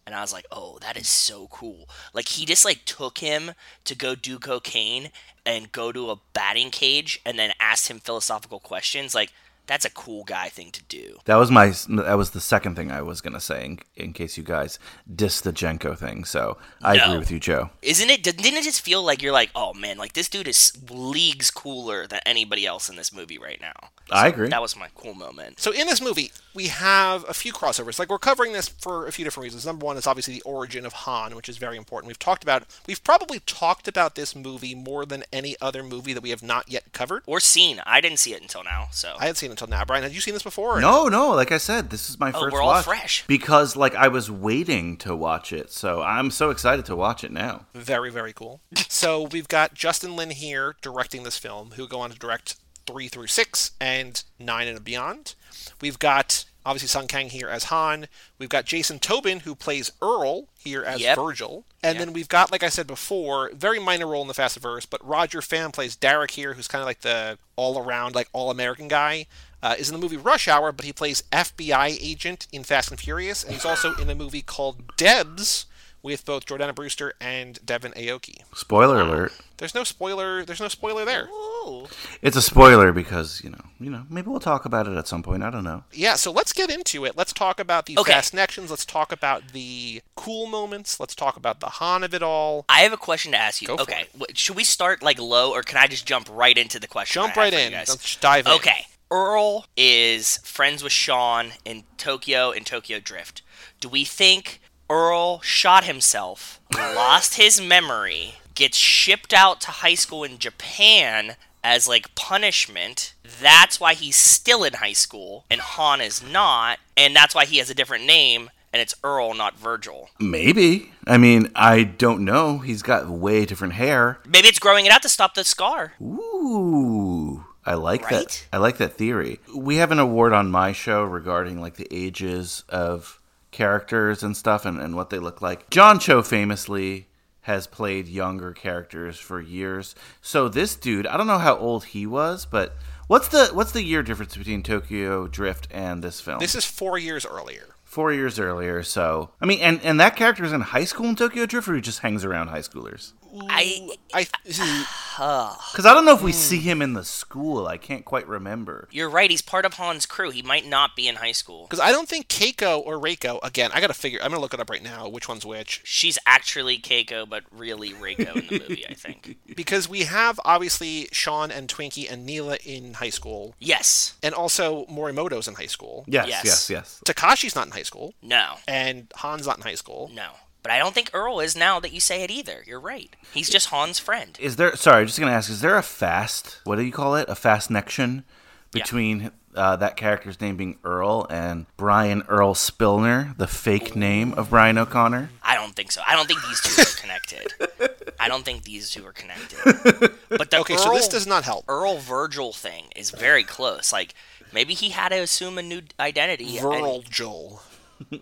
And 0.08 0.14
I 0.14 0.22
was 0.22 0.32
like, 0.32 0.46
oh, 0.50 0.78
that 0.80 0.96
is 0.96 1.06
so 1.06 1.48
cool. 1.48 1.86
Like, 2.14 2.28
he 2.28 2.46
just, 2.46 2.64
like, 2.64 2.86
took 2.86 3.18
him 3.18 3.52
to 3.84 3.94
go 3.94 4.14
do 4.14 4.38
cocaine 4.38 5.10
and 5.44 5.70
go 5.70 5.92
to 5.92 6.10
a 6.10 6.16
batting 6.32 6.70
cage 6.70 7.20
and 7.26 7.38
then 7.38 7.52
asked 7.60 7.88
him 7.88 7.98
philosophical 7.98 8.58
questions. 8.58 9.14
Like, 9.14 9.34
that's 9.68 9.84
a 9.84 9.90
cool 9.90 10.24
guy 10.24 10.48
thing 10.48 10.72
to 10.72 10.82
do. 10.84 11.18
That 11.26 11.36
was 11.36 11.50
my. 11.50 11.68
That 11.88 12.16
was 12.18 12.30
the 12.30 12.40
second 12.40 12.74
thing 12.74 12.90
I 12.90 13.02
was 13.02 13.20
gonna 13.20 13.40
say 13.40 13.64
in, 13.64 13.78
in 13.94 14.12
case 14.12 14.36
you 14.36 14.42
guys 14.42 14.78
diss 15.14 15.40
the 15.40 15.52
JNCO 15.52 15.96
thing. 15.96 16.24
So 16.24 16.58
I 16.82 16.96
No. 16.96 17.04
agree 17.04 17.18
with 17.18 17.30
you, 17.30 17.38
Joe. 17.38 17.70
Isn't 17.82 18.10
it? 18.10 18.22
Didn't 18.24 18.44
it 18.44 18.64
just 18.64 18.80
feel 18.80 19.02
like 19.04 19.22
you're 19.22 19.32
like, 19.32 19.50
oh 19.54 19.72
man, 19.74 19.96
like 19.98 20.14
this 20.14 20.28
dude 20.28 20.48
is 20.48 20.72
leagues 20.90 21.50
cooler 21.52 22.06
than 22.08 22.20
anybody 22.26 22.66
else 22.66 22.88
in 22.88 22.96
this 22.96 23.12
movie 23.12 23.38
right 23.38 23.60
now. 23.60 23.90
I 24.10 24.28
agree. 24.28 24.48
That 24.48 24.62
was 24.62 24.74
my 24.76 24.88
cool 24.96 25.14
moment. 25.14 25.60
So 25.60 25.70
in 25.70 25.86
this 25.86 26.00
movie, 26.00 26.32
we 26.58 26.66
have 26.66 27.24
a 27.28 27.32
few 27.34 27.52
crossovers. 27.52 28.00
Like 28.00 28.08
we're 28.10 28.18
covering 28.18 28.52
this 28.52 28.68
for 28.68 29.06
a 29.06 29.12
few 29.12 29.24
different 29.24 29.44
reasons. 29.44 29.64
Number 29.64 29.86
one 29.86 29.96
is 29.96 30.08
obviously 30.08 30.34
the 30.34 30.42
origin 30.42 30.84
of 30.84 30.92
Han, 30.92 31.36
which 31.36 31.48
is 31.48 31.56
very 31.56 31.76
important. 31.76 32.08
We've 32.08 32.18
talked 32.18 32.42
about 32.42 32.64
we've 32.88 33.04
probably 33.04 33.38
talked 33.38 33.86
about 33.86 34.16
this 34.16 34.34
movie 34.34 34.74
more 34.74 35.06
than 35.06 35.22
any 35.32 35.54
other 35.60 35.84
movie 35.84 36.12
that 36.12 36.20
we 36.22 36.30
have 36.30 36.42
not 36.42 36.68
yet 36.68 36.92
covered. 36.92 37.22
Or 37.26 37.38
seen. 37.38 37.80
I 37.86 38.00
didn't 38.00 38.18
see 38.18 38.34
it 38.34 38.42
until 38.42 38.64
now, 38.64 38.88
so 38.90 39.14
I 39.20 39.22
hadn't 39.26 39.36
seen 39.36 39.50
it 39.50 39.52
until 39.52 39.68
now. 39.68 39.84
Brian, 39.84 40.02
had 40.02 40.12
you 40.12 40.20
seen 40.20 40.34
this 40.34 40.42
before? 40.42 40.78
or 40.78 40.80
No, 40.80 41.06
no. 41.06 41.30
Like 41.30 41.52
I 41.52 41.58
said, 41.58 41.90
this 41.90 42.10
is 42.10 42.18
my 42.18 42.32
Oh, 42.34 42.40
first 42.40 42.52
we're 42.52 42.60
all 42.60 42.68
watch 42.70 42.84
fresh. 42.86 43.24
because 43.28 43.76
like 43.76 43.94
I 43.94 44.08
was 44.08 44.28
waiting 44.28 44.96
to 44.98 45.14
watch 45.14 45.52
it. 45.52 45.70
So 45.70 46.02
I'm 46.02 46.32
so 46.32 46.50
excited 46.50 46.84
to 46.86 46.96
watch 46.96 47.22
it 47.22 47.30
now. 47.30 47.66
Very, 47.72 48.10
very 48.10 48.32
cool. 48.32 48.60
so 48.88 49.22
we've 49.22 49.46
got 49.48 49.74
Justin 49.74 50.16
Lin 50.16 50.30
here 50.30 50.74
directing 50.82 51.22
this 51.22 51.38
film, 51.38 51.74
who 51.76 51.86
go 51.86 52.00
on 52.00 52.10
to 52.10 52.18
direct 52.18 52.56
three 52.84 53.06
through 53.06 53.26
six 53.26 53.72
and 53.80 54.24
nine 54.38 54.66
and 54.66 54.82
beyond. 54.82 55.34
We've 55.82 55.98
got 55.98 56.46
obviously 56.66 56.88
Sung 56.88 57.06
Kang 57.06 57.30
here 57.30 57.48
as 57.48 57.64
Han. 57.64 58.08
We've 58.38 58.48
got 58.48 58.64
Jason 58.64 58.98
Tobin 58.98 59.40
who 59.40 59.54
plays 59.54 59.90
Earl 60.02 60.48
here 60.58 60.82
as 60.82 61.00
Yep. 61.00 61.16
Virgil, 61.16 61.64
and 61.82 61.96
Yep. 61.96 62.04
then 62.06 62.12
we've 62.12 62.28
got, 62.28 62.52
like 62.52 62.62
I 62.62 62.68
said 62.68 62.86
before, 62.86 63.50
very 63.54 63.78
minor 63.78 64.06
role 64.06 64.22
in 64.22 64.28
the 64.28 64.34
Fastiverse, 64.34 64.86
but 64.88 65.06
Roger 65.06 65.40
Fan 65.40 65.72
plays 65.72 65.96
Derek 65.96 66.32
here, 66.32 66.54
who's 66.54 66.68
kind 66.68 66.80
of 66.82 66.86
like 66.86 67.00
the 67.00 67.38
all-around, 67.56 68.14
like 68.14 68.28
all-American 68.32 68.88
guy. 68.88 69.26
Uh, 69.60 69.74
is 69.76 69.88
in 69.88 69.92
the 69.92 70.00
movie 70.00 70.16
Rush 70.16 70.46
Hour, 70.46 70.70
but 70.70 70.84
he 70.84 70.92
plays 70.92 71.24
FBI 71.32 71.98
agent 72.00 72.46
in 72.52 72.62
Fast 72.62 72.90
and 72.92 73.00
Furious, 73.00 73.42
and 73.42 73.52
he's 73.54 73.64
also 73.64 73.92
in 73.96 74.08
a 74.08 74.14
movie 74.14 74.40
called 74.42 74.96
Debs 74.96 75.66
with 76.02 76.24
both 76.24 76.46
Jordana 76.46 76.74
Brewster 76.74 77.14
and 77.20 77.58
Devon 77.64 77.92
Aoki. 77.92 78.42
Spoiler 78.54 79.00
alert. 79.00 79.32
There's 79.56 79.74
no 79.74 79.82
spoiler. 79.84 80.44
There's 80.44 80.60
no 80.60 80.68
spoiler 80.68 81.04
there. 81.04 81.28
Ooh. 81.28 81.86
It's 82.22 82.36
a 82.36 82.42
spoiler 82.42 82.92
because 82.92 83.42
you 83.42 83.50
know, 83.50 83.60
you 83.80 83.90
know, 83.90 84.04
maybe 84.08 84.28
we'll 84.28 84.38
talk 84.40 84.64
about 84.64 84.86
it 84.86 84.96
at 84.96 85.08
some 85.08 85.22
point. 85.22 85.42
I 85.42 85.50
don't 85.50 85.64
know. 85.64 85.82
Yeah, 85.92 86.14
so 86.14 86.30
let's 86.30 86.52
get 86.52 86.70
into 86.70 87.04
it. 87.04 87.16
Let's 87.16 87.32
talk 87.32 87.58
about 87.58 87.86
the 87.86 87.98
Okay. 87.98 88.12
fast 88.12 88.30
connections. 88.30 88.70
Let's 88.70 88.84
talk 88.84 89.10
about 89.12 89.48
the 89.52 90.00
cool 90.14 90.46
moments. 90.46 91.00
Let's 91.00 91.14
talk 91.16 91.36
about 91.36 91.60
the 91.60 91.66
Han 91.66 92.04
of 92.04 92.14
it 92.14 92.22
all. 92.22 92.64
I 92.68 92.80
have 92.80 92.92
a 92.92 92.96
question 92.96 93.32
to 93.32 93.38
ask 93.38 93.60
you. 93.60 93.68
Go 93.68 93.76
for 93.78 93.82
okay, 93.82 94.06
wh- 94.18 94.34
should 94.34 94.56
we 94.56 94.64
start 94.64 95.02
like 95.02 95.18
low, 95.18 95.52
or 95.52 95.62
can 95.62 95.76
I 95.78 95.88
just 95.88 96.06
jump 96.06 96.28
right 96.30 96.56
into 96.56 96.78
the 96.78 96.86
question? 96.88 97.20
Jump 97.20 97.36
I 97.36 97.44
have 97.46 97.52
right 97.52 97.52
for 97.54 97.60
you 97.60 97.66
in. 97.66 97.72
guys? 97.72 97.88
Let's 97.88 98.16
dive 98.16 98.46
in. 98.46 98.52
Okay. 98.52 98.86
Earl 99.10 99.66
is 99.76 100.36
friends 100.44 100.82
with 100.82 100.92
Sean 100.92 101.52
in 101.64 101.84
Tokyo 101.96 102.50
in 102.50 102.64
Tokyo 102.64 103.00
Drift. 103.00 103.40
Do 103.80 103.88
we 103.88 104.04
think 104.04 104.60
Earl 104.90 105.40
shot 105.40 105.84
himself, 105.84 106.60
lost 106.74 107.34
his 107.34 107.60
memory, 107.60 108.34
gets 108.54 108.76
shipped 108.76 109.32
out 109.32 109.60
to 109.62 109.70
high 109.70 109.94
school 109.94 110.24
in 110.24 110.38
Japan 110.38 111.36
as 111.62 111.86
like 111.86 112.14
punishment. 112.14 113.14
That's 113.40 113.78
why 113.78 113.94
he's 113.94 114.16
still 114.16 114.64
in 114.64 114.74
high 114.74 114.92
school 114.92 115.44
and 115.50 115.60
Han 115.60 116.00
is 116.00 116.22
not, 116.22 116.78
and 116.96 117.14
that's 117.14 117.34
why 117.34 117.44
he 117.44 117.58
has 117.58 117.70
a 117.70 117.74
different 117.74 118.06
name 118.06 118.50
and 118.72 118.82
it's 118.82 118.94
Earl, 119.02 119.34
not 119.34 119.58
Virgil. 119.58 120.10
Maybe. 120.18 120.92
I 121.06 121.16
mean, 121.16 121.50
I 121.54 121.84
don't 121.84 122.24
know. 122.24 122.58
He's 122.58 122.82
got 122.82 123.08
way 123.08 123.46
different 123.46 123.74
hair. 123.74 124.18
Maybe 124.26 124.48
it's 124.48 124.58
growing 124.58 124.84
it 124.84 124.92
out 124.92 125.02
to 125.02 125.08
stop 125.08 125.34
the 125.34 125.44
scar. 125.44 125.94
Ooh. 126.02 127.44
I 127.64 127.74
like 127.74 128.08
that. 128.08 128.46
I 128.50 128.56
like 128.56 128.78
that 128.78 128.94
theory. 128.94 129.40
We 129.54 129.76
have 129.76 129.90
an 129.90 129.98
award 129.98 130.32
on 130.32 130.50
my 130.50 130.72
show 130.72 131.02
regarding 131.04 131.60
like 131.60 131.76
the 131.76 131.88
ages 131.90 132.64
of 132.70 133.17
characters 133.50 134.22
and 134.22 134.36
stuff 134.36 134.64
and, 134.64 134.78
and 134.80 134.94
what 134.94 135.10
they 135.10 135.18
look 135.18 135.40
like. 135.40 135.68
John 135.70 135.98
Cho 135.98 136.22
famously 136.22 137.08
has 137.42 137.66
played 137.66 138.08
younger 138.08 138.52
characters 138.52 139.18
for 139.18 139.40
years. 139.40 139.94
So 140.20 140.48
this 140.48 140.76
dude, 140.76 141.06
I 141.06 141.16
don't 141.16 141.26
know 141.26 141.38
how 141.38 141.56
old 141.56 141.84
he 141.86 142.06
was, 142.06 142.44
but 142.44 142.76
what's 143.06 143.28
the 143.28 143.46
what's 143.54 143.72
the 143.72 143.82
year 143.82 144.02
difference 144.02 144.36
between 144.36 144.62
Tokyo 144.62 145.26
Drift 145.26 145.66
and 145.70 146.04
this 146.04 146.20
film? 146.20 146.40
This 146.40 146.54
is 146.54 146.66
four 146.66 146.98
years 146.98 147.24
earlier. 147.24 147.68
four 147.84 148.12
years 148.12 148.38
earlier. 148.38 148.82
So 148.82 149.30
I 149.40 149.46
mean, 149.46 149.60
and 149.60 149.80
and 149.82 149.98
that 149.98 150.14
character 150.14 150.44
is 150.44 150.52
in 150.52 150.60
high 150.60 150.84
school 150.84 151.06
in 151.06 151.16
Tokyo 151.16 151.46
Drift, 151.46 151.68
or 151.68 151.74
he 151.74 151.80
just 151.80 152.00
hangs 152.00 152.22
around 152.22 152.48
high 152.48 152.58
schoolers. 152.60 153.12
I 153.48 153.88
I 154.14 154.26
Because 154.46 155.86
I 155.86 155.94
don't 155.94 156.04
know 156.04 156.14
if 156.14 156.22
we 156.22 156.32
hmm. 156.32 156.36
see 156.36 156.58
him 156.58 156.80
in 156.82 156.92
the 156.94 157.04
school. 157.04 157.66
I 157.66 157.76
can't 157.76 158.04
quite 158.04 158.26
remember. 158.26 158.88
you're 158.90 159.10
right, 159.10 159.30
he's 159.30 159.42
part 159.42 159.64
of 159.64 159.74
Han's 159.74 160.06
crew. 160.06 160.30
He 160.30 160.42
might 160.42 160.66
not 160.66 160.96
be 160.96 161.08
in 161.08 161.16
high 161.16 161.32
school. 161.32 161.64
because 161.64 161.80
I 161.80 161.90
don't 161.90 162.08
think 162.08 162.28
Keiko 162.28 162.80
or 162.84 162.98
Reiko. 162.98 163.38
Again, 163.42 163.70
I 163.74 163.80
gotta 163.80 163.94
figure. 163.94 164.20
I'm 164.22 164.30
gonna 164.30 164.40
look 164.40 164.54
it 164.54 164.60
up 164.60 164.70
right 164.70 164.82
now. 164.82 165.08
Which 165.08 165.28
one's 165.28 165.44
which? 165.44 165.80
She's 165.84 166.18
actually 166.26 166.78
Keiko, 166.78 167.28
but 167.28 167.44
really 167.50 167.90
Reiko 167.90 168.34
in 168.36 168.46
the 168.46 168.64
movie, 168.68 168.86
I 168.88 168.94
think. 168.94 169.36
Because 169.56 169.88
we 169.88 170.02
have 170.04 170.38
obviously 170.44 171.08
Sean 171.10 171.50
and 171.50 171.68
Twinkie 171.68 172.10
and 172.10 172.24
Neela 172.24 172.58
in 172.64 172.94
high 172.94 173.10
school, 173.10 173.54
Yes. 173.58 174.14
and 174.22 174.32
also 174.34 174.84
Morimoto's 174.86 175.48
in 175.48 175.54
high 175.54 175.66
school. 175.66 176.04
Yes, 176.06 176.28
Yes. 176.28 176.44
yes, 176.44 176.70
yes. 176.70 177.02
Takashi's 177.04 177.56
not 177.56 177.66
in 177.66 177.72
high 177.72 177.82
school, 177.82 178.14
No. 178.22 178.54
and 178.68 179.12
Han's 179.16 179.46
not 179.46 179.56
in 179.56 179.62
high 179.62 179.74
school. 179.74 180.10
No. 180.14 180.30
But 180.62 180.72
I 180.72 180.78
don't 180.78 180.94
think 180.94 181.10
Earl 181.14 181.40
is 181.40 181.54
now 181.56 181.80
that 181.80 181.92
you 181.92 182.00
say 182.00 182.22
it 182.24 182.30
either. 182.30 182.62
You're 182.66 182.80
right. 182.80 183.14
He's 183.32 183.48
just 183.48 183.68
Han's 183.70 183.98
friend. 183.98 184.36
Is 184.40 184.56
there? 184.56 184.74
Sorry, 184.76 185.00
I'm 185.00 185.06
just 185.06 185.18
gonna 185.20 185.32
ask. 185.32 185.48
Is 185.50 185.60
there 185.60 185.76
a 185.76 185.82
fast? 185.82 186.60
What 186.64 186.76
do 186.76 186.82
you 186.82 186.92
call 186.92 187.14
it? 187.16 187.28
A 187.28 187.34
fast 187.34 187.68
connection 187.68 188.24
between 188.72 189.30
uh, 189.54 189.76
that 189.76 189.96
character's 189.96 190.40
name 190.40 190.56
being 190.56 190.78
Earl 190.84 191.26
and 191.30 191.66
Brian 191.76 192.22
Earl 192.28 192.54
Spillner, 192.54 193.36
the 193.38 193.46
fake 193.46 193.96
name 193.96 194.32
of 194.34 194.50
Brian 194.50 194.76
O'Connor? 194.78 195.30
I 195.42 195.54
don't 195.54 195.74
think 195.74 195.90
so. 195.90 196.02
I 196.06 196.14
don't 196.14 196.26
think 196.26 196.40
these 196.46 196.60
two 196.60 196.82
are 196.82 197.00
connected. 197.00 198.10
I 198.20 198.28
don't 198.28 198.44
think 198.44 198.64
these 198.64 198.90
two 198.90 199.06
are 199.06 199.12
connected. 199.12 200.12
But 200.28 200.50
the 200.50 200.58
Okay, 200.58 200.74
Earl, 200.74 200.80
so 200.80 200.90
this 200.92 201.08
does 201.08 201.26
not 201.26 201.44
help. 201.44 201.64
Earl 201.68 201.96
Virgil 201.96 202.52
thing 202.52 202.84
is 202.94 203.10
very 203.10 203.42
close. 203.44 203.92
Like 203.92 204.14
maybe 204.52 204.74
he 204.74 204.90
had 204.90 205.08
to 205.08 205.16
assume 205.16 205.56
a 205.56 205.62
new 205.62 205.80
identity. 205.98 206.58
and- 206.58 207.04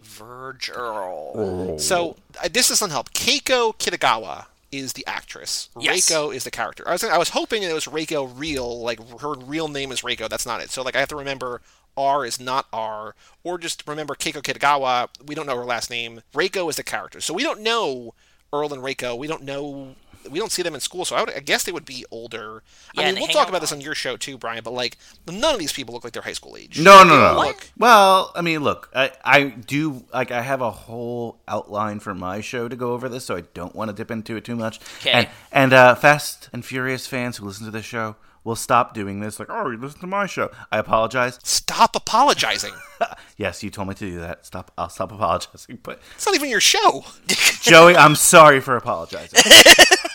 Virgil. 0.02 1.32
Virgil. 1.34 1.78
So 1.78 2.16
uh, 2.42 2.48
this 2.50 2.68
doesn't 2.68 2.90
help. 2.90 3.12
Keiko 3.12 3.76
Kitagawa 3.76 4.46
is 4.72 4.94
the 4.94 5.06
actress. 5.06 5.68
Yes. 5.78 6.10
Reiko 6.10 6.34
is 6.34 6.44
the 6.44 6.50
character. 6.50 6.86
I 6.88 6.92
was 6.92 7.04
I 7.04 7.18
was 7.18 7.30
hoping 7.30 7.62
it 7.62 7.72
was 7.72 7.86
Reiko 7.86 8.30
real, 8.34 8.82
like 8.82 8.98
her 9.20 9.34
real 9.34 9.68
name 9.68 9.92
is 9.92 10.02
Reiko. 10.02 10.28
That's 10.28 10.46
not 10.46 10.60
it. 10.60 10.70
So 10.70 10.82
like 10.82 10.96
I 10.96 11.00
have 11.00 11.08
to 11.10 11.16
remember 11.16 11.60
R 11.96 12.26
is 12.26 12.38
not 12.38 12.66
R, 12.72 13.14
or 13.42 13.58
just 13.58 13.82
remember 13.86 14.14
Keiko 14.14 14.42
Kitagawa. 14.42 15.08
We 15.26 15.34
don't 15.34 15.46
know 15.46 15.56
her 15.56 15.64
last 15.64 15.90
name. 15.90 16.22
Reiko 16.34 16.68
is 16.68 16.76
the 16.76 16.82
character. 16.82 17.20
So 17.20 17.32
we 17.32 17.42
don't 17.42 17.62
know 17.62 18.14
Earl 18.52 18.72
and 18.72 18.82
Reiko. 18.82 19.16
We 19.16 19.26
don't 19.26 19.42
know. 19.42 19.94
We 20.30 20.38
don't 20.38 20.52
see 20.52 20.62
them 20.62 20.74
in 20.74 20.80
school, 20.80 21.04
so 21.04 21.16
I, 21.16 21.20
would, 21.20 21.30
I 21.34 21.40
guess 21.40 21.64
they 21.64 21.72
would 21.72 21.84
be 21.84 22.04
older. 22.10 22.62
Yeah, 22.94 23.02
I 23.02 23.04
mean, 23.12 23.16
we'll 23.20 23.28
talk 23.28 23.42
out 23.44 23.48
about 23.48 23.60
this 23.60 23.72
on 23.72 23.80
your 23.80 23.94
show 23.94 24.16
too, 24.16 24.38
Brian. 24.38 24.62
But 24.64 24.72
like, 24.72 24.98
none 25.26 25.54
of 25.54 25.58
these 25.60 25.72
people 25.72 25.94
look 25.94 26.04
like 26.04 26.12
they're 26.12 26.22
high 26.22 26.32
school 26.32 26.56
age. 26.56 26.78
No, 26.80 27.02
no, 27.04 27.16
They 27.16 27.34
no. 27.34 27.46
Look, 27.46 27.70
Well, 27.78 28.32
I 28.34 28.42
mean, 28.42 28.60
look, 28.62 28.90
I, 28.94 29.12
I 29.24 29.44
do 29.44 30.04
like 30.12 30.30
I 30.30 30.42
have 30.42 30.60
a 30.60 30.70
whole 30.70 31.40
outline 31.48 32.00
for 32.00 32.14
my 32.14 32.40
show 32.40 32.68
to 32.68 32.76
go 32.76 32.92
over 32.92 33.08
this, 33.08 33.24
so 33.24 33.36
I 33.36 33.42
don't 33.54 33.74
want 33.74 33.88
to 33.90 33.94
dip 33.94 34.10
into 34.10 34.36
it 34.36 34.44
too 34.44 34.56
much. 34.56 34.80
'Kay. 35.00 35.10
And 35.12 35.28
and 35.52 35.72
uh, 35.72 35.94
Fast 35.94 36.48
and 36.52 36.64
Furious 36.64 37.06
fans 37.06 37.36
who 37.36 37.46
listen 37.46 37.64
to 37.66 37.70
this 37.72 37.84
show 37.84 38.16
will 38.44 38.54
stop 38.56 38.94
doing 38.94 39.18
this. 39.18 39.40
Like, 39.40 39.48
oh, 39.50 39.68
you 39.70 39.76
listen 39.76 39.98
to 40.00 40.06
my 40.06 40.26
show. 40.26 40.50
I 40.70 40.78
apologize. 40.78 41.38
stop 41.42 41.94
apologizing. 41.96 42.72
Yes, 43.38 43.62
you 43.62 43.68
told 43.68 43.88
me 43.88 43.92
to 43.94 44.10
do 44.12 44.20
that. 44.20 44.46
Stop. 44.46 44.70
I'll 44.78 44.88
stop 44.88 45.12
apologizing. 45.12 45.78
But 45.82 46.00
it's 46.14 46.24
not 46.24 46.34
even 46.34 46.48
your 46.48 46.58
show. 46.62 47.04
Joey, 47.60 47.94
I'm 47.94 48.14
sorry 48.14 48.60
for 48.60 48.78
apologizing. 48.78 49.38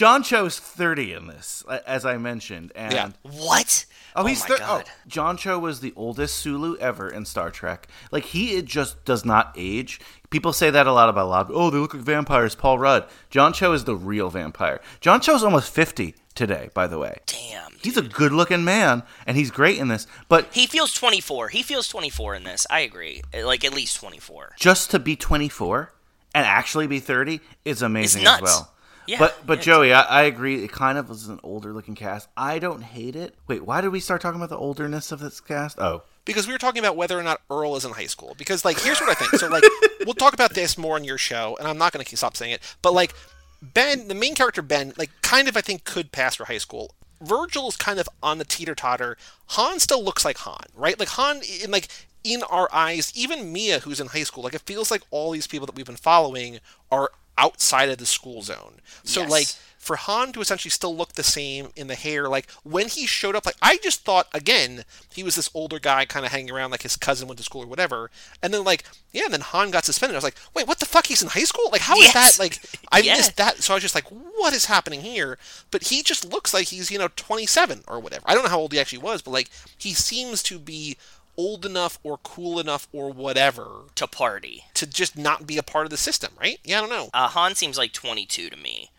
John 0.00 0.22
Cho's 0.22 0.58
30 0.58 1.12
in 1.12 1.26
this, 1.26 1.62
as 1.86 2.06
I 2.06 2.16
mentioned, 2.16 2.72
and 2.74 2.94
Yeah. 2.94 3.10
What? 3.20 3.84
Oh, 4.16 4.22
oh, 4.22 4.24
he's 4.24 4.40
my 4.40 4.46
thir- 4.46 4.54
oh, 4.62 4.66
god. 4.78 4.84
oh, 4.88 4.92
John 5.06 5.36
Cho 5.36 5.58
was 5.58 5.80
the 5.80 5.92
oldest 5.94 6.36
Sulu 6.38 6.78
ever 6.78 7.10
in 7.10 7.26
Star 7.26 7.50
Trek. 7.50 7.86
Like 8.10 8.24
he 8.24 8.56
it 8.56 8.64
just 8.64 9.04
does 9.04 9.26
not 9.26 9.52
age. 9.58 10.00
People 10.30 10.54
say 10.54 10.70
that 10.70 10.86
a 10.86 10.92
lot 10.94 11.10
about 11.10 11.26
a 11.26 11.28
lot. 11.28 11.50
Of, 11.50 11.52
oh, 11.54 11.68
they 11.68 11.76
look 11.76 11.92
like 11.92 12.02
vampires. 12.02 12.54
Paul 12.54 12.78
Rudd. 12.78 13.04
John 13.28 13.52
Cho 13.52 13.74
is 13.74 13.84
the 13.84 13.94
real 13.94 14.30
vampire. 14.30 14.80
John 15.02 15.20
Cho's 15.20 15.44
almost 15.44 15.70
fifty 15.70 16.14
today, 16.34 16.70
by 16.72 16.86
the 16.86 16.96
way. 16.98 17.18
Damn. 17.26 17.72
He's 17.82 17.98
a 17.98 18.02
good-looking 18.02 18.64
man, 18.64 19.02
and 19.26 19.36
he's 19.36 19.50
great 19.50 19.76
in 19.76 19.88
this. 19.88 20.06
But 20.30 20.48
He 20.50 20.66
feels 20.66 20.94
24. 20.94 21.48
He 21.48 21.62
feels 21.62 21.88
24 21.88 22.36
in 22.36 22.44
this. 22.44 22.66
I 22.70 22.80
agree. 22.80 23.20
Eh, 23.34 23.44
like 23.44 23.66
at 23.66 23.74
least 23.74 23.96
24. 23.96 24.54
just 24.58 24.90
to 24.92 24.98
be 24.98 25.14
twenty-four 25.14 25.92
and 26.34 26.46
actually 26.46 26.86
be 26.86 27.00
thirty 27.00 27.40
is 27.66 27.82
amazing 27.82 28.22
as 28.22 28.24
nuts. 28.24 28.42
well. 28.42 28.72
Yeah, 29.06 29.18
but 29.18 29.38
but 29.46 29.58
yeah, 29.58 29.62
Joey, 29.62 29.92
I, 29.92 30.02
I 30.02 30.22
agree. 30.22 30.62
It 30.62 30.72
kind 30.72 30.98
of 30.98 31.08
was 31.08 31.28
an 31.28 31.40
older 31.42 31.72
looking 31.72 31.94
cast. 31.94 32.28
I 32.36 32.58
don't 32.58 32.82
hate 32.82 33.16
it. 33.16 33.34
Wait, 33.46 33.64
why 33.64 33.80
did 33.80 33.88
we 33.88 34.00
start 34.00 34.20
talking 34.20 34.40
about 34.40 34.50
the 34.50 34.58
olderness 34.58 35.12
of 35.12 35.20
this 35.20 35.40
cast? 35.40 35.78
Oh, 35.80 36.02
because 36.24 36.46
we 36.46 36.52
were 36.52 36.58
talking 36.58 36.80
about 36.80 36.96
whether 36.96 37.18
or 37.18 37.22
not 37.22 37.40
Earl 37.50 37.76
is 37.76 37.84
in 37.84 37.92
high 37.92 38.06
school. 38.06 38.34
Because 38.38 38.64
like, 38.64 38.78
here's 38.80 39.00
what 39.00 39.10
I 39.10 39.14
think. 39.14 39.32
So 39.32 39.48
like, 39.48 39.64
we'll 40.04 40.14
talk 40.14 40.34
about 40.34 40.54
this 40.54 40.78
more 40.78 40.94
on 40.96 41.04
your 41.04 41.18
show, 41.18 41.56
and 41.58 41.66
I'm 41.66 41.78
not 41.78 41.92
going 41.92 42.04
to 42.04 42.16
stop 42.16 42.36
saying 42.36 42.52
it. 42.52 42.76
But 42.82 42.94
like, 42.94 43.14
Ben, 43.62 44.08
the 44.08 44.14
main 44.14 44.34
character 44.34 44.62
Ben, 44.62 44.92
like, 44.96 45.10
kind 45.22 45.48
of 45.48 45.56
I 45.56 45.60
think 45.60 45.84
could 45.84 46.12
pass 46.12 46.36
for 46.36 46.46
high 46.46 46.58
school. 46.58 46.94
Virgil 47.20 47.68
is 47.68 47.76
kind 47.76 47.98
of 47.98 48.08
on 48.22 48.38
the 48.38 48.44
teeter 48.44 48.74
totter. 48.74 49.16
Han 49.48 49.78
still 49.78 50.02
looks 50.02 50.24
like 50.24 50.38
Han, 50.38 50.64
right? 50.74 50.98
Like 50.98 51.08
Han, 51.10 51.42
in 51.62 51.70
like 51.70 51.88
in 52.24 52.42
our 52.44 52.68
eyes, 52.72 53.12
even 53.14 53.52
Mia, 53.52 53.80
who's 53.80 54.00
in 54.00 54.08
high 54.08 54.22
school, 54.22 54.44
like 54.44 54.54
it 54.54 54.62
feels 54.62 54.90
like 54.90 55.02
all 55.10 55.30
these 55.30 55.46
people 55.46 55.66
that 55.66 55.74
we've 55.74 55.86
been 55.86 55.96
following 55.96 56.60
are 56.90 57.10
outside 57.40 57.88
of 57.88 57.98
the 57.98 58.06
school 58.06 58.42
zone. 58.42 58.74
So 59.04 59.22
Yes. 59.22 59.30
like 59.30 59.48
for 59.78 59.96
Han 59.96 60.30
to 60.32 60.42
essentially 60.42 60.70
still 60.70 60.94
look 60.94 61.14
the 61.14 61.22
same 61.22 61.68
in 61.74 61.86
the 61.86 61.94
hair, 61.94 62.28
like 62.28 62.50
when 62.64 62.86
he 62.88 63.06
showed 63.06 63.34
up, 63.34 63.46
like 63.46 63.56
I 63.62 63.78
just 63.78 64.04
thought 64.04 64.28
again 64.34 64.84
he 65.14 65.22
was 65.22 65.36
this 65.36 65.48
older 65.54 65.78
guy 65.78 66.04
kind 66.04 66.26
of 66.26 66.32
hanging 66.32 66.50
around, 66.50 66.70
like 66.70 66.82
his 66.82 66.96
cousin 66.96 67.26
went 67.28 67.38
to 67.38 67.44
school 67.44 67.62
or 67.62 67.66
whatever, 67.66 68.10
and 68.42 68.52
then 68.52 68.62
like 68.62 68.84
yeah, 69.12 69.24
and 69.24 69.32
then 69.32 69.40
Han 69.40 69.70
got 69.70 69.84
suspended. 69.86 70.14
I 70.16 70.18
was 70.18 70.24
like, 70.24 70.36
wait, 70.54 70.68
what 70.68 70.78
the 70.80 70.86
fuck? 70.86 71.06
He's 71.06 71.22
in 71.22 71.28
high 71.28 71.44
school? 71.44 71.70
Like 71.72 71.80
how 71.80 71.96
is 71.96 72.12
Yes. 72.14 72.36
that? 72.36 72.42
Like 72.42 72.60
I 72.92 72.98
Yeah. 73.06 73.14
missed 73.16 73.36
that, 73.38 73.62
so 73.62 73.72
I 73.72 73.76
was 73.76 73.82
just 73.82 73.94
like, 73.94 74.08
what 74.08 74.52
is 74.52 74.66
happening 74.66 75.00
here? 75.00 75.38
But 75.70 75.84
he 75.84 76.02
just 76.02 76.30
looks 76.30 76.52
like 76.52 76.66
he's 76.68 76.90
you 76.90 76.98
know 76.98 77.08
27 77.16 77.84
or 77.88 78.00
whatever. 78.00 78.24
I 78.26 78.34
don't 78.34 78.44
know 78.44 78.50
how 78.50 78.60
old 78.60 78.72
he 78.74 78.80
actually 78.80 78.98
was, 78.98 79.22
but 79.22 79.30
like 79.30 79.48
he 79.78 79.94
seems 79.94 80.42
to 80.44 80.58
be 80.58 80.98
old 81.40 81.64
enough 81.64 81.98
or 82.02 82.18
cool 82.18 82.60
enough 82.60 82.86
or 82.92 83.10
whatever 83.10 83.66
To 83.94 84.06
party. 84.06 84.64
to 84.74 84.86
just 84.86 85.16
not 85.16 85.46
be 85.46 85.56
a 85.58 85.62
part 85.62 85.86
of 85.86 85.90
the 85.90 85.96
system, 85.96 86.32
right? 86.40 86.58
Yeah, 86.64 86.78
I 86.78 86.80
don't 86.80 86.90
know. 86.90 87.08
Uh, 87.14 87.28
Han 87.28 87.54
seems 87.54 87.78
like 87.78 87.92
22 87.92 88.50
to 88.50 88.56
me. 88.56 88.90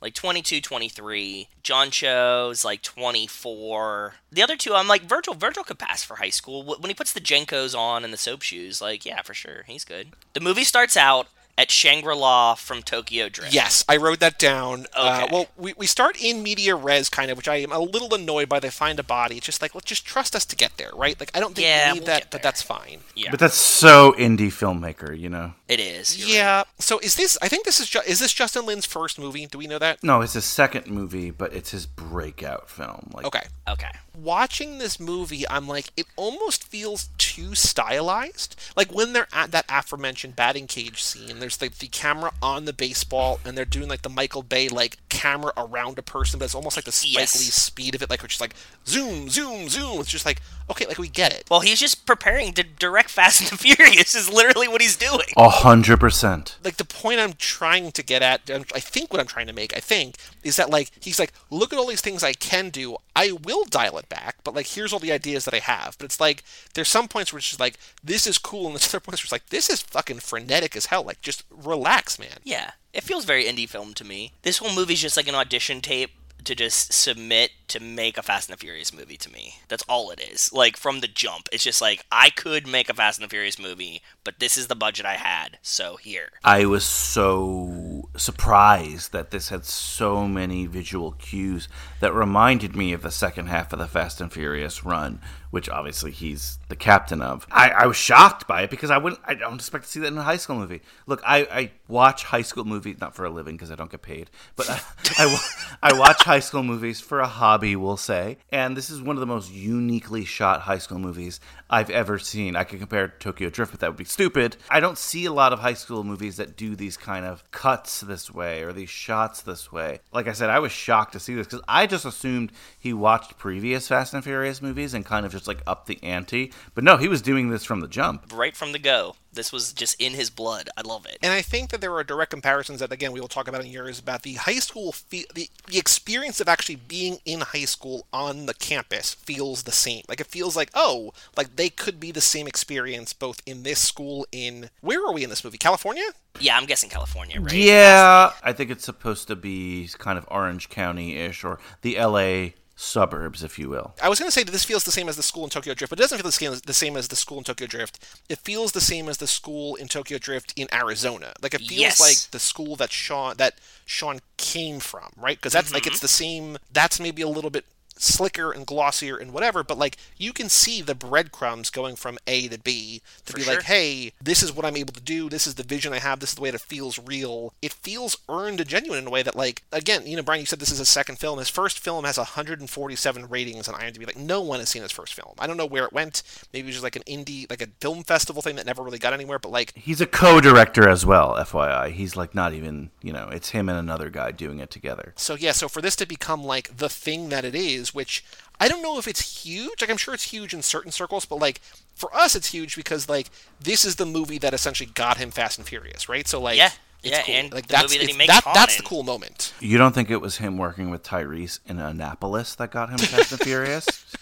Like 0.00 0.14
22, 0.14 0.62
23. 0.62 1.48
John 1.62 1.90
Cho's 1.90 2.64
like 2.64 2.80
24. 2.82 4.14
The 4.32 4.42
other 4.42 4.56
two, 4.56 4.74
I'm 4.74 4.88
like, 4.88 5.02
Virgil. 5.02 5.34
Virgil 5.34 5.62
could 5.62 5.78
pass 5.78 6.02
for 6.02 6.16
high 6.16 6.30
school. 6.30 6.62
When 6.64 6.88
he 6.88 6.94
puts 6.94 7.12
the 7.12 7.20
JNCOs 7.20 7.76
on 7.76 8.02
and 8.02 8.12
the 8.12 8.16
soap 8.16 8.40
shoes, 8.42 8.80
like, 8.80 9.04
yeah, 9.04 9.20
for 9.20 9.34
sure. 9.34 9.64
He's 9.66 9.84
good. 9.84 10.08
The 10.32 10.40
movie 10.40 10.64
starts 10.64 10.96
out 10.96 11.28
at 11.58 11.70
Shangri 11.70 12.14
La 12.16 12.54
from 12.54 12.82
Tokyo 12.82 13.28
Drift. 13.28 13.52
Yes, 13.52 13.84
I 13.88 13.96
wrote 13.96 14.20
that 14.20 14.38
down. 14.38 14.86
Uh, 14.94 15.20
Okay. 15.22 15.32
well, 15.34 15.46
we, 15.56 15.74
we 15.76 15.86
start 15.86 16.22
in 16.22 16.42
media 16.42 16.74
res, 16.74 17.08
kind 17.08 17.30
of, 17.30 17.36
which 17.36 17.48
I 17.48 17.56
am 17.56 17.72
a 17.72 17.78
little 17.80 18.14
annoyed 18.14 18.48
by. 18.48 18.60
They 18.60 18.70
find 18.70 18.98
a 18.98 19.02
body. 19.02 19.36
It's 19.36 19.46
just 19.46 19.60
like, 19.60 19.74
let's 19.74 19.86
just 19.86 20.04
trust 20.06 20.34
us 20.34 20.44
to 20.46 20.56
get 20.56 20.76
there, 20.76 20.90
right? 20.94 21.18
Like, 21.20 21.30
I 21.34 21.40
don't 21.40 21.54
think 21.54 21.66
Yeah, 21.66 21.88
we 21.92 21.98
need 21.98 22.00
we'll 22.00 22.06
that, 22.06 22.30
but 22.30 22.42
that's 22.42 22.62
fine. 22.62 23.00
Yeah, 23.14 23.30
but 23.30 23.40
that's 23.40 23.56
so 23.56 24.12
indie 24.18 24.48
filmmaker, 24.48 25.18
you 25.18 25.28
know. 25.28 25.54
It 25.70 25.80
is. 25.80 26.18
You're 26.18 26.28
Yeah. 26.36 26.64
So 26.78 26.98
is 26.98 27.14
this? 27.14 27.38
I 27.40 27.48
think 27.48 27.64
this 27.64 27.78
is. 27.80 27.88
Ju- 27.88 28.00
is 28.06 28.18
this 28.18 28.32
Justin 28.32 28.66
Lin's 28.66 28.86
first 28.86 29.18
movie? 29.18 29.46
Do 29.46 29.56
we 29.58 29.66
know 29.66 29.78
that? 29.78 30.02
No, 30.02 30.20
it's 30.20 30.32
his 30.34 30.44
second 30.44 30.86
movie, 30.88 31.30
but 31.30 31.52
it's 31.52 31.70
his 31.70 31.86
breakout 31.86 32.68
film. 32.68 33.10
Like, 33.14 33.24
Okay. 33.26 33.42
Okay. 33.68 33.90
Watching 34.18 34.78
this 34.78 34.98
movie, 34.98 35.48
I'm 35.48 35.68
like, 35.68 35.86
it 35.96 36.06
almost 36.16 36.64
feels 36.64 37.08
too 37.16 37.54
stylized. 37.54 38.56
Like 38.76 38.92
when 38.92 39.12
they're 39.12 39.28
at 39.32 39.52
that 39.52 39.64
aforementioned 39.68 40.34
batting 40.36 40.66
cage 40.66 41.02
scene, 41.02 41.38
there's 41.38 41.62
like 41.62 41.78
the 41.78 41.86
camera 41.86 42.32
on 42.42 42.64
the 42.64 42.72
baseball, 42.72 43.38
and 43.44 43.56
they're 43.56 43.64
doing 43.64 43.88
like 43.88 44.02
the 44.02 44.08
Michael 44.08 44.42
Bay 44.42 44.68
like 44.68 44.98
camera 45.08 45.52
around 45.56 45.98
a 45.98 46.02
person, 46.02 46.38
but 46.38 46.46
it's 46.46 46.54
almost 46.54 46.76
like 46.76 46.84
the 46.84 46.92
Spike 46.92 47.12
Yes. 47.14 47.38
Lee 47.38 47.44
speed 47.50 47.94
of 47.94 48.02
it, 48.02 48.10
like 48.10 48.22
which 48.22 48.34
is 48.34 48.40
like 48.40 48.54
zoom, 48.86 49.28
zoom, 49.30 49.68
zoom. 49.68 50.00
It's 50.00 50.10
just 50.10 50.26
like 50.26 50.40
okay, 50.70 50.86
like 50.86 50.98
we 50.98 51.08
get 51.08 51.32
it. 51.32 51.44
Well, 51.50 51.60
he's 51.60 51.80
just 51.80 52.04
preparing 52.06 52.52
to 52.54 52.62
direct 52.64 53.10
Fast 53.10 53.40
and 53.40 53.50
the 53.50 53.56
Furious. 53.56 54.14
Is 54.14 54.28
literally 54.28 54.66
what 54.68 54.80
he's 54.82 54.96
doing. 54.96 55.26
a 55.36 55.48
hundred 55.62 55.98
percent. 56.00 56.56
like 56.64 56.76
the 56.76 56.84
point 56.84 57.20
I'm 57.20 57.34
trying 57.34 57.92
to 57.92 58.02
get 58.02 58.22
at, 58.22 58.50
I'm- 58.50 58.64
think 58.64 59.12
what 59.12 59.20
I'm 59.20 59.26
trying 59.26 59.46
to 59.46 59.52
make, 59.52 59.76
I 59.76 59.80
think, 59.80 60.16
is 60.42 60.56
that 60.56 60.70
like 60.70 60.90
he's 61.00 61.18
like, 61.18 61.32
look 61.50 61.72
at 61.72 61.78
all 61.78 61.86
these 61.86 62.00
things 62.00 62.22
I 62.22 62.32
can 62.32 62.70
do. 62.70 62.96
I 63.14 63.32
will 63.32 63.64
dial 63.64 63.98
it 63.98 64.08
back, 64.08 64.36
but 64.44 64.54
like 64.54 64.66
here's 64.66 64.92
all 64.92 64.98
the 64.98 65.12
ideas 65.12 65.44
that 65.44 65.54
I 65.54 65.58
have. 65.58 65.96
But 65.98 66.06
it's 66.06 66.20
like 66.20 66.42
there's 66.74 66.88
some 66.88 67.08
points 67.08 67.32
where 67.32 67.38
it's 67.38 67.48
just 67.48 67.60
like 67.60 67.78
this 68.02 68.26
is 68.26 68.38
cool, 68.38 68.66
and 68.66 68.74
there's 68.74 68.88
other 68.88 69.00
points 69.00 69.20
where 69.20 69.26
it's 69.26 69.32
like 69.32 69.48
this 69.48 69.70
is 69.70 69.82
fucking 69.82 70.20
frenetic 70.20 70.74
as 70.76 70.86
hell. 70.86 71.04
Like 71.04 71.20
just 71.22 71.44
relax, 71.50 72.18
man. 72.18 72.38
Yeah, 72.44 72.72
it 72.92 73.04
feels 73.04 73.24
very 73.24 73.44
indie 73.44 73.68
film 73.68 73.94
to 73.94 74.04
me. 74.04 74.32
This 74.42 74.58
whole 74.58 74.74
movie's 74.74 75.00
just 75.02 75.16
like 75.16 75.28
an 75.28 75.34
audition 75.34 75.80
tape 75.80 76.10
to 76.44 76.54
just 76.54 76.92
submit 76.92 77.50
to 77.68 77.80
make 77.80 78.18
a 78.18 78.22
Fast 78.22 78.48
and 78.48 78.56
the 78.56 78.60
Furious 78.60 78.92
movie 78.92 79.16
to 79.16 79.30
me. 79.30 79.56
That's 79.68 79.84
all 79.88 80.10
it 80.10 80.20
is. 80.20 80.52
Like 80.52 80.76
from 80.76 81.00
the 81.00 81.08
jump, 81.08 81.48
it's 81.52 81.64
just 81.64 81.80
like 81.80 82.04
I 82.10 82.30
could 82.30 82.66
make 82.66 82.88
a 82.88 82.94
Fast 82.94 83.18
and 83.18 83.24
the 83.24 83.30
Furious 83.30 83.58
movie, 83.58 84.02
but 84.24 84.38
this 84.38 84.56
is 84.56 84.66
the 84.66 84.74
budget 84.74 85.06
I 85.06 85.14
had, 85.14 85.58
so 85.62 85.96
here. 85.96 86.30
I 86.44 86.66
was 86.66 86.84
so 86.84 88.08
surprised 88.16 89.12
that 89.12 89.30
this 89.30 89.48
had 89.50 89.64
so 89.64 90.26
many 90.26 90.66
visual 90.66 91.12
cues 91.12 91.68
that 92.00 92.14
reminded 92.14 92.74
me 92.74 92.92
of 92.92 93.02
the 93.02 93.10
second 93.10 93.46
half 93.46 93.72
of 93.72 93.78
the 93.78 93.86
Fast 93.86 94.20
and 94.20 94.32
Furious 94.32 94.84
run, 94.84 95.20
which 95.50 95.68
obviously 95.68 96.10
he's 96.10 96.58
the 96.68 96.76
captain 96.76 97.20
of. 97.20 97.46
I, 97.50 97.70
I 97.70 97.86
was 97.86 97.96
shocked 97.96 98.46
by 98.46 98.62
it 98.62 98.70
because 98.70 98.90
I 98.90 98.98
wouldn't. 98.98 99.20
I 99.24 99.34
don't 99.34 99.54
expect 99.54 99.84
to 99.84 99.90
see 99.90 100.00
that 100.00 100.08
in 100.08 100.18
a 100.18 100.22
high 100.22 100.36
school 100.36 100.56
movie. 100.56 100.82
Look, 101.06 101.20
I, 101.24 101.38
I 101.50 101.70
watch 101.88 102.24
high 102.24 102.42
school 102.42 102.64
movies 102.64 102.96
not 103.00 103.14
for 103.14 103.24
a 103.24 103.30
living 103.30 103.56
because 103.56 103.70
I 103.70 103.74
don't 103.74 103.90
get 103.90 104.02
paid, 104.02 104.30
but 104.56 104.70
I, 104.70 104.80
I, 105.18 105.38
I 105.82 105.98
watch 105.98 106.22
high 106.22 106.40
school 106.40 106.62
movies 106.62 107.00
for 107.00 107.20
a 107.20 107.26
hobby, 107.26 107.76
we'll 107.76 107.96
say. 107.96 108.38
And 108.50 108.76
this 108.76 108.90
is 108.90 109.02
one 109.02 109.16
of 109.16 109.20
the 109.20 109.26
most 109.26 109.52
uniquely 109.52 110.24
shot 110.24 110.62
high 110.62 110.78
school 110.78 110.98
movies 110.98 111.40
I've 111.68 111.90
ever 111.90 112.18
seen. 112.18 112.56
I 112.56 112.64
could 112.64 112.78
compare 112.78 113.08
to 113.08 113.18
Tokyo 113.18 113.50
Drift, 113.50 113.72
but 113.72 113.80
that 113.80 113.90
would 113.90 113.96
be 113.96 114.04
stupid. 114.04 114.56
I 114.68 114.80
don't 114.80 114.98
see 114.98 115.24
a 115.24 115.32
lot 115.32 115.52
of 115.52 115.58
high 115.58 115.74
school 115.74 116.04
movies 116.04 116.36
that 116.36 116.56
do 116.56 116.76
these 116.76 116.96
kind 116.96 117.26
of 117.26 117.48
cuts 117.50 118.00
this 118.00 118.30
way 118.30 118.62
or 118.62 118.72
these 118.72 118.90
shots 118.90 119.42
this 119.42 119.72
way. 119.72 120.00
Like 120.12 120.28
I 120.28 120.32
said, 120.32 120.50
I 120.50 120.60
was 120.60 120.72
shocked 120.72 121.12
to 121.14 121.20
see 121.20 121.34
this 121.34 121.46
because 121.46 121.62
I 121.66 121.86
just 121.86 122.04
assumed 122.04 122.52
he 122.78 122.92
watched 122.92 123.38
previous 123.38 123.88
Fast 123.88 124.14
and 124.14 124.22
Furious 124.22 124.62
movies 124.62 124.94
and 124.94 125.04
kind 125.04 125.26
of 125.26 125.32
just 125.32 125.39
like 125.48 125.62
up 125.66 125.86
the 125.86 126.02
ante. 126.02 126.52
But 126.74 126.84
no, 126.84 126.96
he 126.96 127.08
was 127.08 127.22
doing 127.22 127.50
this 127.50 127.64
from 127.64 127.80
the 127.80 127.88
jump. 127.88 128.32
Right 128.32 128.56
from 128.56 128.72
the 128.72 128.78
go. 128.78 129.16
This 129.32 129.52
was 129.52 129.72
just 129.72 130.00
in 130.00 130.14
his 130.14 130.28
blood. 130.28 130.68
I 130.76 130.80
love 130.82 131.06
it. 131.06 131.18
And 131.22 131.32
I 131.32 131.40
think 131.40 131.70
that 131.70 131.80
there 131.80 131.94
are 131.94 132.02
direct 132.02 132.32
comparisons 132.32 132.80
that, 132.80 132.90
again, 132.90 133.12
we 133.12 133.20
will 133.20 133.28
talk 133.28 133.46
about 133.46 133.60
in 133.60 133.68
years 133.68 134.00
about 134.00 134.22
the 134.22 134.34
high 134.34 134.58
school, 134.58 134.90
fe- 134.90 135.26
the, 135.32 135.48
the 135.68 135.78
experience 135.78 136.40
of 136.40 136.48
actually 136.48 136.76
being 136.76 137.18
in 137.24 137.40
high 137.40 137.64
school 137.64 138.06
on 138.12 138.46
the 138.46 138.54
campus 138.54 139.14
feels 139.14 139.62
the 139.62 139.72
same. 139.72 140.02
Like, 140.08 140.20
it 140.20 140.26
feels 140.26 140.56
like, 140.56 140.70
oh, 140.74 141.12
like 141.36 141.54
they 141.54 141.70
could 141.70 142.00
be 142.00 142.10
the 142.10 142.20
same 142.20 142.48
experience 142.48 143.12
both 143.12 143.40
in 143.46 143.62
this 143.62 143.78
school 143.78 144.26
in, 144.32 144.68
where 144.80 145.06
are 145.06 145.12
we 145.12 145.22
in 145.22 145.30
this 145.30 145.44
movie? 145.44 145.58
California? 145.58 146.08
Yeah, 146.38 146.56
I'm 146.56 146.66
guessing 146.66 146.90
California, 146.90 147.40
right? 147.40 147.52
Yeah, 147.52 148.32
I 148.42 148.52
think 148.52 148.70
it's 148.70 148.84
supposed 148.84 149.28
to 149.28 149.36
be 149.36 149.88
kind 149.98 150.16
of 150.18 150.26
Orange 150.28 150.68
County 150.68 151.16
ish 151.16 151.44
or 151.44 151.58
the 151.82 151.96
LA 151.98 152.52
suburbs, 152.80 153.42
if 153.42 153.58
you 153.58 153.68
will. 153.68 153.94
I 154.02 154.08
was 154.08 154.18
going 154.18 154.28
to 154.28 154.32
say 154.32 154.42
that 154.42 154.50
this 154.50 154.64
feels 154.64 154.84
the 154.84 154.90
same 154.90 155.08
as 155.08 155.16
the 155.16 155.22
school 155.22 155.44
in 155.44 155.50
Tokyo 155.50 155.74
Drift, 155.74 155.90
but 155.90 155.98
it 155.98 156.02
doesn't 156.02 156.18
feel 156.18 156.26
the 156.26 156.32
same, 156.32 156.60
the 156.66 156.72
same 156.72 156.96
as 156.96 157.08
the 157.08 157.16
school 157.16 157.38
in 157.38 157.44
Tokyo 157.44 157.66
Drift. 157.66 158.22
It 158.28 158.38
feels 158.38 158.72
the 158.72 158.80
same 158.80 159.08
as 159.08 159.18
the 159.18 159.26
school 159.26 159.74
in 159.76 159.86
Tokyo 159.88 160.18
Drift 160.18 160.54
in 160.56 160.66
Arizona. 160.72 161.32
Like 161.42 161.54
it 161.54 161.60
feels 161.60 161.80
Yes. 161.80 162.00
like 162.00 162.30
the 162.30 162.38
school 162.38 162.76
that 162.76 162.90
Sean 162.90 163.36
that 163.36 163.54
Sean 163.84 164.20
came 164.36 164.80
from, 164.80 165.12
right? 165.16 165.36
Because 165.36 165.52
that's 165.52 165.72
like 165.72 165.86
it's 165.86 165.96
mm-hmm. 165.96 166.04
the 166.04 166.08
same. 166.08 166.58
That's 166.72 166.98
maybe 166.98 167.22
a 167.22 167.28
little 167.28 167.50
bit 167.50 167.64
slicker 168.00 168.50
and 168.50 168.66
glossier 168.66 169.16
and 169.16 169.32
whatever, 169.32 169.62
but 169.62 169.78
like 169.78 169.96
you 170.16 170.32
can 170.32 170.48
see 170.48 170.80
the 170.82 170.94
breadcrumbs 170.94 171.70
going 171.70 171.96
from 171.96 172.18
A 172.26 172.48
to 172.48 172.58
B 172.58 173.02
to 173.26 173.32
For 173.32 173.38
be 173.38 173.42
sure. 173.44 173.54
like, 173.54 173.64
hey, 173.64 174.12
this 174.22 174.42
is 174.42 174.52
what 174.52 174.64
I'm 174.64 174.76
able 174.76 174.92
to 174.94 175.00
do. 175.00 175.28
This 175.28 175.46
is 175.46 175.54
the 175.54 175.62
vision 175.62 175.92
I 175.92 175.98
have. 175.98 176.20
This 176.20 176.30
is 176.30 176.34
the 176.36 176.40
way 176.42 176.50
that 176.50 176.60
it 176.62 176.66
feels 176.66 176.98
real. 176.98 177.52
It 177.62 177.72
feels 177.72 178.16
earned 178.28 178.60
and 178.60 178.68
genuine 178.68 178.98
in 179.00 179.06
a 179.06 179.10
way 179.10 179.22
that, 179.22 179.36
like, 179.36 179.62
again, 179.70 180.06
you 180.06 180.16
know, 180.16 180.22
Brian, 180.22 180.40
you 180.40 180.46
said 180.46 180.58
this 180.58 180.70
is 180.72 180.78
his 180.78 180.88
second 180.88 181.18
film. 181.18 181.38
His 181.38 181.48
first 181.50 181.78
film 181.78 182.04
has 182.04 182.16
147 182.18 183.28
ratings 183.28 183.68
on 183.68 183.74
IMDb. 183.74 184.06
Like, 184.06 184.16
no 184.16 184.40
one 184.40 184.60
has 184.60 184.68
seen 184.70 184.82
his 184.82 184.92
first 184.92 185.14
film. 185.14 185.34
I 185.38 185.46
don't 185.46 185.56
know 185.56 185.66
where 185.66 185.84
it 185.84 185.92
went. 185.92 186.22
Maybe 186.52 186.66
it 186.66 186.66
was 186.66 186.76
just 186.76 186.84
like 186.84 186.96
an 186.96 187.02
indie, 187.02 187.48
like 187.50 187.62
a 187.62 187.68
film 187.80 188.02
festival 188.02 188.42
thing 188.42 188.56
that 188.56 188.66
never 188.66 188.82
really 188.82 188.98
got 188.98 189.12
anywhere. 189.12 189.38
But 189.38 189.52
like, 189.52 189.72
He's 189.76 190.00
a 190.00 190.06
co-director 190.06 190.88
as 190.88 191.04
well, 191.06 191.34
FYI. 191.36 191.92
He's 191.92 192.16
like 192.16 192.34
not 192.34 192.52
even, 192.54 192.90
you 193.02 193.12
know, 193.12 193.28
it's 193.30 193.50
him 193.50 193.68
and 193.68 193.78
another 193.78 194.10
guy 194.10 194.32
doing 194.32 194.58
it 194.58 194.70
together. 194.70 195.12
so 195.16 195.34
yeah, 195.34 195.52
so 195.52 195.68
for 195.68 195.80
this 195.80 195.96
to 195.96 196.06
become 196.06 196.42
like 196.44 196.76
the 196.76 196.88
thing 196.88 197.28
that 197.30 197.44
it 197.44 197.54
is, 197.54 197.89
which 197.94 198.24
I 198.58 198.68
don't 198.68 198.82
know 198.82 198.98
if 198.98 199.08
it's 199.08 199.44
huge. 199.44 199.80
Like, 199.80 199.90
I'm 199.90 199.96
sure 199.96 200.12
it's 200.14 200.30
huge 200.32 200.52
in 200.54 200.62
certain 200.62 200.92
circles, 200.92 201.24
but 201.24 201.36
like 201.38 201.60
for 201.94 202.14
us, 202.14 202.34
it's 202.34 202.48
huge 202.52 202.76
because 202.76 203.08
like 203.08 203.28
this 203.60 203.84
is 203.84 203.96
the 203.96 204.06
movie 204.06 204.38
that 204.38 204.52
essentially 204.54 204.90
got 204.94 205.16
him 205.18 205.30
Fast 205.30 205.58
and 205.58 205.66
Furious, 205.66 206.08
right? 206.08 206.26
So 206.28 206.40
like, 206.40 206.56
Yeah. 206.58 206.70
it's 207.02 207.10
Yeah, 207.18 207.22
cool. 207.22 207.34
and 207.34 207.52
like 207.52 207.66
the 207.68 207.72
that's 207.72 207.84
movie 207.92 208.04
that 208.04 208.10
he 208.12 208.16
makes 208.16 208.32
that, 208.34 208.44
Han 208.44 208.54
that's 208.54 208.76
the 208.76 208.82
cool 208.82 209.02
moment. 209.02 209.52
You 209.60 209.78
don't 209.78 209.94
think 209.94 210.10
it 210.10 210.20
was 210.20 210.36
him 210.38 210.58
working 210.58 210.90
with 210.90 211.02
Tyrese 211.02 211.60
in 211.66 211.78
Annapolis 211.78 212.54
that 212.56 212.70
got 212.70 212.90
him 212.90 212.98
Fast 212.98 213.32
and 213.32 213.40
Furious? 213.40 213.86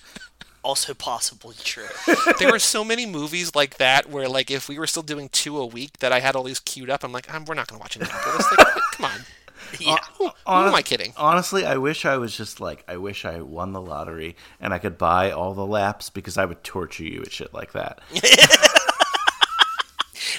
Also 0.65 0.93
possibly 0.93 1.55
true. 1.63 1.87
there 2.41 2.51
were 2.51 2.59
so 2.59 2.85
many 2.85 3.07
movies 3.07 3.55
like 3.55 3.79
that 3.79 4.11
where 4.11 4.29
like 4.29 4.51
if 4.51 4.69
we 4.69 4.79
were 4.79 4.89
still 4.89 5.05
doing 5.05 5.29
two 5.31 5.57
a 5.57 5.65
week 5.65 5.99
that 6.01 6.13
I 6.13 6.19
had 6.21 6.35
all 6.37 6.43
these 6.43 6.59
queued 6.59 6.91
up. 6.91 7.05
I'm 7.05 7.13
like, 7.13 7.33
I'm, 7.33 7.45
we're 7.45 7.55
not 7.55 7.69
gonna 7.69 7.79
watch 7.81 7.95
Annapolis. 7.97 8.45
Like, 8.59 8.67
come 8.93 9.07
on, 9.07 9.21
yeah. 9.81 9.97
who, 10.15 10.25
who 10.27 10.33
am 10.47 10.75
I 10.75 10.83
kidding? 10.83 11.13
Honestly, 11.17 11.65
I 11.65 11.77
wish 11.77 12.05
I 12.05 12.17
was 12.17 12.37
just 12.37 12.61
like, 12.61 12.85
I 12.89 12.97
wish 12.97 13.25
I 13.25 13.41
won 13.41 13.73
the 13.73 13.81
lottery 13.81 14.37
and 14.61 14.73
I 14.73 14.79
could 14.79 14.99
buy 14.99 15.31
all 15.31 15.55
the 15.55 15.67
laps 15.67 16.11
because 16.11 16.39
I 16.39 16.45
would 16.45 16.65
torture 16.65 17.05
you 17.05 17.23
at 17.23 17.33
shit 17.33 17.53
like 17.55 17.73
that. 17.73 18.01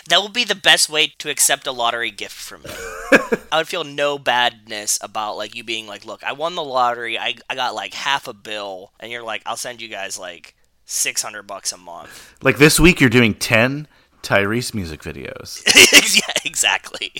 That 0.09 0.23
would 0.23 0.33
be 0.33 0.43
the 0.43 0.55
best 0.55 0.89
way 0.89 1.13
to 1.19 1.29
accept 1.29 1.67
a 1.67 1.71
lottery 1.71 2.09
gift 2.09 2.35
from 2.35 2.63
me. 2.63 2.71
I 3.51 3.57
would 3.57 3.67
feel 3.67 3.83
no 3.83 4.17
badness 4.17 4.97
about 5.01 5.37
like 5.37 5.55
you 5.55 5.63
being 5.63 5.85
like, 5.85 6.03
look, 6.03 6.23
I 6.23 6.31
won 6.31 6.55
the 6.55 6.63
lottery. 6.63 7.17
I, 7.17 7.35
I 7.47 7.55
got 7.55 7.75
like 7.75 7.93
half 7.93 8.27
a 8.27 8.33
bill, 8.33 8.91
and 8.99 9.11
you're 9.11 9.23
like, 9.23 9.43
I'll 9.45 9.55
send 9.55 9.81
you 9.81 9.87
guys 9.87 10.17
like 10.17 10.55
six 10.85 11.21
hundred 11.21 11.43
bucks 11.43 11.71
a 11.71 11.77
month. 11.77 12.35
Like 12.41 12.57
this 12.57 12.79
week, 12.79 12.99
you're 12.99 13.09
doing 13.09 13.35
10 13.35 13.87
Tyrese 14.23 14.73
music 14.73 15.01
videos. 15.01 15.63
yeah, 16.15 16.33
exactly. 16.43 17.11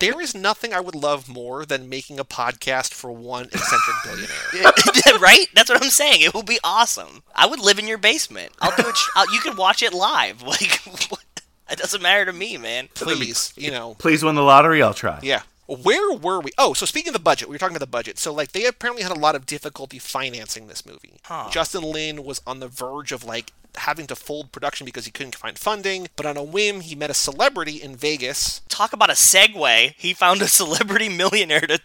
There 0.00 0.20
is 0.20 0.34
nothing 0.34 0.72
I 0.72 0.80
would 0.80 0.94
love 0.94 1.28
more 1.28 1.64
than 1.64 1.88
making 1.88 2.18
a 2.18 2.24
podcast 2.24 2.92
for 2.92 3.12
one 3.12 3.44
eccentric 3.46 3.96
billionaire. 4.04 4.72
right? 5.20 5.46
That's 5.54 5.70
what 5.70 5.82
I'm 5.82 5.90
saying. 5.90 6.22
It 6.22 6.34
would 6.34 6.46
be 6.46 6.58
awesome. 6.64 7.22
I 7.34 7.46
would 7.46 7.60
live 7.60 7.78
in 7.78 7.86
your 7.86 7.98
basement. 7.98 8.52
I'll 8.60 8.74
do 8.76 8.88
it. 8.88 8.96
I'll, 9.14 9.32
you 9.32 9.40
can 9.40 9.56
watch 9.56 9.82
it 9.82 9.92
live. 9.92 10.42
Like, 10.56 10.80
it 11.68 11.78
doesn't 11.78 12.00
matter 12.00 12.24
to 12.26 12.32
me, 12.32 12.56
man. 12.56 12.88
Please, 12.94 13.52
you 13.56 13.72
know. 13.72 13.96
Please 13.98 14.22
win 14.22 14.36
the 14.36 14.42
lottery, 14.42 14.80
I'll 14.82 14.94
try. 14.94 15.18
Yeah. 15.22 15.42
Where 15.66 16.16
were 16.16 16.38
we? 16.38 16.52
Oh, 16.58 16.74
so 16.74 16.86
speaking 16.86 17.08
of 17.08 17.12
the 17.14 17.18
budget, 17.18 17.48
we 17.48 17.54
were 17.54 17.58
talking 17.58 17.74
about 17.74 17.84
the 17.84 17.90
budget. 17.90 18.18
So, 18.18 18.32
like, 18.32 18.52
they 18.52 18.66
apparently 18.66 19.02
had 19.02 19.10
a 19.10 19.18
lot 19.18 19.34
of 19.34 19.46
difficulty 19.46 19.98
financing 19.98 20.68
this 20.68 20.86
movie. 20.86 21.20
Justin 21.50 21.82
Lin 21.82 22.22
was 22.22 22.40
on 22.46 22.60
the 22.60 22.68
verge 22.68 23.10
of, 23.10 23.24
like, 23.24 23.52
having 23.78 24.06
to 24.08 24.16
fold 24.16 24.52
production 24.52 24.84
because 24.84 25.04
he 25.04 25.10
couldn't 25.10 25.34
find 25.36 25.58
funding, 25.58 26.08
but 26.16 26.26
on 26.26 26.36
a 26.36 26.42
whim, 26.42 26.80
he 26.80 26.94
met 26.94 27.10
a 27.10 27.14
celebrity 27.14 27.82
in 27.82 27.96
Vegas. 27.96 28.60
Talk 28.68 28.92
about 28.92 29.10
a 29.10 29.14
segue. 29.14 29.94
He 29.96 30.12
found 30.14 30.42
a 30.42 30.48
celebrity 30.48 31.08
millionaire 31.08 31.60
to. 31.60 31.78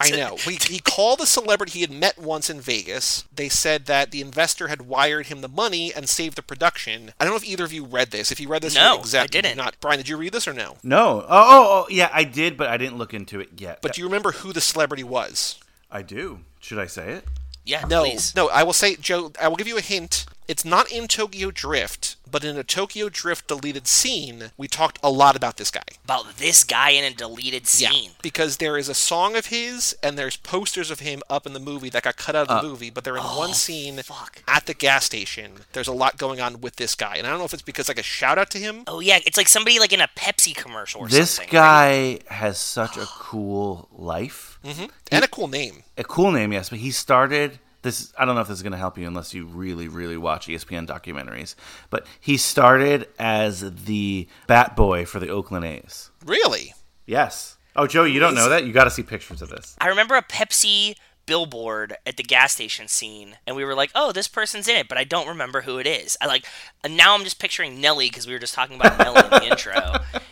I 0.00 0.10
know. 0.10 0.34
He, 0.36 0.56
he 0.68 0.80
called 0.80 1.20
a 1.20 1.26
celebrity 1.26 1.74
he 1.74 1.80
had 1.82 1.92
met 1.92 2.18
once 2.18 2.50
in 2.50 2.60
Vegas. 2.60 3.22
They 3.32 3.48
said 3.48 3.86
that 3.86 4.10
the 4.10 4.20
investor 4.20 4.66
had 4.66 4.82
wired 4.82 5.26
him 5.26 5.42
the 5.42 5.48
money 5.48 5.94
and 5.94 6.08
saved 6.08 6.36
the 6.36 6.42
production. 6.42 7.12
I 7.20 7.24
don't 7.24 7.32
know 7.32 7.36
if 7.36 7.44
either 7.48 7.62
of 7.64 7.72
you 7.72 7.84
read 7.84 8.10
this. 8.10 8.32
If 8.32 8.40
you 8.40 8.48
read 8.48 8.62
this, 8.62 8.74
No, 8.74 8.98
exactly 8.98 9.38
I 9.38 9.42
didn't. 9.42 9.58
not. 9.58 9.76
Brian, 9.80 9.98
did 9.98 10.08
you 10.08 10.16
read 10.16 10.32
this 10.32 10.48
or 10.48 10.52
no? 10.52 10.76
No. 10.82 11.20
Oh, 11.20 11.26
oh, 11.28 11.84
oh, 11.84 11.86
yeah, 11.88 12.10
I 12.12 12.24
did, 12.24 12.56
but 12.56 12.68
I 12.68 12.78
didn't 12.78 12.98
look 12.98 13.14
into 13.14 13.38
it 13.38 13.50
yet. 13.60 13.78
But 13.80 13.94
do 13.94 14.00
you 14.00 14.06
remember 14.08 14.32
who 14.32 14.52
the 14.52 14.60
celebrity 14.60 15.04
was? 15.04 15.60
I 15.88 16.02
do. 16.02 16.40
Should 16.58 16.80
I 16.80 16.86
say 16.86 17.12
it? 17.12 17.24
Yeah, 17.64 17.84
No, 17.88 18.02
please. 18.02 18.34
no. 18.34 18.48
I 18.48 18.64
will 18.64 18.72
say, 18.72 18.96
Joe. 18.96 19.30
I 19.40 19.46
will 19.46 19.54
give 19.56 19.68
you 19.68 19.78
a 19.78 19.82
hint. 19.82 20.26
It's 20.48 20.64
not 20.64 20.90
in 20.90 21.06
Tokyo 21.06 21.50
Drift, 21.52 22.16
but 22.30 22.44
in 22.44 22.58
a 22.58 22.64
Tokyo 22.64 23.08
Drift 23.08 23.46
deleted 23.46 23.86
scene, 23.86 24.50
we 24.56 24.66
talked 24.66 24.98
a 25.02 25.08
lot 25.10 25.36
about 25.36 25.56
this 25.56 25.70
guy. 25.70 25.82
About 26.04 26.36
this 26.38 26.64
guy 26.64 26.90
in 26.90 27.04
a 27.04 27.14
deleted 27.14 27.66
scene. 27.68 28.04
Yeah, 28.04 28.10
because 28.22 28.56
there 28.56 28.76
is 28.76 28.88
a 28.88 28.94
song 28.94 29.36
of 29.36 29.46
his 29.46 29.96
and 30.02 30.18
there's 30.18 30.36
posters 30.36 30.90
of 30.90 30.98
him 31.00 31.22
up 31.30 31.46
in 31.46 31.52
the 31.52 31.60
movie 31.60 31.88
that 31.90 32.02
got 32.02 32.16
cut 32.16 32.34
out 32.34 32.48
of 32.50 32.60
the 32.62 32.68
movie, 32.68 32.90
but 32.90 33.04
they're 33.04 33.16
in 33.16 33.22
one 33.22 33.54
scene 33.54 33.98
Uh, 33.98 34.02
oh, 34.10 34.14
fuck. 34.14 34.42
at 34.48 34.66
the 34.66 34.74
gas 34.74 35.04
station. 35.04 35.52
There's 35.74 35.88
a 35.88 35.92
lot 35.92 36.18
going 36.18 36.40
on 36.40 36.60
with 36.60 36.76
this 36.76 36.96
guy, 36.96 37.16
and 37.16 37.26
I 37.26 37.30
don't 37.30 37.38
know 37.38 37.44
if 37.44 37.54
it's 37.54 37.62
because 37.62 37.86
like 37.88 37.98
a 38.00 38.02
shout 38.02 38.36
out 38.36 38.50
to 38.50 38.58
him. 38.58 38.82
Oh 38.88 38.98
yeah, 39.00 39.20
it's 39.24 39.36
like 39.36 39.48
somebody 39.48 39.78
like 39.78 39.92
in 39.92 40.00
a 40.00 40.08
Pepsi 40.16 40.54
commercial 40.56 41.02
or 41.02 41.08
This 41.08 41.30
something. 41.30 41.52
guy 41.52 42.18
has 42.28 42.58
such 42.58 42.96
a 42.96 43.06
cool 43.18 43.88
life. 43.92 44.58
and 44.64 45.24
a 45.24 45.28
cool 45.28 45.48
name. 45.48 45.84
A 45.96 46.04
cool 46.04 46.32
name, 46.32 46.52
yes, 46.52 46.68
but 46.68 46.80
he 46.80 46.90
started 46.90 47.60
this 47.82 48.12
I 48.18 48.24
don't 48.24 48.34
know 48.34 48.40
if 48.40 48.48
this 48.48 48.58
is 48.58 48.62
going 48.62 48.72
to 48.72 48.78
help 48.78 48.96
you 48.98 49.06
unless 49.06 49.34
you 49.34 49.46
really 49.46 49.88
really 49.88 50.16
watch 50.16 50.46
ESPN 50.46 50.86
documentaries, 50.86 51.54
but 51.90 52.06
he 52.20 52.36
started 52.36 53.08
as 53.18 53.84
the 53.84 54.28
bat 54.46 54.74
boy 54.76 55.04
for 55.04 55.20
the 55.20 55.28
Oakland 55.28 55.64
A's. 55.64 56.10
Really? 56.24 56.74
Yes. 57.06 57.58
Oh, 57.74 57.86
Joe, 57.86 58.04
you 58.04 58.20
don't 58.20 58.34
know 58.34 58.50
that? 58.50 58.64
You 58.66 58.72
got 58.72 58.84
to 58.84 58.90
see 58.90 59.02
pictures 59.02 59.40
of 59.40 59.48
this. 59.48 59.76
I 59.80 59.88
remember 59.88 60.14
a 60.14 60.22
Pepsi 60.22 60.94
billboard 61.24 61.96
at 62.04 62.16
the 62.16 62.22
gas 62.22 62.52
station 62.52 62.88
scene, 62.88 63.36
and 63.46 63.56
we 63.56 63.64
were 63.64 63.74
like, 63.74 63.90
"Oh, 63.94 64.12
this 64.12 64.28
person's 64.28 64.68
in 64.68 64.76
it," 64.76 64.88
but 64.88 64.98
I 64.98 65.04
don't 65.04 65.28
remember 65.28 65.62
who 65.62 65.78
it 65.78 65.86
is. 65.86 66.16
I 66.20 66.26
like, 66.26 66.46
and 66.84 66.96
now 66.96 67.14
I'm 67.14 67.24
just 67.24 67.38
picturing 67.38 67.80
Nelly 67.80 68.08
because 68.08 68.26
we 68.26 68.32
were 68.32 68.38
just 68.38 68.54
talking 68.54 68.76
about 68.76 68.98
Nelly 68.98 69.20
in 69.24 69.30
the 69.30 69.44
intro, 69.50 69.74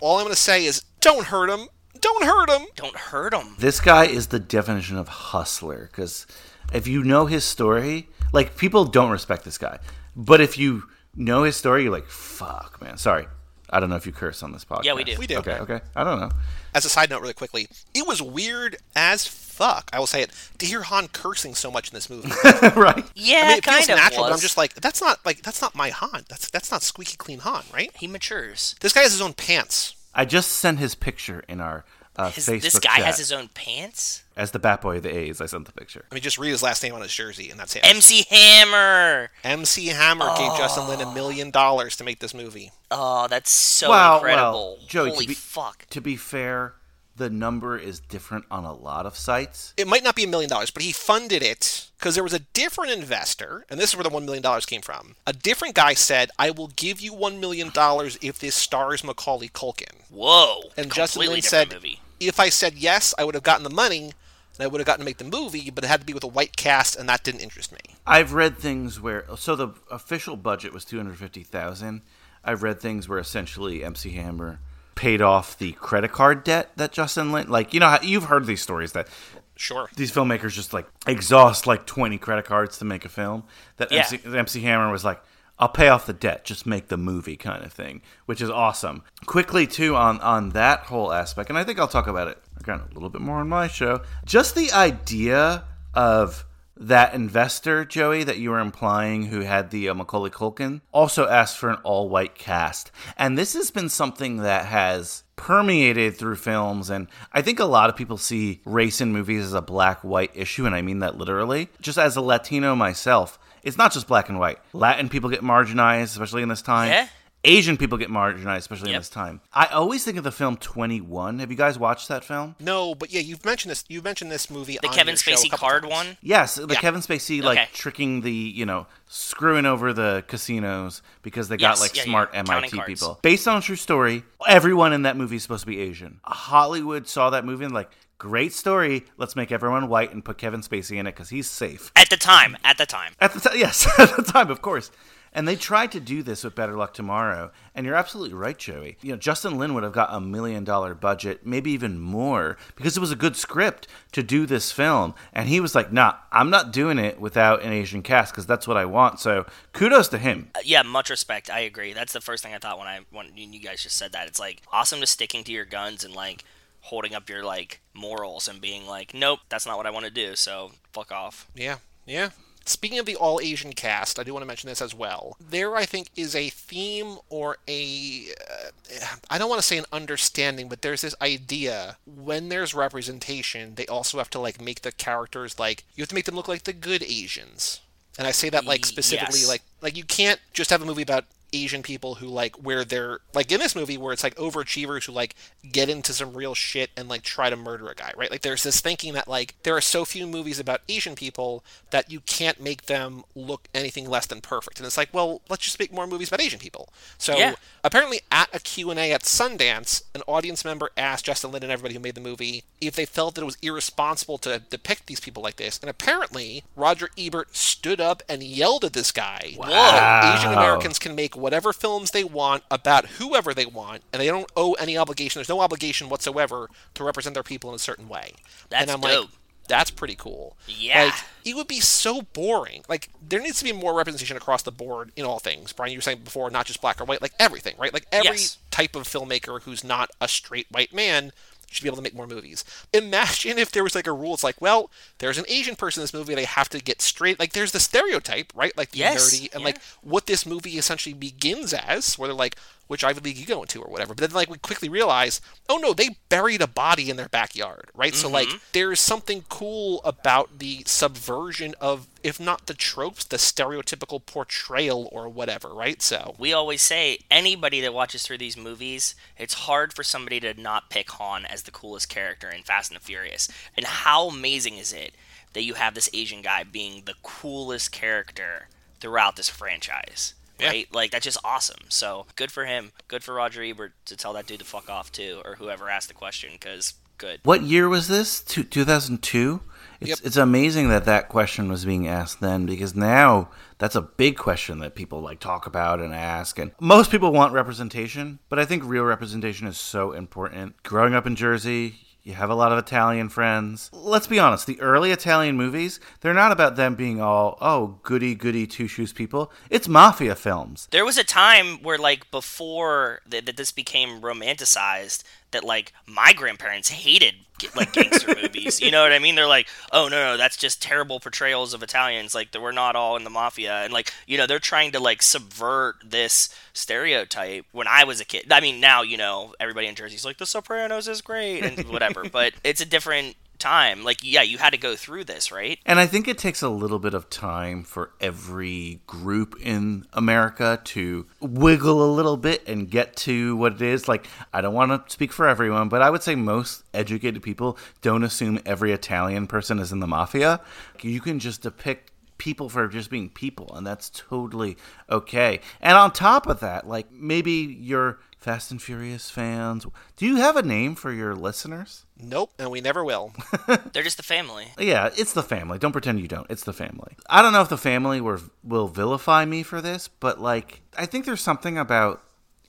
All 0.01 0.18
I'm 0.18 0.24
going 0.24 0.34
to 0.34 0.40
say 0.40 0.64
is, 0.64 0.82
don't 1.01 1.26
hurt 1.26 1.48
him. 1.48 1.68
Don't 2.01 2.24
hurt 2.24 2.51
him. 2.51 2.66
Don't 2.76 2.96
hurt 2.96 3.34
him. 3.34 3.57
This 3.59 3.80
guy 3.80 4.07
is 4.07 4.28
the 4.28 4.38
definition 4.38 4.96
of 4.96 5.09
hustler 5.09 5.88
because 5.90 6.26
if 6.73 6.87
you 6.87 7.03
know 7.05 7.27
his 7.27 7.45
story, 7.45 8.09
like 8.33 8.57
people 8.57 8.85
don't 8.85 9.11
respect 9.11 9.45
this 9.45 9.59
guy, 9.59 9.79
but 10.16 10.41
if 10.41 10.59
you 10.59 10.85
know 11.14 11.43
his 11.45 11.57
story, 11.57 11.83
you're 11.83 11.93
like, 11.93 12.07
fuck, 12.07 12.81
man. 12.81 12.97
Sorry, 12.97 13.27
I 13.68 13.81
don't 13.81 13.91
know 13.91 13.97
if 13.97 14.07
you 14.07 14.12
curse 14.12 14.43
on 14.43 14.53
this 14.53 14.64
podcast. 14.64 14.85
Yeah, 14.85 14.95
we 14.95 15.05
do. 15.05 15.16
We 15.18 15.27
do. 15.27 15.39
Okay, 15.39 15.59
okay. 15.59 15.81
I 15.95 16.05
don't 16.05 16.21
know. 16.21 16.31
As 16.75 16.85
a 16.85 16.89
side 16.89 17.11
note, 17.11 17.21
really 17.21 17.35
quickly, 17.35 17.68
it 17.95 18.07
was 18.07 18.23
weird 18.23 18.77
as 18.95 19.27
fuck. 19.27 19.91
I 19.93 19.99
will 19.99 20.07
say 20.07 20.23
it 20.23 20.31
to 20.59 20.66
hear 20.66 20.83
Han 20.83 21.09
cursing 21.09 21.55
so 21.55 21.71
much 21.71 21.89
in 21.91 21.95
this 21.95 22.09
movie. 22.09 22.31
right? 22.77 23.05
Yeah, 23.14 23.43
I 23.45 23.49
mean, 23.49 23.59
it 23.59 23.64
kind 23.64 23.85
feels 23.85 23.89
of 23.91 23.97
natural, 23.97 24.23
was. 24.23 24.31
but 24.31 24.35
I'm 24.35 24.41
just 24.41 24.57
like, 24.57 24.75
that's 24.75 25.01
not 25.01 25.25
like 25.25 25.43
that's 25.43 25.61
not 25.61 25.75
my 25.75 25.91
Han. 25.91 26.25
That's 26.29 26.49
that's 26.51 26.71
not 26.71 26.83
squeaky 26.83 27.16
clean 27.16 27.41
Han, 27.41 27.64
right? 27.75 27.91
he 27.97 28.07
matures. 28.07 28.77
This 28.81 28.93
guy 28.93 29.03
has 29.03 29.12
his 29.12 29.21
own 29.21 29.35
pants. 29.35 29.95
I 30.14 30.25
just 30.25 30.51
sent 30.53 30.79
his 30.79 30.95
picture 30.95 31.45
in 31.49 31.61
our 31.61 31.85
uh, 32.16 32.31
His, 32.31 32.49
Facebook 32.49 32.62
this 32.62 32.79
guy 32.81 32.97
chat. 32.97 33.07
has 33.07 33.18
his 33.18 33.33
own 33.33 33.49
pants. 33.55 34.25
As 34.41 34.53
the 34.53 34.59
bat 34.59 34.80
boy 34.80 34.97
of 34.97 35.03
the 35.03 35.14
A's. 35.14 35.41
I 35.41 35.47
sent 35.47 35.66
the 35.66 35.72
picture. 35.72 36.07
I 36.11 36.14
mean, 36.14 36.22
just 36.22 36.38
read 36.38 36.51
his 36.51 36.62
last 36.62 36.82
name 36.82 36.95
on 36.95 37.03
his 37.03 37.12
jersey, 37.12 37.51
and 37.51 37.61
that's 37.61 37.76
it. 37.76 37.86
MC 37.86 38.24
Hammer. 38.30 39.28
MC 39.45 39.88
Hammer 39.88 40.28
gave 40.38 40.57
Justin 40.57 40.88
Lin 40.88 41.01
a 41.01 41.09
oh. 41.09 41.12
million 41.12 41.51
dollars 41.51 41.95
to 41.97 42.05
make 42.05 42.20
this 42.20 42.32
movie. 42.32 42.72
Oh, 42.91 43.28
that's 43.28 43.51
so 43.51 43.91
Well, 43.91 44.16
incredible. 44.16 44.76
well, 44.78 44.86
Joey, 44.88 45.11
to 45.11 45.14
Holy 45.14 45.26
be- 45.26 45.34
fuck. 45.34 45.86
To 45.91 46.01
be 46.01 46.16
fair, 46.16 46.74
the 47.16 47.28
number 47.28 47.76
is 47.76 48.01
different 48.01 48.47
on 48.51 48.64
a 48.64 48.72
lot 48.72 49.05
of 49.05 49.14
sites. 49.14 49.74
It 49.76 49.86
might 49.86 50.03
not 50.03 50.16
be 50.16 50.24
a 50.24 50.28
million 50.28 50.49
dollars, 50.49 50.70
but 50.70 50.82
he 50.82 50.91
funded 50.91 51.43
it 51.43 51.91
because 51.99 52.14
there 52.14 52.24
was 52.24 52.32
a 52.32 52.38
different 52.38 52.93
investor, 52.93 53.66
and 53.68 53.78
this 53.78 53.91
is 53.91 53.97
where 53.97 54.05
the 54.05 54.09
one 54.09 54.24
million 54.24 54.43
dollars 54.43 54.64
came 54.64 54.80
from. 54.80 55.16
A 55.26 55.34
different 55.34 55.74
guy 55.74 55.93
said, 55.93 56.30
"I 56.38 56.51
will 56.51 56.68
give 56.68 56.99
you 56.99 57.12
one 57.12 57.38
million 57.38 57.68
dollars 57.68 58.16
if 58.22 58.38
this 58.38 58.55
stars 58.55 59.05
Macaulay 59.05 59.51
Culkin." 59.51 60.01
Whoa. 60.09 60.62
And 60.78 60.91
Justin 60.91 61.20
Completely 61.20 61.43
Lin 61.43 61.43
said, 61.43 61.72
movie. 61.74 62.01
"If 62.18 62.41
I 62.41 62.49
said 62.49 62.78
yes, 62.78 63.12
I 63.18 63.24
would 63.24 63.34
have 63.34 63.45
gotten 63.45 63.64
the 63.64 63.70
money." 63.70 64.12
And 64.61 64.65
I 64.65 64.69
would 64.69 64.79
have 64.79 64.87
gotten 64.87 65.01
to 65.01 65.07
make 65.07 65.17
the 65.17 65.25
movie, 65.25 65.71
but 65.71 65.85
it 65.85 65.87
had 65.87 66.01
to 66.01 66.07
be 66.07 66.13
with 66.13 66.23
a 66.23 66.27
white 66.29 66.55
cast, 66.55 66.95
and 66.95 67.09
that 67.09 67.25
didn't 67.25 67.41
interest 67.41 67.73
me. 67.73 67.79
I've 68.07 68.35
read 68.35 68.59
things 68.59 69.01
where 69.01 69.25
so 69.37 69.57
the 69.57 69.69
official 69.91 70.37
budget 70.37 70.75
was 70.75 70.85
two 70.85 70.99
hundred 70.99 71.17
fifty 71.17 71.43
thousand. 71.43 72.03
I've 72.45 72.63
read 72.63 72.79
things 72.79 73.09
where 73.09 73.19
essentially 73.19 73.83
MC 73.83 74.11
Hammer 74.11 74.59
paid 74.97 75.23
off 75.23 75.57
the 75.57 75.73
credit 75.73 76.13
card 76.13 76.45
debt 76.45 76.73
that 76.77 76.93
Justin 76.93 77.33
Lin 77.33 77.49
like 77.49 77.73
you 77.73 77.81
know 77.81 77.89
how, 77.89 78.01
you've 78.03 78.25
heard 78.25 78.45
these 78.45 78.61
stories 78.61 78.93
that 78.93 79.09
Sure. 79.57 79.89
these 79.97 80.13
filmmakers 80.13 80.53
just 80.53 80.75
like 80.75 80.87
exhaust 81.07 81.67
like 81.67 81.87
20 81.87 82.19
credit 82.19 82.45
cards 82.45 82.77
to 82.79 82.85
make 82.85 83.07
a 83.07 83.09
film 83.09 83.45
that 83.79 83.91
Yeah. 83.91 84.01
MC, 84.11 84.21
MC 84.37 84.61
Hammer 84.63 84.91
was 84.93 85.05
like 85.07 85.23
I'll 85.61 85.69
pay 85.69 85.89
off 85.89 86.07
the 86.07 86.13
debt 86.13 86.45
just 86.45 86.67
make 86.67 86.89
the 86.89 86.97
movie 86.97 87.37
kind 87.37 87.63
of 87.65 87.73
thing 87.73 88.03
which 88.27 88.41
is 88.41 88.51
awesome. 88.51 89.03
Quickly 89.27 89.67
too 89.67 89.95
on 89.95 90.21
on 90.21 90.51
that 90.51 90.81
whole 90.81 91.13
aspect 91.13 91.51
and 91.51 91.59
I 91.59 91.65
think 91.65 91.79
I'll 91.79 91.87
talk 91.87 92.07
about 92.07 92.29
it 92.29 92.39
again 92.59 92.81
a 92.81 92.95
little 92.95 93.11
bit 93.11 93.21
more 93.21 93.37
on 93.37 93.49
my 93.49 93.69
show. 93.69 94.01
Just 94.25 94.55
the 94.55 94.73
idea 94.73 95.65
of 95.95 96.47
that 96.81 97.13
investor 97.13 97.85
Joey 97.85 98.25
that 98.25 98.39
you 98.39 98.51
were 98.51 98.59
implying 98.59 99.27
who 99.27 99.41
had 99.41 99.71
the 99.71 99.91
uh, 99.91 99.95
Macaulay 99.95 100.31
Culkin 100.31 100.81
also 100.93 101.29
asked 101.29 101.59
for 101.59 101.69
an 101.69 101.77
all-white 101.85 102.35
cast. 102.35 102.91
And 103.19 103.37
this 103.37 103.53
has 103.53 103.71
been 103.71 103.91
something 103.91 104.39
that 104.39 104.65
has 104.65 105.23
permeated 105.37 106.17
through 106.17 106.37
films 106.37 106.89
and 106.89 107.07
I 107.33 107.43
think 107.43 107.61
a 107.61 107.67
lot 107.67 107.91
of 107.91 107.97
people 107.97 108.17
see 108.17 108.63
race 108.65 109.01
in 109.01 109.13
movies 109.13 109.45
as 109.45 109.55
a 109.55 109.63
black 109.63 110.01
white 110.01 110.31
issue 110.35 110.65
and 110.65 110.75
I 110.75 110.81
mean 110.81 111.01
that 111.01 111.19
literally. 111.19 111.69
Just 111.81 111.99
as 111.99 112.17
a 112.17 112.23
Latino 112.23 112.75
myself, 112.75 113.39
it's 113.63 113.77
not 113.79 113.93
just 113.93 114.07
black 114.07 114.29
and 114.29 114.39
white. 114.39 114.59
Latin 114.73 115.09
people 115.09 115.31
get 115.31 115.43
marginalized 115.43 116.03
especially 116.05 116.43
in 116.43 116.49
this 116.49 116.63
time. 116.63 116.89
Yeah. 116.89 117.09
Asian 117.43 117.79
people 117.79 117.97
get 117.97 118.11
marginalized 118.11 118.59
especially 118.59 118.93
in 118.93 118.99
this 118.99 119.09
time. 119.09 119.41
I 119.51 119.65
always 119.69 120.05
think 120.05 120.19
of 120.19 120.25
the 120.25 120.31
film 120.31 120.59
21. 120.59 121.39
Have 121.39 121.51
you 121.51 121.57
guys 121.57 121.79
watched 121.79 122.09
that 122.09 122.23
film? 122.23 122.55
No, 122.61 122.95
but 122.95 123.11
yeah, 123.11 123.21
you've 123.23 123.43
mentioned 123.47 123.71
this. 123.71 123.83
You've 123.89 124.05
mentioned 124.05 124.31
this 124.31 124.51
movie. 124.51 124.77
The 124.83 124.89
on 124.89 124.95
Kevin 124.95 125.13
your 125.13 125.17
show 125.17 125.31
a 125.33 125.35
Spacey 125.37 125.51
couple 125.51 125.67
card 125.69 125.83
times. 125.85 125.91
one. 125.91 126.17
Yes, 126.21 126.57
the 126.57 126.67
Yeah. 126.69 126.81
Kevin 126.81 127.01
Spacey 127.01 127.43
like 127.43 127.57
Okay. 127.59 127.69
tricking 127.73 128.21
the, 128.21 128.31
you 128.31 128.67
know, 128.67 128.87
screwing 129.09 129.65
over 129.65 129.95
the 129.95 130.23
casinos 130.29 131.01
because 131.23 131.49
they 131.49 131.57
got 131.57 131.81
like 131.81 131.97
yeah, 131.97 132.03
yeah, 132.03 132.09
smart 132.11 132.33
counting 132.35 132.55
MIT 132.57 132.77
cards. 132.77 132.87
people. 132.89 133.19
Based 133.23 133.49
on 133.49 133.57
a 133.57 133.61
true 133.63 133.77
story, 133.77 134.23
everyone 134.47 134.93
in 134.93 135.03
that 135.03 135.17
movie 135.17 135.37
is 135.37 135.43
supposed 135.43 135.63
to 135.63 135.67
be 135.67 135.79
Asian. 135.81 136.21
Hollywood 136.25 137.09
saw 137.09 137.31
that 137.31 137.47
movie 137.47 137.65
and 137.65 137.73
like, 137.73 137.91
great 138.21 138.53
story. 138.53 139.07
Let's 139.16 139.35
make 139.35 139.51
everyone 139.51 139.89
white 139.89 140.12
and 140.12 140.23
put 140.23 140.37
Kevin 140.37 140.61
Spacey 140.61 140.99
in 140.99 141.07
it 141.07 141.14
because 141.14 141.31
he's 141.31 141.49
safe. 141.49 141.91
At 141.97 142.11
the 142.11 142.18
time. 142.18 142.57
At 142.62 142.77
the 142.77 142.87
time. 142.87 143.14
At 143.18 143.33
the 143.33 143.41
time, 143.41 143.55
yes, 143.57 143.89
at 143.99 144.14
the 144.14 144.23
time, 144.23 144.51
of 144.51 144.62
course. 144.62 144.93
And 145.33 145.47
they 145.47 145.57
tried 145.57 145.93
to 145.93 146.01
do 146.01 146.23
this 146.23 146.43
with 146.43 146.57
Better 146.57 146.77
Luck 146.77 146.93
Tomorrow. 146.93 147.53
And 147.75 147.87
you're 147.87 147.95
absolutely 147.95 148.35
right, 148.35 148.59
Joey. 148.59 148.99
You 149.01 149.12
know, 149.12 149.16
Justin 149.16 149.59
Lin 149.59 149.75
would 149.75 149.85
have 149.85 149.93
got 149.93 150.12
a 150.12 150.21
million 150.21 150.64
dollar 150.64 150.95
budget, 150.95 151.47
maybe 151.47 151.71
even 151.71 151.99
more, 152.01 152.59
because 152.75 152.97
it 152.97 153.01
was 153.01 153.12
a 153.12 153.16
good 153.16 153.37
script 153.37 153.87
to 154.12 154.23
do 154.25 154.45
this 154.45 154.73
film. 154.73 155.14
And 155.33 155.49
he 155.49 155.61
was 155.61 155.75
like, 155.75 155.93
nah, 155.93 156.16
I'm 156.33 156.51
not 156.51 156.73
doing 156.73 156.99
it 156.99 157.21
without 157.21 157.62
an 157.62 157.73
Asian 157.73 158.03
cast 158.03 158.33
because 158.33 158.45
that's 158.45 158.66
what 158.66 158.77
I 158.77 158.85
want. 158.85 159.21
So 159.21 159.47
kudos 159.73 160.09
to 160.09 160.18
him. 160.18 160.51
Uh, 160.55 160.61
yeah, 160.64 160.83
much 160.83 161.09
respect. 161.09 161.49
I 161.49 161.61
agree. 161.61 161.93
That's 161.93 162.12
the 162.12 162.21
first 162.21 162.43
thing 162.43 162.53
I 162.53 162.59
thought 162.59 162.79
when 162.79 162.89
I 162.89 163.01
when 163.11 163.31
you 163.35 163.61
guys 163.61 163.85
just 163.85 163.97
said 163.97 164.12
that. 164.12 164.27
It's 164.27 164.41
like 164.41 164.62
awesome 164.73 165.01
to 165.01 165.07
sticking 165.07 165.45
to 165.45 165.53
your 165.53 165.64
guns 165.64 166.05
and 166.05 166.12
like 166.12 166.45
holding 166.83 167.14
up 167.14 167.28
your 167.28 167.45
like 167.45 167.81
morals 167.95 168.49
and 168.49 168.61
being 168.61 168.87
like, 168.87 169.14
nope, 169.14 169.41
that's 169.49 169.66
not 169.66 169.76
what 169.76 169.87
I 169.87 169.91
want 169.91 170.07
to 170.07 170.11
do. 170.11 170.35
So 170.37 170.72
fuck 170.93 171.12
off. 171.12 171.47
Yeah, 171.55 171.76
yeah. 172.07 172.31
Speaking 172.66 172.99
of 172.99 173.07
the 173.07 173.16
all 173.16 173.41
Asian 173.41 173.72
cast, 173.72 174.18
I 174.18 174.22
do 174.22 174.33
want 174.35 174.43
to 174.43 174.47
mention 174.47 174.68
this 174.68 174.83
as 174.83 174.95
well. 174.95 175.37
There, 175.41 175.74
I 175.76 175.87
think, 175.87 176.09
is 176.14 176.37
a 176.37 176.51
theme 176.51 177.16
or 177.31 177.57
a. 177.66 178.26
Uh, 178.49 179.07
I 179.31 179.39
don't 179.39 179.49
want 179.49 179.61
to 179.61 179.66
say 179.66 179.78
an 179.78 179.87
understanding, 179.91 180.68
but 180.68 180.83
there's 180.83 181.01
this 181.01 181.14
idea 181.22 181.97
when 182.07 182.49
there's 182.49 182.74
representation, 182.74 183.74
they 183.76 183.87
also 183.87 184.18
have 184.18 184.31
to, 184.31 184.39
like, 184.39 184.61
make 184.61 184.83
the 184.83 184.93
characters, 184.93 185.59
like, 185.59 185.85
you 185.97 186.03
have 186.03 186.11
to 186.11 186.14
make 186.14 186.26
them 186.26 186.37
look 186.37 186.49
like 186.49 186.64
the 186.64 186.74
good 186.74 187.03
Asians. 187.03 187.81
And 188.18 188.26
I 188.26 188.31
say 188.31 188.51
that, 188.51 188.66
like, 188.66 188.85
specifically, 188.85 189.41
Yes. 189.41 189.49
like, 189.49 189.62
like 189.81 189.97
you 189.97 190.05
can't 190.05 190.39
just 190.53 190.70
have 190.70 190.83
a 190.83 190.87
movie 190.87 191.03
about 191.03 191.24
Asian 191.53 191.82
people 191.82 192.16
who 192.16 192.26
like 192.26 192.57
where 192.57 192.84
they're 192.84 193.20
like 193.34 193.51
in 193.53 193.61
this 193.61 193.74
movie 193.76 193.96
where 193.98 194.12
it's 194.12 194.22
like 194.22 194.34
overachievers 194.36 195.05
who 195.07 195.12
like 195.12 195.34
get 195.72 195.88
into 195.88 196.12
some 196.12 196.32
real 196.34 196.55
shit 196.55 196.90
and 196.96 197.09
like 197.09 197.22
try 197.22 197.51
to 197.51 197.57
murder 197.57 197.88
a 197.88 197.94
guy, 197.94 198.12
right? 198.16 198.30
Like 198.30 198.42
there's 198.42 198.62
this 198.62 198.80
thinking 198.80 199.14
that 199.14 199.28
like 199.28 199.55
there 199.62 199.76
are 199.76 199.80
so 199.80 200.05
few 200.05 200.26
movies 200.26 200.59
about 200.59 200.80
Asian 200.88 201.14
people 201.14 201.64
that 201.90 202.11
you 202.11 202.20
can't 202.20 202.61
make 202.61 202.86
them 202.86 203.24
look 203.34 203.68
anything 203.74 204.09
less 204.09 204.26
than 204.26 204.40
perfect. 204.40 204.78
And 204.78 204.86
it's 204.86 204.96
like, 204.96 205.12
well, 205.12 205.40
let's 205.48 205.64
just 205.64 205.78
make 205.78 205.92
more 205.92 206.07
movies 206.07 206.28
about 206.28 206.40
Asian 206.40 206.59
people. 206.59 206.88
So 207.18 207.36
Yeah. 207.36 207.55
apparently 207.84 208.20
at 208.30 208.48
a 208.55 208.59
Q&A 208.61 209.12
at 209.12 209.22
Sundance, 209.22 210.03
an 210.14 210.22
audience 210.26 210.64
member 210.64 210.90
asked 210.96 211.24
Justin 211.26 211.53
Lin 211.53 211.62
and 211.62 211.72
everybody 211.72 211.94
who 211.94 212.01
made 212.01 212.14
the 212.14 212.20
movie 212.20 212.64
if 212.80 212.94
they 212.94 213.05
felt 213.07 213.34
that 213.34 213.42
it 213.42 213.44
was 213.46 213.59
irresponsible 213.62 214.38
to 214.38 214.59
depict 214.59 215.07
these 215.07 215.20
people 215.20 215.42
like 215.42 215.57
this. 215.57 215.78
And 215.80 215.88
apparently 215.90 216.64
Roger 216.76 217.09
Ebert 217.18 217.57
stood 217.57 218.01
up 218.01 218.22
and 218.28 218.42
yelled 218.42 218.84
at 218.84 218.92
this 218.92 219.12
guy. 219.12 219.55
that 219.68 220.34
Asian 220.38 220.53
Americans 220.53 220.98
can 220.98 221.14
make 221.14 221.36
whatever 221.41 221.72
films 221.72 222.11
they 222.12 222.24
want 222.24 222.62
about 222.70 223.07
whoever 223.07 223.53
they 223.55 223.66
want, 223.66 224.03
and 224.12 224.20
they 224.20 224.26
don't 224.26 224.51
owe 224.57 224.74
any 224.74 224.97
obligation. 224.97 225.38
There's 225.41 225.49
no 225.49 225.61
obligation 225.61 226.09
whatsoever 226.09 226.68
to 226.95 227.05
represent 227.05 227.34
their 227.34 227.43
people 227.43 227.70
in 227.70 227.76
a 227.76 227.80
certain 227.80 228.09
way. 228.09 228.32
That's 228.68 228.82
and 228.82 228.91
I'm 228.91 229.01
dope. 229.01 229.24
like, 229.24 229.30
that's 229.68 229.91
pretty 229.91 230.16
cool. 230.16 230.57
Yeah. 230.66 231.05
Like, 231.05 231.14
it 231.45 231.55
would 231.55 231.68
be 231.68 231.78
so 231.80 232.22
boring. 232.22 232.82
Like, 232.88 233.09
there 233.26 233.41
needs 233.41 233.59
to 233.59 233.64
be 233.64 233.72
more 233.72 233.95
representation 233.95 234.36
across 234.36 234.62
the 234.62 234.72
board 234.72 235.12
in 235.16 235.24
all 235.24 235.38
things. 235.38 235.72
Brian, 235.72 235.93
you 235.93 235.99
were 235.99 236.03
saying 236.03 236.18
before, 236.24 236.51
not 236.51 236.66
just 236.66 236.80
black 236.80 237.01
or 237.01 237.05
white, 237.05 237.22
like 237.22 237.34
everything, 237.38 237.74
right? 237.78 237.93
Like, 237.95 238.07
every 238.11 238.32
Yes. 238.32 238.59
type 238.72 238.97
of 238.97 239.05
filmmaker 239.05 239.62
who's 239.62 239.84
not 239.84 240.11
a 240.20 240.26
straight 240.26 240.66
white 240.70 240.93
man 240.93 241.32
should 241.71 241.83
be 241.83 241.89
able 241.89 241.97
to 241.97 242.03
make 242.03 242.14
more 242.14 242.27
movies. 242.27 242.64
Imagine 242.93 243.59
if 243.59 243.71
there 243.71 243.85
was 243.85 243.95
like 243.95 244.07
a 244.07 244.12
rule. 244.12 244.35
It's 244.35 244.45
like, 244.45 244.61
well, 244.61 244.91
there's 245.18 245.39
an 245.39 245.45
Asian 245.49 245.77
person 245.77 246.01
in 246.01 246.03
this 246.03 246.12
movie. 246.14 246.35
They 246.35 246.45
have 246.45 246.68
to 246.71 246.81
get 246.81 247.01
straight. 247.01 247.39
Like, 247.39 247.53
there's 247.53 247.73
the 247.73 247.81
stereotype, 247.81 248.53
right? 248.55 248.77
Like 248.77 248.91
the 248.91 248.99
Yes, 248.99 249.33
nerdy, 249.33 249.53
and 249.53 249.61
yeah. 249.62 249.66
like 249.66 249.81
what 250.03 250.27
this 250.27 250.45
movie 250.45 250.77
essentially 250.77 251.14
begins 251.14 251.73
as, 251.73 252.18
where 252.18 252.29
they're 252.29 252.37
like, 252.37 252.57
which 252.91 253.05
Ivy 253.05 253.20
League 253.20 253.36
you 253.36 253.47
go 253.47 253.62
into 253.62 253.80
or 253.80 253.88
whatever. 253.88 254.14
But 254.14 254.22
then 254.22 254.32
like 254.32 254.51
we 254.51 254.59
quickly 254.59 254.88
realize, 254.88 255.41
oh 255.68 255.76
no, 255.76 255.93
they 255.93 256.16
buried 256.28 256.61
a 256.61 256.66
body 256.66 257.09
in 257.09 257.16
their 257.16 257.28
backyard, 257.28 257.88
right? 257.95 258.16
So 258.16 258.28
like 258.28 258.49
mm-hmm. 258.49 258.57
there's 258.72 258.99
something 258.99 259.45
cool 259.49 260.01
about 260.03 260.59
the 260.59 260.82
subversion 260.86 261.76
of, 261.80 262.09
if 262.24 262.41
not 262.41 262.66
the 262.66 262.74
tropes, 262.74 263.22
the 263.22 263.36
stereotypical 263.36 264.26
portrayal 264.26 265.09
or 265.12 265.28
whatever, 265.28 265.68
right? 265.68 266.03
So 266.03 266.34
We 266.36 266.53
always 266.53 266.82
say 266.82 267.20
anybody 267.30 267.80
that 267.80 267.95
watches 267.95 268.24
through 268.24 268.38
these 268.38 268.57
movies, 268.57 269.14
it's 269.38 269.55
hard 269.55 269.93
for 269.93 270.03
somebody 270.03 270.41
to 270.41 270.61
not 270.61 270.91
pick 270.91 271.12
Han 271.12 271.47
as 271.47 271.62
the 271.62 271.70
coolest 271.70 272.09
character 272.09 272.51
in 272.51 272.64
Fast 272.64 272.91
and 272.91 272.99
the 272.99 273.05
Furious. 273.05 273.49
And 273.76 273.86
how 273.86 274.26
amazing 274.26 274.78
is 274.78 274.93
it 274.93 275.14
that 275.53 275.62
you 275.62 275.74
have 275.74 275.95
this 275.95 276.11
Asian 276.12 276.43
guy 276.43 276.64
being 276.64 277.05
the 277.05 277.14
coolest 277.22 277.93
character 277.93 278.66
throughout 278.99 279.36
this 279.36 279.49
franchise? 279.49 280.34
Yeah. 280.61 280.69
Right? 280.69 280.95
Like 280.95 281.11
that's 281.11 281.25
just 281.25 281.39
awesome. 281.45 281.81
So 281.89 282.27
good 282.37 282.51
for 282.51 282.65
him. 282.67 282.93
Good 283.09 283.23
for 283.25 283.35
Roger 283.35 283.63
Ebert 283.63 283.93
to 284.07 284.17
tell 284.17 284.33
that 284.35 284.47
dude 284.47 284.59
to 284.61 284.65
fuck 284.65 284.89
off 284.91 285.11
too, 285.13 285.41
or 285.45 285.57
whoever 285.57 285.89
asked 285.89 286.09
the 286.09 286.15
question. 286.15 286.51
Because 286.53 286.95
good. 287.19 287.41
What 287.43 287.63
year 287.63 287.89
was 287.89 288.09
this? 288.09 288.41
Two- 288.41 288.65
2002? 288.65 289.61
It's, 290.01 290.09
Yep. 290.09 290.19
it's 290.25 290.37
amazing 290.39 290.89
that 290.89 291.05
that 291.05 291.29
question 291.29 291.69
was 291.71 291.85
being 291.85 292.09
asked 292.09 292.41
then 292.41 292.65
because 292.65 292.95
now 292.95 293.51
that's 293.77 293.95
a 293.95 294.01
big 294.01 294.39
question 294.39 294.79
that 294.79 294.95
people 294.95 295.21
like 295.21 295.41
talk 295.41 295.67
about 295.67 296.01
and 296.01 296.15
ask. 296.15 296.59
And 296.59 296.73
most 296.81 297.11
people 297.11 297.33
want 297.33 297.53
representation, 297.53 298.39
but 298.49 298.59
I 298.59 298.65
think 298.65 298.83
real 298.85 299.05
representation 299.05 299.67
is 299.67 299.79
so 299.79 300.13
important. 300.13 300.83
Growing 300.83 301.15
up 301.15 301.27
in 301.27 301.37
Jersey, 301.37 301.97
you 302.23 302.35
have 302.35 302.51
a 302.51 302.55
lot 302.55 302.73
of 302.73 302.79
Italian 302.79 303.29
friends. 303.29 303.91
Let's 303.93 304.27
be 304.27 304.39
honest, 304.39 304.66
the 304.66 304.81
early 304.81 305.11
Italian 305.11 305.57
movies, 305.57 306.01
they're 306.21 306.35
not 306.35 306.53
about 306.53 306.77
them 306.77 306.95
being 306.95 307.21
all, 307.21 307.57
oh, 307.61 307.99
goody 308.03 308.35
goody 308.35 308.66
two 308.66 308.87
shoes 308.87 309.12
people. 309.12 309.53
It's 309.71 309.89
mafia 309.89 310.35
films. 310.35 310.89
There 310.91 311.05
was 311.05 311.18
a 311.18 311.25
time 311.25 311.83
where, 311.83 311.99
like, 311.99 312.31
before 312.31 313.21
th- 313.31 313.45
that 313.47 313.57
this 313.57 313.73
became 313.73 314.21
romanticized, 314.21 315.23
that 315.51 315.64
like 315.64 315.93
my 316.07 316.33
grandparents 316.33 316.91
hated 316.91 317.35
like 317.75 317.93
gangster 317.93 318.35
movies. 318.41 318.81
You 318.81 318.91
know 318.91 319.03
what 319.03 319.13
I 319.13 319.19
mean? 319.19 319.35
They're 319.35 319.47
like, 319.47 319.69
oh 319.93 320.09
no, 320.09 320.33
no, 320.33 320.37
that's 320.37 320.57
just 320.57 320.83
terrible 320.83 321.21
portrayals 321.21 321.75
of 321.75 321.83
Italians. 321.83 322.35
Like, 322.35 322.49
we're 322.55 322.73
not 322.73 322.97
all 322.97 323.17
in 323.17 323.25
the 323.25 323.31
mafia, 323.31 323.83
and 323.83 323.93
like, 323.93 324.13
you 324.27 324.39
know, 324.39 324.47
they're 324.47 324.59
trying 324.59 324.93
to 324.93 325.01
like 325.01 325.23
subvert 325.23 325.97
this 326.05 326.49
stereotype. 326.73 327.67
When 327.73 327.87
I 327.87 328.05
was 328.05 328.21
a 328.21 328.25
kid, 328.25 328.51
I 328.51 328.61
mean, 328.61 328.81
now 328.81 329.03
you 329.03 329.17
know 329.17 329.55
everybody 329.61 329.87
in 329.87 329.95
Jersey's 329.95 330.25
like, 330.25 330.39
The 330.39 330.47
Sopranos 330.47 331.09
is 331.09 331.21
great 331.21 331.63
and 331.63 331.89
whatever, 331.89 332.29
but 332.33 332.55
it's 332.65 332.81
a 332.81 332.87
different 332.87 333.37
time. 333.61 334.03
Like, 334.03 334.19
yeah, 334.23 334.43
you 334.43 334.59
had 334.59 334.71
to 334.71 334.79
go 334.79 334.97
through 334.97 335.25
this, 335.25 335.53
right? 335.53 335.79
And 335.87 336.01
I 336.01 336.07
think 336.07 336.27
it 336.27 336.39
takes 336.39 336.63
a 336.63 336.69
little 336.69 336.99
bit 336.99 337.15
of 337.15 337.31
time 337.31 337.85
for 337.85 338.11
every 338.21 339.01
group 339.07 339.55
in 339.61 340.07
America 340.13 340.81
to 340.85 341.27
wiggle 341.41 342.05
a 342.05 342.11
little 342.13 342.37
bit 342.37 342.67
and 342.67 342.91
get 342.91 343.15
to 343.17 343.57
what 343.57 343.75
it 343.75 343.83
is. 343.83 344.09
Like, 344.09 344.27
I 344.53 344.61
don't 344.61 344.75
want 344.75 345.07
to 345.07 345.13
speak 345.13 345.33
for 345.33 345.47
everyone, 345.47 345.89
but 345.89 346.03
I 346.03 346.11
would 346.11 346.23
say 346.23 346.35
most 346.35 346.85
educated 346.93 347.43
people 347.43 347.79
don't 348.03 348.25
assume 348.25 348.59
every 348.67 348.93
Italian 348.93 349.47
person 349.47 349.79
is 349.79 349.93
in 349.93 350.01
the 350.01 350.07
mafia. 350.07 350.61
You 351.03 351.21
can 351.21 351.39
just 351.39 351.63
depict 351.63 352.11
people 352.39 352.71
for 352.71 352.89
just 352.89 353.11
being 353.11 353.29
people, 353.29 353.71
and 353.77 353.87
that's 353.87 354.11
totally 354.11 354.77
okay. 355.11 355.61
And 355.81 355.97
on 355.97 356.11
top 356.11 356.47
of 356.47 356.61
that, 356.61 356.89
like, 356.89 357.13
maybe 357.13 357.77
you're 357.81 358.19
Fast 358.41 358.70
and 358.70 358.80
Furious 358.80 359.28
fans. 359.28 359.86
Do 360.16 360.26
you 360.26 360.36
have 360.36 360.57
a 360.57 360.62
name 360.62 360.95
for 360.95 361.12
your 361.12 361.34
listeners? 361.34 362.07
Nope, 362.18 362.53
and 362.59 362.70
we 362.70 362.80
never 362.80 363.05
will. 363.05 363.34
They're 363.93 364.03
just 364.03 364.16
the 364.16 364.22
family. 364.22 364.68
Yeah, 364.78 365.11
it's 365.16 365.34
the 365.34 365.43
family. 365.43 365.78
Don't 365.78 365.93
pretend 365.93 366.20
you 366.20 366.28
don't. 366.28 366.47
It's 366.51 366.64
the 366.64 366.72
family. 366.72 367.16
I 367.28 367.43
don't 367.43 367.53
know 367.53 367.61
if 367.61 367.68
the 367.68 367.76
family 367.76 368.18
were, 368.20 368.41
will 368.64 368.88
vilify 368.88 369.45
me 369.45 369.62
for 369.62 369.82
this, 369.82 370.09
but 370.09 370.41
like, 370.41 370.80
I 370.97 371.05
think 371.05 371.26
there's 371.26 371.43
something 371.43 371.76
about 371.76 372.22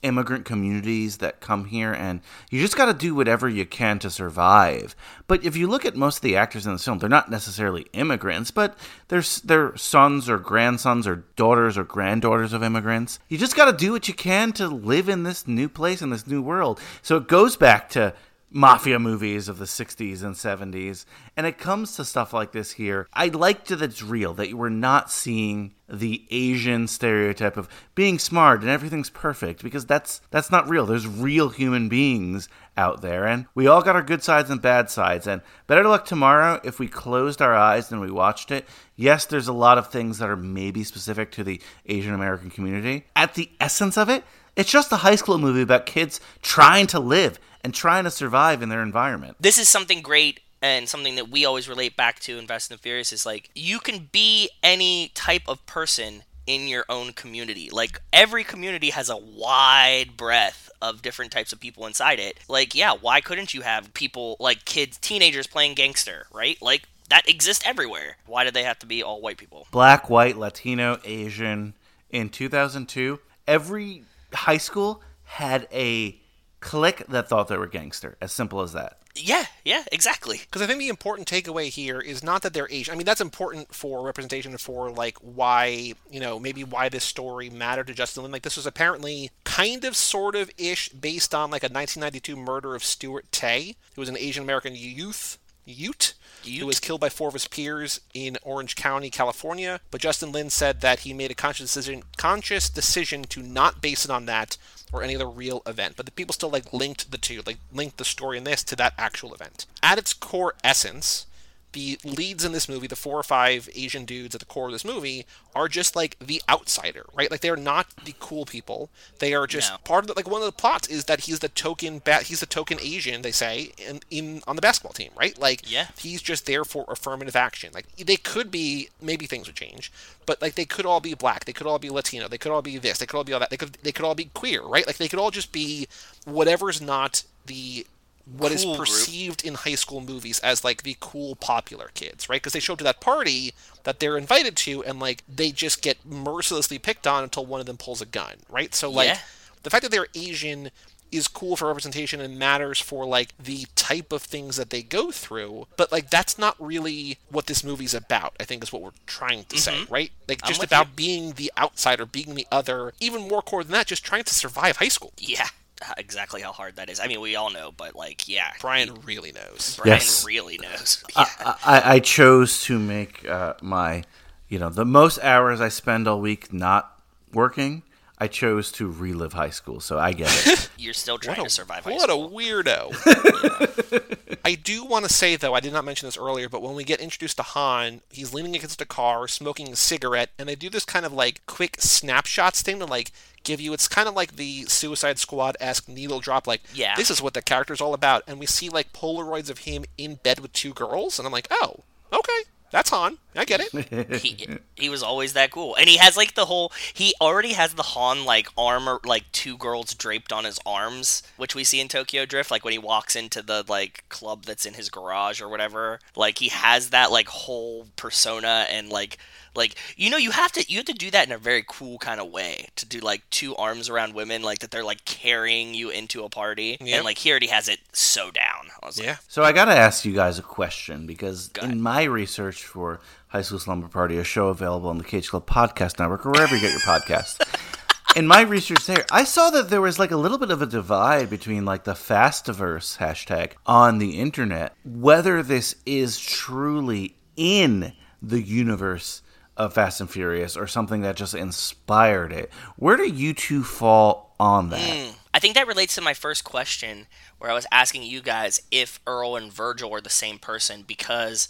immigrant 0.04 0.46
communities 0.46 1.18
that 1.18 1.42
come 1.42 1.66
here 1.66 1.94
and 1.94 2.22
you 2.50 2.60
just 2.60 2.76
got 2.76 2.86
to 2.86 2.94
do 2.94 3.14
whatever 3.14 3.48
you 3.48 3.66
can 3.66 4.00
to 4.00 4.10
survive. 4.10 4.96
But 5.28 5.44
if 5.46 5.56
you 5.56 5.68
look 5.68 5.86
at 5.86 5.96
most 5.96 6.18
of 6.18 6.22
the 6.22 6.36
actors 6.36 6.66
in 6.66 6.74
the 6.74 6.80
film, 6.80 7.00
they're 7.00 7.10
not 7.10 7.30
necessarily 7.30 7.88
immigrants, 7.94 8.52
but 8.52 8.78
they're, 9.08 9.24
they're 9.44 9.76
sons 9.78 10.30
or 10.30 10.38
grandsons 10.38 11.08
or 11.08 11.24
daughters 11.36 11.78
or 11.78 11.84
granddaughters 11.84 12.54
of 12.54 12.64
immigrants. 12.64 13.20
You 13.30 13.38
just 13.38 13.56
got 13.56 13.72
to 13.72 13.78
do 13.78 13.92
what 13.92 14.08
you 14.08 14.14
can 14.14 14.52
to 14.54 14.68
live 14.68 15.10
in 15.10 15.24
this 15.24 15.48
new 15.48 15.70
place, 15.70 16.02
in 16.02 16.10
this 16.10 16.28
new 16.28 16.42
world. 16.42 16.80
So 17.02 17.18
it 17.18 17.28
goes 17.28 17.56
back 17.56 17.90
to 17.92 18.14
mafia 18.52 19.00
movies 19.00 19.48
of 19.48 19.58
the 19.58 19.66
60s 19.66 20.24
and 20.24 20.36
70s 20.36 21.06
and 21.38 21.48
it 21.48 21.58
comes 21.58 21.96
to 21.96 22.04
stuff 22.04 22.34
like 22.34 22.52
this 22.52 22.72
here. 22.72 23.08
I 23.14 23.28
liked 23.28 23.70
that 23.70 23.82
it's 23.82 24.04
real 24.04 24.34
that 24.34 24.54
we're 24.54 24.70
not 24.70 25.10
seeing 25.10 25.74
the 25.90 26.26
asian 26.32 26.88
stereotype 26.88 27.58
of 27.58 27.70
being 27.96 28.20
smart 28.20 28.62
and 28.62 28.70
everything's 28.70 29.10
perfect 29.10 29.64
because 29.64 29.86
that's 29.86 30.20
that's 30.32 30.52
not 30.52 30.70
real. 30.70 30.86
There's 30.86 31.08
real 31.08 31.50
human 31.50 31.88
beings 31.88 32.50
out 32.76 33.02
there 33.02 33.26
and 33.26 33.46
we 33.56 33.68
all 33.68 33.82
got 33.82 33.96
our 33.96 34.04
good 34.04 34.24
sides 34.24 34.50
and 34.50 34.62
bad 34.62 34.90
sides. 34.90 35.28
And 35.28 35.42
better 35.68 35.88
luck 35.88 36.06
tomorrow 36.06 36.60
if 36.64 36.78
we 36.78 36.88
closed 36.88 37.42
our 37.42 37.56
eyes 37.56 37.90
and 37.92 38.02
we 38.02 38.12
watched 38.12 38.52
it. 38.52 38.68
Yes 38.98 39.26
there's 39.26 39.48
a 39.48 39.54
lot 39.54 39.78
of 39.78 39.88
things 39.88 40.18
that 40.18 40.30
are 40.30 40.36
maybe 40.36 40.84
specific 40.84 41.32
to 41.32 41.44
the 41.46 41.62
asian 41.86 42.14
american 42.14 42.50
community. 42.50 43.06
At 43.16 43.36
the 43.36 43.50
essence 43.62 43.98
of 43.98 44.10
it 44.10 44.26
it's 44.58 44.72
just 44.72 44.92
a 44.92 44.98
high 44.98 45.16
school 45.16 45.38
movie 45.38 45.62
about 45.62 45.86
kids 45.86 46.20
trying 46.42 46.88
to 46.88 47.00
live 47.00 47.40
and 47.64 47.74
trying 47.74 48.04
to 48.04 48.12
survive 48.12 48.62
in 48.62 48.70
their 48.70 48.84
environment. 48.84 49.38
this 49.40 49.58
is 49.58 49.70
something 49.70 50.02
great 50.02 50.40
and 50.62 50.88
something 50.88 51.16
that 51.16 51.30
we 51.30 51.44
always 51.46 51.68
relate 51.68 51.98
back 51.98 52.20
to 52.20 52.38
in 52.38 52.46
Fast 52.46 52.70
and 52.70 52.78
the 52.78 52.82
Furious 52.82 53.12
is 53.12 53.26
like 53.26 53.50
you 53.56 53.80
can 53.80 54.10
be 54.12 54.50
any 54.62 55.12
type 55.16 55.44
of 55.48 55.66
person 55.66 56.24
in 56.48 56.68
your 56.68 56.86
own 56.90 57.14
community. 57.14 57.70
Like 57.72 58.02
every 58.12 58.44
community 58.44 58.90
has 58.92 59.10
a 59.10 59.18
wide 59.18 60.18
breadth 60.18 60.70
of 60.82 61.02
different 61.02 61.32
types 61.32 61.54
of 61.54 61.60
people 61.60 61.86
inside 61.86 62.20
it. 62.20 62.40
Like 62.48 62.76
yeah, 62.76 62.94
why 63.00 63.22
couldn't 63.22 63.54
you 63.54 63.62
have 63.62 63.94
people 63.94 64.38
like 64.40 64.66
kids, 64.66 64.98
teenagers 64.98 65.48
playing 65.48 65.76
gangster, 65.76 66.28
right? 66.32 66.62
Like 66.62 66.84
that 67.10 67.28
exists 67.28 67.64
everywhere. 67.66 68.18
Why 68.26 68.44
did 68.44 68.54
they 68.54 68.64
have 68.64 68.80
to 68.80 68.86
be 68.86 69.04
all 69.04 69.22
white 69.22 69.38
people? 69.38 69.68
Black, 69.72 70.10
white, 70.10 70.38
Latino, 70.38 71.00
Asian. 71.04 71.74
In 72.10 72.30
2002, 72.30 73.20
every 73.48 74.04
high 74.34 74.58
school 74.58 75.02
had 75.24 75.68
a 75.72 76.20
clique 76.62 77.06
that 77.08 77.28
thought 77.28 77.48
they 77.48 77.58
were 77.58 77.68
gangster. 77.68 78.18
As 78.22 78.32
simple 78.32 78.62
as 78.62 78.74
that. 78.74 78.98
Yeah, 79.14 79.46
yeah, 79.66 79.84
exactly. 79.92 80.40
Because 80.46 80.62
I 80.62 80.68
think 80.68 80.80
the 80.80 80.88
important 80.88 81.28
takeaway 81.28 81.68
here 81.68 82.00
is 82.00 82.24
not 82.24 82.44
that 82.44 82.54
they're 82.54 82.72
Asian. 82.72 82.94
I 82.94 82.98
mean, 82.98 83.06
that's 83.06 83.20
important 83.20 83.76
for 83.76 84.06
representation 84.06 84.58
for 84.58 84.90
like 84.90 85.18
why 85.18 85.94
you 86.10 86.20
know 86.22 86.40
maybe 86.40 86.64
why 86.64 86.88
this 86.88 87.04
story 87.04 87.50
mattered 87.50 87.88
to 87.88 87.94
Justin 87.94 88.24
Lin. 88.24 88.32
Like 88.32 88.44
this 88.44 88.56
was 88.56 88.66
apparently 88.66 89.32
kind 89.44 89.84
of 89.84 89.98
sort 89.98 90.36
of 90.36 90.50
ish 90.58 90.90
based 90.90 91.36
on 91.36 91.52
like 91.52 91.64
a 91.64 91.68
1992 91.68 92.36
murder 92.38 92.74
of 92.74 92.86
Stuart 92.86 93.26
Tay, 93.32 93.76
who 93.96 94.02
was 94.02 94.10
an 94.10 94.18
Asian 94.18 94.44
American 94.44 94.76
youth 94.76 95.38
Ute. 95.66 96.14
Who 96.44 96.66
was 96.66 96.80
killed 96.80 97.02
by 97.02 97.10
four 97.10 97.28
of 97.28 97.34
his 97.36 97.48
peers 97.48 98.02
in 98.16 98.38
Orange 98.42 98.76
County, 98.76 99.12
California? 99.12 99.80
But 99.92 100.02
Justin 100.02 100.32
Lin 100.32 100.50
said 100.50 100.82
that 100.82 101.02
he 101.02 101.14
made 101.14 101.30
a 101.30 101.36
conscious 101.36 101.72
decision, 101.72 102.02
conscious 102.18 102.68
decision 102.68 103.24
to 103.26 103.44
not 103.44 103.80
base 103.80 104.06
it 104.06 104.12
on 104.12 104.26
that 104.26 104.58
or 104.92 105.04
any 105.04 105.16
other 105.16 105.30
real 105.30 105.62
event. 105.66 105.96
But 105.96 106.06
the 106.06 106.12
people 106.12 106.34
still 106.34 106.50
like 106.50 106.74
linked 106.74 107.12
the 107.12 107.18
two, 107.18 107.42
like 107.46 107.58
linked 107.72 107.98
the 107.98 108.06
story 108.06 108.38
in 108.38 108.44
this 108.44 108.64
to 108.66 108.76
that 108.78 108.94
actual 108.98 109.34
event. 109.34 109.66
At 109.82 109.98
its 109.98 110.14
core 110.14 110.56
essence, 110.64 111.26
the 111.74 111.98
leads 112.04 112.44
in 112.44 112.52
this 112.52 112.68
movie, 112.68 112.88
the 112.88 112.96
four 112.96 113.18
or 113.18 113.24
five 113.24 113.70
Asian 113.76 114.06
dudes 114.06 114.36
at 114.36 114.40
the 114.40 114.46
core 114.46 114.66
of 114.68 114.72
this 114.74 114.84
movie, 114.86 115.26
are 115.56 115.68
just 115.68 115.96
like 115.96 116.18
the 116.20 116.42
outsider, 116.50 117.06
right? 117.14 117.32
Like 117.32 117.42
they're 117.42 117.56
not 117.56 117.88
the 118.06 118.14
cool 118.20 118.46
people. 118.46 118.90
They 119.20 119.34
are 119.34 119.48
just 119.48 119.72
No. 119.72 119.78
part 119.84 120.04
of 120.04 120.08
the, 120.08 120.14
like 120.16 120.30
one 120.30 120.42
of 120.42 120.46
the 120.46 120.52
plots 120.52 120.88
is 120.88 121.06
that 121.06 121.22
he's 121.22 121.40
the 121.40 121.50
token 121.50 122.02
ba- 122.04 122.24
he's 122.24 122.40
the 122.42 122.46
token 122.46 122.78
Asian, 122.82 123.22
they 123.22 123.32
say, 123.32 123.72
in, 123.78 124.02
in 124.10 124.42
on 124.48 124.56
the 124.56 124.62
basketball 124.62 124.94
team, 124.94 125.12
right? 125.16 125.38
Like 125.40 125.70
Yeah. 125.70 125.88
he's 125.98 126.22
just 126.22 126.46
there 126.46 126.66
for 126.66 126.86
affirmative 126.88 127.36
action. 127.36 127.72
Like 127.74 127.86
they 127.96 128.18
could 128.18 128.52
be 128.52 128.90
maybe 129.02 129.26
things 129.26 129.48
would 129.48 129.56
change, 129.56 129.92
but 130.26 130.42
like 130.42 130.56
they 130.56 130.66
could 130.66 130.86
all 130.86 131.00
be 131.00 131.14
black, 131.14 131.46
they 131.46 131.54
could 131.54 131.68
all 131.68 131.80
be 131.80 131.90
Latino, 131.90 132.28
they 132.28 132.38
could 132.38 132.52
all 132.52 132.62
be 132.62 132.78
this, 132.78 132.98
they 132.98 133.06
could 133.06 133.18
all 133.18 133.24
be 133.24 133.34
all 133.34 133.40
that. 133.40 133.50
They 133.50 133.58
could 133.58 133.74
they 133.84 133.92
could 133.92 134.06
all 134.06 134.16
be 134.16 134.26
queer, 134.34 134.62
right? 134.62 134.86
Like 134.88 134.98
they 134.98 135.08
could 135.08 135.20
all 135.20 135.32
just 135.32 135.52
be 135.52 135.88
whatever's 136.26 136.82
not 136.82 137.24
the 137.46 137.86
what 138.26 138.52
is 138.52 138.64
Cool 138.64 138.76
group. 138.76 138.88
perceived 138.88 139.44
in 139.46 139.54
high 139.56 139.76
school 139.76 140.02
movies 140.02 140.40
as 140.40 140.64
like 140.64 140.84
the 140.84 140.96
cool 141.00 141.36
popular 141.36 141.90
kids, 141.94 142.30
right? 142.30 142.42
Because 142.42 142.54
they 142.54 142.60
show 142.60 142.74
up 142.74 142.80
to 142.80 142.84
that 142.86 143.02
party 143.02 143.54
that 143.84 144.00
they're 144.00 144.18
invited 144.18 144.56
to 144.58 144.84
and 144.84 145.00
like 145.00 145.24
they 145.28 145.52
just 145.52 145.82
get 145.82 146.06
mercilessly 146.06 146.78
picked 146.80 147.08
on 147.08 147.24
until 147.24 147.46
one 147.46 147.60
of 147.60 147.66
them 147.66 147.78
pulls 147.78 148.02
a 148.02 148.06
gun, 148.06 148.36
right? 148.50 148.74
So 148.76 148.90
like 148.90 149.08
Yeah. 149.08 149.20
the 149.64 149.70
fact 149.70 149.84
that 149.84 149.92
they're 149.92 150.08
Asian 150.16 150.72
is 151.12 151.28
cool 151.28 151.58
for 151.58 151.68
representation 151.68 152.22
and 152.22 152.40
matters 152.40 152.80
for 152.80 153.06
like 153.06 153.34
the 153.38 153.66
type 153.76 154.14
of 154.14 154.22
things 154.22 154.56
that 154.56 154.70
they 154.70 154.82
go 154.82 155.12
through 155.12 155.68
but 155.76 155.92
like 155.92 156.10
that's 156.10 156.38
not 156.40 156.56
really 156.58 157.18
what 157.30 157.48
this 157.48 157.66
movie's 157.66 157.94
about 157.94 158.34
i 158.40 158.46
think 158.46 158.64
is 158.64 158.72
what 158.72 158.82
we're 158.82 158.92
trying 159.06 159.44
to 159.44 159.58
say 159.58 159.84
right 159.90 160.12
like 160.30 160.38
Mm-hmm. 160.38 160.48
Just 160.48 160.64
about 160.64 160.86
you. 160.88 160.94
being 160.96 161.32
the 161.34 161.52
outsider 161.58 162.06
being 162.06 162.36
the 162.36 162.48
other 162.50 162.94
even 163.02 163.28
more 163.28 163.42
core 163.42 163.62
than 163.62 163.74
that 163.74 163.88
just 163.88 164.06
trying 164.06 164.24
to 164.24 164.34
survive 164.34 164.78
high 164.78 164.88
school 164.88 165.12
Yeah, 165.18 165.50
exactly 165.98 166.42
how 166.42 166.52
hard 166.52 166.76
that 166.78 166.90
is. 166.90 167.00
I 167.00 167.08
mean, 167.08 167.22
we 167.22 167.36
all 167.36 167.52
know, 167.52 167.72
but 167.76 167.96
like, 167.96 168.28
yeah, 168.28 168.52
brian 168.62 168.94
really 169.06 169.32
knows 169.32 169.76
Brian 169.78 169.94
Yes. 170.00 170.26
really 170.26 170.58
knows. 170.58 171.04
Yeah. 171.16 171.26
I, 171.66 171.82
I 171.96 172.00
chose 172.00 172.62
to 172.64 172.80
make 172.80 173.28
uh, 173.28 173.56
my, 173.62 174.04
you 174.48 174.60
know, 174.60 174.70
the 174.70 174.86
most 174.86 175.20
hours 175.24 175.60
I 175.62 175.70
spend 175.70 176.08
all 176.08 176.22
week 176.22 176.54
not 176.54 177.02
working. 177.34 177.84
I 178.22 178.28
chose 178.28 178.72
to 178.74 178.90
relive 178.90 179.34
high 179.34 179.50
school, 179.50 179.80
so 179.80 179.98
I 179.98 180.14
get 180.14 180.30
it. 180.48 180.70
You're 180.78 180.94
still 180.94 181.18
trying 181.18 181.38
What 181.40 181.46
to 181.46 181.50
survive 181.50 181.84
high 181.86 181.92
what 181.94 182.10
a 182.10 182.14
school. 182.14 182.30
weirdo. 182.30 184.38
I 184.46 184.56
do 184.56 184.86
want 184.86 185.06
to 185.06 185.14
say, 185.14 185.36
though, 185.36 185.54
I 185.54 185.60
did 185.60 185.74
not 185.74 185.86
mention 185.86 186.08
this 186.08 186.18
earlier, 186.18 186.48
but 186.48 186.62
when 186.62 186.76
we 186.76 186.84
get 186.84 187.00
introduced 187.00 187.38
to 187.38 187.44
Han, 187.44 188.02
he's 188.10 188.34
leaning 188.34 188.56
against 188.56 188.82
a 188.82 188.86
car, 188.86 189.28
smoking 189.28 189.72
a 189.72 189.76
cigarette, 189.76 190.30
and 190.38 190.48
they 190.48 190.56
do 190.56 190.70
this 190.70 190.86
kind 190.86 191.06
of 191.06 191.14
like 191.14 191.46
quick 191.48 191.78
snapshots 191.80 192.62
thing 192.62 192.80
to 192.80 192.86
like 192.86 193.12
give 193.44 193.60
you. 193.60 193.74
It's 193.74 193.88
kind 193.88 194.08
of 194.08 194.14
like 194.16 194.36
the 194.36 194.66
Suicide 194.66 195.18
Squad 195.20 195.58
esque 195.60 195.88
needle 195.90 196.20
drop, 196.20 196.46
like, 196.48 196.62
Yeah. 196.74 196.96
this 196.96 197.10
is 197.10 197.22
what 197.22 197.34
the 197.34 197.42
character's 197.42 197.82
all 197.82 197.94
about. 197.96 198.24
And 198.28 198.40
we 198.40 198.46
see 198.46 198.70
like 198.70 198.94
Polaroids 198.94 199.50
of 199.50 199.60
him 199.60 199.86
in 199.98 200.16
bed 200.16 200.40
with 200.40 200.54
two 200.54 200.74
girls, 200.74 201.18
and 201.20 201.26
I'm 201.26 201.34
like, 201.34 201.48
oh, 201.50 201.78
okay. 202.14 202.42
That's 202.72 202.90
Han. 202.90 203.18
I 203.36 203.46
get 203.46 203.62
it. 203.62 204.22
he 204.22 204.48
he 204.76 204.90
was 204.90 205.04
always 205.04 205.34
that 205.34 205.52
cool, 205.52 205.76
and 205.76 205.90
he 205.90 205.98
has 205.98 206.18
like 206.18 206.36
the 206.36 206.46
whole. 206.46 206.72
He 206.94 207.14
already 207.22 207.54
has 207.54 207.74
the 207.74 207.84
Han 207.84 208.26
like 208.26 208.48
armor, 208.58 209.00
like 209.06 209.32
two 209.32 209.58
girls 209.58 209.94
draped 209.94 210.32
on 210.34 210.46
his 210.46 210.60
arms, 210.66 211.22
which 211.38 211.54
we 211.54 211.64
see 211.64 211.80
in 211.80 211.90
Tokyo 211.90 212.26
Drift. 212.26 212.50
Like 212.50 212.64
when 212.64 212.72
he 212.72 212.80
walks 212.80 213.16
into 213.16 213.42
the 213.42 213.66
like 213.68 214.06
club 214.10 214.46
that's 214.46 214.66
in 214.66 214.74
his 214.74 214.90
garage 214.90 215.42
or 215.42 215.50
whatever. 215.50 216.00
Like 216.16 216.40
he 216.40 216.48
has 216.50 216.90
that 216.90 217.12
like 217.12 217.28
whole 217.28 217.88
persona 217.98 218.66
and 218.70 218.90
like 218.90 219.18
like 219.56 219.76
you 219.98 220.10
know 220.10 220.18
you 220.18 220.32
have 220.32 220.52
to 220.54 220.66
you 220.72 220.78
have 220.78 220.86
to 220.86 220.94
do 220.94 221.12
that 221.12 221.26
in 221.28 221.32
a 221.34 221.38
very 221.38 221.64
cool 221.68 221.98
kind 221.98 222.20
of 222.22 222.32
way 222.32 222.68
to 222.76 222.86
do 222.86 223.00
like 223.00 223.22
two 223.30 223.56
arms 223.56 223.90
around 223.90 224.14
women 224.14 224.42
like 224.42 224.60
that 224.60 224.72
they're 224.72 224.84
like 224.84 225.04
carrying 225.06 225.74
you 225.74 225.90
into 225.90 226.24
a 226.24 226.30
party 226.30 226.78
Yep. 226.80 226.96
and 226.98 227.06
like 227.06 227.18
he 227.18 227.30
already 227.32 227.48
has 227.48 227.68
it 227.68 227.80
so 227.94 228.32
down. 228.32 228.68
I 228.82 228.86
was 228.86 228.98
like, 228.98 229.08
Yeah. 229.08 229.18
So 229.28 229.44
I 229.44 229.52
got 229.52 229.66
to 229.66 229.76
ask 229.76 230.06
you 230.06 230.14
guys 230.14 230.40
a 230.40 230.44
question 230.44 231.06
because 231.06 231.50
Go 231.50 231.62
ahead. 231.62 231.74
in 231.74 231.82
my 231.82 232.04
research 232.04 232.64
for 232.64 233.00
High 233.28 233.42
School 233.44 233.60
Slumber 233.60 233.88
Party, 233.88 234.18
a 234.18 234.24
show 234.24 234.48
available 234.48 234.90
on 234.90 234.98
the 234.98 235.04
Cage 235.04 235.30
Club 235.30 235.46
Podcast 235.48 236.00
Network 236.00 236.26
or 236.26 236.32
wherever 236.32 236.54
you 236.56 236.62
get 236.62 236.72
your 236.72 236.82
podcasts. 236.82 237.40
In 238.14 238.28
my 238.28 238.42
research 238.42 238.86
there, 238.88 239.06
I 239.10 239.24
saw 239.24 239.52
that 239.52 239.70
there 239.70 239.80
was 239.80 239.98
like 239.98 240.12
a 240.12 240.18
little 240.18 240.38
bit 240.38 240.52
of 240.52 240.62
a 240.62 240.66
divide 240.66 241.30
between 241.30 241.64
like 241.64 241.86
the 241.86 241.94
Fastiverse 241.94 242.98
hashtag 242.98 243.54
on 243.66 244.00
the 244.00 244.20
internet, 244.20 244.76
whether 244.84 245.42
this 245.42 245.78
is 245.86 246.20
truly 246.20 247.16
in 247.38 247.94
the 248.22 248.42
universe 248.42 249.22
of 249.62 249.74
Fast 249.74 250.02
and 250.02 250.10
Furious 250.10 250.58
or 250.58 250.68
something 250.68 251.02
that 251.02 251.16
just 251.16 251.36
inspired 251.36 252.34
it. 252.34 252.52
Where 252.78 252.98
do 252.98 253.08
you 253.08 253.34
two 253.34 253.64
fall 253.64 254.36
on 254.40 254.70
that? 254.70 254.80
Hmm. 254.80 255.12
I 255.34 255.40
think 255.40 255.56
that 255.56 255.68
relates 255.68 255.96
to 255.96 256.02
my 256.02 256.14
first 256.14 256.44
question, 256.44 257.08
where 257.38 257.52
I 257.52 257.54
was 257.54 257.68
asking 257.72 258.04
you 258.04 258.22
guys 258.22 258.62
if 258.72 259.00
Earl 259.06 259.36
and 259.36 259.54
Virgil 259.54 259.94
are 259.94 260.02
the 260.02 260.10
same 260.10 260.40
person, 260.40 260.84
because 260.86 261.48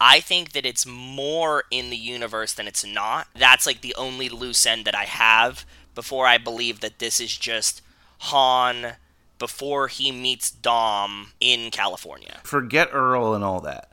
I 0.00 0.20
think 0.20 0.52
that 0.52 0.64
it's 0.64 0.86
more 0.86 1.64
in 1.70 1.90
the 1.90 1.96
universe 1.96 2.54
than 2.54 2.68
it's 2.68 2.84
not. 2.84 3.26
That's 3.34 3.66
like 3.66 3.80
the 3.80 3.94
only 3.96 4.28
loose 4.28 4.64
end 4.64 4.84
that 4.84 4.94
I 4.94 5.04
have 5.04 5.66
before 5.94 6.26
I 6.26 6.38
believe 6.38 6.80
that 6.80 7.00
this 7.00 7.20
is 7.20 7.36
just 7.36 7.82
Han 8.20 8.94
before 9.38 9.88
he 9.88 10.10
meets 10.12 10.50
Dom 10.50 11.32
in 11.40 11.70
California. 11.70 12.38
forget 12.44 12.88
Earl 12.92 13.34
and 13.34 13.44
all 13.44 13.60
that. 13.60 13.90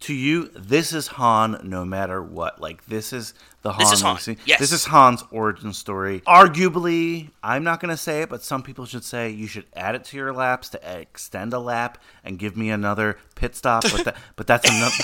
To 0.00 0.14
you, 0.14 0.50
this 0.54 0.92
is 0.92 1.06
Han 1.08 1.60
no 1.64 1.84
matter 1.84 2.22
what. 2.22 2.60
Like 2.60 2.84
this 2.86 3.12
is 3.12 3.32
the 3.62 3.72
Han. 3.72 3.78
This 3.80 3.92
is 3.92 4.02
Han, 4.02 4.36
yes. 4.44 4.60
This 4.60 4.72
is 4.72 4.84
Han's 4.84 5.24
origin 5.30 5.72
story. 5.72 6.20
Arguably, 6.20 7.30
I'm 7.42 7.64
not 7.64 7.80
going 7.80 7.90
to 7.90 7.96
say 7.96 8.22
it, 8.22 8.28
but 8.28 8.42
some 8.42 8.62
people 8.62 8.84
should 8.84 9.04
say 9.04 9.30
you 9.30 9.46
should 9.46 9.64
add 9.74 9.94
it 9.94 10.04
to 10.04 10.16
your 10.16 10.32
laps 10.32 10.68
to 10.70 11.00
extend 11.00 11.52
a 11.52 11.58
lap 11.58 11.98
and 12.22 12.38
give 12.38 12.56
me 12.56 12.70
another 12.70 13.18
pit 13.34 13.56
stop. 13.56 13.84
But 13.84 14.04
that, 14.04 14.16
but 14.36 14.46
that's 14.46 14.68
another. 14.68 14.94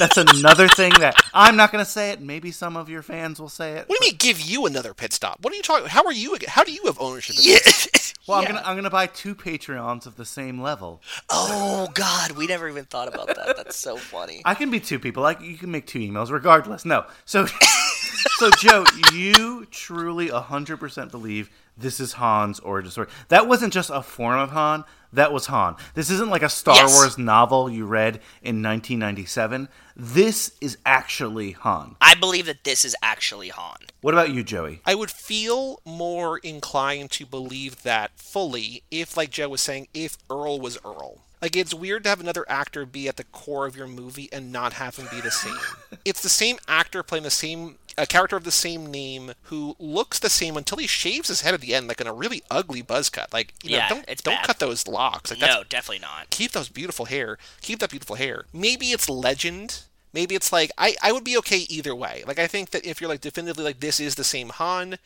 That's 0.00 0.16
another 0.16 0.66
thing 0.66 0.92
that 0.98 1.14
I'm 1.34 1.56
not 1.56 1.70
going 1.70 1.84
to 1.84 1.90
say 1.90 2.10
it. 2.10 2.22
Maybe 2.22 2.50
some 2.50 2.74
of 2.76 2.88
your 2.88 3.02
fans 3.02 3.38
will 3.38 3.50
say 3.50 3.74
it. 3.74 3.86
What 3.88 4.00
do 4.00 4.06
you 4.06 4.12
mean 4.12 4.16
give 4.16 4.40
you 4.40 4.64
another 4.64 4.94
pit 4.94 5.12
stop? 5.12 5.38
What 5.42 5.52
are 5.52 5.56
you 5.56 5.62
talking? 5.62 5.88
How 5.88 6.04
are 6.04 6.12
you? 6.12 6.38
How 6.48 6.64
do 6.64 6.72
you 6.72 6.82
have 6.86 6.98
ownership? 6.98 7.36
Of 7.36 7.44
this? 7.44 7.88
Well, 8.26 8.38
I'm 8.38 8.46
gonna 8.46 8.62
I'm 8.64 8.76
gonna 8.76 8.90
buy 8.90 9.06
two 9.06 9.34
Patreons 9.34 10.06
of 10.06 10.16
the 10.16 10.24
same 10.26 10.60
level. 10.60 11.02
Oh 11.30 11.88
God, 11.94 12.32
we 12.32 12.46
never 12.46 12.68
even 12.68 12.84
thought 12.84 13.12
about 13.12 13.26
that. 13.28 13.56
That's 13.56 13.76
so 13.76 13.96
funny. 13.96 14.42
I 14.44 14.54
can 14.54 14.70
be 14.70 14.78
two 14.78 15.00
people. 15.00 15.22
Like 15.22 15.40
you 15.40 15.56
can 15.56 15.72
make 15.72 15.86
two 15.86 15.98
emails, 15.98 16.30
regardless. 16.30 16.84
No, 16.84 17.06
so 17.24 17.46
so 18.36 18.50
Joe, 18.58 18.84
you 19.12 19.66
truly 19.70 20.28
hundred 20.28 20.76
percent 20.76 21.10
believe 21.10 21.50
this 21.76 21.98
is 21.98 22.12
Han's 22.12 22.60
origin 22.60 22.90
story. 22.92 23.08
That 23.28 23.48
wasn't 23.48 23.72
just 23.72 23.90
a 23.90 24.02
form 24.02 24.38
of 24.38 24.50
Han. 24.50 24.84
That 25.12 25.32
was 25.32 25.46
Han. 25.46 25.76
This 25.94 26.10
isn't 26.10 26.30
like 26.30 26.42
a 26.42 26.48
Star 26.48 26.76
Yes. 26.76 26.94
Wars 26.94 27.18
novel 27.18 27.68
you 27.68 27.84
read 27.84 28.16
in 28.42 28.62
1997. 28.62 29.68
This 29.96 30.52
is 30.60 30.78
actually 30.86 31.52
Han. 31.52 31.96
I 32.00 32.14
believe 32.14 32.46
that 32.46 32.64
this 32.64 32.84
is 32.84 32.94
actually 33.02 33.48
Han. 33.48 33.76
What 34.00 34.14
about 34.14 34.30
you, 34.30 34.42
Joey? 34.44 34.80
I 34.86 34.94
would 34.94 35.10
feel 35.10 35.80
more 35.84 36.38
inclined 36.38 37.10
to 37.12 37.26
believe 37.26 37.82
that 37.82 38.12
fully 38.16 38.82
if, 38.90 39.16
like 39.16 39.30
Joe 39.30 39.48
was 39.48 39.60
saying, 39.60 39.88
if 39.92 40.16
Earl 40.30 40.60
was 40.60 40.78
Earl. 40.84 41.18
Like, 41.42 41.56
it's 41.56 41.72
weird 41.72 42.02
to 42.04 42.10
have 42.10 42.20
another 42.20 42.44
actor 42.50 42.84
be 42.84 43.08
at 43.08 43.16
the 43.16 43.24
core 43.24 43.66
of 43.66 43.74
your 43.74 43.86
movie 43.86 44.28
and 44.30 44.52
not 44.52 44.74
have 44.74 44.96
him 44.96 45.08
be 45.10 45.22
the 45.22 45.30
same. 45.30 45.56
it's 46.04 46.22
the 46.22 46.28
same 46.28 46.58
actor 46.68 47.02
playing 47.02 47.24
the 47.24 47.30
same, 47.30 47.76
a 48.00 48.06
character 48.06 48.36
of 48.36 48.44
the 48.44 48.50
same 48.50 48.86
name 48.86 49.32
who 49.44 49.76
looks 49.78 50.18
the 50.18 50.30
same 50.30 50.56
until 50.56 50.78
he 50.78 50.86
shaves 50.86 51.28
his 51.28 51.42
head 51.42 51.54
at 51.54 51.60
the 51.60 51.74
end, 51.74 51.88
like 51.88 52.00
in 52.00 52.06
a 52.06 52.12
really 52.12 52.42
ugly 52.50 52.82
buzz 52.82 53.08
cut. 53.10 53.32
Like, 53.32 53.54
you 53.62 53.72
know, 53.72 53.76
Yeah, 53.78 53.88
don't, 53.88 54.04
it's 54.08 54.22
don't 54.22 54.34
bad. 54.36 54.46
cut 54.46 54.58
those 54.58 54.86
locks. 54.88 55.30
Like, 55.30 55.40
No, 55.40 55.62
definitely 55.68 56.00
not. 56.00 56.30
keep 56.30 56.52
those 56.52 56.68
beautiful 56.68 57.06
hair. 57.06 57.38
Keep 57.62 57.78
that 57.80 57.90
beautiful 57.90 58.16
hair. 58.16 58.46
Maybe 58.52 58.86
it's 58.86 59.08
legend. 59.08 59.80
Maybe 60.12 60.34
it's 60.34 60.52
like 60.52 60.70
I, 60.76 60.96
I 61.02 61.12
would 61.12 61.24
be 61.24 61.36
okay 61.38 61.58
either 61.68 61.94
way. 61.94 62.24
Like 62.26 62.38
I 62.38 62.46
think 62.48 62.70
that 62.70 62.84
if 62.84 63.00
you're 63.00 63.10
like 63.10 63.20
definitively 63.20 63.62
like 63.64 63.80
this 63.80 64.00
is 64.00 64.16
the 64.16 64.24
same 64.24 64.48
Han, 64.50 64.98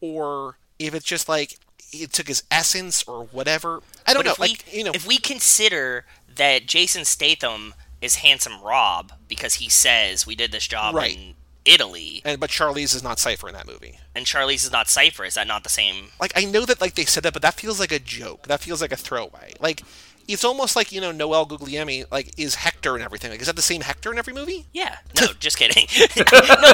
or 0.00 0.56
if 0.78 0.94
it's 0.94 1.04
just 1.06 1.28
like 1.28 1.56
it 1.92 2.12
took 2.12 2.28
his 2.28 2.42
essence 2.50 3.02
or 3.04 3.24
whatever. 3.24 3.80
I 4.06 4.12
don't 4.12 4.20
But 4.20 4.26
know. 4.26 4.32
if 4.32 4.38
we, 4.38 4.48
like 4.48 4.72
you 4.72 4.84
know, 4.84 4.92
if 4.94 5.06
we 5.06 5.18
consider 5.18 6.04
that 6.36 6.66
Jason 6.66 7.04
Statham 7.04 7.74
is 8.00 8.16
handsome 8.16 8.60
Rob 8.62 9.12
because 9.28 9.54
he 9.54 9.68
says 9.68 10.26
we 10.26 10.34
did 10.34 10.52
this 10.52 10.66
job 10.66 10.94
Right. 10.94 11.16
in 11.16 11.34
Italy, 11.64 12.22
and 12.24 12.40
but 12.40 12.50
Charlize 12.50 12.94
is 12.94 13.02
not 13.02 13.18
Cipher 13.18 13.48
in 13.48 13.54
that 13.54 13.66
movie. 13.66 13.98
and 14.14 14.26
Charlize 14.26 14.64
is 14.64 14.72
not 14.72 14.88
Cipher, 14.88 15.24
is 15.24 15.34
that 15.34 15.46
not 15.46 15.62
the 15.62 15.68
same? 15.70 16.06
Like 16.20 16.32
I 16.36 16.44
know 16.44 16.64
that 16.66 16.80
like 16.80 16.94
they 16.94 17.04
said 17.04 17.22
that, 17.24 17.32
but 17.32 17.42
that 17.42 17.54
feels 17.54 17.78
like 17.80 17.92
a 17.92 17.98
joke. 17.98 18.46
That 18.48 18.60
feels 18.60 18.80
like 18.80 18.92
a 18.92 18.96
throwaway. 18.96 19.54
Like 19.60 19.82
it's 20.28 20.44
almost 20.44 20.76
like 20.76 20.92
you 20.92 21.00
know 21.00 21.10
Noel 21.12 21.44
Guglielmi 21.46 22.04
like 22.12 22.32
is 22.38 22.54
Hector 22.56 22.94
and 22.94 23.02
everything. 23.02 23.30
Like 23.30 23.40
is 23.40 23.46
that 23.48 23.56
the 23.56 23.62
same 23.62 23.80
Hector 23.80 24.12
in 24.12 24.18
every 24.18 24.32
movie? 24.32 24.66
Yeah. 24.72 24.98
No, 25.20 25.28
just 25.40 25.58
kidding. 25.58 25.86
no, 25.98 26.24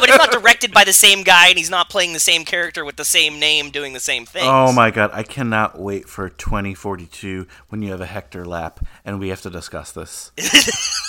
but 0.00 0.08
it's 0.08 0.18
not 0.18 0.30
directed 0.30 0.72
by 0.72 0.84
the 0.84 0.92
same 0.92 1.22
guy, 1.22 1.48
and 1.48 1.58
he's 1.58 1.70
not 1.70 1.88
playing 1.88 2.12
the 2.12 2.20
same 2.20 2.44
character 2.44 2.84
with 2.84 2.96
the 2.96 3.04
same 3.04 3.38
name, 3.40 3.70
doing 3.70 3.92
the 3.92 4.00
same 4.00 4.26
thing. 4.26 4.44
Oh 4.46 4.72
my 4.72 4.90
god, 4.90 5.10
I 5.12 5.22
cannot 5.22 5.78
wait 5.78 6.08
for 6.08 6.28
2042 6.28 7.46
when 7.68 7.82
you 7.82 7.90
have 7.90 8.00
a 8.00 8.06
Hector 8.06 8.44
lap 8.44 8.84
and 9.04 9.18
we 9.18 9.28
have 9.28 9.40
to 9.42 9.50
discuss 9.50 9.92
this. 9.92 10.32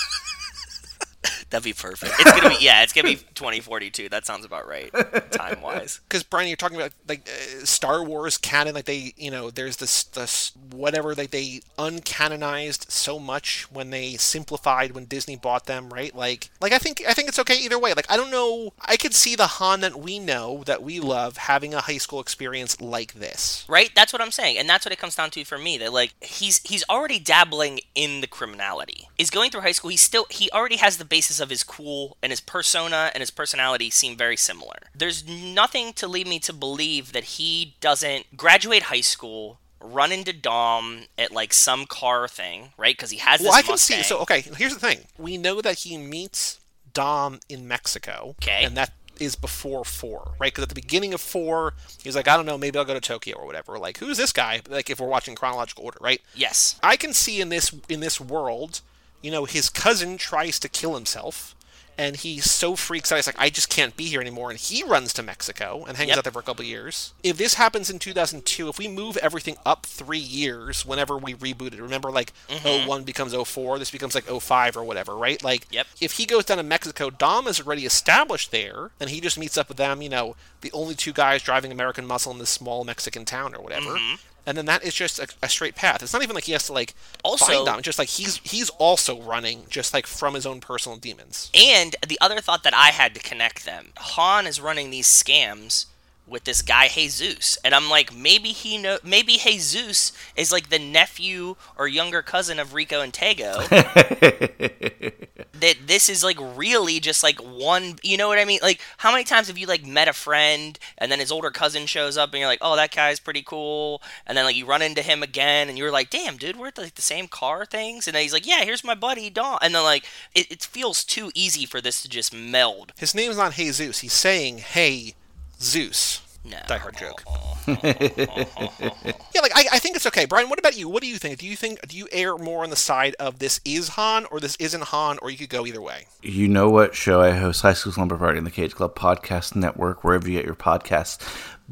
That'd 1.50 1.64
be 1.64 1.74
perfect. 1.74 2.14
It's 2.20 2.32
gonna 2.32 2.50
be 2.50 2.58
yeah, 2.62 2.84
it's 2.84 2.92
gonna 2.92 3.08
be 3.08 3.16
2042. 3.16 4.10
That 4.10 4.26
sounds 4.26 4.46
about 4.46 4.68
right, 4.68 4.92
time 5.32 5.62
wise. 5.62 6.02
because 6.08 6.24
Brian, 6.30 6.48
you're 6.48 6.58
talking 6.58 6.78
about 6.78 6.92
like 7.08 7.28
uh, 7.28 7.66
Star 7.66 8.04
Wars 8.04 8.38
canon, 8.38 8.76
like 8.76 8.86
they, 8.86 9.14
you 9.16 9.32
know, 9.32 9.50
there's 9.50 9.78
this, 9.78 10.04
this 10.04 10.52
whatever, 10.72 11.16
like 11.16 11.32
they 11.32 11.62
uncanonized 11.78 12.92
so 12.92 13.18
much 13.18 13.72
when 13.72 13.92
they 13.92 14.16
simplified 14.16 14.92
when 14.92 15.06
Disney 15.06 15.38
bought 15.38 15.68
them, 15.68 15.90
right? 15.90 16.14
Like, 16.14 16.50
like 16.60 16.74
I 16.74 16.80
think 16.80 17.02
I 17.08 17.14
think 17.14 17.30
it's 17.30 17.40
okay 17.40 17.58
either 17.58 17.80
way. 17.80 17.94
Like 17.94 18.12
I 18.12 18.18
don't 18.18 18.32
know, 18.32 18.74
I 18.82 18.98
could 18.98 19.14
see 19.14 19.36
the 19.36 19.48
Han 19.48 19.80
that 19.82 19.98
we 19.98 20.20
know 20.20 20.64
that 20.66 20.84
we 20.84 21.00
love 21.00 21.38
having 21.38 21.74
a 21.74 21.82
high 21.82 21.98
school 21.98 22.20
experience 22.20 22.82
like 22.82 23.14
this. 23.14 23.66
Right? 23.70 23.92
That's 23.96 24.12
what 24.12 24.22
I'm 24.22 24.32
saying, 24.32 24.58
and 24.58 24.68
that's 24.68 24.86
what 24.86 24.92
it 24.92 25.00
comes 25.00 25.16
down 25.16 25.32
to 25.32 25.46
for 25.46 25.58
me. 25.58 25.78
That 25.78 25.94
like 25.94 26.14
he's 26.22 26.60
he's 26.64 26.84
already 26.90 27.20
dabbling 27.20 27.80
in 27.96 28.20
the 28.20 28.28
criminality. 28.28 29.08
He's 29.18 29.30
going 29.30 29.50
through 29.50 29.62
high 29.62 29.72
school. 29.72 29.92
He's 29.92 30.02
still 30.02 30.26
he 30.30 30.50
already 30.52 30.76
has 30.78 30.98
the 30.98 31.06
basis 31.06 31.37
of 31.40 31.50
his 31.50 31.64
cool 31.64 32.18
and 32.22 32.32
his 32.32 32.42
persona 32.42 33.12
and 33.14 33.22
his 33.22 33.32
personality 33.32 33.90
seem 33.90 34.16
very 34.18 34.38
similar. 34.38 34.78
There's 34.96 35.28
nothing 35.28 35.94
to 35.94 36.08
lead 36.08 36.28
me 36.28 36.40
to 36.40 36.54
believe 36.54 37.14
that 37.14 37.24
he 37.24 37.76
doesn't 37.82 38.38
graduate 38.38 38.84
high 38.84 39.02
school. 39.02 39.60
Run 39.80 40.12
into 40.12 40.34
Dom 40.34 41.04
at 41.18 41.32
like 41.32 41.54
some 41.54 41.86
car 41.86 42.28
thing, 42.28 42.70
right? 42.78 42.96
Because 42.96 43.12
he 43.12 43.18
has 43.18 43.40
this 43.40 43.48
Well, 43.48 43.56
I 43.56 43.62
can 43.62 43.74
Mustang. 43.74 43.98
see. 43.98 44.04
So 44.04 44.20
okay, 44.20 44.42
here's 44.42 44.74
the 44.74 44.80
thing: 44.80 45.02
we 45.18 45.38
know 45.38 45.62
that 45.62 45.80
he 45.80 45.98
meets 45.98 46.60
Dom 46.94 47.40
in 47.48 47.68
Mexico, 47.68 48.36
Okay. 48.42 48.64
and 48.64 48.76
that 48.76 48.92
is 49.20 49.36
before 49.36 49.84
four, 49.86 50.34
right? 50.40 50.52
Because 50.52 50.64
at 50.64 50.70
the 50.70 50.76
beginning 50.76 51.14
of 51.14 51.22
four, 51.22 51.74
he's 52.04 52.16
like, 52.16 52.28
I 52.28 52.36
don't 52.38 52.46
know, 52.46 52.58
maybe 52.58 52.78
I'll 52.78 52.86
go 52.86 52.94
to 52.94 53.00
Tokyo 53.02 53.36
or 53.38 53.46
whatever. 53.48 53.78
Like, 53.80 53.98
who's 53.98 54.18
this 54.18 54.32
guy? 54.32 54.62
Like, 54.70 54.90
if 54.92 55.00
we're 55.00 55.08
watching 55.08 55.34
chronological 55.36 55.86
order, 55.86 55.98
right? 56.02 56.22
yes, 56.36 56.80
I 56.84 56.98
can 56.98 57.14
see 57.14 57.40
in 57.42 57.50
this 57.50 57.72
in 57.88 58.00
this 58.00 58.20
world, 58.20 58.82
you 59.22 59.32
know, 59.32 59.46
his 59.46 59.70
cousin 59.70 60.18
tries 60.18 60.60
to 60.60 60.70
kill 60.70 60.94
himself, 60.96 61.54
and 62.00 62.16
he 62.18 62.40
so 62.40 62.76
freaks 62.76 63.12
out. 63.12 63.16
He's 63.16 63.26
like, 63.26 63.40
I 63.40 63.50
just 63.50 63.70
can't 63.70 63.98
be 63.98 64.06
here 64.06 64.22
anymore, 64.22 64.52
and 64.52 64.60
he 64.60 64.84
runs 64.84 65.14
to 65.14 65.24
Mexico 65.24 65.84
and 65.88 65.98
hangs 65.98 66.10
Yep. 66.10 66.18
out 66.20 66.24
there 66.26 66.34
for 66.34 66.40
a 66.40 66.44
couple 66.44 66.62
of 66.62 66.68
years. 66.70 67.14
If 67.24 67.38
this 67.38 67.56
happens 67.56 67.90
in 67.90 67.98
2002, 67.98 68.70
if 68.70 68.78
we 68.78 68.88
move 68.88 69.18
everything 69.18 69.58
up 69.66 69.88
three 69.88 70.20
years, 70.20 70.86
whenever 70.86 71.18
we 71.18 71.34
rebooted, 71.34 71.82
remember 71.82 72.12
like 72.12 72.34
01 72.64 73.04
becomes 73.04 73.34
04, 73.34 73.80
this 73.80 73.90
becomes 73.90 74.14
like 74.14 74.26
05 74.26 74.78
or 74.78 74.84
whatever, 74.84 75.16
right? 75.18 75.42
Like, 75.44 75.66
Yep. 75.72 75.88
if 76.00 76.12
he 76.14 76.28
goes 76.28 76.46
down 76.46 76.58
to 76.58 76.64
Mexico, 76.64 77.10
Dom 77.10 77.48
is 77.48 77.60
already 77.62 77.86
established 77.88 78.52
there, 78.52 78.92
and 79.00 79.10
he 79.10 79.20
just 79.20 79.40
meets 79.40 79.58
up 79.58 79.68
with 79.68 79.78
them. 79.78 80.04
You 80.04 80.10
know, 80.10 80.36
the 80.62 80.72
only 80.74 80.94
two 80.94 81.14
guys 81.14 81.42
driving 81.42 81.72
American 81.72 82.06
muscle 82.06 82.32
in 82.32 82.38
this 82.38 82.52
small 82.52 82.84
Mexican 82.84 83.26
town 83.26 83.56
or 83.56 83.62
whatever. 83.64 83.96
Mm-hmm. 83.98 84.16
And 84.48 84.58
then 84.58 84.66
that 84.66 84.82
is 84.84 84.96
just 84.96 85.20
a, 85.20 85.28
a 85.44 85.50
straight 85.50 85.76
path. 85.76 86.02
It's 86.02 86.14
not 86.14 86.24
even 86.24 86.34
like 86.34 86.46
he 86.46 86.54
has 86.54 86.66
to 86.68 86.74
like 86.74 86.96
Also- 87.24 87.66
find. 87.66 87.78
It's 87.80 87.86
just 87.86 88.00
like 88.00 88.08
he's 88.08 88.38
he's 88.38 88.70
also 88.72 89.22
running 89.22 89.66
just 89.70 89.94
like 89.94 90.08
from 90.08 90.34
his 90.36 90.46
own 90.46 90.62
personal 90.62 90.98
demons. 90.98 91.52
And 91.54 91.96
the 92.08 92.18
other 92.22 92.40
thought 92.40 92.64
that 92.64 92.74
I 92.74 92.88
had 92.92 93.14
to 93.16 93.20
connect 93.20 93.66
them 93.66 93.90
Han 93.98 94.48
is 94.48 94.62
running 94.62 94.90
these 94.90 95.06
scams 95.08 95.86
with 96.28 96.44
this 96.44 96.62
guy 96.62 96.88
Jesus, 96.88 97.58
and 97.64 97.74
I'm 97.74 97.90
like, 97.90 98.14
maybe 98.14 98.50
he 98.50 98.78
know, 98.78 98.98
maybe 99.04 99.38
Jesus 99.38 100.12
is 100.36 100.52
like 100.52 100.70
the 100.70 100.80
nephew 100.80 101.56
or 101.78 101.88
younger 101.88 102.22
cousin 102.22 102.60
of 102.60 102.74
Rico 102.74 103.02
and 103.02 103.14
Tego. 103.14 103.68
that 105.60 105.76
this 105.86 106.10
is 106.10 106.24
like 106.24 106.38
really 106.56 107.00
just 107.00 107.24
like 107.24 107.40
one, 107.40 107.96
you 108.04 108.18
know 108.18 108.28
what 108.28 108.40
I 108.40 108.46
mean? 108.46 108.60
Like, 108.62 108.82
how 108.98 109.12
many 109.12 109.24
times 109.24 109.48
have 109.48 109.58
you 109.58 109.68
like 109.68 109.86
met 109.86 110.08
a 110.08 110.14
friend 110.14 110.78
and 110.98 111.12
then 111.12 111.20
his 111.20 111.32
older 111.32 111.50
cousin 111.50 111.86
shows 111.86 112.18
up 112.18 112.32
and 112.32 112.40
you're 112.40 112.50
like, 112.50 112.60
oh, 112.62 112.76
that 112.76 112.94
guy's 112.94 113.20
pretty 113.20 113.42
cool, 113.42 114.02
and 114.26 114.38
then 114.38 114.46
like 114.46 114.56
you 114.56 114.66
run 114.66 114.82
into 114.82 115.02
him 115.02 115.24
again 115.24 115.70
and 115.70 115.78
you're 115.78 115.92
like, 115.92 116.10
damn, 116.10 116.38
dude, 116.38 116.58
we're 116.58 116.68
at 116.68 116.78
like 116.78 116.96
the 116.96 117.02
same 117.02 117.28
car 117.28 117.66
things, 117.66 118.08
and 118.08 118.16
then 118.16 118.24
he's 118.24 118.34
like, 118.34 118.46
yeah, 118.46 118.64
here's 118.64 118.84
my 118.84 118.96
buddy 118.96 119.30
Dom, 119.30 119.60
and 119.62 119.74
then 119.74 119.84
like 119.84 120.06
it, 120.36 120.52
it 120.52 120.64
feels 120.64 121.04
too 121.04 121.32
easy 121.34 121.66
for 121.66 121.82
this 121.82 122.02
to 122.02 122.10
just 122.10 122.34
meld. 122.34 122.94
His 122.98 123.16
name's 123.16 123.38
not 123.38 123.54
Jesus. 123.54 124.00
He's 124.00 124.14
saying, 124.14 124.60
"Hey, 124.60 125.16
Zeus." 125.60 126.22
No. 126.50 126.58
Die 126.66 126.78
Hard 126.78 126.96
joke. 126.98 127.24
yeah, 127.68 129.42
like 129.42 129.52
I, 129.54 129.66
I 129.74 129.80
think 129.80 129.98
it's 129.98 130.06
okay. 130.08 130.26
Brian, 130.26 130.48
what 130.50 130.60
about 130.60 130.78
you? 130.78 130.88
What 130.88 131.04
do 131.04 131.10
you 131.10 131.18
think? 131.18 131.40
Do 131.40 131.46
you 131.46 131.58
think 131.58 131.86
do 131.88 131.98
you 131.98 132.08
err 132.12 132.38
more 132.38 132.64
on 132.64 132.70
the 132.70 132.78
side 132.78 133.16
of 133.20 133.40
this 133.40 133.60
is 133.66 133.90
Han 133.90 134.26
or 134.32 134.40
this 134.40 134.56
isn't 134.58 134.84
Han, 134.84 135.20
or 135.22 135.30
you 135.30 135.38
could 135.38 135.50
go 135.50 135.66
either 135.66 135.82
way? 135.82 136.08
You 136.22 136.48
know 136.48 136.70
what 136.70 136.96
show 136.96 137.20
I 137.20 137.32
host? 137.32 137.64
High 137.64 137.74
School 137.74 137.92
Slumber 137.92 138.18
Party 138.18 138.38
in 138.38 138.46
the 138.46 138.52
Cage 138.52 138.76
Club 138.76 138.96
Podcast 138.96 139.56
Network, 139.56 140.06
wherever 140.06 140.30
you 140.30 140.38
get 140.38 140.46
your 140.46 140.56
podcasts. 140.56 141.22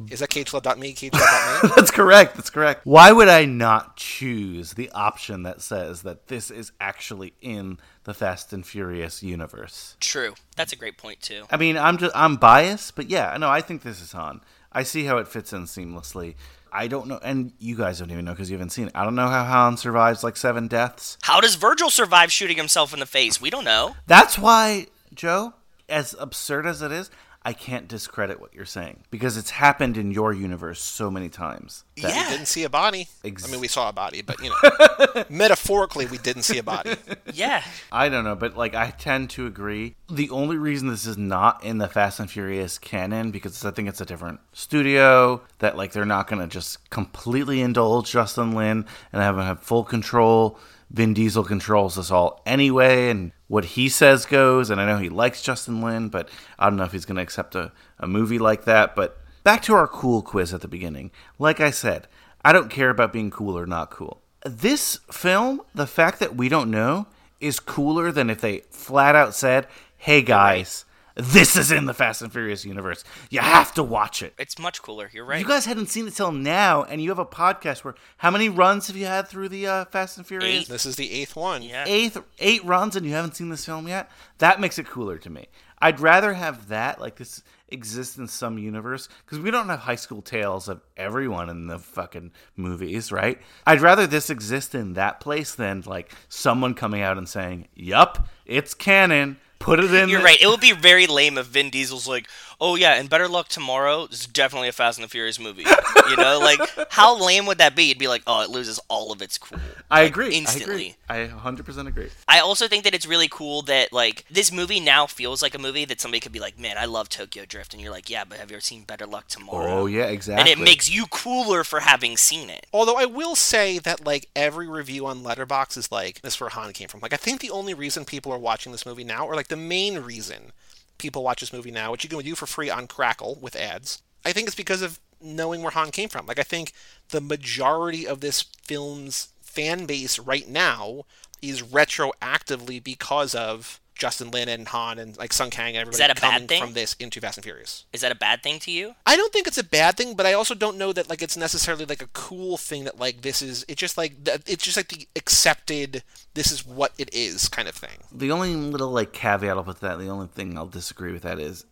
Is 0.10 0.20
that 0.20 0.30
cageclub.me? 0.30 0.94
Cageclub.me? 0.94 1.70
That's 1.76 1.92
correct. 1.92 2.36
That's 2.36 2.50
correct. 2.50 2.82
Why 2.86 3.12
would 3.12 3.30
I 3.30 3.46
not 3.46 3.96
choose 3.96 4.74
the 4.74 4.90
option 4.92 5.44
that 5.44 5.62
says 5.62 6.02
that 6.02 6.28
this 6.28 6.52
is 6.52 6.72
actually 6.80 7.34
in 7.42 7.80
the 8.04 8.14
Fast 8.14 8.52
and 8.52 8.66
Furious 8.66 9.24
universe? 9.24 9.96
True. 10.00 10.36
That's 10.56 10.74
a 10.74 10.76
great 10.76 10.98
point 10.98 11.22
too. 11.22 11.46
I 11.50 11.58
mean, 11.58 11.78
I'm 11.78 11.98
just 11.98 12.16
I'm 12.16 12.36
biased, 12.36 12.96
but 12.96 13.10
yeah, 13.10 13.36
no, 13.40 13.50
I 13.50 13.62
think 13.62 13.84
this 13.84 14.02
is 14.02 14.12
Han. 14.12 14.42
I 14.72 14.84
see 14.84 15.06
how 15.06 15.18
it 15.18 15.28
fits 15.28 15.54
in 15.54 15.64
seamlessly. 15.64 16.36
I 16.72 16.88
don't 16.88 17.08
know, 17.08 17.20
and 17.24 17.54
you 17.58 17.78
guys 17.78 18.00
don't 18.00 18.12
even 18.12 18.26
know 18.26 18.34
because 18.34 18.50
you 18.52 18.58
haven't 18.58 18.72
seen 18.72 18.88
it. 18.88 18.92
I 18.94 19.06
don't 19.06 19.16
know 19.16 19.30
how 19.30 19.46
Han 19.46 19.78
survives 19.78 20.26
like 20.26 20.36
seven 20.36 20.68
deaths. 20.68 21.18
How 21.22 21.40
does 21.40 21.56
Virgil 21.56 21.90
survive 21.90 22.34
shooting 22.34 22.58
himself 22.58 22.94
in 22.94 23.00
the 23.00 23.06
face? 23.06 23.40
We 23.40 23.50
don't 23.50 23.64
know. 23.64 23.96
That's 24.08 24.38
why, 24.38 24.88
Joe, 25.14 25.54
as 25.88 26.14
absurd 26.20 26.66
as 26.66 26.82
it 26.82 26.92
is, 26.92 27.10
I 27.48 27.54
can't 27.54 27.88
discredit 27.88 28.42
what 28.42 28.54
you're 28.56 28.66
saying 28.66 29.02
because 29.12 29.38
it's 29.38 29.52
happened 29.52 29.98
in 29.98 30.10
your 30.12 30.34
universe 30.34 30.82
so 30.82 31.12
many 31.12 31.30
times. 31.30 31.84
that- 32.02 32.10
Yeah. 32.10 32.24
We 32.28 32.32
didn't 32.38 32.48
see 32.48 32.64
a 32.64 32.70
body. 32.70 33.08
Ex- 33.24 33.48
I 33.48 33.52
mean, 33.52 33.62
we 33.62 33.68
saw 33.68 33.88
a 33.88 33.94
body, 33.94 34.24
but 34.24 34.42
you 34.42 34.50
know, 34.50 35.24
metaphorically, 35.30 36.08
we 36.08 36.18
didn't 36.18 36.42
see 36.44 36.58
a 36.58 36.64
body. 36.64 36.96
Yeah. 37.34 37.64
I 37.92 38.08
don't 38.10 38.24
know, 38.24 38.36
but 38.36 38.56
like 38.56 38.76
I 38.76 38.92
tend 38.92 39.30
to 39.32 39.46
agree. 39.46 39.96
The 40.10 40.30
only 40.30 40.58
reason 40.58 40.88
this 40.88 41.06
is 41.06 41.18
not 41.18 41.64
in 41.64 41.80
the 41.80 41.88
Fast 41.90 42.20
and 42.20 42.32
Furious 42.32 42.78
canon 42.78 43.30
because 43.32 43.66
I 43.66 43.72
think 43.72 43.90
it's 43.90 44.00
a 44.00 44.06
different 44.06 44.40
studio 44.54 45.42
that 45.60 45.76
like 45.78 45.92
they're 45.92 46.06
not 46.06 46.28
going 46.28 46.42
to 46.42 46.48
just 46.48 46.90
completely 46.90 47.62
indulge 47.62 48.12
Justin 48.12 48.54
Lin 48.54 48.86
and 49.14 49.22
have 49.22 49.36
him 49.38 49.44
have 49.44 49.60
full 49.62 49.84
control. 49.84 50.58
Vin 50.92 51.14
Diesel 51.14 51.44
controls 51.44 51.96
this 51.96 52.10
all 52.12 52.42
anyway, 52.46 53.10
and 53.10 53.32
what 53.48 53.66
he 53.66 53.90
says 53.90 54.26
goes. 54.26 54.70
And 54.70 54.80
I 54.80 54.86
know 54.86 54.98
he 54.98 55.10
likes 55.10 55.42
Justin 55.42 55.82
Lin, 55.82 56.10
but 56.10 56.30
I 56.58 56.70
don't 56.70 56.78
know 56.78 56.84
if 56.84 56.92
he's 56.92 57.06
going 57.06 57.18
to 57.18 57.24
accept 57.24 57.56
a, 57.56 57.72
a 58.00 58.08
movie 58.08 58.40
like 58.40 58.66
that. 58.66 58.96
But 58.96 59.18
back 59.44 59.62
to 59.64 59.76
our 59.76 59.88
cool 59.88 60.22
quiz 60.22 60.54
at 60.54 60.62
the 60.62 60.68
beginning. 60.68 61.12
Like 61.40 61.60
I 61.60 61.72
said, 61.72 62.08
I 62.44 62.54
don't 62.54 62.70
care 62.70 62.90
about 62.90 63.14
being 63.14 63.32
cool 63.32 63.58
or 63.58 63.66
not 63.66 63.92
cool. 63.92 64.22
This 64.46 65.00
film, 65.12 65.62
the 65.74 65.88
fact 65.88 66.20
that 66.20 66.36
we 66.36 66.50
don't 66.50 66.70
know, 66.70 67.08
is 67.40 67.60
cooler 67.60 68.12
than 68.12 68.30
if 68.30 68.42
they 68.42 68.60
flat 68.70 69.16
out 69.16 69.36
said, 69.36 69.68
hey 69.98 70.22
guys, 70.22 70.85
this 71.16 71.56
is 71.56 71.72
in 71.72 71.86
the 71.86 71.94
Fast 71.94 72.22
and 72.22 72.32
Furious 72.32 72.66
universe. 72.66 73.04
You 73.30 73.40
have 73.40 73.74
to 73.76 73.84
watch 73.84 74.22
it. 74.22 74.34
It's 74.38 74.60
much 74.60 74.82
cooler. 74.82 75.10
You're 75.14 75.26
right. 75.26 75.40
You 75.40 75.48
guys 75.48 75.66
hadn't 75.66 75.88
seen 75.88 76.08
it 76.08 76.14
till 76.16 76.32
now, 76.32 76.84
and 76.84 77.02
you 77.02 77.10
have 77.10 77.20
a 77.20 77.26
podcast 77.26 77.84
where 77.84 77.96
how 78.18 78.32
many 78.32 78.50
runs 78.50 78.88
have 78.88 78.98
you 78.98 79.06
had 79.06 79.28
through 79.28 79.50
the 79.50 79.66
uh, 79.68 79.86
Fast 79.86 80.18
and 80.18 80.28
Furious? 80.28 80.64
Eight. 80.64 80.68
This 80.68 80.86
is 80.86 80.98
the 80.98 81.12
eighth 81.12 81.36
one. 81.36 81.64
yeah. 81.64 81.86
Eighth, 81.88 82.22
eight 82.40 82.64
runs, 82.66 82.96
and 82.96 83.06
you 83.06 83.14
haven't 83.14 83.36
seen 83.36 83.50
this 83.50 83.66
film 83.66 83.88
yet. 83.88 84.10
That 84.40 84.60
makes 84.60 84.78
it 84.78 84.88
cooler 84.88 85.18
to 85.20 85.30
me. 85.30 85.48
I'd 85.82 86.00
rather 86.00 86.34
have 86.34 86.70
that, 86.70 87.00
like 87.00 87.18
this 87.18 87.44
exists 87.70 88.18
in 88.18 88.28
some 88.28 88.58
universe, 88.58 89.10
because 89.26 89.40
we 89.40 89.52
don't 89.52 89.70
have 89.70 89.80
high 89.82 89.96
school 89.96 90.22
tales 90.22 90.68
of 90.70 90.82
everyone 90.96 91.50
in 91.50 91.68
the 91.68 91.80
fucking 91.80 92.32
movies, 92.56 93.12
right? 93.12 93.40
I'd 93.68 93.82
rather 93.82 94.08
this 94.08 94.30
exist 94.30 94.74
in 94.74 94.94
that 94.94 95.20
place 95.20 95.54
than 95.54 95.84
like 95.86 96.12
someone 96.30 96.74
coming 96.76 97.02
out 97.02 97.18
and 97.18 97.28
saying, 97.28 97.68
"Yup, 97.74 98.28
it's 98.46 98.74
canon." 98.74 99.38
Put 99.66 99.80
it 99.80 99.92
in. 99.92 100.10
You're 100.10 100.20
the- 100.20 100.26
right. 100.26 100.38
It 100.40 100.46
would 100.48 100.60
be 100.62 100.74
very 100.74 101.08
lame 101.08 101.40
if 101.40 101.48
Vin 101.48 101.72
Diesel's 101.72 102.08
like, 102.08 102.30
"Oh 102.60 102.76
yeah, 102.76 102.94
and 102.94 103.10
Better 103.10 103.28
Luck 103.28 103.48
Tomorrow 103.48 104.06
is 104.06 104.28
definitely 104.28 104.68
a 104.68 104.72
Fast 104.72 104.98
and 104.98 105.04
the 105.04 105.10
Furious 105.10 105.40
movie." 105.40 105.66
you 106.10 106.18
know, 106.18 106.40
like 106.44 106.60
how 106.92 107.18
lame 107.18 107.46
would 107.46 107.58
that 107.58 107.76
be? 107.76 107.90
It'd 107.90 108.00
be 108.00 108.08
like, 108.08 108.24
"Oh, 108.28 108.42
it 108.42 108.50
loses 108.50 108.80
all 108.88 109.12
of 109.12 109.22
its 109.22 109.38
cool." 109.38 109.60
I 109.90 110.04
like, 110.04 110.12
agree. 110.12 110.36
instantly. 110.36 110.98
I 111.10 111.18
agree. 111.18 111.34
I 111.36 111.52
100% 111.52 111.88
agree. 111.88 112.10
I 112.28 112.40
also 112.40 112.68
think 112.68 112.84
that 112.84 112.94
it's 112.94 113.06
really 113.06 113.28
cool 113.28 113.62
that 113.64 113.94
like 113.94 114.26
this 114.30 114.52
movie 114.52 114.80
now 114.80 115.08
feels 115.08 115.42
like 115.42 115.56
a 115.56 115.60
movie 115.60 115.86
that 115.86 116.02
somebody 116.02 116.20
could 116.20 116.32
be 116.32 116.40
like, 116.40 116.60
"Man, 116.60 116.78
I 116.78 116.86
love 116.86 117.10
Tokyo 117.10 117.46
Drift," 117.46 117.74
and 117.74 117.82
you're 117.82 117.92
like, 117.92 118.10
"Yeah, 118.10 118.24
but 118.24 118.40
have 118.40 118.50
you 118.50 118.56
ever 118.56 118.62
seen 118.62 118.84
Better 118.84 119.06
Luck 119.06 119.28
Tomorrow?" 119.28 119.68
Oh 119.68 119.86
yeah, 119.86 120.06
exactly. 120.06 120.40
And 120.40 120.50
it 120.50 120.64
makes 120.64 120.90
you 120.90 121.06
cooler 121.08 121.64
for 121.64 121.82
having 121.82 122.18
seen 122.18 122.50
it. 122.50 122.66
Although 122.74 122.98
I 122.98 123.06
will 123.06 123.36
say 123.36 123.80
that 123.80 124.06
like 124.06 124.30
every 124.36 124.68
review 124.68 125.06
on 125.06 125.24
Letterboxd 125.24 125.78
is 125.78 125.92
like 125.92 126.22
this 126.22 126.36
is 126.36 126.42
where 126.42 126.50
Han 126.50 126.74
came 126.74 126.88
from. 126.88 127.00
Like 127.02 127.14
I 127.14 127.18
think 127.18 127.42
the 127.42 127.52
only 127.52 127.74
reason 127.74 128.06
people 128.06 128.32
are 128.32 128.38
watching 128.38 128.72
this 128.72 128.86
movie 128.86 129.04
now, 129.04 129.26
or 129.26 129.36
like 129.36 129.48
the 129.48 129.56
main 129.56 130.00
reason 130.00 130.52
people 130.98 131.24
watch 131.24 131.40
this 131.40 131.54
movie 131.54 131.72
now, 131.72 131.92
which 131.92 132.04
you 132.04 132.10
can 132.10 132.20
do 132.20 132.36
for 132.36 132.46
free 132.46 132.70
on 132.70 132.88
Crackle 132.88 133.38
with 133.42 133.56
ads, 133.56 134.02
I 134.24 134.32
think 134.32 134.48
it's 134.48 134.56
because 134.56 134.82
of 134.82 135.00
knowing 135.22 135.62
where 135.62 135.72
Han 135.72 135.92
came 135.92 136.10
from. 136.10 136.26
Like 136.26 136.40
I 136.40 136.44
think 136.44 136.74
the 137.10 137.22
majority 137.22 138.08
of 138.08 138.22
this 138.22 138.44
film's 138.64 139.30
fan 139.42 139.86
base 139.86 140.20
right 140.20 140.48
now 140.48 141.04
is 141.42 141.62
retroactively 141.62 142.84
because 142.84 143.36
of 143.36 143.80
Justin 143.96 144.32
Lin 144.32 144.50
and 144.50 144.68
Han 144.68 145.00
and 145.00 145.18
like 145.18 145.34
Sung 145.34 145.50
Kang 145.50 145.76
and 145.76 145.78
everybody 145.78 145.98
that 145.98 146.18
a 146.18 146.22
bad 146.22 146.32
coming 146.34 146.48
thing? 146.48 146.62
from 146.62 146.74
this 146.74 146.96
into 147.00 147.20
Fast 147.22 147.38
and 147.38 147.44
Furious. 147.44 147.86
Is 147.94 148.02
that 148.02 148.12
a 148.12 148.16
bad 148.16 148.44
thing 148.44 148.60
to 148.60 148.72
you? 148.72 148.96
I 149.06 149.16
don't 149.16 149.32
think 149.34 149.48
it's 149.48 149.58
a 149.58 149.64
bad 149.64 149.98
thing, 149.98 150.16
but 150.16 150.26
I 150.26 150.34
also 150.34 150.54
don't 150.54 150.78
know 150.78 150.94
that 150.94 151.10
like 151.10 151.22
it's 151.22 151.38
necessarily 151.38 151.86
like 151.86 152.02
a 152.02 152.08
cool 152.08 152.58
thing 152.58 152.84
that 152.84 153.00
like 153.00 153.22
this 153.22 153.42
is. 153.42 153.66
It's 153.68 153.80
just 153.80 153.98
like 153.98 154.14
it's 154.46 154.64
just 154.64 154.78
like 154.78 154.90
the 154.90 155.08
accepted. 155.16 156.04
This 156.34 156.52
is 156.52 156.66
what 156.66 156.92
it 156.98 157.14
is 157.14 157.48
kind 157.48 157.68
of 157.68 157.76
thing. 157.76 157.98
the 158.12 158.32
only 158.32 158.54
little 158.54 158.90
like 158.92 159.14
caveat 159.14 159.56
I'll 159.56 159.64
put 159.64 159.78
to 159.78 159.82
that, 159.84 160.00
the 160.00 160.10
only 160.10 160.28
thing 160.28 160.58
I'll 160.58 160.68
disagree 160.68 161.14
with 161.14 161.24
that 161.24 161.40
is 161.40 161.66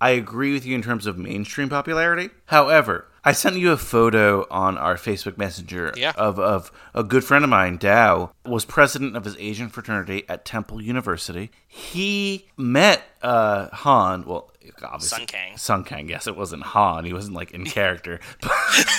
I 0.00 0.10
agree 0.10 0.52
with 0.52 0.64
you 0.66 0.74
in 0.74 0.82
terms 0.82 1.06
of 1.06 1.16
mainstream 1.18 1.68
popularity. 1.68 2.30
However, 2.46 3.06
I 3.24 3.32
sent 3.32 3.56
you 3.56 3.72
a 3.72 3.76
photo 3.76 4.46
on 4.50 4.78
our 4.78 4.94
Facebook 4.96 5.36
Messenger 5.36 5.92
Yeah. 5.96 6.12
of, 6.16 6.38
of 6.38 6.70
a 6.94 7.02
good 7.04 7.24
friend 7.24 7.44
of 7.44 7.50
mine, 7.50 7.76
Dow, 7.76 8.32
was 8.46 8.64
president 8.64 9.16
of 9.16 9.24
his 9.24 9.36
Asian 9.38 9.68
fraternity 9.68 10.24
at 10.28 10.44
Temple 10.44 10.80
University. 10.80 11.50
He 11.66 12.48
met 12.56 13.02
uh, 13.22 13.68
Han, 13.68 14.24
well, 14.24 14.52
obviously. 14.82 15.18
Sung 15.18 15.26
Kang. 15.26 15.56
Sung 15.56 15.84
Kang, 15.84 16.08
yes, 16.08 16.26
it 16.26 16.36
wasn't 16.36 16.62
Han. 16.62 17.04
He 17.04 17.12
wasn't 17.12 17.34
like 17.36 17.50
in 17.50 17.64
character. 17.78 18.20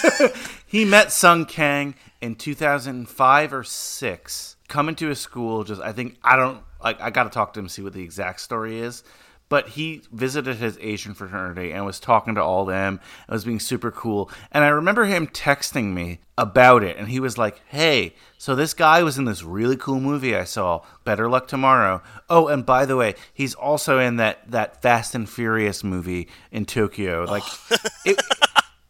he 0.68 0.86
met 0.86 1.12
Sung 1.12 1.46
Kang 1.46 1.96
in 2.22 2.36
2005 2.36 3.54
or 3.54 3.64
6 3.64 4.56
coming 4.68 4.94
to 4.96 5.08
his 5.08 5.20
school 5.20 5.64
just 5.64 5.82
i 5.82 5.91
think 5.91 6.18
i 6.24 6.36
don't 6.36 6.62
like 6.84 7.00
i 7.02 7.10
gotta 7.10 7.30
talk 7.30 7.54
to 7.54 7.60
him 7.60 7.68
see 7.70 7.82
what 7.82 7.94
the 7.94 8.04
exact 8.04 8.40
story 8.41 8.78
is 8.80 9.04
but 9.49 9.69
he 9.69 10.01
visited 10.11 10.57
his 10.57 10.77
asian 10.80 11.13
fraternity 11.13 11.71
and 11.71 11.85
was 11.85 11.99
talking 11.99 12.35
to 12.35 12.41
all 12.41 12.65
them 12.65 12.99
and 13.27 13.34
was 13.34 13.43
being 13.43 13.59
super 13.59 13.91
cool. 13.91 14.30
And 14.51 14.63
i 14.63 14.69
remember 14.69 15.05
him 15.05 15.27
texting 15.27 15.93
me 15.93 16.19
about 16.38 16.84
it 16.84 16.95
and 16.95 17.09
he 17.09 17.19
was 17.19 17.38
like 17.38 17.61
hey 17.67 18.13
so 18.38 18.55
this 18.55 18.73
guy 18.73 19.03
was 19.03 19.17
in 19.17 19.26
this 19.26 19.43
really 19.43 19.76
cool 19.76 19.99
movie 19.99 20.35
i 20.35 20.45
saw 20.45 20.81
better 21.03 21.30
luck 21.30 21.47
tomorrow. 21.47 22.01
Oh 22.30 22.47
and 22.47 22.65
by 22.65 22.85
the 22.85 22.95
way 22.95 23.15
he's 23.34 23.53
also 23.55 23.99
in 23.99 24.15
that 24.17 24.49
that 24.49 24.81
fast 24.81 25.15
and 25.15 25.30
furious 25.30 25.84
movie 25.84 26.27
in 26.51 26.65
tokyo. 26.65 27.26
Like 27.26 27.43
it, 28.05 28.21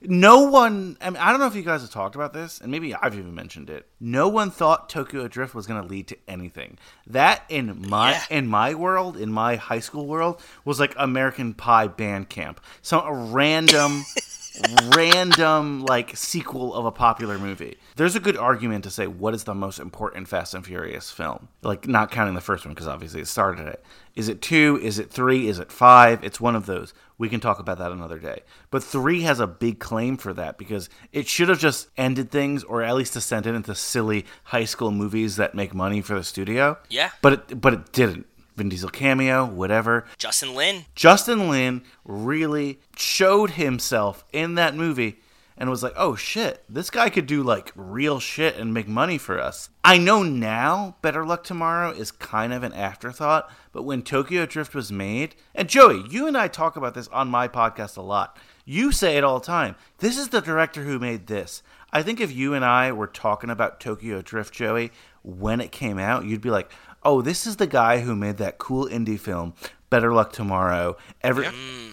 no 0.01 0.43
one 0.43 0.97
I, 1.01 1.09
mean, 1.09 1.17
I 1.17 1.31
don't 1.31 1.39
know 1.39 1.47
if 1.47 1.55
you 1.55 1.61
guys 1.61 1.81
have 1.81 1.91
talked 1.91 2.15
about 2.15 2.31
this 2.33 2.61
and 2.61 2.71
maybe 2.71 2.95
i've 2.95 3.15
even 3.17 3.35
mentioned 3.35 3.69
it. 3.69 3.87
No 3.99 4.27
one 4.29 4.49
thought 4.49 4.87
tokyo 4.89 5.27
drift 5.27 5.53
was 5.53 5.67
going 5.67 5.81
to 5.81 5.87
lead 5.87 6.07
to 6.07 6.17
anything. 6.27 6.77
That 7.07 7.43
in 7.49 7.87
my 7.89 8.11
Yeah. 8.11 8.23
in 8.29 8.47
my 8.47 8.73
world 8.75 9.17
in 9.17 9.31
my 9.31 9.55
high 9.57 9.79
school 9.81 10.07
world 10.07 10.41
was 10.63 10.79
like 10.79 10.93
american 10.97 11.53
pie 11.53 11.87
band 11.87 12.29
camp. 12.29 12.61
Some 12.81 13.05
a 13.05 13.13
random 13.13 14.03
random 14.95 15.85
like 15.85 16.15
sequel 16.17 16.73
of 16.73 16.85
a 16.85 16.91
popular 16.91 17.37
movie. 17.37 17.77
There's 17.95 18.15
a 18.15 18.19
good 18.19 18.37
argument 18.37 18.83
to 18.85 18.89
say 18.89 19.07
what 19.07 19.33
is 19.33 19.43
the 19.43 19.53
most 19.53 19.79
important 19.79 20.27
fast 20.27 20.53
and 20.53 20.65
furious 20.65 21.11
film? 21.11 21.49
Like 21.61 21.87
not 21.87 22.11
counting 22.11 22.35
the 22.35 22.41
first 22.41 22.65
one 22.65 22.73
because 22.73 22.87
obviously 22.87 23.21
it 23.21 23.27
started 23.27 23.67
it. 23.67 23.83
Is 24.15 24.27
it 24.27 24.41
two? 24.41 24.79
Is 24.81 24.99
it 24.99 25.11
three? 25.11 25.47
Is 25.47 25.59
it 25.59 25.71
five? 25.71 26.23
It's 26.23 26.41
one 26.41 26.55
of 26.55 26.65
those 26.65 26.93
we 27.19 27.29
can 27.29 27.39
talk 27.39 27.59
about 27.59 27.77
that 27.77 27.91
another 27.91 28.17
day 28.17 28.41
but 28.71 28.83
three 28.83 29.21
has 29.21 29.39
a 29.39 29.45
big 29.45 29.77
claim 29.79 30.17
for 30.17 30.33
that 30.33 30.57
because 30.57 30.89
it 31.11 31.27
should 31.27 31.49
have 31.49 31.59
just 31.59 31.87
ended 31.97 32.31
things 32.31 32.63
or 32.63 32.81
at 32.81 32.95
least 32.95 33.13
descended 33.13 33.53
into 33.53 33.75
silly 33.75 34.25
high 34.45 34.65
school 34.65 34.89
movies 34.89 35.35
that 35.35 35.53
make 35.53 35.75
money 35.75 36.01
for 36.01 36.15
the 36.15 36.23
studio 36.23 36.75
Yeah. 36.89 37.11
but 37.21 37.33
it 37.33 37.61
but 37.61 37.73
it 37.73 37.91
didn't 37.91 38.25
Vin 38.55 38.67
Diesel 38.67 38.89
cameo, 38.89 39.45
whatever. 39.45 40.03
Justin 40.17 40.53
Lin. 40.53 40.83
Justin 40.93 41.49
Lin 41.49 41.81
really 42.03 42.81
showed 42.97 43.51
himself 43.51 44.25
in 44.33 44.55
that 44.55 44.75
movie 44.75 45.19
and 45.59 45.69
was 45.69 45.83
like, 45.83 45.93
oh 45.97 46.15
shit, 46.15 46.63
this 46.69 46.89
guy 46.89 47.09
could 47.09 47.27
do 47.27 47.43
like 47.43 47.73
real 47.75 48.19
shit 48.19 48.55
and 48.55 48.73
make 48.73 48.87
money 48.87 49.17
for 49.17 49.39
us. 49.39 49.69
I 49.83 49.97
know 49.97 50.23
now 50.23 50.95
Better 51.01 51.25
Luck 51.25 51.43
Tomorrow 51.43 51.91
is 51.91 52.11
kind 52.11 52.53
of 52.53 52.63
an 52.63 52.73
afterthought, 52.73 53.51
but 53.73 53.83
when 53.83 54.01
Tokyo 54.01 54.45
Drift 54.45 54.73
was 54.73 54.91
made, 54.91 55.35
and 55.53 55.67
Joey, 55.67 56.05
you 56.09 56.25
and 56.25 56.37
I 56.37 56.47
talk 56.47 56.77
about 56.77 56.93
this 56.93 57.09
on 57.09 57.27
my 57.27 57.49
podcast 57.49 57.97
a 57.97 58.01
lot. 58.01 58.37
You 58.63 58.91
say 58.93 59.17
it 59.17 59.23
all 59.23 59.39
the 59.39 59.45
time. 59.45 59.75
This 59.97 60.17
is 60.17 60.29
the 60.29 60.41
director 60.41 60.83
who 60.83 60.97
made 60.97 61.27
this. 61.27 61.61
I 61.91 62.03
think 62.03 62.21
if 62.21 62.33
you 62.33 62.53
and 62.53 62.63
I 62.63 62.91
were 62.91 63.07
talking 63.07 63.49
about 63.49 63.79
Tokyo 63.79 64.21
Drift, 64.21 64.53
Joey, 64.53 64.91
when 65.23 65.59
it 65.59 65.71
came 65.71 65.99
out, 65.99 66.25
you'd 66.25 66.41
be 66.41 66.51
like, 66.51 66.71
oh, 67.03 67.21
this 67.21 67.45
is 67.45 67.57
the 67.57 67.67
guy 67.67 67.99
who 67.99 68.15
made 68.15 68.37
that 68.37 68.59
cool 68.59 68.85
indie 68.87 69.19
film, 69.19 69.53
Better 69.89 70.13
Luck 70.13 70.31
Tomorrow. 70.31 70.97
Every, 71.21 71.47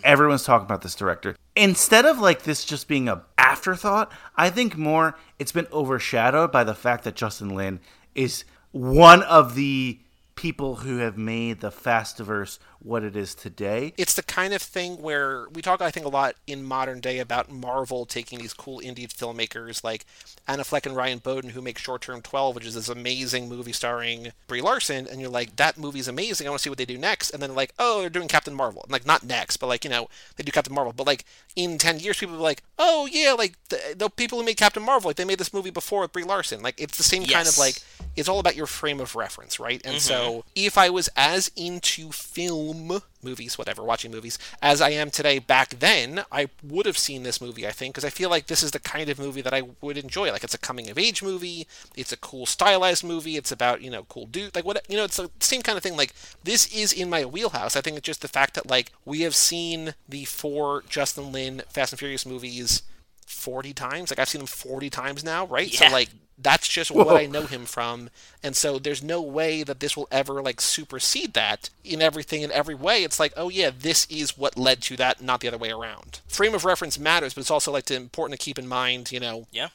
Everyone's 0.04 0.44
talking 0.44 0.66
about 0.66 0.82
this 0.82 0.94
director. 0.94 1.34
Instead 1.56 2.04
of 2.04 2.20
like 2.20 2.42
this 2.42 2.64
just 2.64 2.86
being 2.86 3.08
a 3.08 3.24
afterthought, 3.56 4.12
I 4.36 4.50
think 4.50 4.76
more 4.76 5.16
it's 5.38 5.52
been 5.52 5.66
overshadowed 5.72 6.52
by 6.52 6.62
the 6.62 6.74
fact 6.74 7.04
that 7.04 7.16
Justin 7.16 7.54
Lin 7.54 7.80
is 8.14 8.44
one 8.70 9.22
of 9.22 9.54
the 9.54 9.98
people 10.36 10.76
who 10.76 10.98
have 10.98 11.16
made 11.16 11.60
the 11.60 11.70
Fastiverse 11.70 12.58
what 12.78 13.02
it 13.02 13.16
is 13.16 13.34
today. 13.34 13.92
It's 13.96 14.14
the 14.14 14.22
kind 14.22 14.54
of 14.54 14.62
thing 14.62 15.02
where 15.02 15.48
we 15.52 15.60
talk, 15.60 15.80
I 15.80 15.90
think, 15.90 16.06
a 16.06 16.10
lot 16.10 16.36
in 16.46 16.62
modern 16.62 17.00
day 17.00 17.18
about 17.18 17.50
Marvel 17.50 18.06
taking 18.06 18.38
these 18.38 18.54
cool 18.54 18.80
indie 18.80 19.08
filmmakers 19.08 19.82
like 19.82 20.04
Anna 20.46 20.62
Fleck 20.62 20.86
and 20.86 20.94
Ryan 20.94 21.18
Bowden, 21.18 21.50
who 21.50 21.60
make 21.60 21.78
Short 21.78 22.02
Term 22.02 22.22
12, 22.22 22.54
which 22.54 22.66
is 22.66 22.74
this 22.74 22.88
amazing 22.88 23.48
movie 23.48 23.72
starring 23.72 24.32
Brie 24.46 24.60
Larson, 24.60 25.08
and 25.10 25.20
you're 25.20 25.30
like, 25.30 25.56
that 25.56 25.78
movie's 25.78 26.06
amazing. 26.06 26.46
I 26.46 26.50
want 26.50 26.60
to 26.60 26.62
see 26.62 26.70
what 26.70 26.78
they 26.78 26.84
do 26.84 26.98
next. 26.98 27.30
And 27.30 27.42
then, 27.42 27.54
like, 27.54 27.72
oh, 27.78 28.02
they're 28.02 28.10
doing 28.10 28.28
Captain 28.28 28.54
Marvel. 28.54 28.82
And, 28.82 28.92
like, 28.92 29.06
not 29.06 29.24
next, 29.24 29.56
but, 29.56 29.66
like, 29.66 29.82
you 29.82 29.90
know, 29.90 30.08
they 30.36 30.44
do 30.44 30.52
Captain 30.52 30.74
Marvel. 30.74 30.92
But, 30.92 31.06
like, 31.06 31.24
in 31.56 31.78
10 31.78 31.98
years, 31.98 32.18
people 32.18 32.34
will 32.34 32.40
be 32.40 32.44
like, 32.44 32.62
oh, 32.78 33.08
yeah, 33.10 33.32
like, 33.32 33.54
the, 33.70 33.94
the 33.96 34.10
people 34.10 34.38
who 34.38 34.44
made 34.44 34.58
Captain 34.58 34.82
Marvel, 34.82 35.08
like, 35.08 35.16
they 35.16 35.24
made 35.24 35.38
this 35.38 35.52
movie 35.54 35.70
before 35.70 36.02
with 36.02 36.12
Brie 36.12 36.24
Larson. 36.24 36.62
Like, 36.62 36.80
it's 36.80 36.98
the 36.98 37.02
same 37.02 37.22
kind 37.22 37.48
of, 37.48 37.56
Yes. 37.56 37.58
like, 37.58 37.76
it's 38.14 38.28
all 38.28 38.38
about 38.38 38.56
your 38.56 38.66
frame 38.66 39.00
of 39.00 39.16
reference, 39.16 39.58
right? 39.58 39.80
And 39.84 39.96
mm-hmm. 39.96 39.98
so, 39.98 40.25
if 40.54 40.78
I 40.78 40.90
was 40.90 41.08
as 41.16 41.50
into 41.56 42.10
film, 42.12 43.00
movies, 43.22 43.58
whatever, 43.58 43.82
watching 43.82 44.10
movies, 44.10 44.38
as 44.62 44.80
I 44.80 44.90
am 44.90 45.10
today 45.10 45.38
back 45.38 45.80
then, 45.80 46.24
I 46.30 46.48
would 46.62 46.86
have 46.86 46.96
seen 46.96 47.24
this 47.24 47.40
movie, 47.40 47.66
I 47.66 47.72
think, 47.72 47.94
because 47.94 48.04
I 48.04 48.10
feel 48.10 48.30
like 48.30 48.46
this 48.46 48.62
is 48.62 48.70
the 48.70 48.78
kind 48.78 49.10
of 49.10 49.18
movie 49.18 49.42
that 49.42 49.52
I 49.52 49.62
would 49.80 49.98
enjoy. 49.98 50.30
Like, 50.30 50.44
it's 50.44 50.54
a 50.54 50.58
coming 50.58 50.88
of 50.88 50.98
age 50.98 51.22
movie, 51.22 51.66
it's 51.96 52.12
a 52.12 52.16
cool 52.16 52.46
stylized 52.46 53.04
movie, 53.04 53.36
it's 53.36 53.52
about, 53.52 53.82
you 53.82 53.90
know, 53.90 54.04
cool 54.04 54.26
dude. 54.26 54.54
Like, 54.54 54.64
what, 54.64 54.86
you 54.88 54.96
know, 54.96 55.04
it's 55.04 55.16
the 55.16 55.30
same 55.40 55.62
kind 55.62 55.76
of 55.76 55.82
thing. 55.82 55.96
Like, 55.96 56.14
this 56.44 56.72
is 56.74 56.92
in 56.92 57.10
my 57.10 57.24
wheelhouse. 57.24 57.76
I 57.76 57.80
think 57.80 57.96
it's 57.96 58.06
just 58.06 58.22
the 58.22 58.28
fact 58.28 58.54
that, 58.54 58.68
like, 58.68 58.92
we 59.04 59.22
have 59.22 59.34
seen 59.34 59.94
the 60.08 60.24
four 60.24 60.84
Justin 60.88 61.32
Lin 61.32 61.62
Fast 61.68 61.92
and 61.92 61.98
Furious 61.98 62.24
movies 62.24 62.82
40 63.26 63.72
times. 63.72 64.10
Like, 64.10 64.18
I've 64.18 64.28
seen 64.28 64.40
them 64.40 64.46
40 64.46 64.88
times 64.88 65.24
now, 65.24 65.46
right? 65.46 65.72
Yeah. 65.72 65.88
So, 65.88 65.92
like, 65.92 66.10
that's 66.38 66.68
just 66.68 66.90
what 66.90 67.08
I 67.16 67.26
know 67.26 67.42
him 67.46 67.64
from, 67.64 68.10
and 68.42 68.54
so 68.54 68.78
there's 68.78 69.02
no 69.02 69.20
way 69.22 69.62
that 69.62 69.80
this 69.80 69.96
will 69.96 70.08
ever 70.10 70.42
like 70.42 70.60
supersede 70.60 71.32
that 71.34 71.70
in 71.84 72.02
everything 72.02 72.42
in 72.42 72.52
every 72.52 72.74
way. 72.74 73.04
It's 73.04 73.18
like, 73.18 73.32
oh 73.36 73.48
yeah, 73.48 73.70
this 73.76 74.06
is 74.10 74.36
what 74.36 74.58
led 74.58 74.82
to 74.82 74.96
that, 74.96 75.22
not 75.22 75.40
the 75.40 75.48
other 75.48 75.58
way 75.58 75.70
around. 75.70 76.20
Frame 76.28 76.54
of 76.54 76.64
reference 76.64 76.98
matters, 76.98 77.34
but 77.34 77.40
it's 77.40 77.50
also 77.50 77.72
like 77.72 77.90
important 77.90 78.38
to 78.38 78.44
keep 78.44 78.58
in 78.58 78.68
mind, 78.68 79.10
you 79.12 79.20
know, 79.20 79.46
Yeah. 79.50 79.68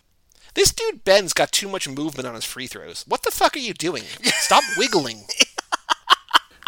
this 0.54 0.72
dude 0.72 1.04
Ben's 1.04 1.34
got 1.34 1.52
too 1.52 1.68
much 1.68 1.90
movement 1.90 2.28
on 2.28 2.36
his 2.36 2.46
free 2.46 2.68
throws. 2.68 3.06
What 3.08 3.24
the 3.24 3.32
fuck 3.32 3.56
are 3.56 3.60
you 3.60 3.74
doing? 3.74 4.04
Stop 4.24 4.64
wiggling. 4.78 5.24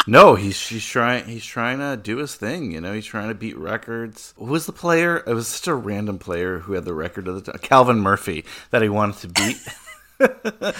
No, 0.06 0.34
he's 0.34 0.66
he's 0.68 0.84
trying 0.84 1.24
he's 1.24 1.46
trying 1.46 1.78
to 1.78 1.96
do 1.96 2.18
his 2.18 2.34
thing. 2.34 2.72
You 2.72 2.80
know, 2.82 2.92
he's 2.92 3.06
trying 3.06 3.28
to 3.28 3.34
beat 3.34 3.56
records. 3.56 4.34
Who 4.36 4.44
was 4.46 4.66
the 4.66 4.72
player? 4.72 5.24
It 5.26 5.32
was 5.32 5.50
just 5.50 5.66
a 5.66 5.74
random 5.74 6.18
player 6.18 6.58
who 6.58 6.74
had 6.74 6.84
the 6.84 6.92
record 6.92 7.26
of 7.26 7.36
the 7.42 7.52
time. 7.52 7.58
Calvin 7.62 8.00
Murphy 8.00 8.44
that 8.70 8.82
he 8.82 8.90
wanted 8.90 9.16
to 9.20 9.28
beat. 9.28 9.56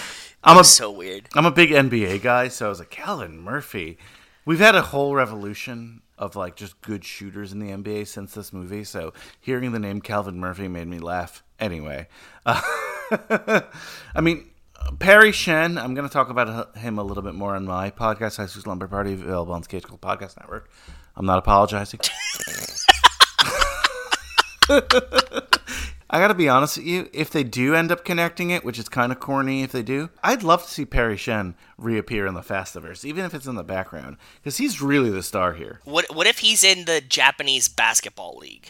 I'm 0.45 0.59
a 0.59 0.65
So 0.65 0.91
weird. 0.91 1.29
I'm 1.35 1.47
a 1.47 1.51
big 1.51 1.71
NBA 1.71 2.23
guy, 2.23 2.49
so 2.49 2.67
I 2.67 2.69
was 2.69 2.79
like 2.79 2.91
Calvin 2.91 3.39
Murphy. 3.39 3.99
We've 4.45 4.59
had 4.59 4.75
a 4.75 4.83
whole 4.83 5.15
revolution 5.15 6.03
of 6.19 6.37
like 6.37 6.57
just 6.57 6.81
good 6.81 7.05
shooters 7.05 7.53
in 7.53 7.59
the 7.59 7.71
NBA 7.71 8.07
since 8.07 8.35
this 8.35 8.53
movie. 8.53 8.85
So 8.85 9.13
hearing 9.41 9.73
the 9.73 9.79
name 9.79 10.01
Calvin 10.01 10.39
Murphy 10.39 10.69
made 10.69 10.87
me 10.87 10.99
laugh. 10.99 11.43
Anyway, 11.59 12.09
uh, 12.47 12.61
I 14.15 14.21
mean 14.21 14.51
Perry 14.99 15.33
Shen. 15.33 15.79
I'm 15.79 15.95
going 15.95 16.07
to 16.07 16.13
talk 16.13 16.29
about 16.29 16.77
him 16.77 16.99
a 16.99 17.03
little 17.03 17.23
bit 17.23 17.35
more 17.35 17.55
on 17.57 17.65
my 17.65 17.91
podcast, 17.91 18.37
High 18.37 18.47
School 18.47 18.63
Slumber 18.63 18.87
Party, 18.89 19.15
available 19.15 19.55
on 19.55 19.63
Cage 19.63 19.85
Club 19.85 20.01
Podcast 20.01 20.39
Network. 20.39 20.71
I'm 21.17 21.27
not 21.27 21.39
apologizing. 21.39 22.01
I 26.15 26.21
gotta 26.21 26.35
be 26.35 26.49
honest 26.49 26.77
with 26.77 26.87
you. 26.87 27.09
If 27.13 27.31
they 27.31 27.43
do 27.43 27.75
end 27.75 27.91
up 27.91 28.05
connecting 28.05 28.51
it, 28.51 28.65
which 28.65 28.79
is 28.79 28.89
kind 28.89 29.11
of 29.11 29.19
corny 29.19 29.65
if 29.65 29.73
they 29.73 29.83
do, 29.83 30.11
I'd 30.23 30.45
love 30.45 30.63
to 30.63 30.71
see 30.71 30.85
Perry 30.85 31.17
Shen 31.17 31.57
reappear 31.77 32.25
in 32.25 32.35
the 32.35 32.41
Fastiverse, 32.41 33.05
even 33.05 33.25
if 33.25 33.35
it's 33.35 33.49
in 33.49 33.57
the 33.57 33.65
background, 33.65 34.19
because 34.37 34.59
he's 34.59 34.81
really 34.81 35.11
the 35.11 35.25
star 35.25 35.55
here. 35.55 35.81
What 35.83 36.15
what 36.15 36.29
if 36.29 36.39
he's 36.39 36.63
in 36.63 36.85
the 36.85 37.01
Japanese 37.01 37.67
basketball 37.67 38.39
league? 38.39 38.69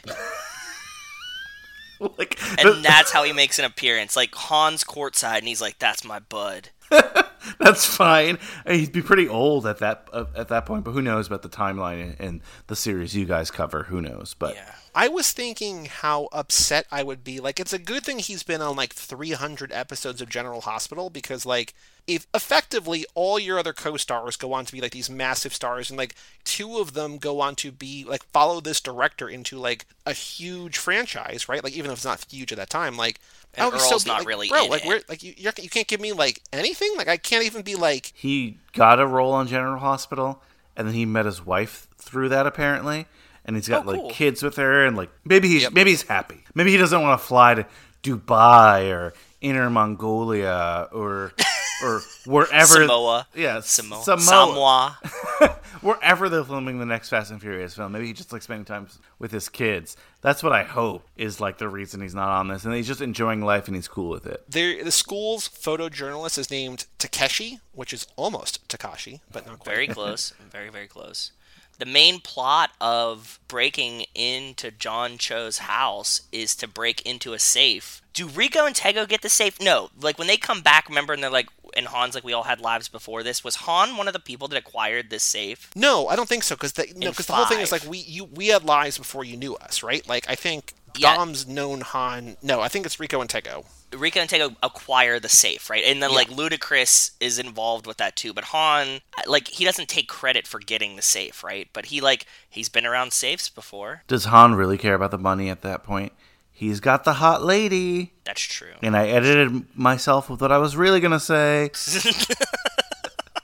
like, 2.18 2.40
And 2.58 2.82
that's 2.82 3.12
how 3.12 3.24
he 3.24 3.34
makes 3.34 3.58
an 3.58 3.66
appearance. 3.66 4.16
Like 4.16 4.34
Han's 4.34 4.82
courtside 4.82 5.40
and 5.40 5.48
he's 5.48 5.60
like, 5.60 5.78
That's 5.78 6.02
my 6.02 6.20
bud. 6.20 6.70
that's 7.58 7.86
fine. 7.86 8.38
He'd 8.66 8.92
be 8.92 9.02
pretty 9.02 9.28
old 9.28 9.66
at 9.66 9.78
that 9.78 10.08
uh, 10.12 10.26
at 10.34 10.48
that 10.48 10.66
point, 10.66 10.84
but 10.84 10.92
who 10.92 11.02
knows 11.02 11.26
about 11.26 11.42
the 11.42 11.48
timeline 11.48 12.16
and 12.18 12.40
the 12.66 12.76
series 12.76 13.14
you 13.14 13.26
guys 13.26 13.50
cover? 13.50 13.84
Who 13.84 14.00
knows? 14.00 14.34
But 14.38 14.54
Yeah. 14.54 14.74
I 14.96 15.08
was 15.08 15.32
thinking 15.32 15.86
how 15.86 16.28
upset 16.32 16.86
I 16.88 17.02
would 17.02 17.24
be. 17.24 17.40
Like, 17.40 17.58
it's 17.58 17.72
a 17.72 17.80
good 17.80 18.04
thing 18.04 18.20
he's 18.20 18.44
been 18.44 18.62
on 18.62 18.76
like 18.76 18.92
300 18.92 19.72
episodes 19.72 20.22
of 20.22 20.28
General 20.28 20.60
Hospital 20.60 21.10
because, 21.10 21.44
like, 21.44 21.74
if 22.06 22.28
effectively 22.32 23.04
all 23.16 23.40
your 23.40 23.58
other 23.58 23.72
co-stars 23.72 24.36
go 24.36 24.52
on 24.52 24.66
to 24.66 24.72
be 24.72 24.80
like 24.80 24.92
these 24.92 25.10
massive 25.10 25.52
stars, 25.52 25.90
and 25.90 25.98
like 25.98 26.14
two 26.44 26.78
of 26.78 26.92
them 26.92 27.18
go 27.18 27.40
on 27.40 27.56
to 27.56 27.72
be 27.72 28.04
like 28.04 28.22
follow 28.26 28.60
this 28.60 28.80
director 28.80 29.28
into 29.28 29.58
like 29.58 29.86
a 30.06 30.12
huge 30.12 30.78
franchise, 30.78 31.48
right? 31.48 31.64
Like, 31.64 31.72
even 31.72 31.90
if 31.90 31.96
it's 31.96 32.04
not 32.04 32.24
huge 32.30 32.52
at 32.52 32.58
that 32.58 32.70
time, 32.70 32.96
like. 32.96 33.18
And 33.56 33.64
oh, 33.66 33.70
I 33.70 33.74
would 33.92 34.02
be 34.04 34.08
not 34.08 34.18
like, 34.20 34.26
really 34.28 34.48
bro, 34.48 34.64
in 34.64 34.70
like 34.70 34.84
it. 34.84 34.88
we're 34.88 35.00
like 35.08 35.22
you, 35.22 35.34
you're, 35.36 35.52
you 35.60 35.68
can't 35.68 35.86
give 35.86 36.00
me 36.00 36.12
like 36.12 36.42
anything. 36.52 36.92
Like 36.96 37.08
I 37.08 37.16
can't 37.16 37.44
even 37.44 37.62
be 37.62 37.74
like 37.76 38.12
he 38.14 38.58
got 38.72 39.00
a 39.00 39.06
role 39.06 39.32
on 39.32 39.46
General 39.46 39.78
Hospital, 39.78 40.42
and 40.76 40.86
then 40.88 40.94
he 40.94 41.04
met 41.06 41.24
his 41.26 41.44
wife 41.44 41.86
through 41.98 42.28
that 42.30 42.46
apparently, 42.46 43.06
and 43.44 43.56
he's 43.56 43.68
got 43.68 43.86
Oh, 43.86 43.92
cool. 43.92 44.06
like 44.06 44.14
kids 44.14 44.42
with 44.42 44.56
her, 44.56 44.84
and 44.84 44.96
like 44.96 45.10
maybe 45.24 45.48
he's 45.48 45.70
maybe 45.72 45.90
he's 45.90 46.02
happy. 46.02 46.42
Maybe 46.54 46.70
he 46.72 46.76
doesn't 46.76 47.00
want 47.00 47.20
to 47.20 47.26
fly 47.26 47.54
to 47.54 47.66
Dubai 48.02 48.90
or 48.92 49.14
Inner 49.40 49.70
Mongolia 49.70 50.88
or 50.92 51.32
or 51.82 52.02
wherever 52.26 52.66
Samoa. 52.66 53.26
Yeah, 53.34 53.60
Samoa. 53.60 54.02
Samoa. 54.02 54.98
Samoa. 55.00 55.58
wherever 55.80 56.28
they're 56.28 56.44
filming 56.44 56.78
the 56.78 56.86
next 56.86 57.08
Fast 57.08 57.30
and 57.30 57.40
Furious 57.40 57.74
film. 57.74 57.92
Maybe 57.92 58.06
he 58.06 58.12
just 58.12 58.32
like 58.32 58.42
spending 58.42 58.64
time 58.64 58.88
with 59.18 59.32
his 59.32 59.48
kids. 59.48 59.96
That's 60.22 60.42
what 60.42 60.52
I 60.52 60.62
hope 60.62 61.06
is 61.16 61.40
like 61.40 61.58
the 61.58 61.68
reason 61.68 62.00
he's 62.00 62.14
not 62.14 62.28
on 62.30 62.48
this, 62.48 62.64
and 62.64 62.74
he's 62.74 62.86
just 62.86 63.00
enjoying 63.00 63.42
life 63.42 63.66
and 63.66 63.76
he's 63.76 63.88
cool 63.88 64.08
with 64.08 64.26
it. 64.26 64.44
there. 64.48 64.82
The 64.82 64.90
school's 64.90 65.48
photojournalist 65.48 66.38
is 66.38 66.50
named 66.50 66.86
Takeshi, 66.98 67.60
which 67.72 67.92
is 67.92 68.06
almost 68.16 68.66
Takashi, 68.68 69.20
but 69.30 69.46
not 69.46 69.58
quite. 69.58 69.72
Very 69.74 69.86
close. 69.88 70.32
Very, 70.50 70.70
very 70.70 70.86
close. 70.86 71.32
The 71.78 71.86
main 71.86 72.20
plot 72.20 72.70
of 72.80 73.40
breaking 73.48 74.04
into 74.14 74.70
John 74.70 75.18
Cho's 75.18 75.58
house 75.58 76.22
is 76.30 76.54
to 76.56 76.68
break 76.68 77.02
into 77.02 77.32
a 77.32 77.38
safe. 77.40 78.00
Do 78.12 78.28
Rico 78.28 78.64
and 78.64 78.76
Tego 78.76 79.08
get 79.08 79.22
the 79.22 79.28
safe? 79.28 79.60
No. 79.60 79.90
Like 80.00 80.16
when 80.16 80.28
they 80.28 80.36
come 80.36 80.60
back, 80.62 80.88
remember, 80.88 81.12
and 81.12 81.20
they're 81.22 81.30
like, 81.30 81.48
and 81.76 81.88
Han's 81.88 82.14
like, 82.14 82.24
we 82.24 82.32
all 82.32 82.44
had 82.44 82.60
lives 82.60 82.88
before 82.88 83.22
this. 83.22 83.42
Was 83.44 83.56
Han 83.56 83.96
one 83.96 84.06
of 84.08 84.12
the 84.14 84.20
people 84.20 84.48
that 84.48 84.56
acquired 84.58 85.10
this 85.10 85.22
safe? 85.22 85.70
No, 85.74 86.08
I 86.08 86.16
don't 86.16 86.28
think 86.28 86.42
so. 86.42 86.54
Because 86.54 86.72
the, 86.72 86.86
no, 86.96 87.08
In 87.08 87.14
'cause 87.14 87.26
the 87.26 87.32
whole 87.34 87.46
thing 87.46 87.60
is 87.60 87.72
like 87.72 87.84
we 87.84 87.98
you 87.98 88.24
we 88.24 88.48
had 88.48 88.64
lives 88.64 88.98
before 88.98 89.24
you 89.24 89.36
knew 89.36 89.54
us, 89.56 89.82
right? 89.82 90.06
Like 90.08 90.24
I 90.28 90.34
think 90.34 90.74
Yeah. 90.96 91.16
Dom's 91.16 91.46
known 91.46 91.80
Han. 91.80 92.36
No, 92.42 92.60
I 92.60 92.68
think 92.68 92.86
it's 92.86 93.00
Rico 93.00 93.20
and 93.20 93.28
Tego. 93.28 93.64
Rico 93.92 94.18
and 94.20 94.28
Tego 94.30 94.56
acquire 94.62 95.20
the 95.20 95.28
safe, 95.28 95.70
right? 95.70 95.84
And 95.84 96.02
then 96.02 96.12
like 96.12 96.28
Ludacris 96.28 97.12
is 97.20 97.38
involved 97.38 97.86
with 97.86 97.96
that 97.98 98.16
too. 98.16 98.32
But 98.32 98.44
Han, 98.44 99.00
like, 99.26 99.46
he 99.48 99.64
doesn't 99.64 99.88
take 99.88 100.08
credit 100.08 100.46
for 100.48 100.58
getting 100.58 100.96
the 100.96 101.02
safe, 101.02 101.44
right? 101.44 101.68
But 101.72 101.86
he 101.86 102.00
like 102.00 102.26
he's 102.48 102.68
been 102.68 102.86
around 102.86 103.12
safes 103.12 103.48
before. 103.48 104.02
Does 104.08 104.24
Han 104.26 104.54
really 104.54 104.78
care 104.78 104.94
about 104.94 105.10
the 105.12 105.18
money 105.18 105.48
at 105.48 105.62
that 105.62 105.84
point? 105.84 106.12
He's 106.56 106.78
got 106.80 107.02
the 107.04 107.14
hot 107.14 107.42
lady. 107.44 108.12
That's 108.24 108.40
true. 108.40 108.68
And 108.80 108.96
I 108.96 109.08
edited 109.08 109.76
myself 109.76 110.30
with 110.30 110.40
what 110.40 110.52
I 110.52 110.58
was 110.58 110.76
really 110.76 111.00
gonna 111.00 111.20
say. 111.20 111.70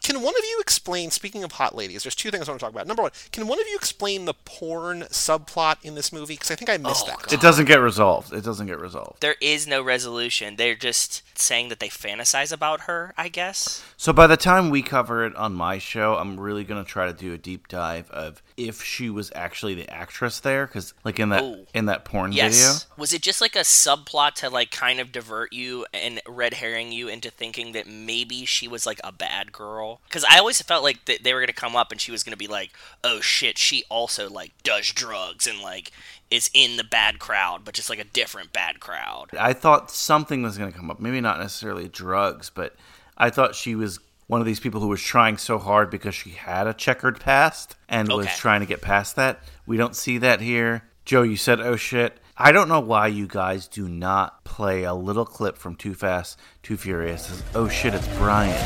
Can 0.03 0.23
one 0.23 0.35
of 0.35 0.43
you 0.45 0.59
explain, 0.61 1.11
speaking 1.11 1.45
of 1.45 1.53
hot 1.53 1.77
ladies, 1.77 2.03
there's 2.03 2.15
two 2.15 2.31
things 2.31 2.49
I 2.49 2.53
want 2.53 2.61
to 2.61 2.65
talk 2.65 2.73
about. 2.73 2.87
Number 2.87 3.03
one, 3.03 3.13
can 3.31 3.47
one 3.47 3.61
of 3.61 3.67
you 3.69 3.77
explain 3.77 4.25
the 4.25 4.35
porn 4.35 5.03
subplot 5.03 5.77
in 5.85 5.95
this 5.95 6.13
movie? 6.13 6.35
Because 6.35 6.51
I 6.51 6.57
think 6.57 6.71
I 6.71 6.79
missed 6.79 7.05
Oh, 7.07 7.15
that. 7.21 7.33
It 7.33 7.41
doesn't 7.41 7.67
get 7.67 7.81
resolved. 7.81 8.33
It 8.33 8.43
doesn't 8.43 8.67
get 8.67 8.81
resolved. 8.81 9.21
There 9.21 9.37
is 9.41 9.69
no 9.69 9.83
resolution. 9.83 10.57
They're 10.57 10.75
just 10.75 11.23
saying 11.39 11.69
that 11.69 11.79
they 11.81 11.89
fantasize 11.89 12.51
about 12.51 12.83
her, 12.83 13.15
I 13.17 13.29
guess. 13.29 13.85
So 13.97 14.13
by 14.13 14.27
the 14.27 14.37
time 14.39 14.71
we 14.71 14.83
cover 14.83 15.25
it 15.27 15.37
on 15.37 15.55
my 15.55 15.79
show, 15.79 16.17
I'm 16.17 16.41
really 16.41 16.65
gonna 16.65 16.83
try 16.83 17.07
to 17.07 17.13
do 17.13 17.33
a 17.35 17.39
deep 17.39 17.69
dive 17.69 18.11
of 18.11 18.43
if 18.69 18.83
she 18.83 19.11
was 19.11 19.31
actually 19.35 19.75
the 19.75 19.89
actress 19.91 20.41
there, 20.41 20.67
because 20.67 20.95
like 21.05 21.19
in 21.19 21.31
that 21.31 21.43
Ooh. 21.43 21.67
in 21.75 21.87
that 21.87 22.05
porn 22.05 22.33
Yes. 22.33 22.55
video. 22.85 22.95
Was 23.01 23.13
it 23.13 23.23
just 23.23 23.41
like 23.41 23.57
a 23.57 23.61
subplot 23.61 24.35
to 24.37 24.51
like 24.51 24.71
kind 24.71 25.01
of 25.01 25.13
divert 25.13 25.53
you 25.53 25.87
and 25.93 26.21
red 26.29 26.55
herring 26.55 26.93
you 26.93 27.09
into 27.09 27.31
thinking 27.31 27.73
that 27.73 27.87
maybe 27.87 28.45
she 28.45 28.69
was 28.69 28.87
like 28.87 29.01
a 29.05 29.13
bad 29.13 29.53
girl? 29.53 30.01
Because 30.09 30.25
I 30.25 30.39
always 30.39 30.61
felt 30.63 30.83
like 30.83 31.05
that 31.07 31.23
they 31.25 31.35
were 31.35 31.41
gonna 31.41 31.53
come 31.53 31.77
up 31.77 31.93
and 31.93 32.01
she 32.01 32.13
was 32.13 32.23
gonna 32.23 32.37
be 32.37 32.47
like, 32.47 32.71
oh 33.05 33.21
shit, 33.21 33.59
she 33.59 33.85
also 33.89 34.29
like 34.31 34.53
does 34.63 34.91
drugs 34.93 35.47
and 35.47 35.61
like 35.61 35.93
is 36.31 36.51
in 36.55 36.77
the 36.77 36.85
bad 36.85 37.19
crowd, 37.19 37.65
but 37.65 37.75
just 37.75 37.91
like 37.91 37.99
a 37.99 38.05
different 38.05 38.53
bad 38.53 38.79
crowd. 38.79 39.31
I 39.39 39.53
thought 39.53 39.91
something 39.91 40.43
was 40.43 40.57
gonna 40.59 40.73
come 40.73 40.91
up. 40.91 41.01
Maybe 41.01 41.21
not 41.21 41.39
necessarily 41.41 41.89
drugs, 41.89 42.51
but 42.51 42.77
I 43.19 43.31
thought 43.31 43.55
she 43.55 43.75
was 43.75 43.99
one 44.31 44.41
of 44.41 44.47
these 44.47 44.61
people 44.61 44.81
who 44.81 44.87
was 44.87 45.03
trying 45.03 45.37
so 45.37 45.59
hard 45.59 45.91
because 45.91 46.15
she 46.15 46.31
had 46.31 46.69
a 46.69 46.73
checkered 46.73 47.19
past 47.19 47.75
and 47.89 48.09
was 48.09 48.29
trying 48.37 48.61
to 48.61 48.67
get 48.67 48.81
past 48.81 49.17
that. 49.17 49.43
We 49.67 49.77
don't 49.77 49.97
see 49.97 50.19
that 50.19 50.41
here. 50.41 50.85
Joe, 51.05 51.23
you 51.23 51.37
said, 51.37 51.61
"Oh 51.61 51.77
shit." 51.77 52.17
I 52.43 52.53
don't 52.53 52.69
know 52.69 52.81
why 52.81 53.09
you 53.09 53.27
guys 53.27 53.69
do 53.69 53.87
not 53.87 54.45
play 54.45 54.85
a 54.85 54.95
little 54.95 55.27
clip 55.27 55.59
from 55.59 55.77
Too 55.77 55.93
Fast, 55.93 56.39
Too 56.63 56.79
Furious. 56.79 57.27
Says, 57.27 57.43
oh 57.55 57.69
shit, 57.69 57.93
it's 57.93 58.09
Brian. 58.17 58.59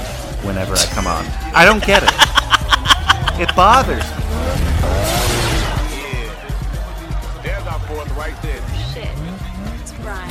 Whenever 0.47 0.75
I 0.75 0.85
come 0.93 1.09
on, 1.09 1.25
I 1.53 1.65
don't 1.65 1.83
get 1.85 2.05
it. 2.05 2.11
It 3.41 3.57
bothers 3.57 4.05
me. 4.05 4.25
There's 7.43 7.67
our 7.67 7.81
fourth 7.81 8.17
right 8.17 8.41
there. 8.43 8.63
Shit. 8.93 9.09
It's 9.81 9.93
Brian. 9.95 10.31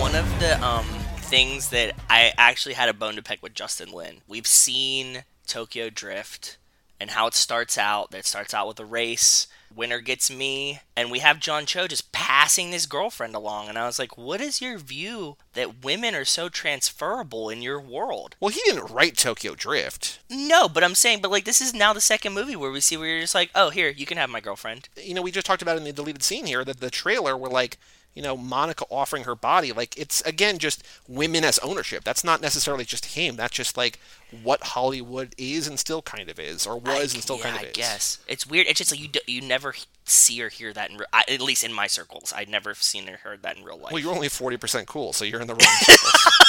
One 0.00 0.16
of 0.16 0.26
the 0.40 0.60
um 0.60 0.97
things 1.28 1.68
that 1.68 1.94
I 2.08 2.32
actually 2.38 2.74
had 2.74 2.88
a 2.88 2.94
bone 2.94 3.14
to 3.16 3.22
pick 3.22 3.42
with 3.42 3.52
Justin 3.52 3.92
Lin. 3.92 4.22
We've 4.26 4.46
seen 4.46 5.24
Tokyo 5.46 5.90
Drift 5.90 6.56
and 6.98 7.10
how 7.10 7.26
it 7.26 7.34
starts 7.34 7.76
out. 7.76 8.10
That 8.10 8.20
it 8.20 8.26
starts 8.26 8.54
out 8.54 8.66
with 8.66 8.80
a 8.80 8.86
race. 8.86 9.46
Winner 9.74 10.00
gets 10.00 10.30
me, 10.30 10.80
and 10.96 11.10
we 11.10 11.18
have 11.18 11.38
John 11.38 11.66
Cho 11.66 11.86
just 11.86 12.10
passing 12.12 12.70
this 12.70 12.86
girlfriend 12.86 13.34
along. 13.34 13.68
And 13.68 13.78
I 13.78 13.84
was 13.84 13.98
like, 13.98 14.16
"What 14.16 14.40
is 14.40 14.62
your 14.62 14.78
view 14.78 15.36
that 15.52 15.84
women 15.84 16.14
are 16.14 16.24
so 16.24 16.48
transferable 16.48 17.50
in 17.50 17.60
your 17.60 17.78
world?" 17.78 18.34
Well, 18.40 18.48
he 18.48 18.62
didn't 18.64 18.90
write 18.90 19.18
Tokyo 19.18 19.54
Drift. 19.54 20.20
No, 20.30 20.66
but 20.66 20.82
I'm 20.82 20.94
saying, 20.94 21.20
but 21.20 21.30
like 21.30 21.44
this 21.44 21.60
is 21.60 21.74
now 21.74 21.92
the 21.92 22.00
second 22.00 22.32
movie 22.32 22.56
where 22.56 22.70
we 22.70 22.80
see 22.80 22.96
where 22.96 23.08
you're 23.08 23.20
just 23.20 23.34
like, 23.34 23.50
"Oh, 23.54 23.68
here 23.68 23.90
you 23.90 24.06
can 24.06 24.16
have 24.16 24.30
my 24.30 24.40
girlfriend." 24.40 24.88
You 24.96 25.12
know, 25.12 25.22
we 25.22 25.30
just 25.30 25.46
talked 25.46 25.62
about 25.62 25.76
in 25.76 25.84
the 25.84 25.92
deleted 25.92 26.22
scene 26.22 26.46
here 26.46 26.64
that 26.64 26.80
the 26.80 26.90
trailer 26.90 27.36
were 27.36 27.50
like, 27.50 27.76
you 28.14 28.22
know, 28.22 28.36
Monica 28.36 28.84
offering 28.90 29.24
her 29.24 29.34
body. 29.34 29.72
Like, 29.72 29.96
it's 29.96 30.20
again 30.22 30.58
just 30.58 30.82
women 31.06 31.44
as 31.44 31.58
ownership. 31.60 32.04
That's 32.04 32.24
not 32.24 32.40
necessarily 32.40 32.84
just 32.84 33.06
him. 33.14 33.36
That's 33.36 33.54
just 33.54 33.76
like 33.76 33.98
what 34.42 34.62
Hollywood 34.62 35.34
is 35.38 35.66
and 35.66 35.78
still 35.78 36.02
kind 36.02 36.28
of 36.28 36.38
is, 36.38 36.66
or 36.66 36.78
was 36.78 37.14
and 37.14 37.22
still 37.22 37.36
yeah, 37.38 37.42
kind 37.44 37.56
of 37.56 37.62
I 37.62 37.66
is. 37.66 37.72
guess 37.72 38.18
it's 38.26 38.46
weird. 38.46 38.66
It's 38.66 38.78
just 38.78 38.90
like 38.90 39.00
you 39.00 39.08
do, 39.08 39.20
you 39.26 39.40
never 39.40 39.74
see 40.04 40.42
or 40.42 40.48
hear 40.48 40.72
that 40.72 40.90
in 40.90 40.98
re- 40.98 41.06
I, 41.12 41.24
at 41.28 41.40
least 41.40 41.64
in 41.64 41.72
my 41.72 41.86
circles. 41.86 42.32
I'd 42.34 42.48
never 42.48 42.74
seen 42.74 43.08
or 43.08 43.16
heard 43.18 43.42
that 43.42 43.56
in 43.56 43.64
real 43.64 43.78
life. 43.78 43.92
Well, 43.92 44.02
you're 44.02 44.14
only 44.14 44.28
40% 44.28 44.86
cool, 44.86 45.12
so 45.12 45.24
you're 45.24 45.40
in 45.40 45.46
the 45.46 45.54
wrong 45.54 45.76
circles. 45.80 46.42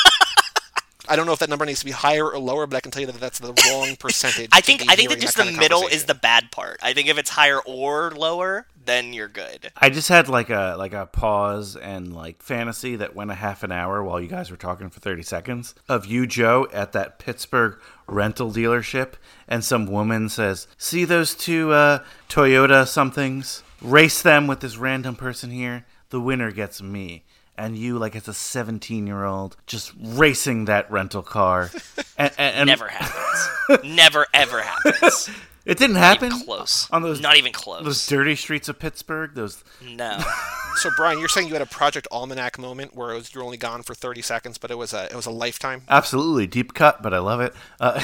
I 1.10 1.16
don't 1.16 1.26
know 1.26 1.34
if 1.34 1.40
that 1.40 1.50
number 1.50 1.66
needs 1.66 1.80
to 1.80 1.86
be 1.86 1.92
higher 1.92 2.30
or 2.30 2.38
lower, 2.38 2.68
but 2.68 2.78
I 2.78 2.82
can 2.82 2.92
tell 2.92 3.02
you 3.02 3.08
that 3.08 3.20
that's 3.20 3.40
the 3.40 3.54
wrong 3.72 3.96
percentage. 4.00 4.50
I 4.52 4.62
to 4.62 4.66
think 4.66 4.82
be 4.82 4.90
I 4.90 4.96
think 4.96 5.10
that 5.10 5.20
just 5.20 5.36
kind 5.36 5.50
the 5.50 5.60
middle 5.60 5.88
is 5.88 6.06
the 6.06 6.14
bad 6.14 6.52
part. 6.52 6.80
I 6.84 6.94
think 6.94 7.08
if 7.08 7.18
it's 7.18 7.32
higher 7.32 7.60
or 7.60 8.12
lower, 8.12 8.68
then 8.86 9.14
you're 9.14 9.28
good. 9.28 9.72
I 9.76 9.90
just 9.90 10.10
had 10.10 10.30
like 10.30 10.50
a 10.50 10.76
like 10.78 10.94
a 10.94 11.08
pause 11.08 11.76
and 11.76 12.14
like 12.14 12.44
fantasy 12.44 12.96
that 12.98 13.16
went 13.16 13.32
a 13.32 13.36
half 13.36 13.64
an 13.64 13.72
hour 13.72 14.04
while 14.04 14.22
you 14.22 14.28
guys 14.28 14.52
were 14.52 14.58
talking 14.58 14.90
for 14.90 15.00
30 15.00 15.24
seconds 15.24 15.76
of 15.88 16.06
you 16.06 16.28
Joe 16.28 16.68
at 16.72 16.92
that 16.94 17.20
Pittsburgh 17.20 17.80
rental 18.08 18.52
dealership 18.52 19.14
and 19.48 19.64
some 19.64 19.88
woman 19.88 20.30
says, 20.30 20.68
"See 20.78 21.06
those 21.06 21.34
two 21.34 21.72
uh 21.72 22.04
Toyota 22.30 22.88
somethings? 22.88 23.64
Race 23.82 24.22
them 24.22 24.46
with 24.46 24.60
this 24.60 24.78
random 24.78 25.16
person 25.16 25.50
here. 25.50 25.86
The 26.10 26.22
winner 26.22 26.52
gets 26.52 26.82
me." 26.82 27.24
And 27.60 27.78
you, 27.78 28.00
like 28.00 28.16
as 28.16 28.28
a 28.30 28.34
17 28.34 29.06
year 29.06 29.26
old, 29.26 29.58
just 29.68 29.92
racing 30.02 30.66
that 30.66 30.90
rental 30.90 31.22
car. 31.22 31.70
And, 32.18 32.34
and, 32.38 32.56
and 32.58 32.68
Never 32.68 32.90
happens. 32.90 33.86
Never 33.86 34.26
ever 34.34 34.62
happens. 34.62 35.30
It 35.66 35.78
didn't 35.78 35.98
happen. 35.98 36.32
Close. 36.32 36.90
on 36.90 37.04
those 37.04 37.22
Not 37.22 37.38
even 37.38 37.52
close. 37.52 37.84
those 37.84 38.08
dirty 38.08 38.36
streets 38.36 38.70
of 38.70 38.80
Pittsburgh. 38.80 39.36
Those 39.36 39.64
no. 39.86 40.20
So, 40.78 40.90
Brian, 40.98 41.20
you're 41.20 41.28
saying 41.28 41.48
you 41.48 41.54
had 41.54 41.62
a 41.62 41.66
Project 41.68 42.08
Almanac 42.12 42.58
moment 42.58 42.96
where 42.96 43.12
it 43.12 43.16
was, 43.16 43.34
you're 43.36 43.44
only 43.44 43.58
gone 43.58 43.84
for 43.84 43.94
30 43.94 44.22
seconds, 44.22 44.58
but 44.58 44.72
it 44.72 44.78
was 44.78 44.94
a 44.94 45.06
it 45.06 45.16
was 45.16 45.28
a 45.28 45.32
lifetime. 45.32 45.84
Absolutely 45.90 46.48
deep 46.48 46.74
cut, 46.74 47.04
but 47.04 47.14
I 47.14 47.20
love 47.20 47.40
it. 47.42 47.54
Uh, 47.80 48.02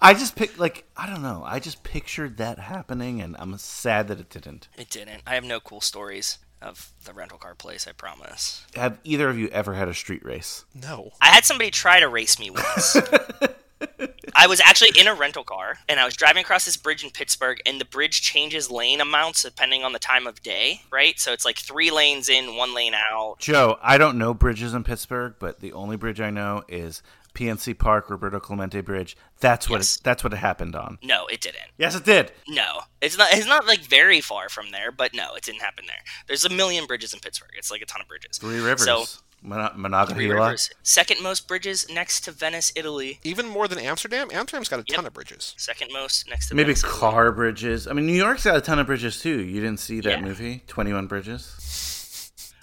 I 0.00 0.14
just 0.14 0.34
pick 0.34 0.58
like 0.58 0.84
I 0.96 1.06
don't 1.06 1.22
know. 1.22 1.44
I 1.46 1.60
just 1.60 1.82
pictured 1.82 2.38
that 2.38 2.58
happening, 2.58 3.20
and 3.20 3.36
I'm 3.38 3.56
sad 3.58 4.08
that 4.08 4.18
it 4.18 4.30
didn't. 4.30 4.68
It 4.76 4.90
didn't. 4.90 5.22
I 5.26 5.34
have 5.34 5.44
no 5.44 5.60
cool 5.60 5.80
stories 5.80 6.38
of 6.60 6.92
the 7.04 7.12
rental 7.12 7.38
car 7.38 7.54
place. 7.54 7.86
I 7.86 7.92
promise. 7.92 8.64
Have 8.74 8.98
either 9.04 9.28
of 9.28 9.38
you 9.38 9.48
ever 9.48 9.74
had 9.74 9.88
a 9.88 9.94
street 9.94 10.24
race? 10.24 10.64
No. 10.74 11.12
I 11.20 11.28
had 11.28 11.44
somebody 11.44 11.70
try 11.70 12.00
to 12.00 12.08
race 12.08 12.38
me 12.38 12.50
once. 12.50 12.96
I 14.34 14.46
was 14.46 14.60
actually 14.60 14.98
in 14.98 15.08
a 15.08 15.14
rental 15.14 15.44
car 15.44 15.78
and 15.88 15.98
I 15.98 16.04
was 16.04 16.14
driving 16.14 16.42
across 16.42 16.64
this 16.64 16.76
bridge 16.76 17.02
in 17.02 17.10
Pittsburgh, 17.10 17.60
and 17.66 17.80
the 17.80 17.84
bridge 17.84 18.22
changes 18.22 18.70
lane 18.70 19.00
amounts 19.00 19.42
depending 19.42 19.82
on 19.82 19.92
the 19.92 19.98
time 19.98 20.26
of 20.26 20.42
day, 20.42 20.82
right? 20.92 21.18
So 21.18 21.32
it's 21.32 21.44
like 21.44 21.58
three 21.58 21.90
lanes 21.90 22.28
in, 22.28 22.56
one 22.56 22.74
lane 22.74 22.94
out. 22.94 23.36
Joe, 23.38 23.78
I 23.82 23.98
don't 23.98 24.18
know 24.18 24.34
bridges 24.34 24.74
in 24.74 24.84
Pittsburgh, 24.84 25.34
but 25.38 25.60
the 25.60 25.72
only 25.72 25.96
bridge 25.96 26.20
I 26.20 26.30
know 26.30 26.62
is 26.68 27.02
PNC 27.38 27.78
Park, 27.78 28.10
Roberto 28.10 28.40
Clemente 28.40 28.80
Bridge. 28.80 29.16
That's 29.40 29.68
what 29.70 29.78
Yes. 29.78 29.96
it, 29.96 30.02
that's 30.02 30.24
what 30.24 30.32
it 30.32 30.36
happened 30.38 30.74
on. 30.74 30.98
No, 31.02 31.26
it 31.26 31.40
didn't. 31.40 31.70
Yes, 31.78 31.94
it 31.94 32.04
did. 32.04 32.32
No, 32.48 32.80
it's 33.00 33.16
not. 33.16 33.32
It's 33.32 33.46
not 33.46 33.66
like 33.66 33.80
very 33.80 34.20
far 34.20 34.48
from 34.48 34.70
there, 34.72 34.90
but 34.90 35.14
no, 35.14 35.34
it 35.34 35.44
didn't 35.44 35.60
happen 35.62 35.84
there. 35.86 36.02
There's 36.26 36.44
a 36.44 36.48
million 36.48 36.86
bridges 36.86 37.14
in 37.14 37.20
Pittsburgh. 37.20 37.50
It's 37.56 37.70
like 37.70 37.80
a 37.82 37.86
ton 37.86 38.00
of 38.00 38.08
bridges. 38.08 38.38
Three 38.38 38.58
Rivers, 38.60 38.84
So 38.84 39.04
Mon- 39.40 39.70
three 39.70 39.80
Monongahela. 39.80 40.34
rivers. 40.34 40.70
Second 40.82 41.22
most 41.22 41.46
bridges 41.46 41.88
next 41.88 42.22
to 42.22 42.32
Venice, 42.32 42.72
Italy. 42.74 43.20
Even 43.22 43.46
more 43.46 43.68
than 43.68 43.78
Amsterdam? 43.78 44.28
Amsterdam's 44.32 44.68
got 44.68 44.80
a 44.80 44.84
Yep. 44.88 44.96
ton 44.96 45.06
of 45.06 45.12
bridges. 45.12 45.54
Second 45.56 45.92
most 45.92 46.28
next 46.28 46.48
to 46.48 46.54
Maybe 46.56 46.66
Venice, 46.72 46.82
Italy. 46.82 46.98
car 46.98 47.30
bridges. 47.30 47.86
I 47.86 47.92
mean, 47.92 48.06
New 48.06 48.14
York's 48.16 48.42
got 48.44 48.56
a 48.56 48.60
ton 48.60 48.80
of 48.80 48.86
bridges 48.86 49.20
too. 49.22 49.38
You 49.40 49.60
didn't 49.60 49.78
see 49.80 50.00
that 50.00 50.10
Yeah. 50.10 50.20
movie, 50.20 50.64
Twenty 50.66 50.92
One 50.92 51.06
Bridges? 51.06 51.54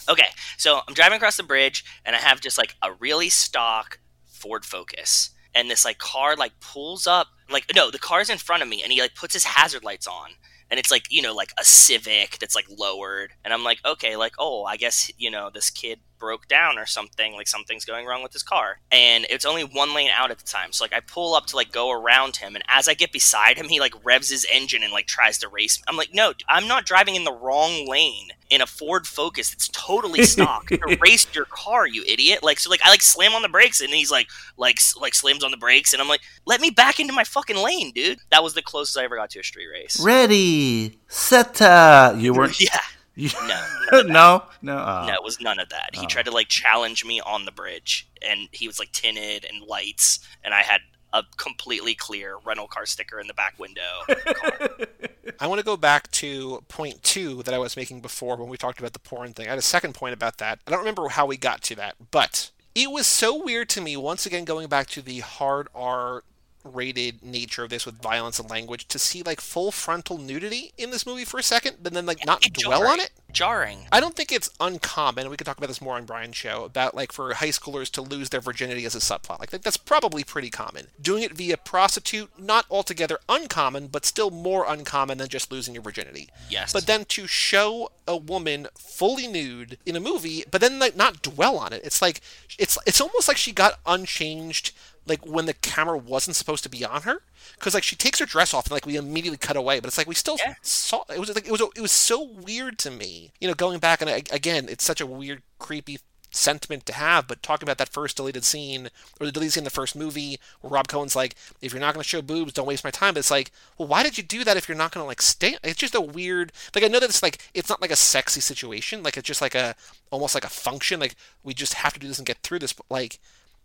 Okay, 0.08 0.28
so 0.58 0.82
I'm 0.88 0.94
driving 0.94 1.16
across 1.16 1.38
the 1.38 1.44
bridge 1.44 1.84
and 2.06 2.16
I 2.16 2.20
have 2.20 2.40
just 2.40 2.58
like 2.60 2.76
a 2.84 2.92
really 2.94 3.30
stock 3.30 3.98
Ford 4.36 4.66
Focus. 4.66 5.32
And 5.53 5.70
this 5.70 5.86
like 5.86 5.98
car 5.98 6.36
like 6.36 6.60
pulls 6.60 7.07
up 7.07 7.28
like 7.49 7.66
no, 7.74 7.90
the 7.90 7.99
car's 7.99 8.30
in 8.30 8.38
front 8.38 8.62
of 8.62 8.70
me 8.70 8.84
and 8.84 8.91
he 8.91 9.02
like 9.02 9.16
puts 9.16 9.34
his 9.34 9.45
hazard 9.45 9.84
lights 9.84 10.07
on. 10.07 10.32
And 10.70 10.80
it's 10.80 10.90
like, 10.90 11.06
you 11.12 11.22
know, 11.22 11.34
like 11.34 11.53
a 11.60 11.64
Civic 11.64 12.40
that's 12.40 12.56
like 12.56 12.66
lowered. 12.70 13.34
And 13.44 13.53
I'm 13.53 13.64
like, 13.64 13.80
okay, 13.86 14.16
like, 14.16 14.34
oh, 14.40 14.64
I 14.64 14.78
guess, 14.78 15.12
you 15.18 15.30
know, 15.30 15.52
this 15.53 15.70
kid 15.70 15.99
broke 16.26 16.48
down 16.48 16.80
or 16.80 16.88
something, 16.88 17.34
like 17.34 17.48
something's 17.48 17.86
going 17.86 18.08
wrong 18.08 18.24
with 18.24 18.34
his 18.34 18.42
car. 18.42 18.80
And 18.92 19.28
it's 19.30 19.46
only 19.46 19.62
one 19.62 19.94
lane 19.94 20.10
out 20.12 20.32
at 20.32 20.40
the 20.40 20.44
time. 20.44 20.72
So 20.72 20.84
like 20.84 20.94
I 20.94 21.00
pull 21.02 21.36
up 21.36 21.46
to 21.48 21.56
like 21.56 21.72
go 21.72 21.92
around 21.92 22.38
him 22.38 22.56
and 22.56 22.64
as 22.68 22.88
I 22.88 22.96
get 22.96 23.12
beside 23.12 23.58
him, 23.58 23.70
he 23.70 23.80
like 23.80 23.94
revs 24.04 24.32
his 24.32 24.44
engine 24.52 24.82
and 24.82 24.92
like 24.92 25.06
tries 25.06 25.38
to 25.40 25.48
race 25.48 25.78
me. 25.78 25.84
I'm 25.88 25.98
like, 25.98 26.16
no, 26.16 26.34
I'm 26.50 26.68
not 26.68 26.88
driving 26.88 27.16
in 27.16 27.26
the 27.26 27.32
wrong 27.32 27.88
lane 27.88 28.30
in 28.50 28.62
a 28.62 28.66
Ford 28.66 29.06
Focus 29.06 29.52
that's 29.52 29.68
totally 29.68 30.24
stock 30.36 30.66
to 30.70 30.98
race 31.00 31.28
your 31.36 31.46
car, 31.46 31.86
you 31.86 32.04
idiot. 32.08 32.42
Like 32.42 32.58
so 32.58 32.72
like 32.72 32.82
I 32.84 32.90
like 32.90 33.04
slam 33.04 33.34
on 33.34 33.44
the 33.44 33.50
brakes 33.50 33.80
and 33.80 33.92
he's 33.92 34.10
like 34.10 34.28
like 34.58 34.80
like 35.00 35.14
slams 35.14 35.44
on 35.44 35.52
the 35.52 35.58
brakes 35.58 35.94
and 35.94 36.02
I'm 36.02 36.08
like, 36.08 36.22
let 36.48 36.60
me 36.60 36.72
back 36.72 37.00
into 37.00 37.14
my 37.14 37.24
fucking 37.24 37.58
lane, 37.58 37.92
dude. 37.92 38.18
That 38.32 38.42
was 38.42 38.56
the 38.56 38.64
closest 38.64 38.98
I 38.98 39.04
ever 39.04 39.16
got 39.16 39.30
to 39.32 39.40
a 39.42 39.44
street 39.44 39.68
race. 39.68 40.00
Ready, 40.04 40.98
set. 41.08 41.62
Uh, 41.62 42.16
you 42.18 42.34
weren't. 42.34 42.60
Yeah. 42.66 42.80
No, 43.48 44.02
no, 44.02 44.44
no. 44.62 44.78
Oh. 44.78 45.06
No, 45.08 45.14
it 45.14 45.24
was 45.24 45.40
none 45.40 45.60
of 45.60 45.70
that. 45.70 45.92
He 45.94 46.06
oh. 46.06 46.08
tried 46.08 46.26
to 46.26 46.32
like 46.32 46.50
challenge 46.50 47.06
me 47.06 47.22
on 47.22 47.46
the 47.46 47.52
bridge, 47.52 48.10
and 48.22 48.50
he 48.52 48.68
was 48.68 48.78
like 48.78 48.92
tinted 48.92 49.46
and 49.46 49.66
lights, 49.66 50.20
and 50.44 50.54
I 50.54 50.62
had 50.64 50.82
a 51.14 51.24
completely 51.38 51.96
clear 51.96 52.36
rental 52.46 52.68
car 52.68 52.86
sticker 52.86 53.20
in 53.20 53.28
the 53.28 53.34
back 53.34 53.58
window. 53.58 53.82
car. 54.08 54.70
I 55.40 55.48
want 55.48 55.60
to 55.60 55.66
go 55.66 55.78
back 55.78 56.12
to 56.12 56.64
point 56.68 57.04
two 57.04 57.42
that 57.44 57.54
I 57.54 57.58
was 57.58 57.78
making 57.78 58.02
before 58.02 58.36
when 58.36 58.50
we 58.50 58.58
talked 58.58 58.80
about 58.80 58.94
the 58.94 59.00
porn 59.00 59.34
thing. 59.34 59.48
I 59.48 59.52
had 59.52 59.60
a 59.60 59.64
second 59.64 59.96
point 59.96 60.14
about 60.14 60.38
that. 60.40 60.60
I 60.68 60.72
don't 60.72 60.80
remember 60.80 61.08
how 61.08 61.26
we 61.26 61.38
got 61.38 61.62
to 61.64 61.76
that, 61.76 61.96
but 62.12 62.52
it 62.76 62.92
was 62.92 63.08
so 63.08 63.42
weird 63.42 63.70
to 63.70 63.82
me, 63.82 63.96
once 63.96 64.26
again, 64.26 64.44
going 64.44 64.68
back 64.68 64.88
to 64.88 65.02
the 65.02 65.20
hard 65.22 65.70
R 65.74 66.24
rated 66.66 67.24
nature 67.24 67.64
of 67.64 67.70
this 67.70 67.86
with 67.86 68.02
violence 68.02 68.40
and 68.40 68.50
language, 68.50 68.88
to 68.90 69.00
see 69.00 69.24
like 69.24 69.40
full 69.40 69.72
frontal 69.72 70.18
nudity 70.18 70.74
in 70.78 70.92
this 70.92 71.06
movie 71.06 71.26
for 71.26 71.40
a 71.40 71.44
second, 71.44 71.78
but 71.82 71.94
then 71.94 72.06
like 72.06 72.26
not 72.26 72.42
dwell 72.42 72.88
on 72.88 73.00
it. 73.00 73.12
jarring. 73.32 73.88
I 73.92 74.00
don't 74.00 74.16
think 74.16 74.32
it's 74.32 74.50
uncommon. 74.60 75.30
We 75.30 75.38
could 75.38 75.46
talk 75.46 75.58
about 75.58 75.68
this 75.68 75.82
more 75.82 75.96
on 75.96 76.06
Brian's 76.06 76.36
show 76.36 76.64
about 76.64 76.96
like 76.96 77.12
for 77.12 77.34
high 77.36 77.50
schoolers 77.50 77.92
to 77.92 78.02
lose 78.02 78.30
their 78.30 78.42
virginity 78.42 78.86
as 78.86 78.96
a 78.96 79.00
subplot. 79.00 79.40
Like 79.40 79.50
that's 79.52 79.78
probably 79.78 80.24
pretty 80.24 80.50
common. 80.50 80.88
Doing 81.02 81.24
it 81.24 81.34
via 81.34 81.58
prostitute, 81.58 82.32
not 82.40 82.66
altogether 82.70 83.20
uncommon, 83.30 83.88
but 83.88 84.06
still 84.06 84.32
more 84.32 84.66
uncommon 84.68 85.18
than 85.18 85.28
just 85.28 85.52
losing 85.52 85.74
your 85.74 85.84
virginity. 85.84 86.30
Yes. 86.50 86.74
But 86.74 86.88
then 86.88 87.06
to 87.06 87.28
show 87.28 87.90
a 88.08 88.16
woman 88.16 88.68
fully 88.78 89.28
nude 89.28 89.78
in 89.86 89.96
a 89.96 90.00
movie, 90.00 90.44
but 90.50 90.62
then 90.62 90.80
like 90.80 90.96
not 90.96 91.22
dwell 91.22 91.58
on 91.58 91.74
it. 91.74 91.82
It's 91.84 92.02
like 92.02 92.22
it's 92.58 92.78
it's 92.86 93.02
almost 93.02 93.28
like 93.28 93.38
she 93.38 93.52
got 93.52 93.80
unchanged 93.86 94.72
like 95.07 95.26
when 95.26 95.45
the 95.45 95.53
camera 95.53 95.98
wasn't 95.98 96.36
supposed 96.36 96.64
to 96.64 96.69
be 96.69 96.84
on 96.86 97.03
her 97.03 97.22
because 97.57 97.73
like 97.73 97.84
she 97.84 97.95
takes 97.95 98.19
her 98.19 98.26
dress 98.26 98.53
off 98.53 98.65
and 98.65 98.72
like 98.72 98.86
we 98.86 98.95
immediately 98.95 99.38
cut 99.38 99.56
away 99.57 99.80
but 99.80 99.88
it's 99.88 99.98
like 99.98 100.07
we 100.07 100.15
still 100.15 100.38
Yeah. 100.40 100.56
saw 100.61 101.03
it 101.14 101.19
was 101.19 101.34
like 101.34 101.45
it 101.48 101.52
was 101.52 101.61
it 101.61 101.82
was 101.82 101.91
so 101.91 102.23
weird 102.23 102.77
to 102.80 102.91
me 102.91 103.32
you 103.40 103.48
know 103.48 103.53
going 103.53 103.80
back 103.80 104.02
and 104.02 104.10
I, 104.10 104.23
again 104.32 104.68
it's 104.69 104.84
such 104.84 105.02
a 105.02 105.06
weird 105.06 105.41
creepy 105.60 105.99
sentiment 106.32 106.86
to 106.86 106.91
have 106.91 107.30
but 107.30 107.41
talking 107.41 107.65
about 107.65 107.77
that 107.77 107.88
first 107.88 108.18
deleted 108.18 108.44
scene 108.44 108.90
or 109.22 109.26
the 109.26 109.32
deleted 109.32 109.53
scene 109.53 109.61
in 109.61 109.65
the 109.65 109.69
first 109.69 109.95
movie 109.95 110.38
where 110.60 110.72
rob 110.72 110.88
cohen's 110.90 111.15
like 111.15 111.34
if 111.61 111.72
you're 111.72 111.80
not 111.80 111.94
going 111.94 112.03
to 112.03 112.10
show 112.10 112.22
boobs 112.22 112.52
don't 112.52 112.68
waste 112.68 112.84
my 112.84 112.91
time 112.91 113.14
but 113.14 113.19
it's 113.19 113.32
like 113.32 113.52
well 113.77 113.88
why 113.88 114.03
did 114.03 114.18
you 114.18 114.23
do 114.23 114.44
that 114.44 114.57
if 114.57 114.68
you're 114.68 114.77
not 114.77 114.91
going 114.91 115.02
to 115.02 115.07
like 115.07 115.22
stay 115.22 115.56
it's 115.64 115.80
just 115.80 115.95
a 115.95 116.02
weird 116.02 116.52
like 116.73 116.84
i 116.84 116.88
know 116.88 116.99
that 116.99 117.10
it's 117.10 117.23
like 117.23 117.38
it's 117.53 117.69
not 117.69 117.82
like 117.82 117.91
a 117.91 117.95
sexy 117.95 118.41
situation 118.41 119.02
like 119.02 119.15
it's 119.15 119.27
just 119.27 119.41
like 119.41 119.56
a 119.56 119.76
almost 120.11 120.36
like 120.36 120.44
a 120.44 120.49
function 120.49 120.99
like 120.99 121.15
we 121.44 121.53
just 121.53 121.76
have 121.76 121.94
to 121.94 121.99
do 122.02 122.07
this 122.07 122.18
and 122.18 122.27
get 122.27 122.38
through 122.40 122.60
this 122.60 122.73
but 122.73 122.86
like 122.90 123.18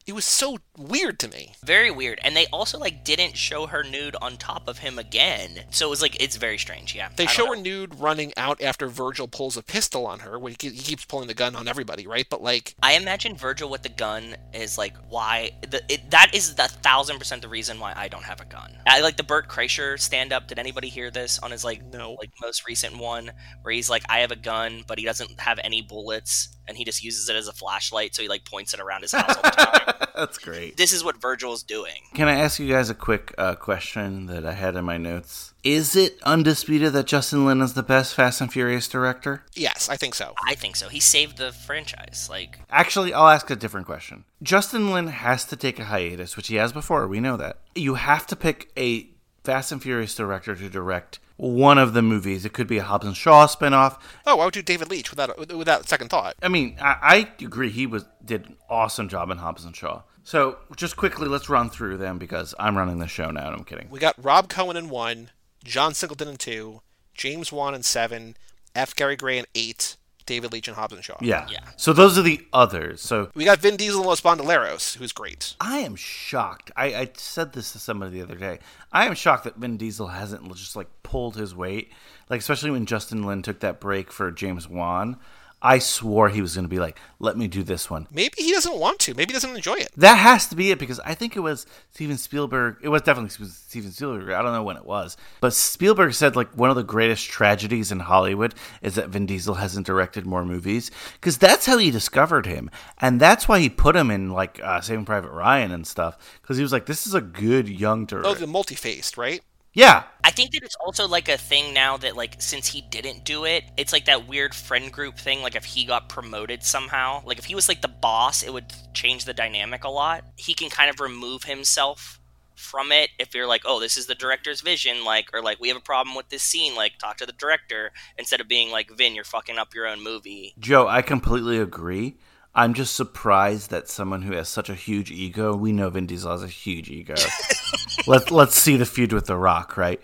it 0.06 0.12
was 0.12 0.24
so 0.24 0.58
weird 0.76 1.18
to 1.20 1.28
me 1.28 1.54
Very 1.64 1.90
weird. 1.90 2.18
And 2.22 2.36
they 2.36 2.46
also 2.52 2.78
like 2.78 3.04
didn't 3.04 3.36
show 3.36 3.66
her 3.66 3.82
nude 3.82 4.16
on 4.20 4.36
top 4.36 4.68
of 4.68 4.78
him 4.78 4.98
again. 4.98 5.64
So 5.70 5.86
it 5.86 5.90
was 5.90 6.02
like 6.02 6.20
it's 6.22 6.36
very 6.36 6.58
strange. 6.58 6.94
Yeah. 6.94 7.10
They 7.14 7.26
show 7.26 7.46
know. 7.46 7.54
her 7.54 7.60
nude 7.60 8.00
running 8.00 8.32
out 8.36 8.60
after 8.62 8.88
Virgil 8.88 9.28
pulls 9.28 9.56
a 9.56 9.62
pistol 9.62 10.06
on 10.06 10.20
her. 10.20 10.38
When 10.38 10.52
he, 10.52 10.70
keeps 10.70 11.04
pulling 11.04 11.28
the 11.28 11.34
gun 11.34 11.54
on 11.54 11.68
everybody, 11.68 12.06
right? 12.06 12.26
But 12.28 12.42
like, 12.42 12.74
I 12.82 12.94
imagine 12.94 13.36
Virgil 13.36 13.68
with 13.68 13.82
the 13.82 13.88
gun 13.88 14.36
is 14.54 14.78
like 14.78 14.94
why 15.08 15.52
the 15.68 15.82
it, 15.92 16.10
that 16.10 16.30
is 16.34 16.54
the 16.54 16.68
thousand 16.68 17.18
percent 17.18 17.42
the 17.42 17.48
reason 17.48 17.78
why 17.78 17.92
I 17.94 18.08
don't 18.08 18.24
have 18.24 18.40
a 18.40 18.44
gun. 18.44 18.72
I 18.86 19.00
like 19.00 19.16
the 19.16 19.22
Bert 19.22 19.48
Kreischer 19.48 19.98
stand 19.98 20.32
up. 20.32 20.48
Did 20.48 20.58
anybody 20.58 20.88
hear 20.88 21.10
this 21.10 21.38
on 21.38 21.50
his 21.50 21.64
like 21.64 21.84
No. 21.92 22.16
like 22.20 22.30
most 22.40 22.66
recent 22.66 22.96
one 22.98 23.30
where 23.62 23.72
he's 23.72 23.90
like 23.90 24.02
I 24.08 24.20
have 24.20 24.30
a 24.30 24.36
gun 24.36 24.84
but 24.86 24.98
he 24.98 25.04
doesn't 25.04 25.40
have 25.40 25.60
any 25.62 25.82
bullets 25.82 26.48
and 26.70 26.78
he 26.78 26.84
just 26.84 27.04
uses 27.04 27.28
it 27.28 27.36
as 27.36 27.46
a 27.48 27.52
flashlight 27.52 28.14
so 28.14 28.22
he 28.22 28.28
like 28.28 28.44
points 28.44 28.72
it 28.72 28.80
around 28.80 29.02
his 29.02 29.12
house 29.12 29.36
all 29.36 29.42
the 29.42 29.50
time. 29.50 29.94
That's 30.16 30.38
great. 30.38 30.76
this 30.76 30.92
is 30.92 31.02
what 31.04 31.16
Virgil's 31.20 31.62
doing. 31.62 32.02
Can 32.14 32.28
I 32.28 32.34
ask 32.34 32.58
you 32.58 32.70
guys 32.72 32.90
a 32.90 32.94
quick 32.94 33.34
uh, 33.38 33.54
question 33.54 34.26
that 34.26 34.44
I 34.46 34.52
had 34.52 34.76
in 34.76 34.84
my 34.84 34.96
notes? 34.98 35.52
Is 35.64 35.94
it 35.96 36.18
undisputed 36.22 36.92
that 36.94 37.06
Justin 37.06 37.44
Lin 37.44 37.60
is 37.60 37.74
the 37.74 37.82
best 37.82 38.14
Fast 38.14 38.40
and 38.40 38.52
Furious 38.52 38.88
director? 38.88 39.44
yes, 39.54 39.88
I 39.90 39.96
think 39.96 40.14
so. 40.14 40.34
I 40.46 40.54
think 40.54 40.76
so. 40.76 40.88
He 40.88 41.00
saved 41.00 41.36
the 41.36 41.52
franchise. 41.52 42.28
Like 42.30 42.60
Actually, 42.70 43.12
I'll 43.12 43.28
ask 43.28 43.50
a 43.50 43.56
different 43.56 43.86
question. 43.86 44.24
Justin 44.42 44.90
Lin 44.92 45.08
has 45.08 45.44
to 45.46 45.56
take 45.56 45.78
a 45.78 45.84
hiatus, 45.84 46.36
which 46.36 46.48
he 46.48 46.56
has 46.56 46.72
before. 46.72 47.06
We 47.08 47.20
know 47.20 47.36
that. 47.36 47.58
You 47.74 47.94
have 47.94 48.26
to 48.28 48.36
pick 48.36 48.70
a 48.76 49.08
Fast 49.44 49.72
and 49.72 49.82
Furious 49.82 50.14
director 50.14 50.54
to 50.54 50.68
direct 50.68 51.18
one 51.40 51.78
of 51.78 51.94
the 51.94 52.02
movies. 52.02 52.44
It 52.44 52.52
could 52.52 52.66
be 52.66 52.78
a 52.78 52.82
Hobbs 52.82 53.06
and 53.06 53.16
Shaw 53.16 53.46
spinoff. 53.46 53.98
Oh, 54.26 54.40
I 54.40 54.44
would 54.44 54.54
do 54.54 54.62
David 54.62 54.90
Leitch 54.90 55.10
without 55.10 55.38
without 55.56 55.88
second 55.88 56.08
thought. 56.08 56.34
I 56.42 56.48
mean, 56.48 56.76
I, 56.80 56.96
I 57.02 57.32
agree. 57.42 57.70
He 57.70 57.86
was 57.86 58.04
did 58.24 58.46
an 58.46 58.56
awesome 58.68 59.08
job 59.08 59.30
in 59.30 59.38
Hobbs 59.38 59.64
and 59.64 59.74
Shaw. 59.74 60.02
So 60.22 60.58
just 60.76 60.96
quickly, 60.96 61.28
let's 61.28 61.48
run 61.48 61.70
through 61.70 61.96
them 61.96 62.18
because 62.18 62.54
I'm 62.58 62.76
running 62.76 62.98
the 62.98 63.08
show 63.08 63.30
now. 63.30 63.46
And 63.46 63.56
I'm 63.56 63.64
kidding. 63.64 63.88
We 63.90 63.98
got 63.98 64.22
Rob 64.22 64.48
Cohen 64.50 64.76
in 64.76 64.90
one, 64.90 65.30
John 65.64 65.94
Singleton 65.94 66.28
in 66.28 66.36
two, 66.36 66.82
James 67.14 67.50
Wan 67.50 67.74
in 67.74 67.82
seven, 67.82 68.36
F. 68.74 68.94
Gary 68.94 69.16
Gray 69.16 69.38
in 69.38 69.46
eight, 69.54 69.96
David 70.30 70.52
Leitch 70.52 70.68
and 70.68 70.76
Hobbs 70.76 70.94
and 70.94 71.04
Shaw. 71.04 71.16
Yeah. 71.20 71.48
Yeah. 71.50 71.58
So 71.76 71.92
those 71.92 72.16
are 72.16 72.22
the 72.22 72.46
others. 72.52 73.00
So 73.00 73.30
We 73.34 73.44
got 73.44 73.58
Vin 73.58 73.76
Diesel 73.76 73.98
and 73.98 74.06
Los 74.06 74.20
Bandoleros, 74.20 74.96
who's 74.96 75.10
great. 75.10 75.56
I 75.60 75.78
am 75.78 75.96
shocked. 75.96 76.70
I, 76.76 76.94
I 76.94 77.10
said 77.14 77.52
this 77.52 77.72
to 77.72 77.80
somebody 77.80 78.12
the 78.12 78.22
other 78.22 78.36
day. 78.36 78.60
I 78.92 79.06
am 79.06 79.16
shocked 79.16 79.42
that 79.42 79.56
Vin 79.56 79.76
Diesel 79.76 80.06
hasn't 80.06 80.46
just 80.54 80.76
like 80.76 80.86
pulled 81.02 81.34
his 81.34 81.52
weight. 81.52 81.90
Like 82.28 82.38
especially 82.38 82.70
when 82.70 82.86
Justin 82.86 83.24
Lin 83.24 83.42
took 83.42 83.58
that 83.58 83.80
break 83.80 84.12
for 84.12 84.30
James 84.30 84.68
Wan. 84.68 85.16
I 85.62 85.78
swore 85.78 86.28
he 86.28 86.40
was 86.40 86.54
going 86.54 86.64
to 86.64 86.68
be 86.68 86.78
like, 86.78 86.98
"Let 87.18 87.36
me 87.36 87.46
do 87.46 87.62
this 87.62 87.90
one." 87.90 88.06
Maybe 88.10 88.34
he 88.38 88.52
doesn't 88.52 88.78
want 88.78 88.98
to. 89.00 89.14
Maybe 89.14 89.32
he 89.32 89.34
doesn't 89.34 89.54
enjoy 89.54 89.74
it. 89.74 89.90
That 89.96 90.16
has 90.16 90.46
to 90.48 90.56
be 90.56 90.70
it 90.70 90.78
because 90.78 91.00
I 91.00 91.14
think 91.14 91.36
it 91.36 91.40
was 91.40 91.66
Steven 91.90 92.16
Spielberg. 92.16 92.76
It 92.82 92.88
was 92.88 93.02
definitely 93.02 93.30
Steven 93.48 93.90
Spielberg. 93.90 94.30
I 94.30 94.42
don't 94.42 94.52
know 94.52 94.62
when 94.62 94.76
it 94.76 94.84
was, 94.84 95.16
but 95.40 95.52
Spielberg 95.52 96.14
said 96.14 96.36
like 96.36 96.56
one 96.56 96.70
of 96.70 96.76
the 96.76 96.82
greatest 96.82 97.28
tragedies 97.28 97.92
in 97.92 98.00
Hollywood 98.00 98.54
is 98.82 98.94
that 98.94 99.10
Vin 99.10 99.26
Diesel 99.26 99.54
hasn't 99.54 99.86
directed 99.86 100.26
more 100.26 100.44
movies 100.44 100.90
because 101.14 101.38
that's 101.38 101.66
how 101.66 101.78
he 101.78 101.90
discovered 101.90 102.46
him, 102.46 102.70
and 102.98 103.20
that's 103.20 103.48
why 103.48 103.60
he 103.60 103.68
put 103.68 103.96
him 103.96 104.10
in 104.10 104.30
like 104.30 104.60
uh, 104.62 104.80
Saving 104.80 105.04
Private 105.04 105.30
Ryan 105.30 105.72
and 105.72 105.86
stuff 105.86 106.16
because 106.40 106.56
he 106.56 106.62
was 106.62 106.72
like, 106.72 106.86
"This 106.86 107.06
is 107.06 107.14
a 107.14 107.20
good 107.20 107.68
young 107.68 108.06
director. 108.06 108.20
Oh, 108.20 108.30
director." 108.30 108.46
the 108.46 108.52
Multi-Facial, 108.52 109.22
right? 109.22 109.42
Yeah, 109.72 110.04
I 110.24 110.30
think 110.30 110.50
that 110.52 110.62
it's 110.62 110.76
also 110.84 111.06
like 111.06 111.28
a 111.28 111.36
thing 111.36 111.72
now 111.72 111.96
that 111.98 112.16
like 112.16 112.42
since 112.42 112.66
he 112.66 112.82
didn't 112.82 113.24
do 113.24 113.44
it, 113.44 113.64
it's 113.76 113.92
like 113.92 114.06
that 114.06 114.26
weird 114.26 114.54
friend 114.54 114.92
group 114.92 115.16
thing. 115.16 115.42
Like 115.42 115.54
if 115.54 115.64
he 115.64 115.84
got 115.84 116.08
promoted 116.08 116.64
somehow, 116.64 117.22
like 117.24 117.38
if 117.38 117.44
he 117.44 117.54
was 117.54 117.68
like 117.68 117.80
the 117.80 117.88
boss, 117.88 118.42
it 118.42 118.52
would 118.52 118.72
change 118.94 119.24
the 119.24 119.34
dynamic 119.34 119.84
a 119.84 119.90
lot. 119.90 120.24
He 120.36 120.54
can 120.54 120.70
kind 120.70 120.90
of 120.90 121.00
remove 121.00 121.44
himself 121.44 122.20
from 122.60 122.92
it 122.92 123.10
if 123.18 123.34
you're 123.34 123.46
like, 123.46 123.62
oh, 123.64 123.80
this 123.80 123.96
is 123.96 124.06
the 124.06 124.14
director's 124.14 124.60
vision, 124.60 125.04
like, 125.04 125.30
or 125.32 125.42
like 125.42 125.60
we 125.60 125.68
have 125.68 125.76
a 125.76 125.80
problem 125.80 126.14
with 126.14 126.28
this 126.28 126.42
scene, 126.42 126.74
like 126.74 126.98
talk 126.98 127.16
to 127.16 127.26
the 127.26 127.32
director 127.32 127.92
instead 128.18 128.40
of 128.40 128.48
being 128.48 128.70
like, 128.70 128.90
Vin, 128.90 129.14
you're 129.14 129.24
fucking 129.24 129.58
up 129.58 129.74
your 129.74 129.86
own 129.86 130.02
movie. 130.02 130.54
Joe, 130.58 130.86
I 130.86 131.02
completely 131.02 131.58
agree. 131.58 132.18
I'm 132.54 132.74
just 132.74 132.96
surprised 132.96 133.70
that 133.70 133.88
someone 133.88 134.22
who 134.22 134.34
has 134.34 134.48
such 134.48 134.68
a 134.68 134.74
huge 134.74 135.10
ego, 135.10 135.54
we 135.54 135.72
know 135.72 135.88
Vin 135.88 136.06
Diesel 136.06 136.32
has 136.32 136.42
a 136.42 136.48
huge 136.48 136.90
ego. 136.90 137.14
let's 138.06 138.30
let's 138.30 138.56
see 138.56 138.76
the 138.76 138.86
feud 138.86 139.12
with 139.12 139.26
The 139.26 139.36
Rock, 139.36 139.76
right? 139.76 140.00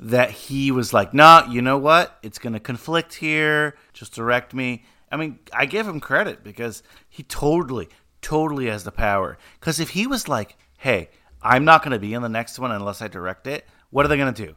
That 0.00 0.30
he 0.30 0.72
was 0.72 0.92
like, 0.92 1.14
nah, 1.14 1.48
you 1.48 1.62
know 1.62 1.78
what? 1.78 2.18
It's 2.22 2.38
gonna 2.38 2.58
conflict 2.58 3.14
here. 3.14 3.76
Just 3.92 4.12
direct 4.12 4.54
me. 4.54 4.84
I 5.12 5.16
mean, 5.16 5.38
I 5.52 5.66
give 5.66 5.86
him 5.86 6.00
credit 6.00 6.42
because 6.42 6.82
he 7.08 7.22
totally, 7.22 7.88
totally 8.20 8.66
has 8.66 8.82
the 8.82 8.90
power. 8.90 9.38
Because 9.60 9.78
if 9.78 9.90
he 9.90 10.08
was 10.08 10.26
like, 10.26 10.56
hey, 10.78 11.10
I'm 11.42 11.64
not 11.64 11.84
gonna 11.84 12.00
be 12.00 12.12
in 12.12 12.22
the 12.22 12.28
next 12.28 12.58
one 12.58 12.72
unless 12.72 13.02
I 13.02 13.08
direct 13.08 13.46
it, 13.46 13.68
what 13.90 14.04
are 14.04 14.08
they 14.08 14.16
gonna 14.16 14.32
do? 14.32 14.56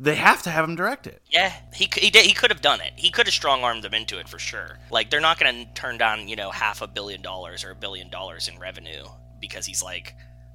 They 0.00 0.16
have 0.16 0.42
to 0.42 0.50
have 0.50 0.64
him 0.68 0.74
direct 0.74 1.06
it. 1.06 1.22
Yeah, 1.30 1.52
he 1.72 1.88
he 1.96 2.10
did, 2.10 2.26
he 2.26 2.32
could 2.34 2.50
have 2.50 2.60
done 2.60 2.80
it. 2.80 2.92
He 2.96 3.10
could 3.10 3.26
have 3.26 3.34
strong 3.34 3.62
armed 3.62 3.84
them 3.84 3.94
into 3.94 4.18
it 4.18 4.28
for 4.28 4.38
sure. 4.38 4.78
Like 4.90 5.10
they're 5.10 5.20
not 5.20 5.38
going 5.38 5.66
to 5.66 5.74
turn 5.74 5.98
down 5.98 6.26
you 6.28 6.36
know 6.36 6.50
half 6.50 6.82
a 6.82 6.88
billion 6.88 7.22
dollars 7.22 7.64
or 7.64 7.70
a 7.70 7.76
billion 7.76 8.10
dollars 8.10 8.48
in 8.48 8.58
revenue 8.58 9.04
because 9.40 9.66
he's 9.66 9.82
like, 9.82 10.12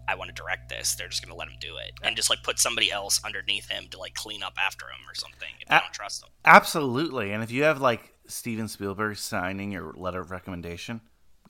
I 0.10 0.16
want 0.16 0.30
to 0.30 0.34
direct 0.34 0.68
this. 0.70 0.96
They're 0.96 1.08
just 1.08 1.24
going 1.24 1.32
to 1.32 1.38
let 1.38 1.48
him 1.48 1.58
do 1.62 1.78
it 1.78 1.94
and 2.04 2.16
just 2.16 2.30
like 2.30 2.44
put 2.44 2.60
somebody 2.60 2.92
else 2.92 3.22
underneath 3.24 3.70
him 3.70 3.86
to 3.92 3.98
like 4.00 4.14
clean 4.14 4.44
up 4.44 4.54
after 4.58 4.86
him 4.88 5.08
or 5.10 5.14
something 5.16 5.50
if 5.62 5.68
they 5.68 5.76
Uh, 5.76 5.80
don't 5.80 5.94
trust 5.94 6.24
him. 6.24 6.30
Absolutely. 6.46 7.32
And 7.32 7.42
if 7.44 7.52
you 7.52 7.64
have 7.64 7.80
like 7.80 8.14
Steven 8.28 8.68
Spielberg 8.68 9.18
signing 9.18 9.72
your 9.72 9.94
letter 9.94 10.20
of 10.20 10.32
recommendation, 10.32 11.02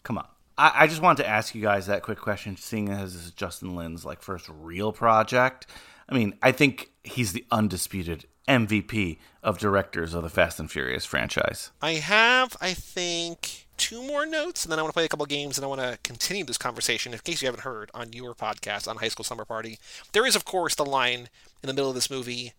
come 0.04 0.18
on. 0.18 0.28
I, 0.58 0.72
I 0.76 0.88
just 0.88 1.02
wanted 1.02 1.24
to 1.24 1.30
ask 1.30 1.56
you 1.56 1.62
guys 1.62 1.88
that 1.88 2.04
quick 2.04 2.20
question, 2.20 2.56
seeing 2.58 2.90
as 2.90 3.14
this 3.14 3.26
is 3.26 3.32
Justin 3.32 3.76
Lin's 3.76 4.06
like 4.06 4.22
first 4.22 4.48
real 4.50 4.92
project. 4.92 5.66
I 6.10 6.14
mean, 6.16 6.38
I 6.42 6.52
think 6.52 6.89
he's 7.04 7.34
the 7.34 7.46
undisputed 7.52 8.26
MVP 8.48 9.20
of 9.44 9.58
directors 9.58 10.14
of 10.14 10.24
the 10.24 10.30
Fast 10.30 10.60
and 10.60 10.70
Furious 10.70 11.06
franchise. 11.06 11.72
I 11.82 11.94
have, 11.94 12.58
I 12.60 12.74
think, 12.74 13.68
two 13.78 14.04
more 14.04 14.26
notes, 14.26 14.66
and 14.66 14.72
then 14.72 14.80
I 14.80 14.82
want 14.82 14.92
to 14.92 14.98
play 14.98 15.06
a 15.06 15.10
couple 15.10 15.26
games, 15.26 15.58
and 15.58 15.66
I 15.66 15.68
want 15.68 15.82
to 15.82 16.00
continue 16.04 16.44
this 16.44 16.58
conversation. 16.58 17.14
In 17.14 17.20
case 17.20 17.42
you 17.42 17.48
haven't 17.48 17.64
heard 17.64 17.92
on 17.94 18.14
your 18.14 18.34
podcast 18.34 18.88
on 18.88 18.98
High 18.98 19.08
School 19.08 19.24
Slumber 19.24 19.46
Party, 19.46 19.80
there 20.14 20.26
is, 20.26 20.36
of 20.36 20.46
course, 20.46 20.76
the 20.76 20.86
line 20.86 21.30
in 21.62 21.68
the 21.68 21.74
middle 21.74 21.90
of 21.90 21.96
this 21.96 22.10
movie: 22.10 22.54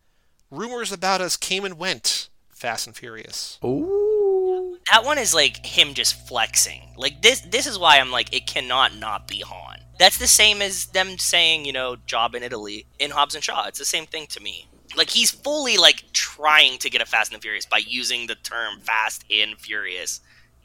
"Rumors 0.51 0.93
about 0.93 1.21
us 1.21 1.37
came 1.37 1.65
and 1.65 1.79
went." 1.79 2.29
Fast 2.49 2.87
and 2.87 2.95
Furious. 2.95 3.59
Ooh. 3.65 4.79
That 4.93 5.05
one 5.05 5.17
is 5.17 5.33
like 5.33 5.65
him 5.65 5.95
just 5.95 6.29
flexing. 6.29 6.93
Like 6.97 7.23
this 7.23 7.41
this 7.41 7.67
is 7.67 7.79
why 7.79 7.99
I'm 7.99 8.11
like 8.11 8.35
it 8.35 8.47
cannot 8.47 8.95
not 8.97 9.27
be 9.27 9.41
Han. 9.41 9.79
That's 10.01 10.17
the 10.19 10.27
same 10.27 10.61
as 10.63 10.87
them 10.87 11.19
saying, 11.19 11.67
you 11.67 11.73
know, 11.73 11.95
job 12.07 12.35
in 12.35 12.43
Italy 12.43 12.87
in 12.99 13.13
Hobbs 13.13 13.35
and 13.37 13.45
Shaw. 13.45 13.67
It's 13.69 13.79
the 13.79 13.85
same 13.85 14.07
thing 14.07 14.27
to 14.29 14.41
me. 14.41 14.67
Like 14.97 15.11
he's 15.11 15.31
fully 15.31 15.77
like 15.77 16.03
trying 16.13 16.79
to 16.79 16.91
get 16.91 17.01
a 17.01 17.07
Fast 17.07 17.31
and 17.33 17.39
the 17.39 17.43
Furious 17.43 17.67
by 17.67 17.79
using 17.87 18.27
the 18.27 18.35
term 18.35 18.81
Fast 18.81 19.25
and 19.31 19.57
Furious 19.59 20.21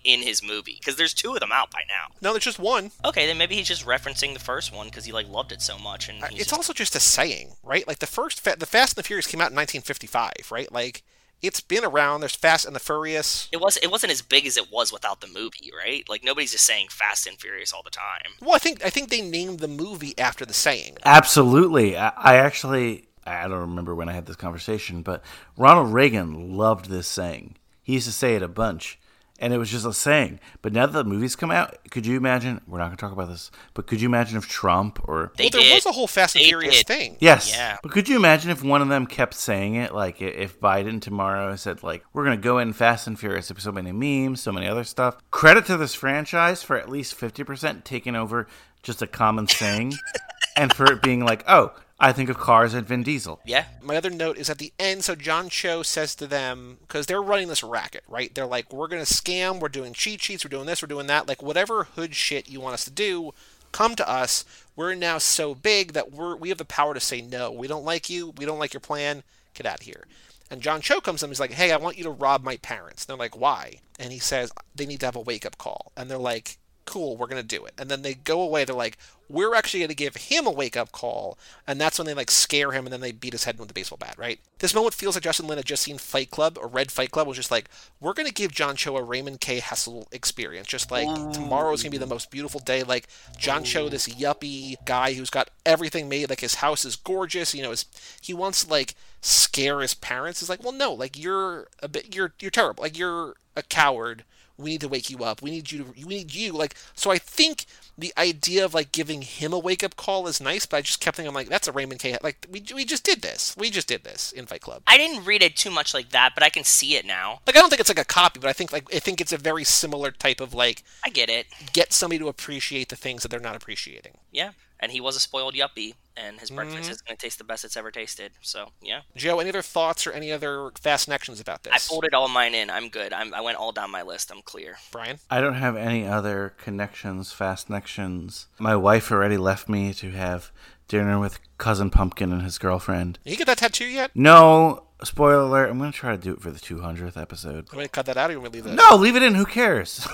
in 0.06 0.22
his 0.22 0.41
movie 0.41 0.78
because 0.80 0.95
there's 0.95 1.14
two 1.14 1.34
of 1.34 1.40
them 1.41 1.52
out 1.52 1.70
by 1.70 1.82
now. 1.88 2.16
No, 2.22 2.32
there's 2.32 2.44
just 2.45 2.60
one. 2.60 2.91
Okay, 3.03 3.26
then 3.28 3.38
maybe 3.38 3.56
he's 3.56 3.68
just 3.68 3.86
referencing 3.86 4.34
the 4.34 4.40
first 4.40 4.72
one 4.74 4.88
because 4.88 5.03
he 5.06 5.12
like 5.12 5.28
loved 5.28 5.52
it 5.52 5.62
so 5.62 5.78
much 5.78 6.07
and 6.10 6.24
Uh, 6.24 6.28
It's 6.28 6.38
just- 6.38 6.53
also 6.53 6.74
just 6.74 6.95
a 6.95 6.99
saying, 6.99 7.56
right? 7.62 7.88
Like 7.88 7.99
the 7.99 8.07
first, 8.07 8.40
fa- 8.40 8.56
the 8.57 8.66
Fast 8.66 8.94
and 8.98 9.03
the 9.03 9.07
Furious 9.07 9.28
came 9.28 9.41
out 9.41 9.52
in 9.52 9.56
1955, 9.56 10.52
right? 10.52 10.72
Like 10.72 11.03
it's 11.41 11.62
been 11.62 11.84
around. 11.86 12.22
There's 12.22 12.36
Fast 12.36 12.66
and 12.66 12.76
the 12.76 12.80
Furious. 12.80 13.48
it 13.52 13.62
was 13.62 13.78
it 13.78 13.91
wasn't 13.91 14.12
as 14.12 14.22
big 14.22 14.45
as 14.45 14.57
it 14.57 14.72
was 14.72 14.91
without 14.91 15.22
the 15.22 15.28
movie, 15.28 15.72
right? 15.78 16.07
Like 16.10 16.24
nobody's 16.24 16.52
just 16.52 16.66
saying 16.66 16.88
Fast 16.90 17.28
and 17.28 17.40
Furious 17.40 17.74
all 17.74 17.84
the 17.84 17.90
time. 17.90 18.34
Well, 18.41 18.56
I 18.56 18.60
think 18.60 18.84
I 18.86 18.90
think 18.90 19.10
they 19.10 19.22
named 19.22 19.60
the 19.60 19.68
movie 19.68 20.18
after 20.18 20.45
the 20.45 20.53
saying. 20.53 20.98
Absolutely. 21.06 21.98
I, 21.98 22.10
I 22.16 22.36
actually, 22.38 23.07
I 23.26 23.48
don't 23.48 23.60
remember 23.60 23.94
when 23.95 24.10
I 24.10 24.14
had 24.14 24.26
this 24.26 24.36
conversation, 24.36 25.02
but 25.02 25.24
Ronald 25.57 25.94
Reagan 25.94 26.56
loved 26.57 26.90
this 26.90 27.07
saying. 27.07 27.56
He 27.84 27.94
used 27.94 28.07
to 28.07 28.12
say 28.12 28.36
it 28.36 28.41
a 28.41 28.48
bunch, 28.48 28.99
and 29.40 29.53
it 29.53 29.57
was 29.57 29.70
just 29.70 29.86
a 29.86 29.94
saying. 29.94 30.40
But 30.62 30.72
now 30.74 30.86
that 30.86 30.94
the 30.94 31.03
movies 31.03 31.36
come 31.36 31.52
out, 31.52 31.78
could 31.91 32.06
you 32.06 32.16
imagine? 32.18 32.62
We're 32.68 32.78
not 32.78 32.86
going 32.86 32.98
to 32.98 33.02
talk 33.02 33.12
about 33.12 33.28
this, 33.30 33.52
but 33.74 33.86
could 33.88 33.99
you 34.02 34.07
imagine 34.07 34.38
if 34.38 34.48
Trump 34.48 34.99
or 35.07 35.32
They 35.38 35.45
well, 35.45 35.49
there 35.52 35.62
did. 35.62 35.74
was 35.74 35.86
a 35.86 35.91
whole 35.91 36.07
Fast 36.07 36.36
and 36.36 36.44
They 36.44 36.48
Furious 36.49 36.78
did. 36.78 36.88
thing. 36.88 37.18
Yes. 37.20 37.52
Yeah. 37.52 37.78
But 37.84 37.91
could 37.91 38.07
you 38.07 38.16
imagine 38.16 38.52
if 38.52 38.64
one 38.64 38.82
of 38.82 38.88
them 38.88 39.06
kept 39.06 39.34
saying 39.34 39.76
it? 39.76 39.94
Like 39.94 40.22
if 40.22 40.60
Biden 40.60 41.02
tomorrow 41.02 41.56
said 41.56 41.84
like, 41.84 42.03
"We're 42.14 42.24
gonna 42.24 42.38
go 42.38 42.60
in 42.60 42.74
Fast 42.74 43.07
and 43.07 43.20
Furious." 43.20 43.49
There's 43.49 43.64
so 43.64 43.72
many 43.72 43.91
memes, 43.91 44.41
so 44.41 44.52
many 44.52 44.68
other 44.68 44.84
stuff. 44.84 45.18
Credit 45.32 45.66
to 45.66 45.78
this 45.78 45.94
franchise 45.94 46.64
for 46.64 46.78
at 46.78 46.90
least 46.90 47.16
fifty 47.16 47.44
percent 47.44 47.84
taking 47.86 48.16
over 48.16 48.48
just 48.84 49.02
a 49.02 49.07
common 49.07 49.48
saying, 49.48 49.94
and 50.57 50.72
for 50.74 50.86
it 50.91 51.02
being 51.02 51.26
like, 51.26 51.44
"Oh, 51.48 51.74
I 51.99 52.11
think 52.11 52.30
of 52.30 52.38
cars 52.38 52.73
and 52.73 52.88
Vin 52.88 53.03
Diesel." 53.03 53.39
Yeah. 53.45 53.65
My 53.81 53.95
other 53.95 54.09
note 54.09 54.38
is 54.38 54.49
at 54.49 54.57
the 54.57 54.73
end. 54.77 55.03
So 55.03 55.15
John 55.15 55.49
Cho 55.49 55.84
says 55.84 56.15
to 56.15 56.27
them 56.27 56.77
because 56.81 57.05
they're 57.05 57.22
running 57.22 57.47
this 57.47 57.63
racket, 57.63 58.03
right? 58.07 58.34
They're 58.34 58.45
like, 58.45 58.72
"We're 58.72 58.88
gonna 58.88 59.03
scam. 59.03 59.59
We're 59.59 59.69
doing 59.69 59.93
cheat 59.93 60.22
sheets. 60.22 60.43
We're 60.43 60.49
doing 60.49 60.65
this. 60.65 60.81
We're 60.81 60.88
doing 60.88 61.07
that. 61.07 61.27
Like 61.27 61.41
whatever 61.41 61.85
hood 61.85 62.15
shit 62.15 62.49
you 62.49 62.59
want 62.59 62.73
us 62.73 62.85
to 62.85 62.91
do, 62.91 63.34
come 63.72 63.95
to 63.95 64.09
us. 64.09 64.45
We're 64.76 64.93
now 64.95 65.17
so 65.17 65.55
big 65.55 65.93
that 65.93 66.11
we're 66.11 66.35
we 66.35 66.49
have 66.49 66.57
the 66.57 66.65
power 66.65 66.93
to 66.93 66.99
say 66.99 67.22
no. 67.22 67.51
We 67.51 67.67
don't 67.67 67.85
like 67.85 68.09
you. 68.09 68.34
We 68.38 68.45
don't 68.45 68.59
like 68.59 68.73
your 68.73 68.81
plan. 68.81 69.23
Get 69.53 69.65
out 69.65 69.80
of 69.80 69.85
here." 69.85 70.05
And 70.51 70.61
John 70.61 70.81
Cho 70.81 71.01
comes 71.01 71.22
to 71.22 71.26
him. 71.26 71.31
He's 71.31 71.39
like, 71.39 71.53
"Hey, 71.53 71.72
I 71.72 71.77
want 71.77 71.97
you 71.97 72.03
to 72.03 72.11
rob 72.11 72.43
my 72.43 72.57
parents." 72.57 73.03
And 73.03 73.09
they're 73.09 73.26
like, 73.26 73.38
"Why?" 73.38 73.80
And 73.97 74.11
he 74.11 74.19
says, 74.19 74.51
"They 74.76 74.85
need 74.85 74.99
to 74.99 75.07
have 75.07 75.15
a 75.15 75.22
wake 75.22 75.45
up 75.45 75.57
call." 75.57 75.91
And 75.97 76.11
they're 76.11 76.17
like, 76.17 76.59
cool, 76.85 77.17
we're 77.17 77.27
going 77.27 77.41
to 77.41 77.57
do 77.57 77.65
it. 77.65 77.73
And 77.77 77.89
then 77.89 78.01
they 78.01 78.13
go 78.13 78.41
away. 78.41 78.63
They're 78.63 78.76
like, 78.76 78.97
we're 79.30 79.56
actually 79.56 79.80
going 79.80 79.89
to 79.89 79.95
give 79.95 80.15
him 80.15 80.45
a 80.45 80.52
wake 80.52 80.77
up 80.77 80.91
call. 80.91 81.38
And 81.68 81.80
that's 81.80 81.97
when 81.97 82.06
they 82.06 82.14
like 82.14 82.30
scare 82.30 82.72
him 82.72 82.85
and 82.85 82.93
then 82.93 83.02
they 83.02 83.11
beat 83.11 83.34
his 83.34 83.43
head 83.43 83.57
with 83.57 83.69
a 83.69 83.73
baseball 83.73 83.97
bat, 83.97 84.15
right? 84.18 84.39
This 84.60 84.73
moment 84.73 84.93
feels 84.93 85.15
like 85.15 85.23
Justin 85.23 85.47
Lin 85.47 85.57
had 85.57 85.65
just 85.65 85.84
seen 85.84 85.97
Fight 85.97 86.30
Club 86.30 86.57
or 86.61 86.68
read 86.68 86.91
Fight 86.91 87.11
Club 87.11 87.27
was 87.27 87.38
just 87.38 87.52
like, 87.52 87.69
we're 87.99 88.14
going 88.14 88.27
to 88.27 88.34
give 88.34 88.52
John 88.52 88.76
Cho 88.76 88.95
a 88.97 89.03
Raymond 89.03 89.41
K. 89.41 89.60
Hessel 89.60 90.07
experience. 90.11 90.68
Just 90.68 90.91
like 90.91 91.07
tomorrow's 91.31 91.81
going 91.81 91.91
to 91.91 91.97
be 91.97 92.03
the 92.03 92.06
most 92.06 92.31
beautiful 92.31 92.60
day. 92.60 92.84
Like 92.84 93.07
John 93.38 93.64
Cho, 93.64 93.89
this 93.89 94.07
yuppie 94.07 94.76
guy 94.85 95.14
who's 95.14 95.30
got 95.30 95.49
everything 95.65 96.07
made. 96.07 96.30
Like 96.30 96.41
his 96.41 96.56
house 96.56 96.85
is 96.85 96.95
gorgeous. 96.95 97.56
You 97.56 97.64
know, 97.64 97.72
his, 97.72 97.85
he 98.22 98.34
wants 98.34 98.69
like 98.69 98.95
scare 99.22 99.81
his 99.81 99.93
parents. 99.93 100.41
Is 100.41 100.49
like, 100.49 100.64
well, 100.64 100.73
no, 100.73 100.93
like 100.93 101.18
you're 101.18 101.68
a 101.81 101.88
bit, 101.88 102.15
you're, 102.15 102.34
you're 102.39 102.52
terrible. 102.52 102.84
Like 102.84 102.97
you're 102.97 103.35
a 103.56 103.64
coward 103.64 104.23
we 104.57 104.72
need 104.72 104.81
to 104.81 104.88
wake 104.88 105.10
you 105.10 105.23
up 105.23 105.41
we 105.41 105.52
need 105.52 105.72
you 105.72 105.84
to 105.84 106.06
we 106.06 106.15
need 106.15 106.34
you 106.34 106.53
like 106.53 106.76
so 106.93 107.11
i 107.11 107.18
think 107.18 107.65
the 107.97 108.13
idea 108.17 108.63
of 108.65 108.73
like 108.73 108.91
giving 108.91 109.22
him 109.22 109.53
a 109.53 109.59
wake 109.59 109.84
up 109.84 109.95
call 109.95 110.27
is 110.27 110.41
nice 110.41 110.65
but 110.65 110.77
i 110.77 110.81
just 110.81 110.99
kept 110.99 111.15
thinking 111.17 111.30
i'm 111.30 111.34
like 111.35 111.47
that's 111.49 111.67
a 111.67 111.72
raymond 111.72 111.99
k 111.99 112.17
like 112.22 112.45
we, 112.51 112.63
we 112.73 112.84
just 112.85 113.03
did 113.03 113.22
this 113.22 113.55
we 113.57 113.69
just 113.69 113.88
did 113.88 114.03
this 114.03 114.31
in 114.34 114.45
fight 114.45 114.61
club 114.61 114.81
I 114.88 114.97
didn't 114.97 115.26
read 115.26 115.41
it 115.41 115.55
too 115.55 115.72
much 115.72 115.93
like 115.93 116.09
that, 116.11 116.31
but 116.35 116.43
I 116.43 116.49
can 116.49 116.63
see 116.63 116.95
it 116.95 117.05
now. 117.05 117.39
like 117.47 117.55
i 117.55 117.59
don't 117.59 117.69
think 117.69 117.80
it's 117.80 117.89
like 117.89 117.99
a 117.99 118.05
copy 118.05 118.39
but 118.39 118.49
i 118.49 118.53
think 118.53 118.72
like 118.73 118.93
i 118.93 118.99
think 118.99 119.22
it's 119.22 119.31
a 119.34 119.38
very 119.38 119.63
similar 119.63 120.11
type 120.11 120.41
of 120.41 120.53
like 120.53 120.84
I 121.03 121.09
get 121.09 121.30
it. 121.30 121.47
get 121.73 121.93
somebody 121.93 122.19
to 122.19 122.27
appreciate 122.27 122.89
the 122.89 122.95
things 122.95 123.22
that 123.23 123.30
they're 123.30 123.39
not 123.39 123.55
appreciating 123.55 124.17
Yeah. 124.31 124.51
And 124.80 124.91
he 124.91 124.99
was 124.99 125.15
a 125.15 125.19
spoiled 125.19 125.53
yuppie, 125.56 125.93
and 126.18 126.39
his 126.39 126.49
Mm-hmm. 126.49 126.56
breakfast 126.56 126.91
is 126.91 127.02
going 127.02 127.15
to 127.18 127.22
taste 127.22 127.38
the 127.38 127.43
best 127.45 127.64
it's 127.64 127.77
ever 127.77 127.91
tasted. 127.91 128.34
So, 128.41 128.72
yeah. 128.81 129.02
joe 129.15 129.39
any 129.39 129.49
other 129.49 129.61
thoughts 129.61 130.06
or 130.06 130.11
any 130.11 130.31
other 130.31 130.69
fast 130.81 131.06
connections 131.06 131.39
about 131.39 131.64
this 131.64 131.73
I 131.73 131.77
folded 131.80 132.14
all 132.14 132.27
mine 132.27 132.53
in. 132.53 132.69
I'm 132.69 132.89
good. 132.89 133.14
I'm, 133.14 133.34
I 133.34 133.41
went 133.41 133.57
all 133.57 133.72
down 133.72 133.89
my 133.91 134.02
list. 134.03 134.31
I'm 134.31 134.41
clear. 134.41 134.76
brian 134.91 135.19
I 135.30 135.39
don't 135.41 135.53
have 135.56 135.76
any 135.77 136.06
other 136.06 136.53
connections, 136.57 137.31
fast 137.31 137.68
connections. 137.68 138.47
My 138.60 138.76
wife 138.76 139.11
already 139.11 139.38
left 139.38 139.69
me 139.69 139.93
to 139.95 140.11
have 140.11 140.52
dinner 140.88 141.19
with 141.19 141.39
cousin 141.57 141.89
Pumpkin 141.89 142.31
and 142.34 142.41
his 142.43 142.57
girlfriend. 142.57 143.18
Did 143.23 143.31
you 143.31 143.38
get 143.38 143.47
that 143.47 143.57
tattoo 143.60 143.85
yet 143.85 144.11
No, 144.14 144.84
spoiler 145.03 145.41
alert. 145.41 145.69
I'm 145.69 145.80
gonna 145.80 145.91
try 145.93 146.11
to 146.11 146.22
do 146.22 146.34
it 146.34 146.41
for 146.41 146.52
the 146.52 146.60
200th 146.60 147.19
episode. 147.19 147.68
i'm 147.72 147.76
gonna 147.77 147.88
cut 147.88 148.06
that 148.07 148.18
out 148.18 148.30
or 148.30 148.34
you 148.34 148.41
want 148.41 148.53
me 148.53 148.60
to 148.61 148.68
leave 148.68 148.76
that 148.77 148.89
No, 148.89 148.97
leave 148.97 149.15
it 149.15 149.23
in. 149.23 149.35
Who 149.35 149.45
cares? 149.45 150.06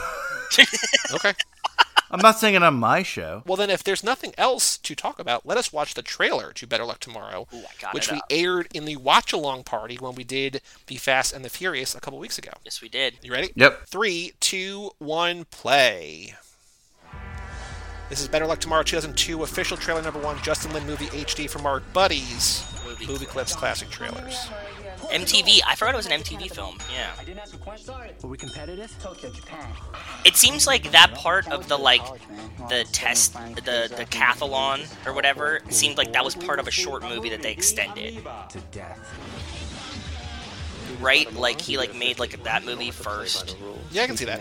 okay 1.13 1.33
I'm 2.11 2.19
not 2.19 2.38
saying 2.39 2.55
it 2.55 2.63
on 2.63 2.75
my 2.75 3.03
show. 3.03 3.43
Well, 3.45 3.55
then, 3.55 3.69
if 3.69 3.83
there's 3.83 4.03
nothing 4.03 4.33
else 4.38 4.77
to 4.79 4.95
talk 4.95 5.17
about, 5.19 5.45
let 5.45 5.57
us 5.57 5.71
watch 5.71 5.93
the 5.93 6.01
trailer 6.01 6.51
to 6.53 6.67
Better 6.67 6.85
Luck 6.85 6.99
Tomorrow, 6.99 7.47
Ooh, 7.53 7.63
which 7.93 8.11
we 8.11 8.17
up. 8.17 8.25
aired 8.29 8.67
in 8.73 8.85
the 8.85 8.97
watch 8.97 9.31
along 9.31 9.63
party 9.63 9.95
when 9.95 10.15
we 10.15 10.23
did 10.23 10.61
The 10.88 10.97
Fast 10.97 11.33
and 11.33 11.45
the 11.45 11.49
Furious 11.49 11.95
a 11.95 12.01
couple 12.01 12.19
weeks 12.19 12.38
ago. 12.38 12.51
Yes, 12.65 12.81
we 12.81 12.89
did. 12.89 13.15
You 13.23 13.31
ready? 13.31 13.51
Yep. 13.55 13.88
Three, 13.88 14.33
two, 14.39 14.91
one, 14.99 15.45
play. 15.45 16.35
This 18.09 18.21
is 18.21 18.27
Better 18.27 18.45
Luck 18.45 18.59
Tomorrow 18.59 18.83
2002 18.83 19.43
official 19.43 19.77
trailer 19.77 20.01
number 20.01 20.19
one, 20.19 20.38
Justin 20.41 20.73
Lin 20.73 20.85
movie 20.85 21.05
HD 21.05 21.49
from 21.49 21.65
our 21.65 21.79
buddies, 21.79 22.65
Movie 22.85 23.07
Movie 23.07 23.25
Clips 23.25 23.55
Classic 23.55 23.89
Trailers. 23.89 24.49
MTV. 25.11 25.59
I 25.67 25.75
forgot 25.75 25.93
it 25.93 25.97
was 25.97 26.05
an 26.07 26.13
MTV 26.13 26.53
film. 26.53 26.77
Yeah. 26.91 27.11
Were 28.21 28.29
we 28.29 28.38
competitive? 28.38 28.95
Tokyo, 29.01 29.29
Japan. 29.31 29.67
It 30.25 30.35
seems 30.35 30.65
like 30.67 30.91
that 30.91 31.13
part 31.13 31.47
of 31.51 31.67
the 31.67 31.77
like 31.77 32.03
the 32.69 32.85
test, 32.91 33.33
the 33.55 33.91
the 33.95 34.05
cathalon 34.09 34.88
or 35.05 35.13
whatever, 35.13 35.57
it 35.57 35.73
seemed 35.73 35.97
like 35.97 36.13
that 36.13 36.23
was 36.23 36.35
part 36.35 36.59
of 36.59 36.67
a 36.67 36.71
short 36.71 37.03
movie 37.03 37.29
that 37.29 37.41
they 37.41 37.51
extended, 37.51 38.23
To 38.49 38.59
death. 38.71 38.99
right? 40.99 41.31
Like 41.33 41.59
he 41.61 41.77
like 41.77 41.95
made 41.95 42.19
like 42.19 42.41
that 42.43 42.65
movie 42.65 42.91
first. 42.91 43.57
Yeah, 43.91 44.03
I 44.03 44.07
can 44.07 44.17
see 44.17 44.25
that. 44.25 44.39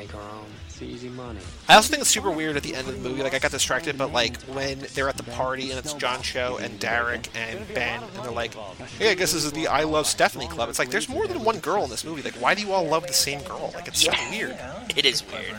Make 0.81 0.89
our 0.89 0.95
own. 0.95 1.01
It's 1.01 1.05
easy 1.05 1.09
money. 1.09 1.41
I 1.69 1.75
also 1.77 1.91
think 1.91 2.01
it's 2.01 2.11
super 2.11 2.31
weird 2.31 2.57
at 2.57 2.63
the 2.63 2.75
end 2.75 2.89
of 2.89 3.03
the 3.03 3.09
movie. 3.09 3.23
Like 3.23 3.35
I 3.35 3.39
got 3.39 3.51
distracted, 3.51 3.99
but 3.99 4.13
like 4.13 4.41
when 4.43 4.87
they're 4.95 5.09
at 5.09 5.17
the 5.17 5.23
party 5.25 5.71
and 5.71 5.79
it's 5.79 5.95
John 5.95 6.23
Cho 6.23 6.59
and 6.61 6.79
Derek 6.79 7.29
and 7.35 7.67
Ben, 7.75 8.03
and 8.03 8.25
they're 8.25 8.33
like, 8.33 8.55
"Hey, 8.99 9.11
I 9.11 9.15
guess 9.15 9.33
this 9.33 9.45
is 9.45 9.53
the 9.53 9.69
I 9.69 9.85
Love 9.85 10.07
Stephanie 10.07 10.49
Club." 10.49 10.69
It's 10.69 10.79
like 10.79 10.91
there's 10.91 11.09
more 11.09 11.27
than 11.27 11.45
one 11.45 11.59
girl 11.59 11.85
in 11.85 11.91
this 11.91 12.05
movie. 12.05 12.23
Like, 12.23 12.35
why 12.35 12.55
do 12.55 12.63
you 12.63 12.73
all 12.73 12.85
love 12.85 13.07
the 13.07 13.13
same 13.13 13.43
girl? 13.43 13.71
Like, 13.75 13.89
it's 13.89 14.03
so 14.03 14.13
weird. 14.31 14.57
It 14.97 15.05
is 15.05 15.25
weird. 15.27 15.57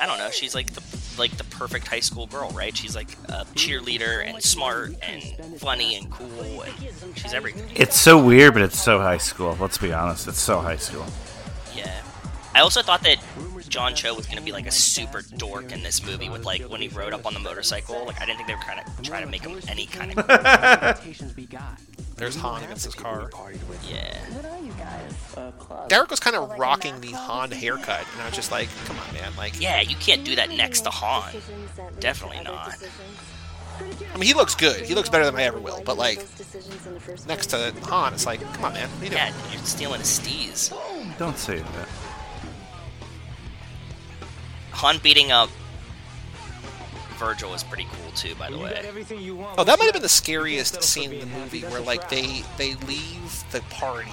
I 0.00 0.06
don't 0.06 0.18
know. 0.18 0.30
She's 0.30 0.54
like 0.54 0.72
the 0.72 0.82
like 1.18 1.36
the 1.36 1.44
perfect 1.44 1.86
high 1.86 2.00
school 2.00 2.26
girl, 2.26 2.50
right? 2.50 2.76
She's 2.76 2.96
like 2.96 3.12
a 3.28 3.44
cheerleader 3.54 4.26
and 4.26 4.42
smart 4.42 4.94
and 5.02 5.58
funny 5.60 5.96
and 5.96 6.10
cool, 6.10 6.62
and 6.62 6.74
she's 7.16 7.32
everything. 7.32 7.70
It's 7.74 7.98
so 7.98 8.22
weird, 8.22 8.54
but 8.54 8.62
it's 8.62 8.80
so 8.80 8.98
high 8.98 9.18
school. 9.18 9.56
Let's 9.60 9.78
be 9.78 9.92
honest. 9.92 10.28
It's 10.28 10.40
so 10.40 10.60
high 10.60 10.76
school. 10.76 11.06
Yeah. 11.74 12.02
I 12.54 12.60
also 12.60 12.82
thought 12.82 13.02
that 13.02 13.18
John 13.68 13.94
Cho 13.94 14.14
was 14.14 14.26
gonna 14.26 14.40
be 14.42 14.52
like 14.52 14.66
a 14.66 14.70
super 14.70 15.22
dork 15.36 15.72
in 15.72 15.82
this 15.82 16.04
movie 16.04 16.28
with 16.28 16.44
like 16.44 16.62
when 16.62 16.80
he 16.80 16.88
rode 16.88 17.12
up 17.12 17.26
on 17.26 17.34
the 17.34 17.40
motorcycle. 17.40 18.04
Like 18.06 18.20
I 18.20 18.26
didn't 18.26 18.38
think 18.38 18.48
they 18.48 18.54
were 18.54 18.62
trying 18.62 18.84
to 18.84 19.02
try 19.02 19.20
to 19.20 19.26
make 19.26 19.42
him 19.42 19.58
any 19.68 19.86
kind 19.86 20.16
of 20.18 20.28
Expectations 20.30 21.34
we 21.36 21.46
got. 21.46 21.78
There's 22.16 22.36
Han 22.36 22.62
against 22.62 22.84
his 22.84 22.94
car. 22.94 23.30
yeah. 23.90 24.16
Derek 25.88 26.10
was 26.10 26.20
kind 26.20 26.36
of 26.36 26.50
rocking 26.58 27.00
the 27.00 27.10
Han 27.10 27.50
haircut, 27.50 28.04
and 28.12 28.22
I 28.22 28.26
was 28.26 28.34
just 28.36 28.52
like, 28.52 28.68
"Come 28.84 28.96
on, 28.98 29.14
man!" 29.14 29.32
Like, 29.36 29.60
Yeah, 29.60 29.80
you 29.80 29.96
can't 29.96 30.24
do 30.24 30.36
that 30.36 30.50
next 30.50 30.82
to 30.82 30.90
Han. 30.90 31.32
Definitely 31.98 32.42
not. 32.44 32.76
I 33.80 34.16
mean, 34.16 34.28
he 34.28 34.34
looks 34.34 34.54
good. 34.54 34.82
He 34.82 34.94
looks 34.94 35.08
better 35.08 35.24
than 35.24 35.34
I 35.34 35.42
ever 35.42 35.58
will. 35.58 35.82
But 35.84 35.96
like, 35.98 36.24
next 37.26 37.46
to 37.48 37.74
Han, 37.84 38.14
it's 38.14 38.26
like, 38.26 38.40
"Come 38.54 38.66
on, 38.66 38.74
man! 38.74 38.88
What 38.90 39.00
are 39.00 39.04
you 39.04 39.10
doing?" 39.10 39.22
Yeah, 39.22 39.32
you're 39.52 39.62
stealing 39.64 39.98
his 39.98 40.16
steez. 40.20 40.72
Don't 41.18 41.36
say 41.36 41.58
that. 41.58 41.88
Han 44.74 44.98
beating 45.02 45.32
up 45.32 45.48
Virgil 47.18 47.50
was 47.52 47.62
pretty 47.62 47.86
cool 47.92 48.10
too, 48.12 48.34
by 48.34 48.50
the 48.50 48.58
way. 48.58 48.72
everything 48.84 49.20
you 49.20 49.36
want. 49.36 49.58
Oh, 49.58 49.64
that 49.64 49.78
might 49.78 49.84
have 49.84 49.92
been 49.94 50.02
the 50.02 50.08
scariest 50.08 50.82
scene 50.82 51.12
in 51.12 51.20
the 51.20 51.26
movie, 51.26 51.60
where 51.62 51.80
like 51.80 52.08
they 52.08 52.42
they 52.58 52.74
leave 52.86 53.44
the 53.52 53.60
party 53.70 54.10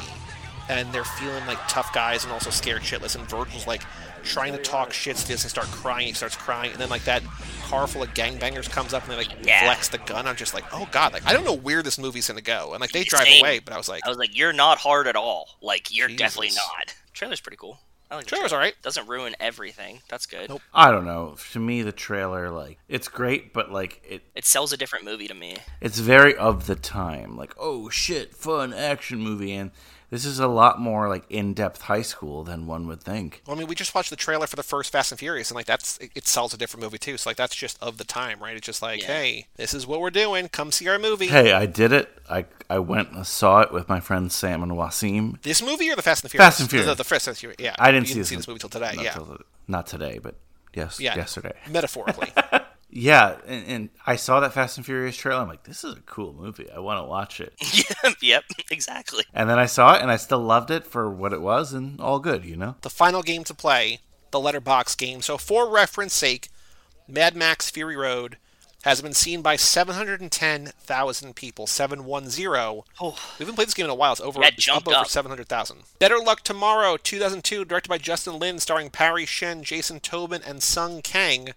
and 0.70 0.92
they're 0.94 1.04
feeling 1.04 1.46
like 1.48 1.58
tough 1.68 1.92
guys 1.94 2.24
and 2.24 2.32
also 2.32 2.52
scared 2.52 2.84
shitless, 2.84 3.16
and 3.16 3.28
Virgil's 3.28 3.66
like 3.66 3.82
trying 4.24 4.54
to 4.54 4.60
talk 4.60 4.94
shit 4.94 5.16
to 5.18 5.28
this 5.28 5.44
and 5.44 5.50
start 5.50 5.66
crying. 5.68 6.08
He 6.08 6.14
starts 6.14 6.36
crying, 6.38 6.72
and 6.72 6.80
then 6.80 6.90
like 6.90 7.04
that 7.06 7.24
car 7.64 7.88
full 7.88 8.04
of 8.04 8.10
gangbangers 8.14 8.70
comes 8.70 8.94
up 8.94 9.02
and 9.04 9.12
they 9.14 9.18
like 9.18 9.30
Yeah. 9.44 9.64
flex 9.66 9.90
the 9.90 9.98
gun. 9.98 10.28
I'm 10.28 10.36
just 10.36 10.54
like, 10.54 10.66
oh 10.72 10.88
god, 10.92 11.12
like 11.14 11.26
I 11.26 11.34
don't 11.34 11.44
know 11.44 11.54
where 11.58 11.82
this 11.82 11.98
movie's 11.98 12.28
gonna 12.28 12.42
go, 12.42 12.74
and 12.74 12.82
like 12.82 12.92
they 12.92 13.04
drive 13.04 13.24
Same. 13.24 13.44
away, 13.44 13.60
but 13.60 13.74
I 13.74 13.78
was 13.78 13.90
like, 13.90 14.06
I 14.06 14.10
was 14.10 14.20
like, 14.20 14.38
you're 14.38 14.54
not 14.54 14.78
hard 14.78 15.08
at 15.08 15.16
all. 15.16 15.50
Like 15.60 15.94
you're 15.94 16.08
definitely 16.08 16.50
Jesus. 16.50 16.64
not. 16.78 16.94
Trailer's 17.14 17.42
pretty 17.42 17.58
cool. 17.58 17.80
I 18.12 18.16
like 18.16 18.26
the 18.26 18.30
Trailer's 18.32 18.50
trailer. 18.50 18.62
alright. 18.62 18.76
Doesn't 18.82 19.08
ruin 19.08 19.36
everything. 19.40 20.02
That's 20.10 20.26
good. 20.26 20.50
Nope. 20.50 20.62
I 20.74 20.92
don't 20.92 21.06
know. 21.06 21.36
To 21.54 21.60
me, 21.60 21.82
the 21.82 21.94
trailer, 21.94 22.50
like, 22.50 22.78
it's 22.90 23.08
great, 23.08 23.54
but 23.54 23.72
like, 23.72 24.02
it 24.08 24.22
It 24.36 24.44
sells 24.46 24.74
a 24.74 24.78
different 24.78 25.06
movie 25.06 25.28
to 25.30 25.34
me. 25.34 25.56
it's 25.80 26.00
very 26.00 26.36
of 26.36 26.68
the 26.68 26.76
time. 26.76 27.38
Like, 27.38 27.54
oh 27.58 27.90
shit, 27.90 28.36
fun 28.36 28.74
action 28.74 29.20
movie, 29.20 29.54
and 29.54 29.72
this 30.12 30.24
is 30.26 30.38
a 30.40 30.48
lot 30.48 30.80
more 30.80 31.10
like 31.10 31.24
in 31.30 31.54
depth 31.56 31.82
high 31.82 32.04
school 32.04 32.44
than 32.44 32.68
one 32.68 32.86
would 32.88 33.02
think. 33.02 33.42
Well, 33.48 33.56
I 33.56 33.60
mean, 33.60 33.68
we 33.68 33.74
just 33.74 33.96
watched 33.96 34.12
the 34.12 34.16
trailer 34.16 34.46
for 34.46 34.56
the 34.58 34.62
first 34.64 34.92
Fast 34.92 35.12
and 35.12 35.18
Furious, 35.20 35.50
and 35.50 35.56
like 35.56 35.66
that's 35.66 35.98
it, 35.98 36.12
it 36.14 36.28
sells 36.28 36.54
a 36.54 36.58
different 36.58 36.84
movie 36.84 37.00
too. 37.00 37.18
So 37.18 37.30
like 37.30 37.38
that's 37.38 37.56
just 37.56 37.82
of 37.82 37.98
the 37.98 38.04
time, 38.04 38.40
right? 38.40 38.56
It's 38.56 38.66
just 38.66 38.84
like, 38.84 39.02
Yeah. 39.02 39.08
hey, 39.08 39.48
this 39.56 39.74
is 39.74 39.88
what 39.88 40.00
we're 40.02 40.12
doing. 40.12 40.48
Come 40.50 40.72
see 40.72 40.88
our 40.88 41.00
movie. 41.00 41.28
Hey, 41.28 41.52
I 41.54 41.66
did 41.66 41.92
it. 41.92 42.10
I 42.30 42.46
I 42.70 42.78
went 42.80 43.12
and 43.12 43.26
saw 43.26 43.62
it 43.62 43.72
with 43.74 43.90
my 43.90 44.00
friends 44.00 44.36
Sam 44.36 44.62
and 44.62 44.74
Wasim. 44.74 45.42
This 45.42 45.62
movie 45.64 45.90
or 45.90 45.96
the 45.96 46.02
Fast 46.04 46.24
and 46.24 46.30
Furious? 46.32 46.46
Fast 46.46 46.60
and 46.60 46.70
Furious. 46.70 46.86
The, 46.86 46.92
the, 46.94 46.98
the 46.98 47.04
Fast 47.04 47.28
and 47.28 47.38
Furious. 47.38 47.58
Yeah. 47.60 47.76
I 47.80 47.92
didn't 47.92 48.08
see 48.08 48.14
didn't 48.14 48.22
this 48.22 48.30
see 48.30 48.36
this 48.36 48.48
movie 48.48 48.60
till 48.60 48.70
today. 48.70 48.94
Not 48.96 49.04
Yeah. 49.06 49.14
till- 49.14 49.38
not 49.68 49.88
today, 49.88 50.20
but 50.22 50.36
yes, 50.76 51.00
Yeah. 51.00 51.16
yesterday. 51.16 51.54
Metaphorically. 51.70 52.32
Yeah, 52.92 53.38
and, 53.48 53.66
and 53.68 53.90
I 54.06 54.18
saw 54.18 54.42
that 54.42 54.54
Fast 54.54 54.78
and 54.78 54.86
Furious 54.86 55.16
trailer. 55.16 55.42
I'm 55.42 55.48
like, 55.48 55.64
this 55.64 55.84
is 55.84 55.96
a 55.96 56.02
cool 56.02 56.34
movie. 56.34 56.70
I 56.70 56.80
want 56.80 57.00
to 57.00 57.06
watch 57.08 57.40
it. 57.40 57.54
yep, 58.04 58.18
yep, 58.22 58.44
exactly. 58.70 59.24
And 59.34 59.50
then 59.50 59.58
I 59.58 59.66
saw 59.66 59.96
it, 59.96 60.02
and 60.02 60.12
I 60.12 60.18
still 60.18 60.40
loved 60.40 60.72
it 60.72 60.86
for 60.86 61.10
what 61.10 61.32
it 61.32 61.42
was, 61.42 61.74
and 61.74 62.00
all 62.02 62.20
good, 62.20 62.44
you 62.44 62.58
know. 62.58 62.76
The 62.82 62.90
final 62.90 63.22
game 63.24 63.46
to 63.46 63.54
play, 63.54 64.00
the 64.32 64.40
Letterboxd 64.40 64.98
game. 64.98 65.22
So, 65.22 65.38
for 65.38 65.70
reference 65.70 66.14
sake, 66.14 66.50
Mad 67.08 67.36
Max 67.36 67.70
Fury 67.70 67.96
Road 67.96 68.38
has 68.84 69.02
been 69.02 69.14
seen 69.14 69.42
by 69.42 69.56
710,000 69.56 71.36
people. 71.36 71.68
710. 71.68 72.82
Oh. 73.00 73.18
We 73.40 73.44
haven't 73.44 73.56
played 73.56 73.68
this 73.68 73.74
game 73.74 73.86
in 73.86 73.92
a 73.92 73.96
while. 73.96 74.14
It's 74.14 74.22
over 74.22 74.42
it's 74.44 74.58
jumped 74.58 74.88
up 74.88 74.98
over 74.98 75.10
700,000. 75.10 75.78
Better 76.00 76.18
Luck 76.18 76.42
Tomorrow, 76.42 76.98
2002, 76.98 77.66
directed 77.66 77.90
by 77.90 78.00
Justin 78.00 78.40
Lin, 78.40 78.60
starring 78.60 78.90
Parry 78.90 79.26
Shen, 79.26 79.64
Jason 79.64 80.00
Tobin, 80.00 80.42
and 80.46 80.64
Sung 80.64 81.02
Kang, 81.02 81.50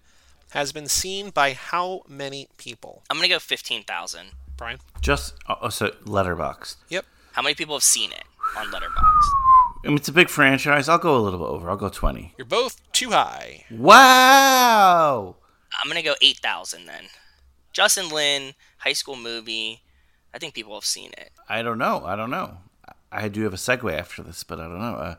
has 0.55 0.71
been 0.71 0.87
seen 0.87 1.29
by 1.31 1.53
how 1.53 2.01
many 2.07 2.47
people? 2.57 3.03
I'm 3.09 3.17
gonna 3.17 3.27
go 3.27 3.39
fifteen 3.39 3.83
thousand. 3.83 4.27
Brian? 4.57 4.79
Just 5.01 5.35
oh, 5.49 5.69
so 5.69 5.89
Letterboxd. 6.05 6.77
Yep. 6.89 7.05
How 7.33 7.41
many 7.41 7.55
people 7.55 7.75
have 7.75 7.83
seen 7.83 8.11
it 8.11 8.23
on 8.57 8.67
Letterboxd? 8.67 9.83
I 9.83 9.89
mean, 9.89 9.97
it's 9.97 10.07
a 10.07 10.13
big 10.13 10.29
franchise. 10.29 10.87
I'll 10.87 10.97
go 10.97 11.17
a 11.17 11.19
little 11.19 11.39
bit 11.39 11.45
over. 11.45 11.69
I'll 11.69 11.75
go 11.75 11.89
twenty. 11.89 12.33
You're 12.37 12.45
both 12.45 12.81
too 12.93 13.11
high. 13.11 13.65
Wow. 13.69 15.35
I'm 15.83 15.89
gonna 15.89 16.01
go 16.01 16.15
eight 16.21 16.39
thousand 16.39 16.85
then. 16.85 17.05
Justin 17.73 18.07
Lin, 18.07 18.53
high 18.77 18.93
school 18.93 19.17
movie. 19.17 19.81
I 20.33 20.39
think 20.39 20.53
people 20.53 20.73
have 20.73 20.85
seen 20.85 21.11
it. 21.17 21.31
I 21.49 21.61
don't 21.61 21.77
know. 21.77 22.05
I 22.05 22.15
don't 22.15 22.31
know. 22.31 22.59
I 23.11 23.27
do 23.27 23.43
have 23.43 23.53
a 23.53 23.57
segue 23.57 23.93
after 23.93 24.23
this, 24.23 24.43
but 24.43 24.59
I 24.59 24.63
don't 24.63 24.79
know. 24.79 24.95
Uh, 24.95 25.15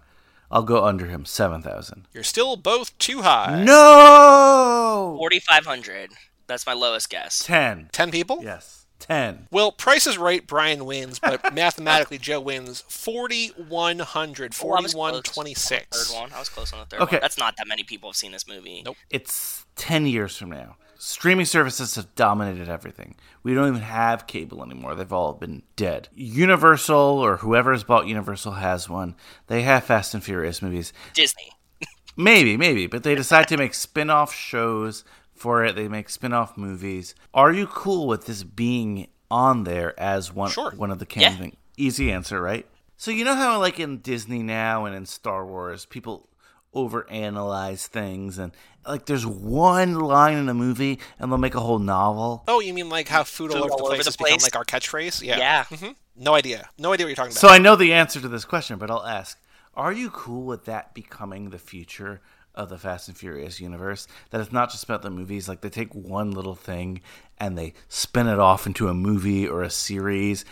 I'll 0.50 0.62
go 0.62 0.84
under 0.84 1.06
him. 1.06 1.24
Seven 1.24 1.62
thousand. 1.62 2.06
You're 2.12 2.22
still 2.22 2.56
both 2.56 2.96
too 2.98 3.22
high. 3.22 3.62
No. 3.64 5.14
Forty 5.18 5.40
five 5.40 5.66
hundred. 5.66 6.10
That's 6.46 6.66
my 6.66 6.72
lowest 6.74 7.10
guess. 7.10 7.44
Ten. 7.44 7.88
10 7.92 8.10
people? 8.12 8.38
Yes. 8.42 8.86
Ten. 9.00 9.48
Well, 9.50 9.72
Price 9.72 10.06
is 10.06 10.16
right. 10.16 10.46
Brian 10.46 10.84
wins, 10.86 11.18
but 11.18 11.52
mathematically, 11.54 12.18
Joe 12.18 12.38
wins 12.40 12.82
4,100. 12.88 14.54
Oh, 14.62 14.70
I 14.70 14.80
was 14.80 14.92
close. 14.92 14.92
4126. 14.94 16.08
Third 16.12 16.16
one. 16.20 16.32
I 16.32 16.38
was 16.38 16.48
close 16.48 16.72
on 16.72 16.78
the 16.78 16.86
third 16.86 17.00
Okay. 17.02 17.16
one. 17.16 17.20
That's 17.20 17.36
not 17.36 17.56
that 17.58 17.66
many 17.66 17.82
people 17.82 18.08
have 18.10 18.16
seen 18.16 18.30
this 18.32 18.46
movie. 18.46 18.82
Nope. 18.84 18.96
It's 19.10 19.64
ten 19.74 20.06
years 20.06 20.36
from 20.36 20.50
now. 20.50 20.76
Streaming 20.98 21.44
services 21.46 21.94
have 21.96 22.14
dominated 22.14 22.68
everything. 22.68 23.14
We 23.42 23.54
don't 23.54 23.68
even 23.68 23.80
have 23.82 24.26
cable 24.26 24.62
anymore. 24.64 24.94
They've 24.94 25.12
all 25.12 25.34
been 25.34 25.62
dead. 25.76 26.08
Universal 26.14 26.96
or 26.96 27.38
whoever 27.38 27.72
has 27.72 27.84
bought 27.84 28.06
Universal 28.06 28.52
has 28.52 28.88
one. 28.88 29.14
They 29.46 29.62
have 29.62 29.84
Fast 29.84 30.14
and 30.14 30.24
Furious 30.24 30.62
movies. 30.62 30.92
Disney. 31.14 31.50
Maybe, 32.16 32.56
maybe, 32.56 32.86
but 32.86 33.02
they 33.02 33.14
decide 33.14 33.46
to 33.48 33.58
make 33.58 33.74
spin-off 33.74 34.32
shows 34.32 35.04
for 35.34 35.64
it. 35.66 35.76
They 35.76 35.86
make 35.86 36.08
spin-off 36.08 36.56
movies. 36.56 37.14
Are 37.34 37.52
you 37.52 37.66
cool 37.66 38.06
with 38.06 38.24
this 38.24 38.42
being 38.42 39.08
on 39.30 39.64
there 39.64 39.98
as 40.00 40.32
one 40.32 40.50
Sure. 40.50 40.70
one 40.70 40.90
of 40.90 40.98
the 40.98 41.06
Yeah. 41.14 41.30
canon? 41.34 41.56
Easy 41.76 42.10
answer, 42.10 42.40
right? 42.40 42.66
So 42.96 43.10
you 43.10 43.22
know 43.24 43.34
how 43.34 43.58
like 43.58 43.78
in 43.78 43.98
Disney 43.98 44.42
now 44.42 44.86
and 44.86 44.94
in 44.96 45.04
Star 45.04 45.44
Wars, 45.44 45.84
people 45.84 46.30
overanalyze 46.76 47.86
things 47.86 48.38
and 48.38 48.52
like 48.86 49.06
there's 49.06 49.26
one 49.26 49.94
line 49.94 50.36
in 50.36 50.48
a 50.48 50.54
movie 50.54 51.00
and 51.18 51.30
they'll 51.30 51.38
make 51.38 51.54
a 51.54 51.60
whole 51.60 51.78
novel. 51.78 52.44
Oh, 52.46 52.60
you 52.60 52.74
mean 52.74 52.88
like 52.88 53.08
how 53.08 53.24
food 53.24 53.50
all 53.50 53.56
Food 53.56 53.62
over 53.62 53.68
the 53.68 53.74
all 53.74 53.80
over 53.86 53.94
place 53.94 54.04
the 54.04 54.10
has 54.10 54.16
become 54.16 54.38
like 54.42 54.56
our 54.56 54.64
catchphrase? 54.64 55.22
Yeah. 55.22 55.38
Yeah. 55.38 55.64
Mm-hmm. 55.64 55.92
No 56.16 56.34
idea. 56.34 56.68
No 56.78 56.92
idea 56.92 57.06
what 57.06 57.08
you're 57.08 57.16
talking 57.16 57.32
about. 57.32 57.40
So 57.40 57.48
I 57.48 57.58
know 57.58 57.76
the 57.76 57.92
answer 57.92 58.20
to 58.20 58.28
this 58.28 58.44
question, 58.44 58.78
but 58.78 58.90
I'll 58.90 59.04
ask: 59.04 59.38
Are 59.74 59.92
you 59.92 60.10
cool 60.10 60.44
with 60.44 60.66
that 60.66 60.94
becoming 60.94 61.50
the 61.50 61.58
future 61.58 62.20
of 62.56 62.68
the 62.68 62.78
Fast 62.78 63.08
and 63.08 63.16
Furious 63.16 63.60
universe? 63.60 64.08
That 64.30 64.40
it's 64.40 64.52
not 64.52 64.70
just 64.70 64.84
about 64.84 65.02
the 65.02 65.10
movies; 65.10 65.48
like 65.48 65.60
they 65.60 65.68
take 65.68 65.94
one 65.94 66.30
little 66.30 66.54
thing 66.54 67.00
and 67.38 67.56
they 67.56 67.74
spin 67.88 68.26
it 68.26 68.38
off 68.38 68.66
into 68.66 68.88
a 68.88 68.94
movie 68.94 69.46
or 69.46 69.62
a 69.62 69.70
series, 69.70 70.44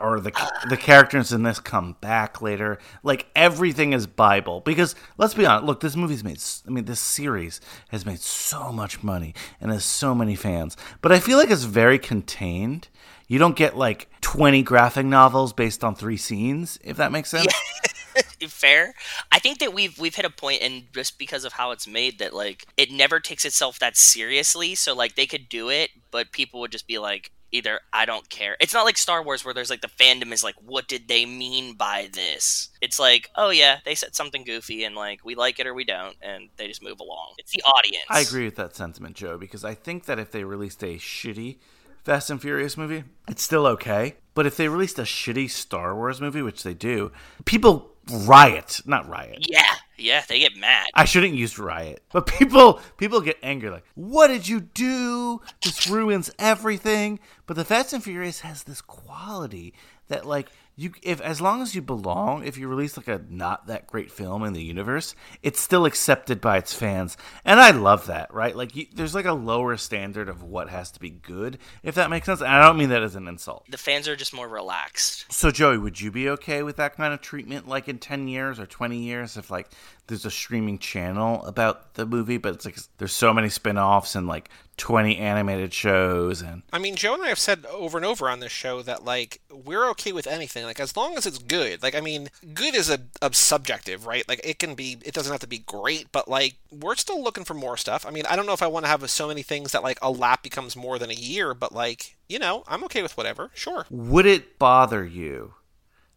or 0.00 0.20
the 0.20 0.32
the 0.68 0.76
characters 0.76 1.32
in 1.32 1.42
this 1.42 1.58
come 1.58 1.96
back 2.00 2.42
later. 2.42 2.78
Like 3.02 3.26
everything 3.34 3.92
is 3.92 4.06
Bible. 4.06 4.60
Because 4.60 4.94
let's 5.16 5.34
be 5.34 5.46
honest, 5.46 5.66
look, 5.66 5.80
this 5.80 5.96
movie's 5.96 6.24
made. 6.24 6.40
I 6.66 6.70
mean, 6.70 6.84
this 6.84 7.00
series 7.00 7.60
has 7.88 8.04
made 8.04 8.20
so 8.20 8.72
much 8.72 9.02
money 9.02 9.34
and 9.60 9.70
has 9.70 9.84
so 9.84 10.14
many 10.14 10.36
fans, 10.36 10.76
but 11.00 11.12
I 11.12 11.20
feel 11.20 11.38
like 11.38 11.50
it's 11.50 11.64
very 11.64 11.98
contained. 11.98 12.88
You 13.28 13.38
don't 13.40 13.56
get 13.56 13.76
like 13.76 14.08
20 14.20 14.62
graphic 14.62 15.04
novels 15.04 15.52
based 15.52 15.82
on 15.82 15.94
three 15.94 16.16
scenes, 16.16 16.78
if 16.84 16.96
that 16.98 17.10
makes 17.10 17.30
sense. 17.30 17.52
Fair. 18.48 18.94
I 19.32 19.38
think 19.38 19.58
that 19.58 19.72
we've 19.72 19.98
we've 19.98 20.14
hit 20.14 20.24
a 20.24 20.30
point, 20.30 20.62
and 20.62 20.84
just 20.92 21.18
because 21.18 21.44
of 21.44 21.52
how 21.52 21.70
it's 21.70 21.86
made, 21.86 22.18
that 22.18 22.34
like 22.34 22.66
it 22.76 22.90
never 22.90 23.20
takes 23.20 23.44
itself 23.44 23.78
that 23.78 23.96
seriously. 23.96 24.74
So 24.74 24.94
like 24.94 25.16
they 25.16 25.26
could 25.26 25.48
do 25.48 25.68
it, 25.68 25.90
but 26.10 26.32
people 26.32 26.60
would 26.60 26.72
just 26.72 26.86
be 26.86 26.98
like, 26.98 27.30
either 27.52 27.80
I 27.92 28.04
don't 28.04 28.28
care. 28.28 28.56
It's 28.60 28.74
not 28.74 28.84
like 28.84 28.98
Star 28.98 29.22
Wars 29.22 29.44
where 29.44 29.54
there's 29.54 29.70
like 29.70 29.80
the 29.80 29.88
fandom 29.88 30.32
is 30.32 30.44
like, 30.44 30.56
what 30.64 30.88
did 30.88 31.08
they 31.08 31.26
mean 31.26 31.74
by 31.74 32.08
this? 32.12 32.68
It's 32.80 32.98
like, 32.98 33.30
oh 33.36 33.50
yeah, 33.50 33.78
they 33.84 33.94
said 33.94 34.14
something 34.14 34.44
goofy, 34.44 34.84
and 34.84 34.94
like 34.94 35.24
we 35.24 35.34
like 35.34 35.58
it 35.58 35.66
or 35.66 35.74
we 35.74 35.84
don't, 35.84 36.16
and 36.22 36.48
they 36.56 36.68
just 36.68 36.82
move 36.82 37.00
along. 37.00 37.34
It's 37.38 37.52
the 37.52 37.62
audience. 37.62 38.04
I 38.08 38.20
agree 38.20 38.44
with 38.44 38.56
that 38.56 38.76
sentiment, 38.76 39.16
Joe, 39.16 39.38
because 39.38 39.64
I 39.64 39.74
think 39.74 40.04
that 40.06 40.18
if 40.18 40.30
they 40.30 40.44
released 40.44 40.82
a 40.82 40.96
shitty 40.96 41.58
Fast 42.04 42.30
and 42.30 42.40
Furious 42.40 42.76
movie, 42.76 43.02
it's 43.26 43.42
still 43.42 43.66
okay. 43.66 44.14
But 44.34 44.46
if 44.46 44.56
they 44.56 44.68
released 44.68 44.98
a 45.00 45.02
shitty 45.02 45.50
Star 45.50 45.92
Wars 45.96 46.20
movie, 46.20 46.42
which 46.42 46.62
they 46.62 46.74
do, 46.74 47.10
people 47.46 47.95
riot. 48.10 48.80
Not 48.86 49.08
riot. 49.08 49.46
Yeah, 49.48 49.74
yeah, 49.96 50.22
they 50.28 50.38
get 50.38 50.56
mad. 50.56 50.86
I 50.94 51.04
shouldn't 51.04 51.34
use 51.34 51.58
riot, 51.58 52.02
but 52.12 52.26
people 52.26 52.80
people 52.96 53.20
get 53.20 53.38
angry 53.42 53.70
like, 53.70 53.84
"What 53.94 54.28
did 54.28 54.48
you 54.48 54.60
do? 54.60 55.40
This 55.62 55.86
ruins 55.88 56.30
everything." 56.38 57.18
But 57.46 57.56
the 57.56 57.64
Fast 57.64 57.92
and 57.92 58.02
Furious 58.02 58.40
has 58.40 58.64
this 58.64 58.80
quality 58.80 59.74
that 60.08 60.26
like 60.26 60.50
you 60.78 60.92
if 61.02 61.22
as 61.22 61.40
long 61.40 61.62
as 61.62 61.74
you 61.74 61.80
belong, 61.80 62.44
if 62.44 62.58
you 62.58 62.68
release 62.68 62.98
like 62.98 63.08
a 63.08 63.22
not 63.30 63.66
that 63.66 63.86
great 63.86 64.10
film 64.10 64.44
in 64.44 64.52
the 64.52 64.62
universe, 64.62 65.14
it's 65.42 65.58
still 65.58 65.86
accepted 65.86 66.38
by 66.38 66.58
its 66.58 66.74
fans. 66.74 67.16
And 67.46 67.58
I 67.58 67.70
love 67.70 68.06
that, 68.08 68.32
right? 68.32 68.54
Like 68.54 68.76
you, 68.76 68.86
there's 68.94 69.14
like 69.14 69.24
a 69.24 69.32
lower 69.32 69.78
standard 69.78 70.28
of 70.28 70.42
what 70.42 70.68
has 70.68 70.90
to 70.92 71.00
be 71.00 71.08
good, 71.08 71.58
if 71.82 71.94
that 71.94 72.10
makes 72.10 72.26
sense. 72.26 72.40
And 72.40 72.50
I 72.50 72.62
don't 72.62 72.76
mean 72.76 72.90
that 72.90 73.02
as 73.02 73.16
an 73.16 73.26
insult. 73.26 73.64
The 73.70 73.78
fans 73.78 74.06
are 74.06 74.16
just 74.16 74.34
more 74.34 74.48
relaxed. 74.48 75.32
So 75.32 75.50
Joey, 75.50 75.78
would 75.78 75.98
you 75.98 76.10
be 76.10 76.28
okay 76.30 76.62
with 76.62 76.76
that 76.76 76.94
kind 76.94 77.14
of 77.14 77.22
treatment 77.22 77.66
like 77.66 77.88
in 77.88 77.98
10 77.98 78.28
years 78.28 78.60
or 78.60 78.66
20 78.66 78.98
years 78.98 79.38
if 79.38 79.50
like 79.50 79.70
there's 80.06 80.24
a 80.24 80.30
streaming 80.30 80.78
channel 80.78 81.42
about 81.44 81.94
the 81.94 82.06
movie 82.06 82.36
but 82.38 82.54
it's 82.54 82.64
like 82.64 82.76
there's 82.98 83.12
so 83.12 83.32
many 83.32 83.48
spin-offs 83.48 84.14
and 84.14 84.26
like 84.26 84.48
20 84.76 85.16
animated 85.16 85.72
shows 85.72 86.42
and 86.42 86.62
I 86.72 86.78
mean, 86.78 86.94
Joe 86.96 87.14
and 87.14 87.22
I 87.22 87.28
have 87.28 87.38
said 87.38 87.64
over 87.66 87.96
and 87.96 88.04
over 88.04 88.28
on 88.28 88.40
this 88.40 88.52
show 88.52 88.82
that 88.82 89.04
like 89.04 89.40
we're 89.50 89.88
okay 89.90 90.12
with 90.12 90.26
anything, 90.26 90.64
like 90.64 90.80
as 90.80 90.96
long 90.96 91.16
as 91.16 91.24
it's 91.24 91.38
good. 91.38 91.82
Like, 91.82 91.94
I 91.94 92.00
mean, 92.00 92.28
good 92.52 92.74
is 92.74 92.90
a, 92.90 93.00
a 93.22 93.32
subjective, 93.32 94.06
right? 94.06 94.28
Like, 94.28 94.40
it 94.44 94.58
can 94.58 94.74
be, 94.74 94.98
it 95.02 95.14
doesn't 95.14 95.32
have 95.32 95.40
to 95.40 95.46
be 95.46 95.58
great, 95.58 96.12
but 96.12 96.28
like 96.28 96.56
we're 96.70 96.96
still 96.96 97.22
looking 97.22 97.44
for 97.44 97.54
more 97.54 97.76
stuff. 97.76 98.04
I 98.06 98.10
mean, 98.10 98.26
I 98.26 98.36
don't 98.36 98.46
know 98.46 98.52
if 98.52 98.62
I 98.62 98.66
want 98.66 98.84
to 98.84 98.90
have 98.90 99.08
so 99.10 99.28
many 99.28 99.42
things 99.42 99.72
that 99.72 99.82
like 99.82 99.98
a 100.02 100.10
lap 100.10 100.42
becomes 100.42 100.76
more 100.76 100.98
than 100.98 101.10
a 101.10 101.14
year, 101.14 101.54
but 101.54 101.72
like 101.72 102.16
you 102.28 102.38
know, 102.38 102.64
I'm 102.66 102.84
okay 102.84 103.02
with 103.02 103.16
whatever. 103.16 103.50
Sure. 103.54 103.86
would 103.88 104.26
it 104.26 104.58
bother 104.58 105.04
you 105.04 105.54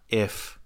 if 0.10 0.59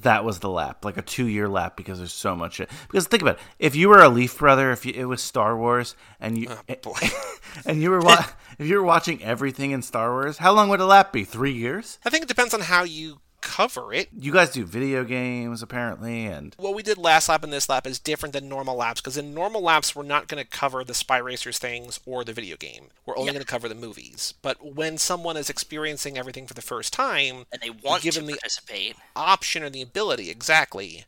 that 0.00 0.24
was 0.24 0.40
the 0.40 0.50
lap, 0.50 0.84
like 0.84 0.96
a 0.96 1.02
two-year 1.02 1.48
lap, 1.48 1.76
because 1.76 1.98
there's 1.98 2.12
so 2.12 2.34
much. 2.34 2.54
Shit. 2.54 2.70
Because 2.86 3.06
think 3.06 3.22
about 3.22 3.36
it: 3.36 3.42
if 3.58 3.76
you 3.76 3.88
were 3.88 4.02
a 4.02 4.08
Leaf 4.08 4.38
brother, 4.38 4.70
if 4.72 4.84
you, 4.84 4.92
it 4.94 5.04
was 5.04 5.22
Star 5.22 5.56
Wars, 5.56 5.96
and 6.20 6.38
you 6.38 6.48
oh, 6.50 6.74
boy. 6.82 6.98
and 7.66 7.80
you 7.80 7.90
were 7.90 8.00
wa- 8.00 8.26
if 8.58 8.66
you 8.66 8.76
were 8.76 8.84
watching 8.84 9.22
everything 9.22 9.70
in 9.70 9.82
Star 9.82 10.10
Wars, 10.10 10.38
how 10.38 10.52
long 10.52 10.68
would 10.68 10.80
a 10.80 10.86
lap 10.86 11.12
be? 11.12 11.24
Three 11.24 11.52
years? 11.52 11.98
I 12.04 12.10
think 12.10 12.24
it 12.24 12.28
depends 12.28 12.54
on 12.54 12.60
how 12.60 12.82
you 12.84 13.20
cover 13.44 13.92
it. 13.92 14.08
You 14.18 14.32
guys 14.32 14.50
do 14.50 14.64
video 14.64 15.04
games 15.04 15.62
apparently, 15.62 16.24
and 16.24 16.54
what 16.58 16.74
we 16.74 16.82
did 16.82 16.98
last 16.98 17.28
lap 17.28 17.44
and 17.44 17.52
this 17.52 17.68
lap 17.68 17.86
is 17.86 17.98
different 17.98 18.32
than 18.32 18.48
normal 18.48 18.74
laps 18.76 19.00
because 19.00 19.16
in 19.18 19.34
normal 19.34 19.60
laps 19.60 19.94
we're 19.94 20.02
not 20.02 20.26
going 20.26 20.42
to 20.42 20.48
cover 20.48 20.82
the 20.82 20.94
spy 20.94 21.18
racers 21.18 21.58
things 21.58 22.00
or 22.06 22.24
the 22.24 22.32
video 22.32 22.56
game 22.56 22.86
we're 23.06 23.16
only 23.16 23.26
Yeah. 23.28 23.32
going 23.34 23.44
to 23.44 23.50
cover 23.50 23.68
the 23.68 23.74
movies 23.74 24.34
but 24.42 24.74
when 24.74 24.96
someone 24.98 25.36
is 25.36 25.50
experiencing 25.50 26.16
everything 26.18 26.46
for 26.46 26.54
the 26.54 26.62
first 26.62 26.92
time 26.92 27.44
And 27.52 27.60
they 27.60 27.70
want 27.70 28.02
give 28.02 28.14
to 28.14 28.20
them 28.20 28.26
the 28.26 28.94
option 29.14 29.62
or 29.62 29.70
the 29.70 29.82
ability 29.82 30.30
exactly 30.30 31.04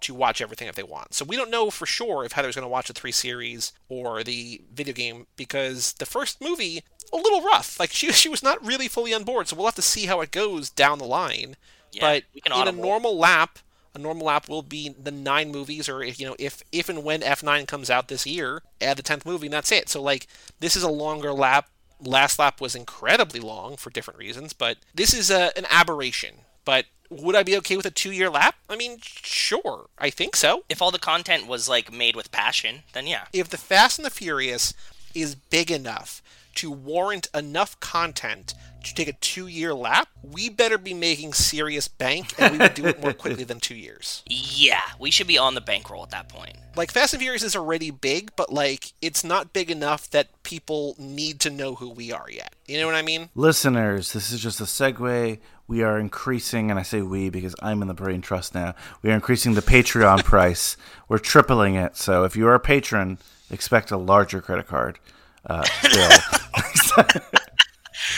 to 0.00 0.14
watch 0.14 0.40
everything 0.40 0.68
if 0.68 0.74
they 0.74 0.82
want 0.82 1.14
so 1.14 1.24
we 1.24 1.36
don't 1.36 1.50
know 1.50 1.70
for 1.70 1.86
sure 1.86 2.24
if 2.24 2.32
heather's 2.32 2.54
going 2.54 2.62
to 2.64 2.68
watch 2.68 2.88
the 2.88 2.92
three 2.92 3.12
series 3.12 3.72
or 3.88 4.22
the 4.22 4.60
video 4.72 4.92
game 4.94 5.26
because 5.36 5.94
the 5.94 6.06
first 6.06 6.40
movie 6.40 6.82
a 7.12 7.16
little 7.16 7.42
rough 7.42 7.78
like 7.80 7.90
she, 7.90 8.12
she 8.12 8.28
was 8.28 8.42
not 8.42 8.64
really 8.64 8.88
fully 8.88 9.14
on 9.14 9.24
board 9.24 9.48
so 9.48 9.56
we'll 9.56 9.66
have 9.66 9.74
to 9.74 9.82
see 9.82 10.06
how 10.06 10.20
it 10.20 10.30
goes 10.30 10.68
down 10.70 10.98
the 10.98 11.04
line 11.04 11.56
Yeah, 11.92 12.00
but 12.02 12.24
we 12.34 12.40
can 12.40 12.52
in 12.52 12.68
a 12.68 12.72
normal 12.72 13.16
lap, 13.16 13.58
a 13.94 13.98
normal 13.98 14.26
lap 14.26 14.48
will 14.48 14.62
be 14.62 14.90
the 14.90 15.10
nine 15.10 15.50
movies, 15.50 15.88
or 15.88 16.02
if 16.02 16.20
you 16.20 16.26
know, 16.26 16.36
if 16.38 16.62
if 16.72 16.88
and 16.88 17.02
when 17.04 17.22
F 17.22 17.42
nine 17.42 17.66
comes 17.66 17.88
out 17.90 18.08
this 18.08 18.26
year, 18.26 18.62
add 18.80 18.98
the 18.98 19.02
tenth 19.02 19.24
movie, 19.24 19.46
and 19.46 19.54
that's 19.54 19.72
it. 19.72 19.88
So 19.88 20.02
like, 20.02 20.26
this 20.60 20.76
is 20.76 20.82
a 20.82 20.90
longer 20.90 21.32
lap. 21.32 21.70
Last 22.00 22.38
lap 22.38 22.60
was 22.60 22.74
incredibly 22.74 23.40
long 23.40 23.76
for 23.76 23.88
different 23.88 24.18
reasons, 24.18 24.52
but 24.52 24.76
this 24.94 25.14
is 25.14 25.30
a, 25.30 25.56
an 25.56 25.64
aberration. 25.70 26.34
But 26.66 26.86
would 27.10 27.36
I 27.36 27.42
be 27.42 27.56
okay 27.58 27.76
with 27.76 27.86
a 27.86 27.90
two 27.90 28.12
year 28.12 28.30
lap? 28.30 28.56
I 28.68 28.76
mean, 28.76 28.98
sure, 29.00 29.86
I 29.98 30.10
think 30.10 30.36
so. 30.36 30.64
If 30.68 30.82
all 30.82 30.90
the 30.90 30.98
content 30.98 31.46
was 31.46 31.68
like 31.68 31.92
made 31.92 32.16
with 32.16 32.32
passion, 32.32 32.82
then 32.92 33.06
yeah. 33.06 33.26
If 33.32 33.48
the 33.48 33.58
Fast 33.58 33.98
and 33.98 34.06
the 34.06 34.10
Furious 34.10 34.74
is 35.14 35.34
big 35.34 35.70
enough 35.70 36.22
to 36.56 36.70
warrant 36.70 37.28
enough 37.34 37.78
content 37.80 38.54
to 38.82 38.94
take 38.94 39.08
a 39.08 39.12
two 39.14 39.46
year 39.46 39.74
lap, 39.74 40.08
we 40.22 40.48
better 40.48 40.78
be 40.78 40.94
making 40.94 41.32
serious 41.32 41.88
bank 41.88 42.32
and 42.38 42.52
we 42.52 42.58
would 42.58 42.74
do 42.74 42.86
it 42.86 43.00
more 43.00 43.12
quickly 43.14 43.44
than 43.44 43.60
two 43.60 43.74
years. 43.74 44.22
Yeah, 44.26 44.80
we 44.98 45.10
should 45.10 45.26
be 45.26 45.38
on 45.38 45.54
the 45.54 45.60
bankroll 45.60 46.02
at 46.02 46.10
that 46.10 46.28
point. 46.28 46.56
Like 46.76 46.90
Fast 46.90 47.14
and 47.14 47.22
Furious 47.22 47.42
is 47.42 47.56
already 47.56 47.90
big, 47.90 48.30
but 48.36 48.52
like 48.52 48.92
it's 49.02 49.24
not 49.24 49.52
big 49.52 49.70
enough 49.70 50.10
that 50.10 50.42
people 50.42 50.94
need 50.98 51.40
to 51.40 51.50
know 51.50 51.74
who 51.74 51.90
we 51.90 52.12
are 52.12 52.30
yet. 52.30 52.54
You 52.66 52.80
know 52.80 52.86
what 52.86 52.94
I 52.94 53.02
mean? 53.02 53.28
Listeners, 53.34 54.12
this 54.12 54.30
is 54.32 54.40
just 54.40 54.60
a 54.60 54.64
segue. 54.64 55.38
We 55.68 55.82
are 55.82 55.98
increasing, 55.98 56.70
and 56.70 56.78
I 56.78 56.82
say 56.82 57.02
we 57.02 57.28
because 57.28 57.54
I'm 57.60 57.82
in 57.82 57.88
the 57.88 57.94
brain 57.94 58.20
trust 58.20 58.54
now. 58.54 58.74
We 59.02 59.10
are 59.10 59.14
increasing 59.14 59.54
the 59.54 59.62
Patreon 59.62 60.24
price. 60.24 60.76
We're 61.08 61.18
tripling 61.18 61.74
it. 61.74 61.96
So 61.96 62.24
if 62.24 62.36
you 62.36 62.46
are 62.46 62.54
a 62.54 62.60
patron, 62.60 63.18
expect 63.50 63.90
a 63.90 63.96
larger 63.96 64.40
credit 64.40 64.66
card 64.66 64.98
uh, 65.44 65.64
bill. 65.82 67.02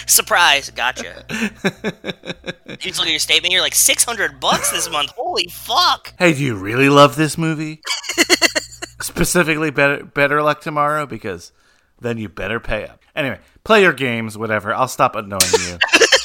Surprise, 0.06 0.70
gotcha. 0.70 1.24
you 1.30 2.76
just 2.76 2.98
look 2.98 3.06
at 3.06 3.10
your 3.10 3.18
statement, 3.18 3.52
you're 3.52 3.62
like 3.62 3.74
six 3.74 4.04
hundred 4.04 4.40
bucks 4.40 4.70
this 4.70 4.90
month. 4.90 5.10
Holy 5.16 5.48
fuck! 5.48 6.14
hey, 6.18 6.34
do 6.34 6.42
you 6.42 6.54
really 6.54 6.88
love 6.88 7.16
this 7.16 7.38
movie? 7.38 7.80
Specifically, 9.00 9.70
better 9.70 10.04
better 10.04 10.42
luck 10.42 10.60
tomorrow 10.60 11.06
because 11.06 11.52
then 12.00 12.18
you 12.18 12.28
better 12.28 12.60
pay 12.60 12.84
up. 12.86 13.02
Anyway, 13.16 13.38
play 13.64 13.82
your 13.82 13.92
games, 13.92 14.36
whatever. 14.36 14.74
I'll 14.74 14.88
stop 14.88 15.16
annoying 15.16 15.40
you. 15.60 15.78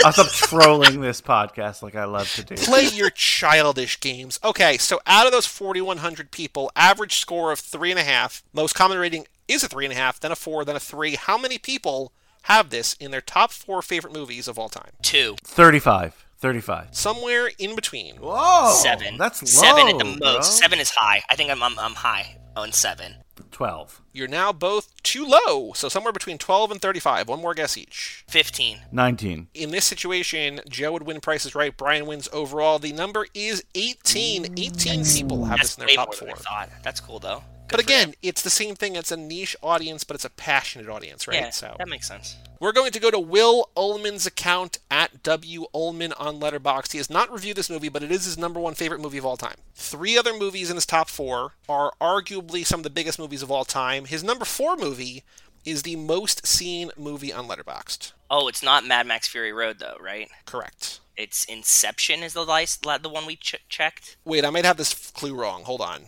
I'll 0.04 0.12
stop 0.12 0.28
trolling 0.28 1.02
this 1.02 1.22
podcast 1.22 1.82
like 1.82 1.96
I 1.96 2.06
love 2.06 2.32
to 2.36 2.44
do. 2.44 2.56
Play 2.56 2.88
your 2.88 3.10
childish 3.10 4.00
games. 4.00 4.40
Okay, 4.44 4.78
so 4.78 5.00
out 5.06 5.26
of 5.26 5.32
those 5.32 5.46
4,100 5.46 6.32
people, 6.32 6.72
average 6.76 7.18
score 7.18 7.52
of 7.52 7.60
three 7.60 7.92
and 7.92 8.00
a 8.00 8.04
half. 8.04 8.44
Most 8.54 8.76
common 8.76 8.98
rating 8.98 9.28
is 9.48 9.64
a 9.64 9.68
three 9.68 9.86
and 9.86 9.94
a 9.94 9.98
half, 9.98 10.20
then 10.20 10.32
a 10.32 10.36
four, 10.36 10.66
then 10.66 10.76
a 10.76 10.80
three. 10.80 11.16
How 11.16 11.38
many 11.38 11.58
people 11.58 12.12
have 12.44 12.70
this 12.70 12.96
in 13.00 13.12
their 13.12 13.22
top 13.22 13.52
four 13.52 13.82
favorite 13.82 14.14
movies 14.14 14.48
of 14.48 14.60
all 14.60 14.70
time? 14.70 14.92
Two, 15.02 15.36
35. 15.44 16.26
35. 16.44 16.90
Somewhere 16.92 17.50
in 17.58 17.74
between. 17.74 18.18
Whoa! 18.18 18.72
seven, 18.74 19.18
That's 19.18 19.42
low. 19.42 19.48
seven 19.48 19.88
at 19.88 19.98
the 19.98 20.04
most. 20.04 20.20
bro. 20.20 20.42
Seven 20.42 20.80
is 20.80 20.90
high. 20.92 21.22
I 21.30 21.36
think 21.36 21.50
I'm 21.50 21.64
I'm, 21.64 21.80
I'm 21.80 21.94
high 21.96 22.38
on 22.56 22.72
seven. 22.74 23.16
12. 23.52 24.02
You're 24.12 24.28
now 24.28 24.52
both 24.52 24.92
too 25.04 25.26
low, 25.26 25.74
so 25.74 25.88
somewhere 25.88 26.12
between 26.12 26.38
12 26.40 26.72
and 26.72 26.82
35. 26.82 27.30
One 27.30 27.40
more 27.42 27.54
guess 27.54 27.78
each. 27.78 28.24
Fifteen. 28.28 28.80
19. 28.92 29.48
In 29.54 29.72
this 29.72 29.86
situation, 29.86 30.60
Joe 30.70 30.92
would 30.92 31.04
win 31.04 31.22
Price 31.22 31.46
is 31.46 31.56
Right. 31.56 31.76
Brian 31.76 32.06
wins 32.08 32.28
overall. 32.34 32.78
The 32.80 32.92
number 32.94 33.26
is 33.34 33.64
18. 33.76 34.54
18 34.58 35.06
people 35.06 35.46
have 35.46 35.60
this 35.60 35.78
in 35.78 35.82
their 35.82 35.88
way 35.88 35.96
top 35.96 36.10
more 36.10 36.14
four. 36.14 36.28
than 36.28 36.36
I 36.38 36.66
thought. 36.66 36.70
That's 36.84 37.00
cool 37.00 37.20
though. 37.20 37.44
But 37.74 37.82
again, 37.82 38.14
it's 38.22 38.42
the 38.42 38.50
same 38.50 38.76
thing. 38.76 38.96
It's 38.96 39.12
a 39.12 39.18
niche 39.18 39.56
audience, 39.62 40.04
but 40.04 40.16
it's 40.16 40.26
a 40.26 40.30
passionate 40.30 40.88
audience, 40.90 41.28
right? 41.28 41.36
yeah, 41.38 41.50
so 41.50 41.76
that 41.78 41.90
makes 41.90 42.08
sense. 42.08 42.38
we're 42.60 42.72
going 42.72 42.92
to 42.92 43.00
go 43.00 43.12
to 43.12 43.20
Will 43.20 43.70
Ullman's 43.76 44.26
account 44.26 44.78
at 44.90 45.24
W 45.24 45.66
Ullman 45.74 46.14
on 46.14 46.40
Letterboxd. 46.40 46.92
He 46.92 46.98
has 47.00 47.10
not 47.10 47.32
reviewed 47.32 47.58
this 47.58 47.70
movie, 47.70 47.90
but 47.90 48.04
it 48.04 48.12
is 48.12 48.26
his 48.26 48.38
number 48.38 48.60
one 48.60 48.74
favorite 48.76 49.02
movie 49.02 49.18
of 49.18 49.26
all 49.26 49.38
time. 49.38 49.56
Three 49.76 50.18
other 50.18 50.34
movies 50.38 50.70
in 50.70 50.76
his 50.76 50.86
top 50.86 51.10
four 51.10 51.54
are 51.68 51.94
arguably 52.00 52.66
some 52.66 52.80
of 52.80 52.84
the 52.84 52.90
biggest 52.90 53.20
movies 53.20 53.42
of 53.42 53.52
all 53.52 53.66
time. 53.66 54.06
His 54.06 54.24
number 54.24 54.46
four 54.46 54.78
movie 54.78 55.24
is 55.66 55.84
the 55.84 55.96
most 55.96 56.46
seen 56.46 56.92
movie 56.98 57.34
on 57.34 57.48
Letterboxd. 57.48 58.14
Oh, 58.30 58.48
it's 58.48 58.64
not 58.64 58.86
Mad 58.86 59.08
Max 59.08 59.28
Fury 59.28 59.54
Road 59.54 59.80
though, 59.80 59.98
right? 60.02 60.30
Correct. 60.46 61.00
It's 61.16 61.46
Inception 61.46 62.24
is 62.24 62.34
the 62.34 62.44
lice, 62.44 62.76
the 62.76 63.10
one 63.10 63.26
we 63.26 63.36
ch- 63.36 63.64
checked. 63.70 64.18
Wait, 64.26 64.44
I 64.44 64.50
might 64.50 64.66
have 64.66 64.78
this 64.78 65.12
clue 65.12 65.36
wrong. 65.36 65.64
Hold 65.64 65.82
on. 65.82 66.06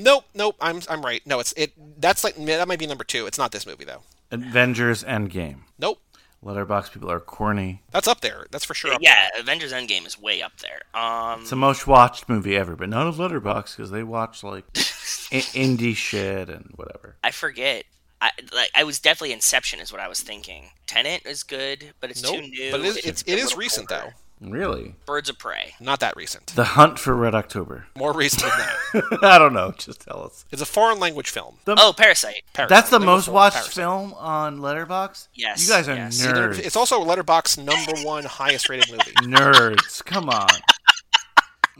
Nope, 0.00 0.24
nope. 0.34 0.56
I'm 0.60 0.80
I'm 0.88 1.04
right. 1.04 1.24
No, 1.26 1.40
it's 1.40 1.52
it. 1.56 1.72
That's 2.00 2.24
like 2.24 2.36
that 2.36 2.66
might 2.68 2.78
be 2.78 2.86
number 2.86 3.04
two. 3.04 3.26
It's 3.26 3.38
not 3.38 3.52
this 3.52 3.66
movie 3.66 3.84
though. 3.84 4.02
Avengers 4.30 5.04
Endgame. 5.04 5.60
Nope. 5.78 6.00
Letterboxd 6.44 6.92
people 6.92 7.10
are 7.10 7.20
corny. 7.20 7.82
That's 7.90 8.08
up 8.08 8.22
there. 8.22 8.46
That's 8.50 8.64
for 8.64 8.72
sure. 8.72 8.94
Up 8.94 9.02
Yeah, 9.02 9.28
Avengers 9.38 9.72
Endgame 9.74 10.06
is 10.06 10.18
way 10.18 10.40
up 10.40 10.52
there. 10.60 10.80
Um, 11.00 11.42
It's 11.42 11.50
the 11.50 11.56
most 11.56 11.86
watched 11.86 12.30
movie 12.30 12.56
ever, 12.56 12.76
but 12.76 12.88
not 12.88 13.06
a 13.06 13.10
Letterboxd 13.12 13.76
because 13.76 13.90
they 13.90 14.02
watch 14.02 14.42
like 14.42 14.64
I- 14.74 15.44
indie 15.54 15.94
shit 15.94 16.48
and 16.48 16.72
whatever. 16.76 17.16
I 17.22 17.30
forget. 17.30 17.84
I 18.22 18.30
like 18.54 18.70
I 18.74 18.84
was 18.84 18.98
definitely 19.00 19.32
Inception 19.32 19.80
is 19.80 19.92
what 19.92 20.00
I 20.00 20.08
was 20.08 20.20
thinking. 20.20 20.70
Tenet 20.86 21.26
is 21.26 21.42
good, 21.42 21.92
but 22.00 22.10
it's 22.10 22.22
Nope. 22.22 22.36
too 22.36 22.40
new. 22.42 22.70
But 22.70 22.80
it 22.80 22.86
is 22.86 22.96
It's 22.98 23.06
it's, 23.06 23.22
a 23.28 23.32
it 23.32 23.38
is 23.38 23.56
recent 23.56 23.90
older. 23.92 24.04
though. 24.06 24.12
Really? 24.40 24.94
Birds 25.04 25.28
of 25.28 25.38
Prey. 25.38 25.74
Not 25.80 26.00
that 26.00 26.16
recent. 26.16 26.46
The 26.56 26.64
Hunt 26.64 26.98
for 26.98 27.14
Red 27.14 27.34
October. 27.34 27.86
More 27.96 28.14
recent 28.14 28.42
than 28.42 29.02
that. 29.10 29.18
I 29.22 29.38
don't 29.38 29.52
know. 29.52 29.72
Just 29.76 30.00
tell 30.00 30.22
us. 30.24 30.46
It's 30.50 30.62
a 30.62 30.66
foreign 30.66 30.98
language 30.98 31.28
film. 31.28 31.56
Oh, 31.66 31.92
Parasite. 31.96 32.42
Parasite. 32.54 32.68
That's 32.70 32.88
the 32.90 32.98
Number 32.98 33.12
most 33.12 33.26
four, 33.26 33.34
watched 33.34 33.56
Parasite. 33.56 33.74
film 33.74 34.14
on 34.14 34.60
Letterboxd. 34.60 35.28
Yes, 35.34 35.62
You 35.66 35.72
guys 35.74 35.88
are 35.88 35.94
yes. 35.94 36.24
nerds. 36.24 36.58
It's 36.58 36.76
also 36.76 37.04
Letterboxd 37.04 37.58
number 37.64 38.00
one 38.02 38.24
highest 38.24 38.68
rated 38.70 38.90
movie. 38.90 39.12
nerds. 39.30 40.02
Come 40.06 40.30
on. 40.30 40.48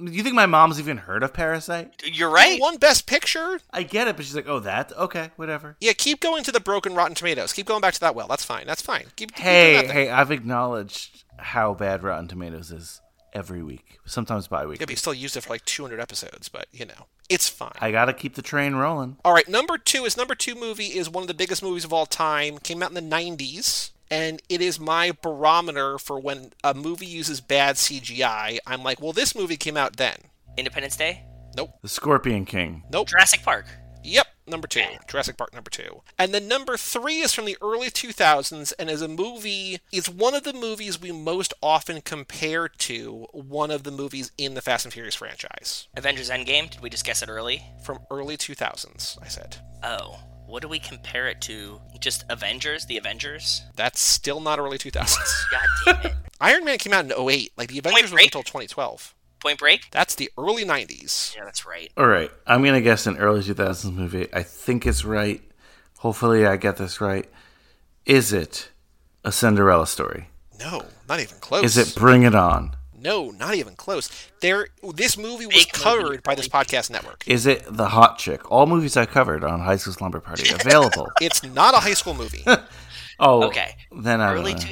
Do 0.03 0.11
you 0.13 0.23
think 0.23 0.35
my 0.35 0.47
mom's 0.47 0.79
even 0.81 0.97
heard 0.97 1.23
of 1.23 1.35
Parasite? 1.35 2.03
You're 2.07 2.31
right. 2.31 2.59
Won 2.59 2.79
Best 2.79 3.07
Picture. 3.07 3.61
I 3.71 3.83
get 3.83 4.09
it, 4.09 4.17
but 4.17 4.25
she's 4.25 4.35
like, 4.35 4.49
"Oh, 4.49 4.59
that 4.61 4.97
okay, 4.97 5.31
whatever." 5.37 5.77
Yeah, 5.79 5.93
keep 5.93 6.21
going 6.21 6.43
to 6.45 6.53
the 6.53 6.61
broken 6.61 6.95
Rotten 6.95 7.15
Tomatoes. 7.15 7.53
Keep 7.53 7.67
going 7.67 7.83
back 7.83 7.93
to 7.95 8.01
that 8.01 8.15
well. 8.15 8.27
That's 8.27 8.45
fine. 8.45 8.67
That's 8.67 8.81
fine. 8.81 9.07
Keep, 9.17 9.37
Hey, 9.37 9.87
hey, 9.87 10.09
I've 10.09 10.31
acknowledged 10.31 11.25
how 11.41 11.75
bad 11.75 12.03
Rotten 12.03 12.29
Tomatoes 12.29 12.71
is 12.71 13.01
every 13.33 13.63
week, 13.63 13.99
sometimes 14.05 14.49
bi 14.49 14.67
week. 14.67 14.81
Yeah, 14.81 14.87
but 14.87 14.91
you 14.91 14.97
still 14.97 15.15
used 15.15 15.37
it 15.37 15.43
for 15.43 15.51
like 15.51 15.65
200 15.65 16.01
episodes, 16.01 16.49
but 16.49 16.67
you 16.73 16.87
know, 16.87 17.07
it's 17.29 17.49
fine. 17.49 17.73
I 17.81 17.91
gotta 17.93 18.13
keep 18.13 18.35
the 18.35 18.43
train 18.43 18.75
rolling. 18.75 19.17
All 19.25 19.33
right, 19.33 19.49
number 19.49 19.79
two. 19.79 20.05
is 20.05 20.17
number 20.17 20.35
two 20.35 20.55
movie 20.55 20.99
is 20.99 21.09
one 21.09 21.23
of 21.23 21.29
the 21.29 21.35
biggest 21.35 21.63
movies 21.63 21.85
of 21.85 21.93
all 21.93 22.07
time. 22.07 22.59
Came 22.59 22.83
out 22.83 22.91
in 22.91 22.95
the 23.09 23.17
90s, 23.17 23.91
and 24.11 24.43
it 24.49 24.61
is 24.61 24.81
my 24.81 25.13
barometer 25.23 25.99
for 25.99 26.19
when 26.19 26.53
a 26.65 26.75
movie 26.75 27.07
uses 27.07 27.41
bad 27.41 27.77
CGI. 27.77 28.59
I'm 28.67 28.83
like, 28.83 29.01
well, 29.01 29.13
this 29.13 29.35
movie 29.35 29.57
came 29.57 29.77
out 29.77 29.97
then. 29.97 30.17
Independence 30.57 30.97
Day. 30.97 31.25
Nope. 31.57 31.71
The 31.83 31.89
Scorpion 31.89 32.45
King. 32.45 32.83
Nope. 32.93 33.09
Jurassic 33.09 33.43
Park. 33.43 33.67
Yep, 34.05 34.27
number 34.47 34.67
two. 34.67 34.83
Jurassic 35.09 35.37
Park 35.37 35.53
number 35.53 35.71
two. 35.71 36.03
And 36.19 36.33
then 36.33 36.49
number 36.49 36.77
three 36.77 37.21
is 37.21 37.33
from 37.35 37.45
the 37.45 37.57
early 37.63 37.89
2000s 37.91 38.73
and 38.79 38.89
is 38.91 39.03
a 39.03 39.09
movie, 39.09 39.81
it's 39.93 40.09
one 40.09 40.35
of 40.35 40.45
the 40.45 40.53
movies 40.53 41.01
we 41.01 41.13
most 41.13 41.53
often 41.63 42.01
compare 42.01 42.69
to 42.69 43.27
one 43.33 43.71
of 43.71 43.83
the 43.85 43.91
movies 43.91 44.33
in 44.39 44.55
the 44.55 44.63
Fast 44.63 44.85
and 44.87 44.93
Furious 44.93 45.15
franchise. 45.15 45.89
Avengers 45.97 46.31
Endgame. 46.31 46.71
Did 46.71 46.81
we 46.81 46.91
just 46.91 47.05
guess 47.05 47.23
it 47.23 47.29
early? 47.29 47.63
From 47.83 48.01
early 48.11 48.37
2000s, 48.37 49.19
I 49.23 49.29
said. 49.29 49.57
Oh, 49.83 50.19
what 50.47 50.63
do 50.63 50.69
we 50.69 50.79
compare 50.79 51.29
it 51.29 51.41
to? 51.43 51.81
Just 52.01 52.25
Avengers? 52.29 52.87
The 52.87 52.97
Avengers? 52.99 53.63
That's 53.77 54.01
still 54.01 54.41
not 54.41 54.59
early 54.59 54.79
2000s. 54.79 55.17
God 55.51 55.61
damn 56.03 56.07
it. 56.11 56.17
Iron 56.41 56.65
Man 56.65 56.79
came 56.79 56.93
out 56.93 57.05
in 57.05 57.13
08. 57.13 57.53
Like, 57.57 57.69
the 57.69 57.79
Avengers 57.79 58.03
was 58.05 58.13
Break? 58.13 58.27
until 58.27 58.43
2012. 58.43 59.15
Point 59.41 59.59
Break. 59.59 59.91
That's 59.91 60.15
the 60.15 60.31
early 60.39 60.65
90s. 60.65 61.35
Yeah, 61.37 61.45
that's 61.45 61.67
right. 61.67 61.91
All 61.97 62.07
right, 62.07 62.31
I'm 62.47 62.63
gonna 62.65 62.81
guess 62.81 63.07
an 63.07 63.17
early 63.19 63.41
2000s 63.43 63.93
movie. 63.93 64.29
I 64.33 64.43
think 64.43 64.87
it's 64.87 65.05
right. 65.05 65.43
Hopefully, 65.99 66.47
I 66.47 66.57
get 66.57 66.77
this 66.77 67.01
right. 67.01 67.29
Is 68.07 68.33
it 68.33 68.71
a 69.25 69.33
Cinderella 69.33 69.87
story? 69.87 70.29
No, 70.59 70.83
not 71.09 71.21
even 71.21 71.39
close. 71.41 71.65
Is 71.65 71.77
it 71.79 71.99
Bring 71.99 72.23
It 72.23 72.35
On? 72.35 72.75
No, 73.03 73.31
not 73.31 73.55
even 73.55 73.77
close. 73.77 74.11
There, 74.43 74.69
this 74.95 75.17
movie 75.17 75.47
was 75.47 75.55
Fake 75.57 75.73
movie, 75.75 75.83
covered 75.85 76.23
by 76.23 76.35
this 76.35 76.49
podcast 76.49 76.91
network. 76.91 77.25
Is 77.27 77.47
it 77.47 77.65
The 77.67 77.89
Hot 77.89 78.19
Chick? 78.19 78.51
All 78.51 78.67
movies 78.67 78.95
I 78.97 79.07
covered 79.07 79.43
on 79.43 79.61
High 79.61 79.77
School 79.77 79.95
Slumber 79.95 80.21
Party 80.21 80.53
available. 80.53 81.09
It's 81.21 81.43
not 81.43 81.73
a 81.75 81.79
high 81.79 81.95
school 81.95 82.13
movie. 82.15 82.45
oh, 83.21 83.45
Okay. 83.45 83.75
Then 83.91 84.21
I 84.21 84.35
Early 84.35 84.53
2000s, 84.55 84.69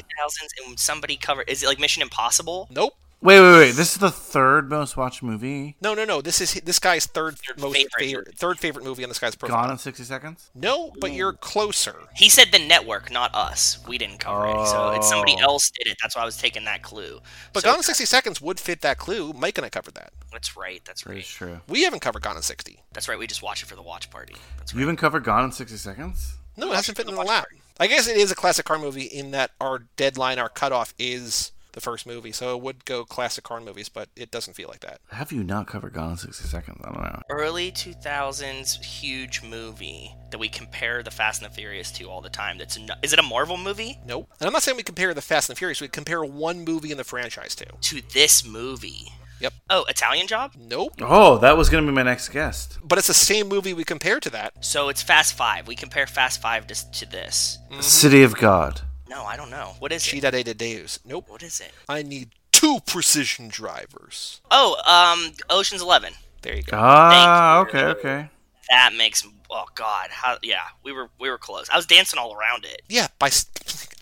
and 0.66 0.78
somebody 0.78 1.16
covered. 1.16 1.48
Is 1.48 1.62
it 1.62 1.66
like 1.66 1.78
Mission 1.80 2.02
Impossible? 2.02 2.68
Nope. 2.70 2.94
Wait, 3.20 3.40
wait, 3.40 3.52
wait. 3.58 3.70
This 3.74 3.92
is 3.94 3.98
the 3.98 4.12
third 4.12 4.70
most 4.70 4.96
watched 4.96 5.24
movie. 5.24 5.74
No, 5.80 5.92
no, 5.92 6.04
no. 6.04 6.20
This 6.20 6.40
is 6.40 6.54
this 6.64 6.78
guy's 6.78 7.04
third, 7.06 7.36
Third 7.36 7.60
most 7.60 7.74
favorite. 7.74 7.90
favorite. 7.98 8.38
third 8.38 8.58
favorite 8.60 8.84
movie 8.84 9.02
on 9.02 9.08
this 9.10 9.18
guy's 9.18 9.34
profile. 9.34 9.62
Gone 9.62 9.72
in 9.72 9.78
60 9.78 10.04
Seconds. 10.04 10.50
No, 10.54 10.92
but 11.00 11.10
you're 11.12 11.32
closer. 11.32 11.96
He 12.14 12.28
said 12.28 12.52
the 12.52 12.60
network, 12.60 13.10
not 13.10 13.34
us. 13.34 13.80
We 13.88 13.98
didn't 13.98 14.18
cover 14.18 14.46
it, 14.46 14.66
so 14.68 14.90
it's 14.90 15.08
somebody 15.08 15.34
Oh. 15.40 15.44
else 15.54 15.68
did 15.70 15.88
it. 15.88 15.96
That's 16.00 16.14
why 16.14 16.22
I 16.22 16.24
was 16.24 16.36
taking 16.36 16.64
that 16.66 16.82
clue. 16.82 17.20
But 17.52 17.64
So- 17.64 17.70
Gone 17.70 17.78
in 17.78 17.82
60 17.82 18.04
Seconds 18.04 18.40
would 18.40 18.60
fit 18.60 18.82
that 18.82 18.98
clue. 18.98 19.32
Mike 19.32 19.58
and 19.58 19.64
I 19.64 19.68
covered 19.70 19.94
that. 19.94 20.12
That's 20.30 20.56
right. 20.56 20.80
That's 20.84 21.04
right. 21.04 21.14
That 21.14 21.20
is 21.20 21.40
right. 21.40 21.48
true. 21.48 21.60
We 21.66 21.82
haven't 21.82 22.00
covered 22.00 22.22
Gone 22.22 22.36
in 22.36 22.42
60. 22.42 22.84
That's 22.92 23.08
right. 23.08 23.18
We 23.18 23.26
just 23.26 23.42
watched 23.42 23.64
it 23.64 23.66
for 23.66 23.74
the 23.74 23.82
watch 23.82 24.10
party. 24.10 24.36
That's 24.58 24.72
You 24.72 24.78
right. 24.78 24.82
even 24.84 24.96
covered 24.96 25.24
Gone 25.24 25.44
in 25.44 25.50
60 25.50 25.76
Seconds? 25.76 26.34
No, 26.56 26.70
it 26.70 26.76
hasn't 26.76 26.96
fit 26.96 27.06
in 27.06 27.12
the 27.14 27.18
watch 27.18 27.26
lap. 27.26 27.44
party. 27.48 27.62
I 27.80 27.88
guess 27.88 28.06
it 28.06 28.16
is 28.16 28.30
a 28.30 28.34
classic 28.36 28.64
car 28.64 28.78
movie 28.78 29.02
in 29.06 29.32
that 29.32 29.50
our 29.60 29.80
deadline, 29.96 30.38
our 30.38 30.48
cutoff 30.48 30.94
is 30.98 31.50
the 31.78 31.84
first 31.84 32.06
movie. 32.06 32.32
So 32.32 32.56
it 32.56 32.62
would 32.62 32.84
go 32.84 33.04
classic 33.04 33.44
car 33.44 33.60
movies, 33.60 33.88
but 33.88 34.08
it 34.16 34.30
doesn't 34.30 34.54
feel 34.54 34.68
like 34.68 34.80
that. 34.80 35.00
Have 35.12 35.32
you 35.32 35.44
not 35.44 35.66
covered 35.66 35.92
Gone 35.92 36.10
in 36.12 36.16
60 36.16 36.48
Seconds? 36.48 36.80
I 36.82 36.92
don't 36.92 37.02
know. 37.02 37.22
Early 37.30 37.70
2000s 37.70 38.82
huge 38.82 39.42
movie 39.42 40.14
that 40.30 40.38
we 40.38 40.48
compare 40.48 41.02
the 41.02 41.10
Fast 41.10 41.42
and 41.42 41.50
the 41.50 41.54
Furious 41.54 41.90
to 41.92 42.04
all 42.04 42.20
the 42.20 42.28
time. 42.28 42.58
That's 42.58 42.78
no- 42.78 42.94
is 43.02 43.12
it 43.12 43.18
a 43.18 43.22
Marvel 43.22 43.56
movie? 43.56 43.98
Nope. 44.06 44.28
And 44.40 44.46
I'm 44.46 44.52
not 44.52 44.62
saying 44.62 44.76
we 44.76 44.82
compare 44.82 45.14
the 45.14 45.22
Fast 45.22 45.48
and 45.48 45.56
the 45.56 45.58
Furious. 45.58 45.80
We 45.80 45.88
compare 45.88 46.24
one 46.24 46.64
movie 46.64 46.90
in 46.90 46.96
the 46.96 47.04
franchise 47.04 47.54
to. 47.56 47.66
To 47.66 48.02
this 48.12 48.44
movie. 48.44 49.12
Yep. 49.40 49.52
Oh, 49.70 49.84
Italian 49.88 50.26
Job. 50.26 50.52
Nope. 50.58 50.94
Oh, 51.00 51.38
that 51.38 51.56
was 51.56 51.68
going 51.68 51.84
to 51.84 51.90
be 51.90 51.94
my 51.94 52.02
next 52.02 52.30
guest. 52.30 52.78
But 52.82 52.98
it's 52.98 53.06
the 53.06 53.14
same 53.14 53.48
movie 53.48 53.72
we 53.72 53.84
compare 53.84 54.18
to 54.20 54.30
that. 54.30 54.52
So 54.64 54.88
it's 54.88 55.02
Fast 55.02 55.34
Five. 55.34 55.68
We 55.68 55.76
compare 55.76 56.06
Fast 56.08 56.42
Five 56.42 56.66
to, 56.66 56.90
to 56.90 57.06
this. 57.06 57.58
Mm-hmm. 57.70 57.80
City 57.80 58.22
of 58.24 58.36
God. 58.36 58.80
No, 59.08 59.24
I 59.24 59.36
don't 59.36 59.50
know. 59.50 59.74
What 59.78 59.92
is 59.92 60.06
it? 60.06 60.10
Cidade 60.22 60.44
de 60.44 60.54
Deus. 60.54 60.98
Nope. 61.04 61.26
What 61.28 61.42
is 61.42 61.60
it? 61.60 61.72
I 61.88 62.02
need 62.02 62.30
two 62.52 62.78
precision 62.86 63.48
drivers. 63.48 64.40
Oh, 64.50 64.76
um, 64.86 65.32
Ocean's 65.50 65.82
Eleven. 65.82 66.12
There 66.42 66.54
you 66.56 66.62
go. 66.62 66.76
Ah, 66.78 67.64
Thank 67.64 67.72
you. 67.74 67.80
okay, 67.80 67.98
okay. 67.98 68.30
That 68.70 68.92
makes. 68.96 69.26
Oh 69.50 69.64
God, 69.74 70.08
how? 70.10 70.36
Yeah, 70.42 70.60
we 70.84 70.92
were 70.92 71.08
we 71.18 71.30
were 71.30 71.38
close. 71.38 71.70
I 71.70 71.76
was 71.76 71.86
dancing 71.86 72.18
all 72.18 72.34
around 72.34 72.64
it. 72.66 72.82
Yeah, 72.88 73.06
by 73.18 73.28
s- 73.28 73.46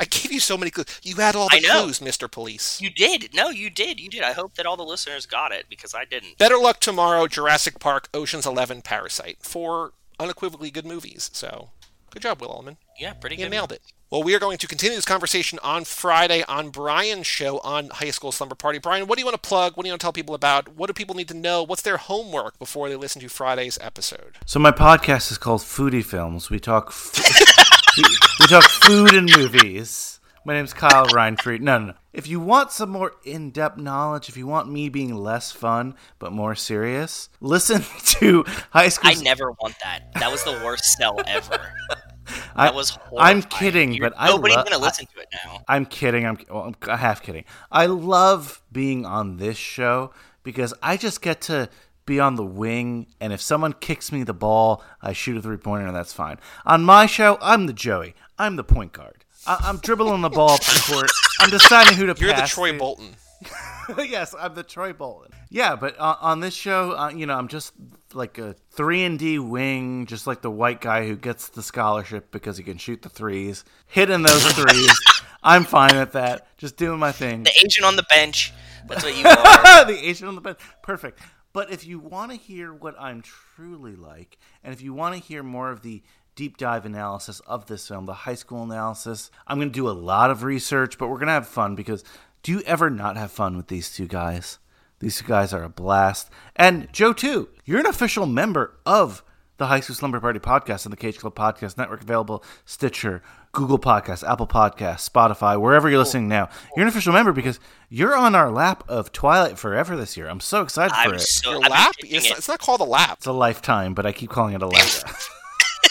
I 0.01 0.05
gave 0.07 0.33
you 0.33 0.41
so 0.41 0.59
many 0.59 0.73
clues. 0.73 0.87
You 1.05 1.15
had 1.17 1.37
all 1.37 1.49
the 1.49 1.57
I 1.59 1.61
clues, 1.83 2.01
Mr. 2.01 2.29
Police. 2.31 2.81
You 2.81 2.91
did. 2.91 3.33
No, 3.33 3.51
you 3.51 3.71
did. 3.71 4.01
You 4.01 4.11
did. 4.11 4.23
I 4.23 4.33
hope 4.33 4.55
that 4.57 4.67
all 4.67 4.77
the 4.77 4.83
listeners 4.83 5.25
got 5.25 5.53
it 5.53 5.67
because 5.71 5.95
I 5.95 6.05
didn't. 6.05 6.37
Better 6.39 6.59
Luck 6.59 6.81
Tomorrow, 6.81 7.29
Jurassic 7.29 7.79
Park, 7.79 8.09
Ocean's 8.13 8.45
Eleven, 8.45 8.83
Parasite. 8.83 9.39
Four 9.41 9.93
unequivocally 10.19 10.73
good 10.73 10.85
movies. 10.85 11.31
So, 11.33 11.71
good 12.11 12.23
job, 12.23 12.41
Will 12.41 12.51
Ullman. 12.53 12.77
Yeah, 12.99 13.13
pretty 13.13 13.37
You 13.37 13.45
good. 13.45 13.51
nailed 13.53 13.71
it. 13.73 13.83
Well, 14.09 14.23
we 14.23 14.37
are 14.37 14.39
going 14.39 14.59
to 14.59 14.69
continue 14.69 14.95
this 14.95 15.05
conversation 15.05 15.59
on 15.65 15.85
Friday 15.85 16.45
on 16.45 16.71
Brian's 16.71 17.27
show 17.27 17.59
on 17.59 17.89
High 17.89 18.13
School 18.13 18.31
Slumber 18.31 18.55
Party. 18.55 18.79
Brian, 18.79 19.09
what 19.09 19.19
do 19.19 19.21
you 19.21 19.27
want 19.27 19.43
to 19.43 19.49
plug? 19.49 19.77
What 19.77 19.83
do 19.83 19.89
you 19.89 19.93
want 19.93 20.01
to 20.01 20.05
tell 20.05 20.13
people 20.13 20.37
about? 20.37 20.69
What 20.77 20.87
do 20.87 20.93
people 20.93 21.17
need 21.17 21.27
to 21.27 21.35
know? 21.35 21.65
What's 21.65 21.83
their 21.83 21.97
homework 21.97 22.57
before 22.61 22.89
they 22.89 22.95
listen 22.95 23.21
to 23.23 23.29
Friday's 23.29 23.79
episode? 23.81 24.39
So 24.47 24.61
my 24.61 24.71
podcast 24.71 25.33
is 25.33 25.39
called 25.39 25.63
Foodie 25.63 26.05
Films. 26.05 26.51
We 26.51 26.61
talk 26.61 26.91
f- 26.91 27.15
we, 27.97 28.05
we 28.39 28.47
talk 28.47 28.63
food 28.63 29.13
and 29.13 29.29
movies. 29.37 30.21
My 30.45 30.55
name's 30.55 30.73
Kyle 30.73 31.07
Reinfried. 31.07 31.59
No, 31.59 31.77
no, 31.77 31.87
no. 31.87 31.95
If 32.13 32.29
you 32.29 32.39
want 32.39 32.71
some 32.71 32.91
more 32.91 33.15
in-depth 33.25 33.77
knowledge, 33.77 34.29
if 34.29 34.37
you 34.37 34.47
want 34.47 34.71
me 34.71 34.89
being 34.89 35.17
less 35.17 35.51
fun 35.51 35.97
but 36.21 36.31
more 36.31 36.55
serious, 36.55 37.29
listen 37.41 37.83
to 38.21 38.45
High 38.71 38.89
School. 38.89 39.11
I 39.11 39.15
never 39.15 39.51
want 39.51 39.75
that. 39.83 40.13
That 40.15 40.31
was 40.31 40.45
the 40.45 40.53
worst 40.65 40.85
sell 40.85 41.21
ever. 41.27 41.75
I- 42.55 42.67
That 42.67 42.75
was. 42.75 42.99
I'm 43.19 43.43
kidding, 43.43 43.93
You're- 43.93 44.09
but 44.11 44.17
I 44.19 44.29
nobody's 44.29 44.57
lo- 44.57 44.65
gonna 44.65 44.77
I- 44.77 44.81
listen 44.81 45.07
to 45.15 45.21
it 45.21 45.29
now. 45.45 45.61
I'm 45.69 45.87
kidding. 45.87 46.27
I'm, 46.27 46.39
well, 46.51 46.75
I'm 46.83 46.99
half 46.99 47.23
kidding. 47.23 47.45
I 47.71 47.87
love 47.87 48.63
being 48.73 49.05
on 49.07 49.37
this 49.39 49.57
show 49.57 50.13
because 50.43 50.73
I 50.83 50.97
just 50.97 51.21
get 51.23 51.41
to 51.43 51.69
be 52.05 52.21
on 52.21 52.37
the 52.37 52.45
wing, 52.45 53.07
and 53.21 53.33
if 53.33 53.41
someone 53.41 53.73
kicks 53.73 54.13
me 54.13 54.23
the 54.23 54.33
ball, 54.35 54.83
I 55.03 55.13
shoot 55.13 55.37
a 55.37 55.43
three 55.43 55.57
pointer, 55.57 55.87
and 55.87 55.97
that's 55.97 56.13
fine. 56.13 56.39
On 56.65 56.85
my 56.85 57.07
show, 57.07 57.37
I'm 57.43 57.67
the 57.67 57.73
Joey. 57.73 58.15
I'm 58.39 58.57
the 58.57 58.65
point 58.65 58.93
guard. 58.93 59.25
I- 59.47 59.59
I'm 59.65 59.79
dribbling 59.79 60.21
the 60.23 60.29
ball 60.31 60.51
up 60.53 60.61
the 60.61 60.85
court. 60.93 61.11
I'm 61.41 61.51
deciding 61.51 61.95
who 61.97 62.07
to 62.07 62.15
You're 62.21 62.33
the 62.35 62.43
Troy 62.47 62.73
to. 62.73 62.79
Bolton. 62.79 63.17
yes, 63.99 64.35
I'm 64.39 64.55
the 64.55 64.63
Troy 64.63 64.93
Bolton. 64.93 65.33
Yeah, 65.51 65.77
but 65.77 65.99
on, 65.99 66.17
on 66.21 66.41
this 66.41 66.55
show, 66.55 66.93
uh, 66.97 67.11
you 67.11 67.27
know, 67.27 67.35
I'm 67.37 67.49
just 67.49 67.73
like 68.17 68.39
a 68.39 68.55
three 68.71 69.05
and 69.05 69.19
D 69.19 69.39
wing, 69.39 70.07
just 70.07 70.27
like 70.27 70.43
the 70.43 70.51
white 70.51 70.81
guy 70.81 71.07
who 71.07 71.17
gets 71.17 71.49
the 71.49 71.63
scholarship 71.63 72.31
because 72.31 72.57
he 72.57 72.65
can 72.65 72.79
shoot 72.79 73.03
the 73.03 73.09
threes, 73.09 73.65
hitting 73.87 74.23
those 74.23 74.45
threes. 74.53 74.99
I'm 75.43 75.65
fine 75.65 75.97
with 75.97 76.13
that. 76.13 76.49
Just 76.59 76.77
doing 76.77 76.99
my 76.99 77.13
thing. 77.13 77.45
The 77.45 77.53
Asian 77.65 77.85
on 77.85 77.97
the 77.97 78.07
bench. 78.11 78.53
That's 78.89 79.05
what 79.05 79.17
you 79.17 79.25
are. 79.29 79.85
the 79.85 79.99
Asian 80.09 80.29
on 80.29 80.35
the 80.35 80.41
bed. 80.41 80.57
Perfect. 80.83 81.21
But 81.53 81.71
if 81.71 81.87
you 81.87 81.99
want 81.99 82.33
to 82.33 82.37
hear 82.37 82.73
what 82.73 82.95
I'm 83.01 83.23
truly 83.23 83.97
like, 83.97 84.39
and 84.63 84.75
if 84.75 84.83
you 84.83 84.93
want 84.93 85.15
to 85.15 85.21
hear 85.21 85.43
more 85.43 85.71
of 85.71 85.83
the 85.83 86.03
deep 86.35 86.59
dive 86.59 86.85
analysis 86.85 87.41
of 87.41 87.67
this 87.67 87.89
film, 87.89 88.07
the 88.07 88.13
high 88.13 88.35
school 88.35 88.63
analysis, 88.63 89.31
I'm 89.47 89.59
going 89.59 89.71
to 89.71 89.75
do 89.75 89.89
a 89.89 89.93
lot 89.93 90.31
of 90.31 90.43
research, 90.43 90.99
but 90.99 91.09
we're 91.09 91.17
going 91.17 91.29
to 91.29 91.33
have 91.33 91.49
fun 91.49 91.75
because 91.75 92.05
do 92.43 92.53
you 92.53 92.61
ever 92.61 92.91
not 92.91 93.17
have 93.17 93.33
fun 93.33 93.57
with 93.57 93.69
these 93.69 93.91
two 93.95 94.07
guys? 94.07 94.59
These 94.99 95.23
guys 95.23 95.53
are 95.53 95.63
a 95.63 95.69
blast. 95.69 96.31
And 96.55 96.93
Joe, 96.93 97.13
too, 97.13 97.49
you're 97.65 97.81
an 97.81 97.87
official 97.87 98.27
member 98.27 98.79
of 98.87 99.23
the 99.59 99.67
High 99.67 99.81
School 99.81 99.97
Slumber 99.97 100.21
Party 100.21 100.39
podcast 100.39 100.85
and 100.85 100.93
the 100.93 100.97
Cage 100.97 101.19
Club 101.19 101.35
Podcast 101.35 101.79
Network, 101.79 102.03
available 102.03 102.45
Stitcher, 102.65 103.23
Google 103.53 103.79
Podcasts, 103.79 104.27
Apple 104.29 104.47
Podcasts, 104.47 105.09
Spotify, 105.09 105.61
wherever 105.61 105.89
you're 105.89 105.99
listening 105.99 106.29
now. 106.29 106.49
You're 106.77 106.85
an 106.85 106.89
official 106.89 107.13
member 107.13 107.33
because 107.33 107.59
you're 107.89 108.15
on 108.15 108.35
our 108.35 108.51
lap 108.51 108.85
of 108.89 109.13
Twilight 109.13 109.59
Forever 109.59 109.97
this 109.97 110.17
year. 110.17 110.29
I'm 110.29 110.41
so 110.41 110.63
excited 110.63 110.95
for 110.95 111.09
I'm 111.09 111.15
it. 111.15 111.21
so. 111.21 111.51
Your 111.51 111.59
I've 111.59 111.63
been 111.63 111.71
lap? 111.73 111.95
It's, 112.01 112.27
it. 112.27 112.39
it's 112.39 112.49
not 112.49 112.61
called 112.61 112.81
a 112.81 112.85
lap. 112.85 113.19
It's 113.19 113.27
a 113.27 113.33
lifetime, 113.33 113.95
but 113.95 114.05
I 114.05 114.13
keep 114.13 114.31
calling 114.31 114.55
it 114.55 114.63
a 114.63 114.67
lap. 114.67 114.89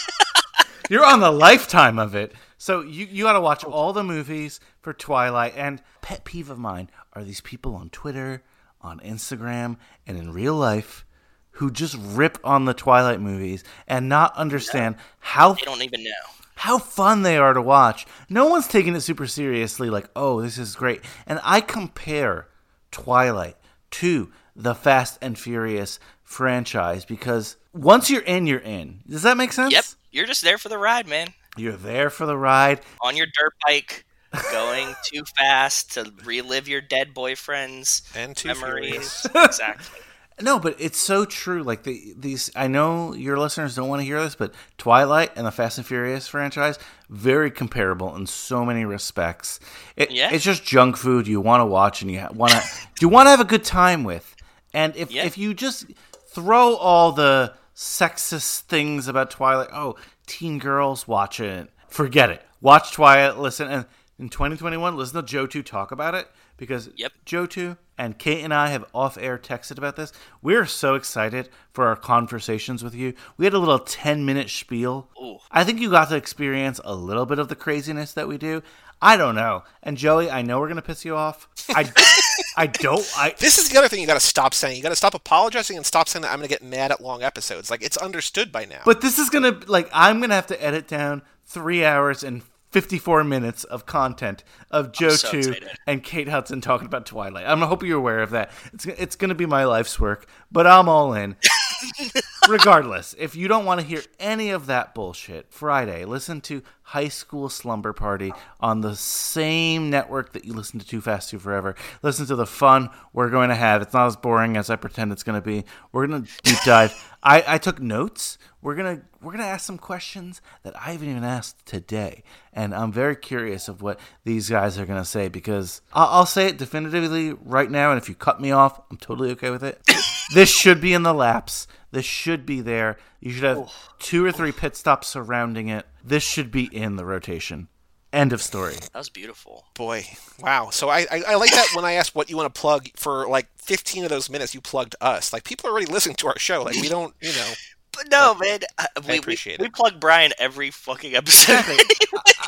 You're 0.90 1.04
on 1.04 1.20
the 1.20 1.32
lifetime 1.32 1.98
of 1.98 2.14
it. 2.14 2.32
So 2.58 2.80
you, 2.82 3.06
you 3.06 3.24
got 3.24 3.32
to 3.32 3.40
watch 3.40 3.64
all 3.64 3.92
the 3.92 4.04
movies 4.04 4.60
for 4.80 4.92
Twilight. 4.92 5.54
And 5.56 5.82
pet 6.02 6.24
peeve 6.24 6.50
of 6.50 6.58
mine 6.58 6.90
are 7.14 7.24
these 7.24 7.40
people 7.40 7.74
on 7.74 7.90
Twitter, 7.90 8.42
on 8.86 9.00
Instagram, 9.00 9.76
and 10.06 10.16
in 10.16 10.32
real 10.32 10.54
life 10.54 11.04
who 11.52 11.70
just 11.70 11.96
rip 12.00 12.38
on 12.44 12.64
the 12.66 12.74
Twilight 12.74 13.20
movies 13.20 13.64
and 13.86 14.08
not 14.08 14.34
understand 14.36 14.94
how 15.20 15.54
They 15.54 15.62
don't 15.62 15.82
even 15.82 16.04
know. 16.04 16.10
how 16.54 16.78
fun 16.78 17.22
they 17.22 17.36
are 17.38 17.52
to 17.54 17.62
watch. 17.62 18.06
No 18.28 18.46
one's 18.46 18.68
taking 18.68 18.94
it 18.94 19.00
super 19.00 19.26
seriously, 19.26 19.88
like, 19.90 20.08
oh, 20.14 20.40
this 20.42 20.58
is 20.58 20.74
great. 20.76 21.00
And 21.26 21.40
I 21.42 21.60
compare 21.60 22.48
Twilight 22.90 23.56
to 23.92 24.30
the 24.54 24.74
Fast 24.74 25.18
and 25.20 25.38
Furious 25.38 25.98
franchise 26.22 27.04
because 27.04 27.56
once 27.72 28.10
you're 28.10 28.22
in, 28.22 28.46
you're 28.46 28.58
in. 28.58 29.00
Does 29.08 29.22
that 29.22 29.36
make 29.36 29.52
sense? 29.52 29.72
Yep. 29.72 29.84
You're 30.10 30.26
just 30.26 30.42
there 30.42 30.58
for 30.58 30.68
the 30.70 30.78
ride, 30.78 31.06
man. 31.06 31.28
You're 31.58 31.72
there 31.76 32.08
for 32.10 32.24
the 32.26 32.36
ride. 32.38 32.80
On 33.02 33.16
your 33.16 33.26
dirt 33.26 33.52
bike, 33.66 34.05
going 34.52 34.94
too 35.04 35.22
fast 35.36 35.92
to 35.94 36.12
relive 36.24 36.68
your 36.68 36.80
dead 36.80 37.14
boyfriend's 37.14 38.02
And 38.14 38.36
too 38.36 38.48
memories. 38.48 39.26
exactly. 39.34 40.00
No, 40.38 40.58
but 40.58 40.76
it's 40.78 40.98
so 40.98 41.24
true. 41.24 41.62
Like 41.62 41.84
the 41.84 42.12
these, 42.14 42.50
I 42.54 42.66
know 42.66 43.14
your 43.14 43.38
listeners 43.38 43.74
don't 43.74 43.88
want 43.88 44.00
to 44.00 44.04
hear 44.04 44.20
this, 44.20 44.34
but 44.34 44.52
Twilight 44.76 45.32
and 45.34 45.46
the 45.46 45.50
Fast 45.50 45.78
and 45.78 45.86
Furious 45.86 46.28
franchise 46.28 46.78
very 47.08 47.50
comparable 47.50 48.14
in 48.16 48.26
so 48.26 48.62
many 48.62 48.84
respects. 48.84 49.60
It, 49.96 50.10
Yeah. 50.10 50.30
it's 50.32 50.44
just 50.44 50.62
junk 50.62 50.98
food 50.98 51.26
you 51.26 51.40
want 51.40 51.62
to 51.62 51.64
watch 51.64 52.02
and 52.02 52.10
you 52.10 52.20
ha- 52.20 52.28
want 52.34 52.52
to 52.52 52.62
you 53.00 53.08
want 53.08 53.26
to 53.26 53.30
have 53.30 53.40
a 53.40 53.44
good 53.44 53.64
time 53.64 54.04
with. 54.04 54.36
And 54.74 54.94
if 54.94 55.10
Yeah. 55.10 55.24
if 55.24 55.38
you 55.38 55.54
just 55.54 55.86
throw 56.34 56.74
all 56.76 57.12
the 57.12 57.54
sexist 57.74 58.60
things 58.62 59.08
about 59.08 59.30
Twilight, 59.30 59.68
oh, 59.72 59.96
teen 60.26 60.58
girls 60.58 61.08
watch 61.08 61.40
it, 61.40 61.70
forget 61.88 62.28
it. 62.28 62.42
Watch 62.60 62.92
Twilight, 62.92 63.38
listen, 63.38 63.68
and 63.68 63.86
in 64.18 64.28
2021, 64.28 64.96
listen 64.96 65.16
to 65.16 65.26
Joe 65.26 65.46
Two 65.46 65.62
talk 65.62 65.90
about 65.92 66.14
it 66.14 66.28
because 66.56 66.90
Yep. 66.96 67.12
Joe 67.24 67.46
Two 67.46 67.76
and 67.98 68.18
Kate 68.18 68.42
and 68.42 68.52
I 68.52 68.68
have 68.68 68.84
off 68.94 69.18
air 69.18 69.38
texted 69.38 69.78
about 69.78 69.96
this. 69.96 70.12
We're 70.42 70.66
so 70.66 70.94
excited 70.94 71.48
for 71.72 71.86
our 71.86 71.96
conversations 71.96 72.82
with 72.82 72.94
you. 72.94 73.14
We 73.36 73.46
had 73.46 73.54
a 73.54 73.58
little 73.58 73.78
10 73.78 74.24
minute 74.24 74.50
spiel. 74.50 75.08
Ooh. 75.22 75.38
I 75.50 75.64
think 75.64 75.80
you 75.80 75.90
got 75.90 76.08
to 76.10 76.16
experience 76.16 76.80
a 76.84 76.94
little 76.94 77.26
bit 77.26 77.38
of 77.38 77.48
the 77.48 77.56
craziness 77.56 78.12
that 78.12 78.28
we 78.28 78.38
do. 78.38 78.62
I 79.00 79.18
don't 79.18 79.34
know. 79.34 79.62
And 79.82 79.98
Joey, 79.98 80.30
I 80.30 80.40
know 80.40 80.58
we're 80.58 80.68
going 80.68 80.76
to 80.76 80.82
piss 80.82 81.04
you 81.04 81.16
off. 81.16 81.48
I, 81.68 81.90
I 82.56 82.66
don't. 82.66 83.06
I, 83.16 83.34
This 83.38 83.58
is 83.58 83.68
the 83.68 83.78
other 83.78 83.88
thing 83.88 84.00
you 84.00 84.06
got 84.06 84.14
to 84.14 84.20
stop 84.20 84.54
saying. 84.54 84.76
You 84.76 84.82
got 84.82 84.88
to 84.88 84.96
stop 84.96 85.12
apologizing 85.14 85.76
and 85.76 85.84
stop 85.84 86.08
saying 86.08 86.22
that 86.22 86.32
I'm 86.32 86.38
going 86.38 86.48
to 86.48 86.54
get 86.54 86.62
mad 86.62 86.90
at 86.90 87.02
long 87.02 87.22
episodes. 87.22 87.70
Like 87.70 87.82
it's 87.82 87.98
understood 87.98 88.50
by 88.50 88.64
now. 88.64 88.80
But 88.86 89.02
this 89.02 89.18
is 89.18 89.28
gonna 89.28 89.60
like 89.66 89.90
I'm 89.92 90.20
gonna 90.20 90.34
have 90.34 90.46
to 90.46 90.64
edit 90.64 90.88
down 90.88 91.22
three 91.44 91.84
hours 91.84 92.22
and 92.22 92.42
54 92.70 93.24
minutes 93.24 93.64
of 93.64 93.86
content 93.86 94.44
of 94.70 94.92
Joe 94.92 95.10
so 95.10 95.30
Two 95.30 95.38
excited. 95.38 95.68
and 95.86 96.02
Kate 96.02 96.28
Hudson 96.28 96.60
talking 96.60 96.86
about 96.86 97.06
Twilight. 97.06 97.46
I'm 97.46 97.60
hope 97.60 97.82
you're 97.82 97.98
aware 97.98 98.20
of 98.20 98.30
that. 98.30 98.50
It's 98.72 98.86
it's 98.86 99.16
gonna 99.16 99.34
be 99.34 99.46
my 99.46 99.64
life's 99.64 99.98
work, 99.98 100.26
but 100.50 100.66
I'm 100.66 100.88
all 100.88 101.14
in. 101.14 101.36
Regardless, 102.48 103.14
if 103.18 103.34
you 103.34 103.48
don't 103.48 103.64
want 103.64 103.80
to 103.80 103.86
hear 103.86 104.02
any 104.18 104.50
of 104.50 104.66
that 104.66 104.94
bullshit, 104.94 105.52
Friday, 105.52 106.04
listen 106.04 106.40
to 106.42 106.62
High 106.90 107.08
School 107.08 107.48
Slumber 107.48 107.92
Party 107.92 108.32
on 108.60 108.80
the 108.80 108.94
same 108.94 109.90
network 109.90 110.32
that 110.34 110.44
you 110.44 110.52
listen 110.52 110.78
to 110.78 110.86
Too 110.86 111.00
Fast, 111.00 111.30
Too 111.30 111.40
Forever. 111.40 111.74
Listen 112.00 112.26
to 112.26 112.36
the 112.36 112.46
fun 112.46 112.90
we're 113.12 113.28
going 113.28 113.48
to 113.48 113.56
have. 113.56 113.82
It's 113.82 113.92
not 113.92 114.06
as 114.06 114.14
boring 114.14 114.56
as 114.56 114.70
I 114.70 114.76
pretend 114.76 115.10
it's 115.10 115.24
going 115.24 115.40
to 115.40 115.44
be. 115.44 115.64
We're 115.90 116.06
going 116.06 116.22
to 116.24 116.30
deep 116.44 116.58
dive. 116.64 116.94
I, 117.26 117.42
I 117.54 117.58
took 117.58 117.80
notes. 117.80 118.38
We're 118.62 118.76
gonna 118.76 119.02
we're 119.20 119.32
gonna 119.32 119.44
ask 119.44 119.66
some 119.66 119.78
questions 119.78 120.40
that 120.62 120.76
I 120.76 120.92
haven't 120.92 121.08
even 121.08 121.24
asked 121.24 121.66
today, 121.66 122.22
and 122.52 122.72
I'm 122.72 122.92
very 122.92 123.16
curious 123.16 123.68
of 123.68 123.82
what 123.82 123.98
these 124.24 124.48
guys 124.48 124.78
are 124.78 124.86
gonna 124.86 125.04
say 125.04 125.28
because 125.28 125.82
I'll, 125.92 126.08
I'll 126.08 126.26
say 126.26 126.46
it 126.46 126.56
definitively 126.56 127.32
right 127.32 127.70
now. 127.70 127.90
And 127.90 128.00
if 128.00 128.08
you 128.08 128.14
cut 128.14 128.40
me 128.40 128.52
off, 128.52 128.80
I'm 128.90 128.96
totally 128.96 129.30
okay 129.32 129.50
with 129.50 129.64
it. 129.64 129.80
this 130.34 130.50
should 130.50 130.80
be 130.80 130.94
in 130.94 131.02
the 131.02 131.14
laps. 131.14 131.66
This 131.90 132.04
should 132.04 132.46
be 132.46 132.60
there. 132.60 132.96
You 133.26 133.32
should 133.32 133.42
have 133.42 133.72
two 133.98 134.24
or 134.24 134.30
three 134.30 134.52
pit 134.52 134.76
stops 134.76 135.08
surrounding 135.08 135.66
it. 135.66 135.84
This 136.04 136.22
should 136.22 136.52
be 136.52 136.66
in 136.66 136.94
the 136.94 137.04
rotation. 137.04 137.66
End 138.12 138.32
of 138.32 138.40
story. 138.40 138.74
That 138.74 138.94
was 138.94 139.08
beautiful. 139.08 139.64
Boy, 139.74 140.06
wow. 140.38 140.70
So 140.70 140.88
I, 140.88 141.08
I, 141.10 141.22
I 141.30 141.34
like 141.34 141.50
that 141.50 141.66
when 141.74 141.84
I 141.84 141.94
asked 141.94 142.14
what 142.14 142.30
you 142.30 142.36
want 142.36 142.54
to 142.54 142.60
plug 142.60 142.86
for 142.94 143.26
like 143.26 143.48
15 143.56 144.04
of 144.04 144.10
those 144.10 144.30
minutes, 144.30 144.54
you 144.54 144.60
plugged 144.60 144.94
us. 145.00 145.32
Like 145.32 145.42
people 145.42 145.68
are 145.68 145.72
already 145.72 145.90
listening 145.90 146.14
to 146.16 146.28
our 146.28 146.38
show. 146.38 146.62
Like 146.62 146.76
we 146.76 146.88
don't, 146.88 147.16
you 147.20 147.30
know. 147.30 147.52
But 147.92 148.04
no, 148.12 148.36
man. 148.36 148.60
Uh, 148.78 148.84
I, 148.96 149.00
we, 149.10 149.18
appreciate 149.18 149.58
we, 149.58 149.66
it. 149.66 149.70
We 149.70 149.72
plug 149.72 149.98
Brian 149.98 150.30
every 150.38 150.70
fucking 150.70 151.16
episode. 151.16 151.64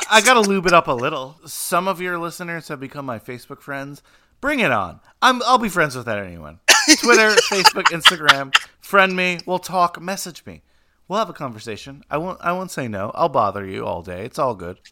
I 0.09 0.21
gotta 0.21 0.39
lube 0.39 0.65
it 0.65 0.73
up 0.73 0.87
a 0.87 0.93
little. 0.93 1.41
Some 1.45 1.89
of 1.89 1.99
your 1.99 2.17
listeners 2.17 2.69
have 2.69 2.79
become 2.79 3.05
my 3.05 3.19
Facebook 3.19 3.59
friends. 3.59 4.01
Bring 4.39 4.61
it 4.61 4.71
on. 4.71 5.01
I'm 5.21 5.41
I'll 5.43 5.57
be 5.57 5.67
friends 5.67 5.97
with 5.97 6.05
that 6.05 6.19
anyone. 6.19 6.61
Twitter, 7.01 7.31
Facebook, 7.51 7.87
Instagram. 7.87 8.55
Friend 8.79 9.13
me. 9.13 9.39
We'll 9.45 9.59
talk. 9.59 10.01
Message 10.01 10.45
me. 10.45 10.61
We'll 11.09 11.19
have 11.19 11.29
a 11.29 11.33
conversation. 11.33 12.03
I 12.09 12.17
won't. 12.17 12.39
I 12.39 12.53
won't 12.53 12.71
say 12.71 12.87
no. 12.87 13.11
I'll 13.15 13.29
bother 13.29 13.65
you 13.65 13.85
all 13.85 14.01
day. 14.01 14.23
It's 14.23 14.39
all 14.39 14.55
good. 14.55 14.79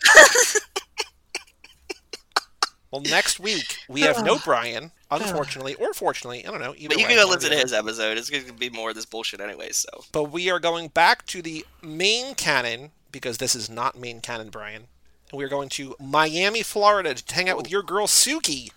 Well, 2.89 3.02
next 3.02 3.39
week 3.39 3.77
we 3.89 4.02
have 4.02 4.23
no 4.23 4.39
Brian, 4.39 4.91
unfortunately, 5.11 5.76
or 5.76 5.94
fortunately. 5.94 6.45
I 6.45 6.52
don't 6.52 6.61
know. 6.61 6.73
Either 6.77 6.88
But 6.88 6.98
you 6.99 7.03
way, 7.06 7.15
can 7.15 7.26
go 7.26 7.30
listen 7.30 7.52
to 7.52 7.57
his 7.57 7.73
episode. 7.73 8.18
It's 8.18 8.30
going 8.30 8.45
to 8.45 8.53
be 8.53 8.69
more 8.69 8.89
of 8.91 8.95
this 8.95 9.06
bullshit 9.06 9.41
anyway, 9.41 9.72
so. 9.72 9.89
But 10.14 10.31
we 10.31 10.49
are 10.49 10.60
going 10.60 10.88
back 10.88 11.26
to 11.27 11.41
the 11.41 11.65
main 11.84 12.34
canon 12.34 12.91
because 13.11 13.39
this 13.39 13.56
is 13.56 13.69
not 13.69 13.99
main 13.99 14.22
canon, 14.22 14.49
Brian. 14.49 14.84
And 15.31 15.38
we 15.38 15.44
are 15.44 15.49
going 15.49 15.68
to 15.69 15.95
Miami, 15.99 16.64
Florida 16.64 17.14
to 17.14 17.35
hang 17.35 17.49
out 17.49 17.57
with 17.57 17.69
your 17.69 17.84
girl 17.84 18.07
Suki 18.07 18.69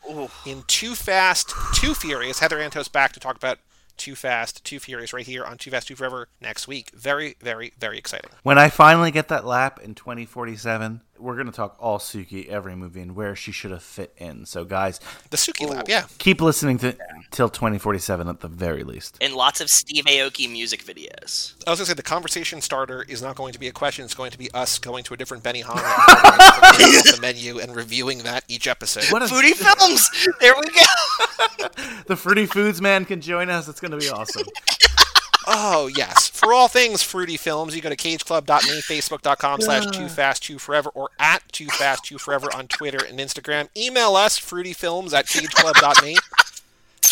in 0.45 0.65
Too 0.67 0.97
Fast, 0.97 1.55
Too 1.75 1.95
Furious. 1.95 2.41
Heather 2.41 2.59
Antos 2.59 2.91
back 2.91 3.13
to 3.13 3.21
talk 3.21 3.37
about 3.37 3.59
Too 3.97 4.15
Fast, 4.15 4.65
Too 4.65 4.79
Furious 4.79 5.13
right 5.13 5.27
here 5.27 5.45
on 5.45 5.59
Too 5.59 5.71
Fast, 5.71 5.89
Too 5.89 5.97
Forever 5.97 6.29
next 6.41 6.69
week. 6.69 6.91
Very, 6.95 7.37
very, 7.41 7.73
very 7.79 7.99
exciting. 7.99 8.31
When 8.43 8.59
I 8.59 8.69
finally 8.69 9.11
get 9.11 9.29
that 9.29 9.45
lap 9.47 9.81
in 9.83 9.95
2047, 9.95 11.01
we're 11.21 11.37
gonna 11.37 11.53
talk 11.53 11.77
all 11.79 11.99
Suki 11.99 12.49
every 12.49 12.75
movie 12.75 13.01
and 13.01 13.15
where 13.15 13.37
she 13.37 13.53
should 13.53 13.71
have 13.71 13.83
fit 13.83 14.13
in. 14.17 14.47
So, 14.47 14.65
guys, 14.65 15.01
The 15.31 15.37
Suki 15.37 15.69
Lab, 15.69 15.89
yeah. 15.89 16.07
keep 16.19 16.41
listening 16.41 16.79
to 16.79 16.97
till 17.31 17.49
2047 17.49 18.29
at 18.29 18.41
the 18.41 18.49
very 18.49 18.85
least. 18.85 19.17
And 19.21 19.35
lots 19.35 19.61
of 19.61 19.69
Steve 19.69 20.05
Aoki 20.05 20.51
music 20.51 20.85
videos. 20.85 21.55
I 21.67 21.71
was 21.71 21.79
going 21.79 21.85
to 21.85 21.87
say 21.87 21.95
the 21.95 22.03
conversation 22.03 22.61
starter 22.61 23.05
is 23.09 23.23
not 23.23 23.37
going 23.37 23.53
to 23.53 23.61
be 23.61 23.69
a 23.69 23.73
question. 23.73 24.05
It's 24.05 24.15
going 24.15 24.31
to 24.31 24.39
be 24.39 24.51
us 24.53 24.79
going 24.79 25.05
to 25.05 25.15
a 25.15 25.17
different 25.17 25.43
Benihana 25.43 25.77
and 26.09 26.73
ordering 26.73 26.99
off 26.99 27.17
the 27.17 27.19
menu 27.21 27.59
and 27.61 27.75
reviewing 27.75 28.19
that 28.19 28.45
each 28.49 28.67
episode. 28.67 29.05
What 29.13 29.23
a, 29.23 29.27
Foodie 29.27 29.55
Films! 29.55 30.11
There 30.41 30.55
we 30.59 30.67
go! 30.67 31.69
the 32.07 32.17
Fruity 32.17 32.47
Foods 32.47 32.81
man 32.81 33.05
can 33.05 33.21
join 33.21 33.51
us. 33.51 33.69
It's 33.69 33.81
gonna 33.81 33.99
be 33.99 34.09
awesome. 34.09 34.47
Oh, 35.47 35.87
yes. 35.95 36.29
For 36.29 36.53
all 36.53 36.69
things 36.69 37.03
Fruity 37.03 37.37
Films, 37.37 37.75
you 37.75 37.81
go 37.83 37.89
to 37.89 37.97
cageclub.me, 37.97 38.81
facebook.com 38.83 39.61
slash 39.63 39.87
too 39.87 40.09
fast 40.09 40.43
too 40.43 40.59
forever, 40.59 40.91
or 40.95 41.11
at 41.19 41.43
too 41.53 41.67
fast 41.69 42.05
too 42.05 42.19
forever 42.19 42.49
on 42.55 42.69
Twitter 42.69 43.05
and 43.05 43.19
Instagram. 43.19 43.69
Email 43.77 44.17
us, 44.17 44.39
fruityfilms 44.39 45.13
at 45.13 45.27
cageclub.me. 45.27 46.17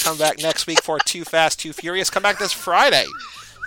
Come 0.03 0.19
back 0.19 0.39
next 0.39 0.67
week 0.67 0.83
for 0.83 0.99
Too 1.01 1.25
Fast, 1.25 1.59
Too 1.61 1.73
Furious. 1.73 2.09
Come 2.09 2.23
back 2.23 2.39
this 2.39 2.53
Friday 2.53 3.05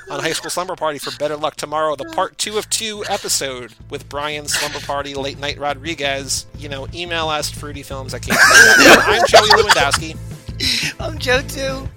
on 0.10 0.20
High 0.22 0.32
School 0.34 0.50
Slumber 0.50 0.76
Party 0.76 0.98
for 0.98 1.16
Better 1.18 1.36
Luck 1.36 1.56
Tomorrow, 1.56 1.96
the 1.96 2.06
part 2.06 2.38
two 2.38 2.58
of 2.58 2.70
two 2.70 3.04
episode 3.10 3.74
with 3.90 4.08
Brian 4.10 4.48
Slumber 4.48 4.80
Party, 4.80 5.14
Late 5.14 5.40
Night 5.40 5.60
Rodriguez. 5.60 6.46
You 6.58 6.70
know, 6.70 6.88
email 6.94 7.28
us, 7.30 7.52
fruityfilms 7.52 8.14
at 8.14 8.22
cageclub.me. 8.22 8.86
I'm 9.14 9.22
Joey 9.28 9.50
Lewandowski. 9.50 10.18
I'm 11.00 11.18
Joe 11.18 11.42
too. 11.42 11.88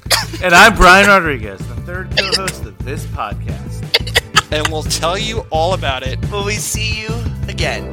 and 0.43 0.55
I'm 0.55 0.75
Brian 0.75 1.07
Rodriguez, 1.07 1.59
the 1.59 1.75
third 1.83 2.17
co-host 2.17 2.65
of 2.65 2.79
this 2.85 3.05
podcast. 3.07 4.53
and 4.53 4.67
we'll 4.69 4.83
tell 4.85 5.19
you 5.19 5.41
all 5.51 5.75
about 5.75 6.03
it 6.03 6.19
Will 6.31 6.45
we 6.45 6.55
see 6.55 7.01
you 7.03 7.09
again? 7.49 7.93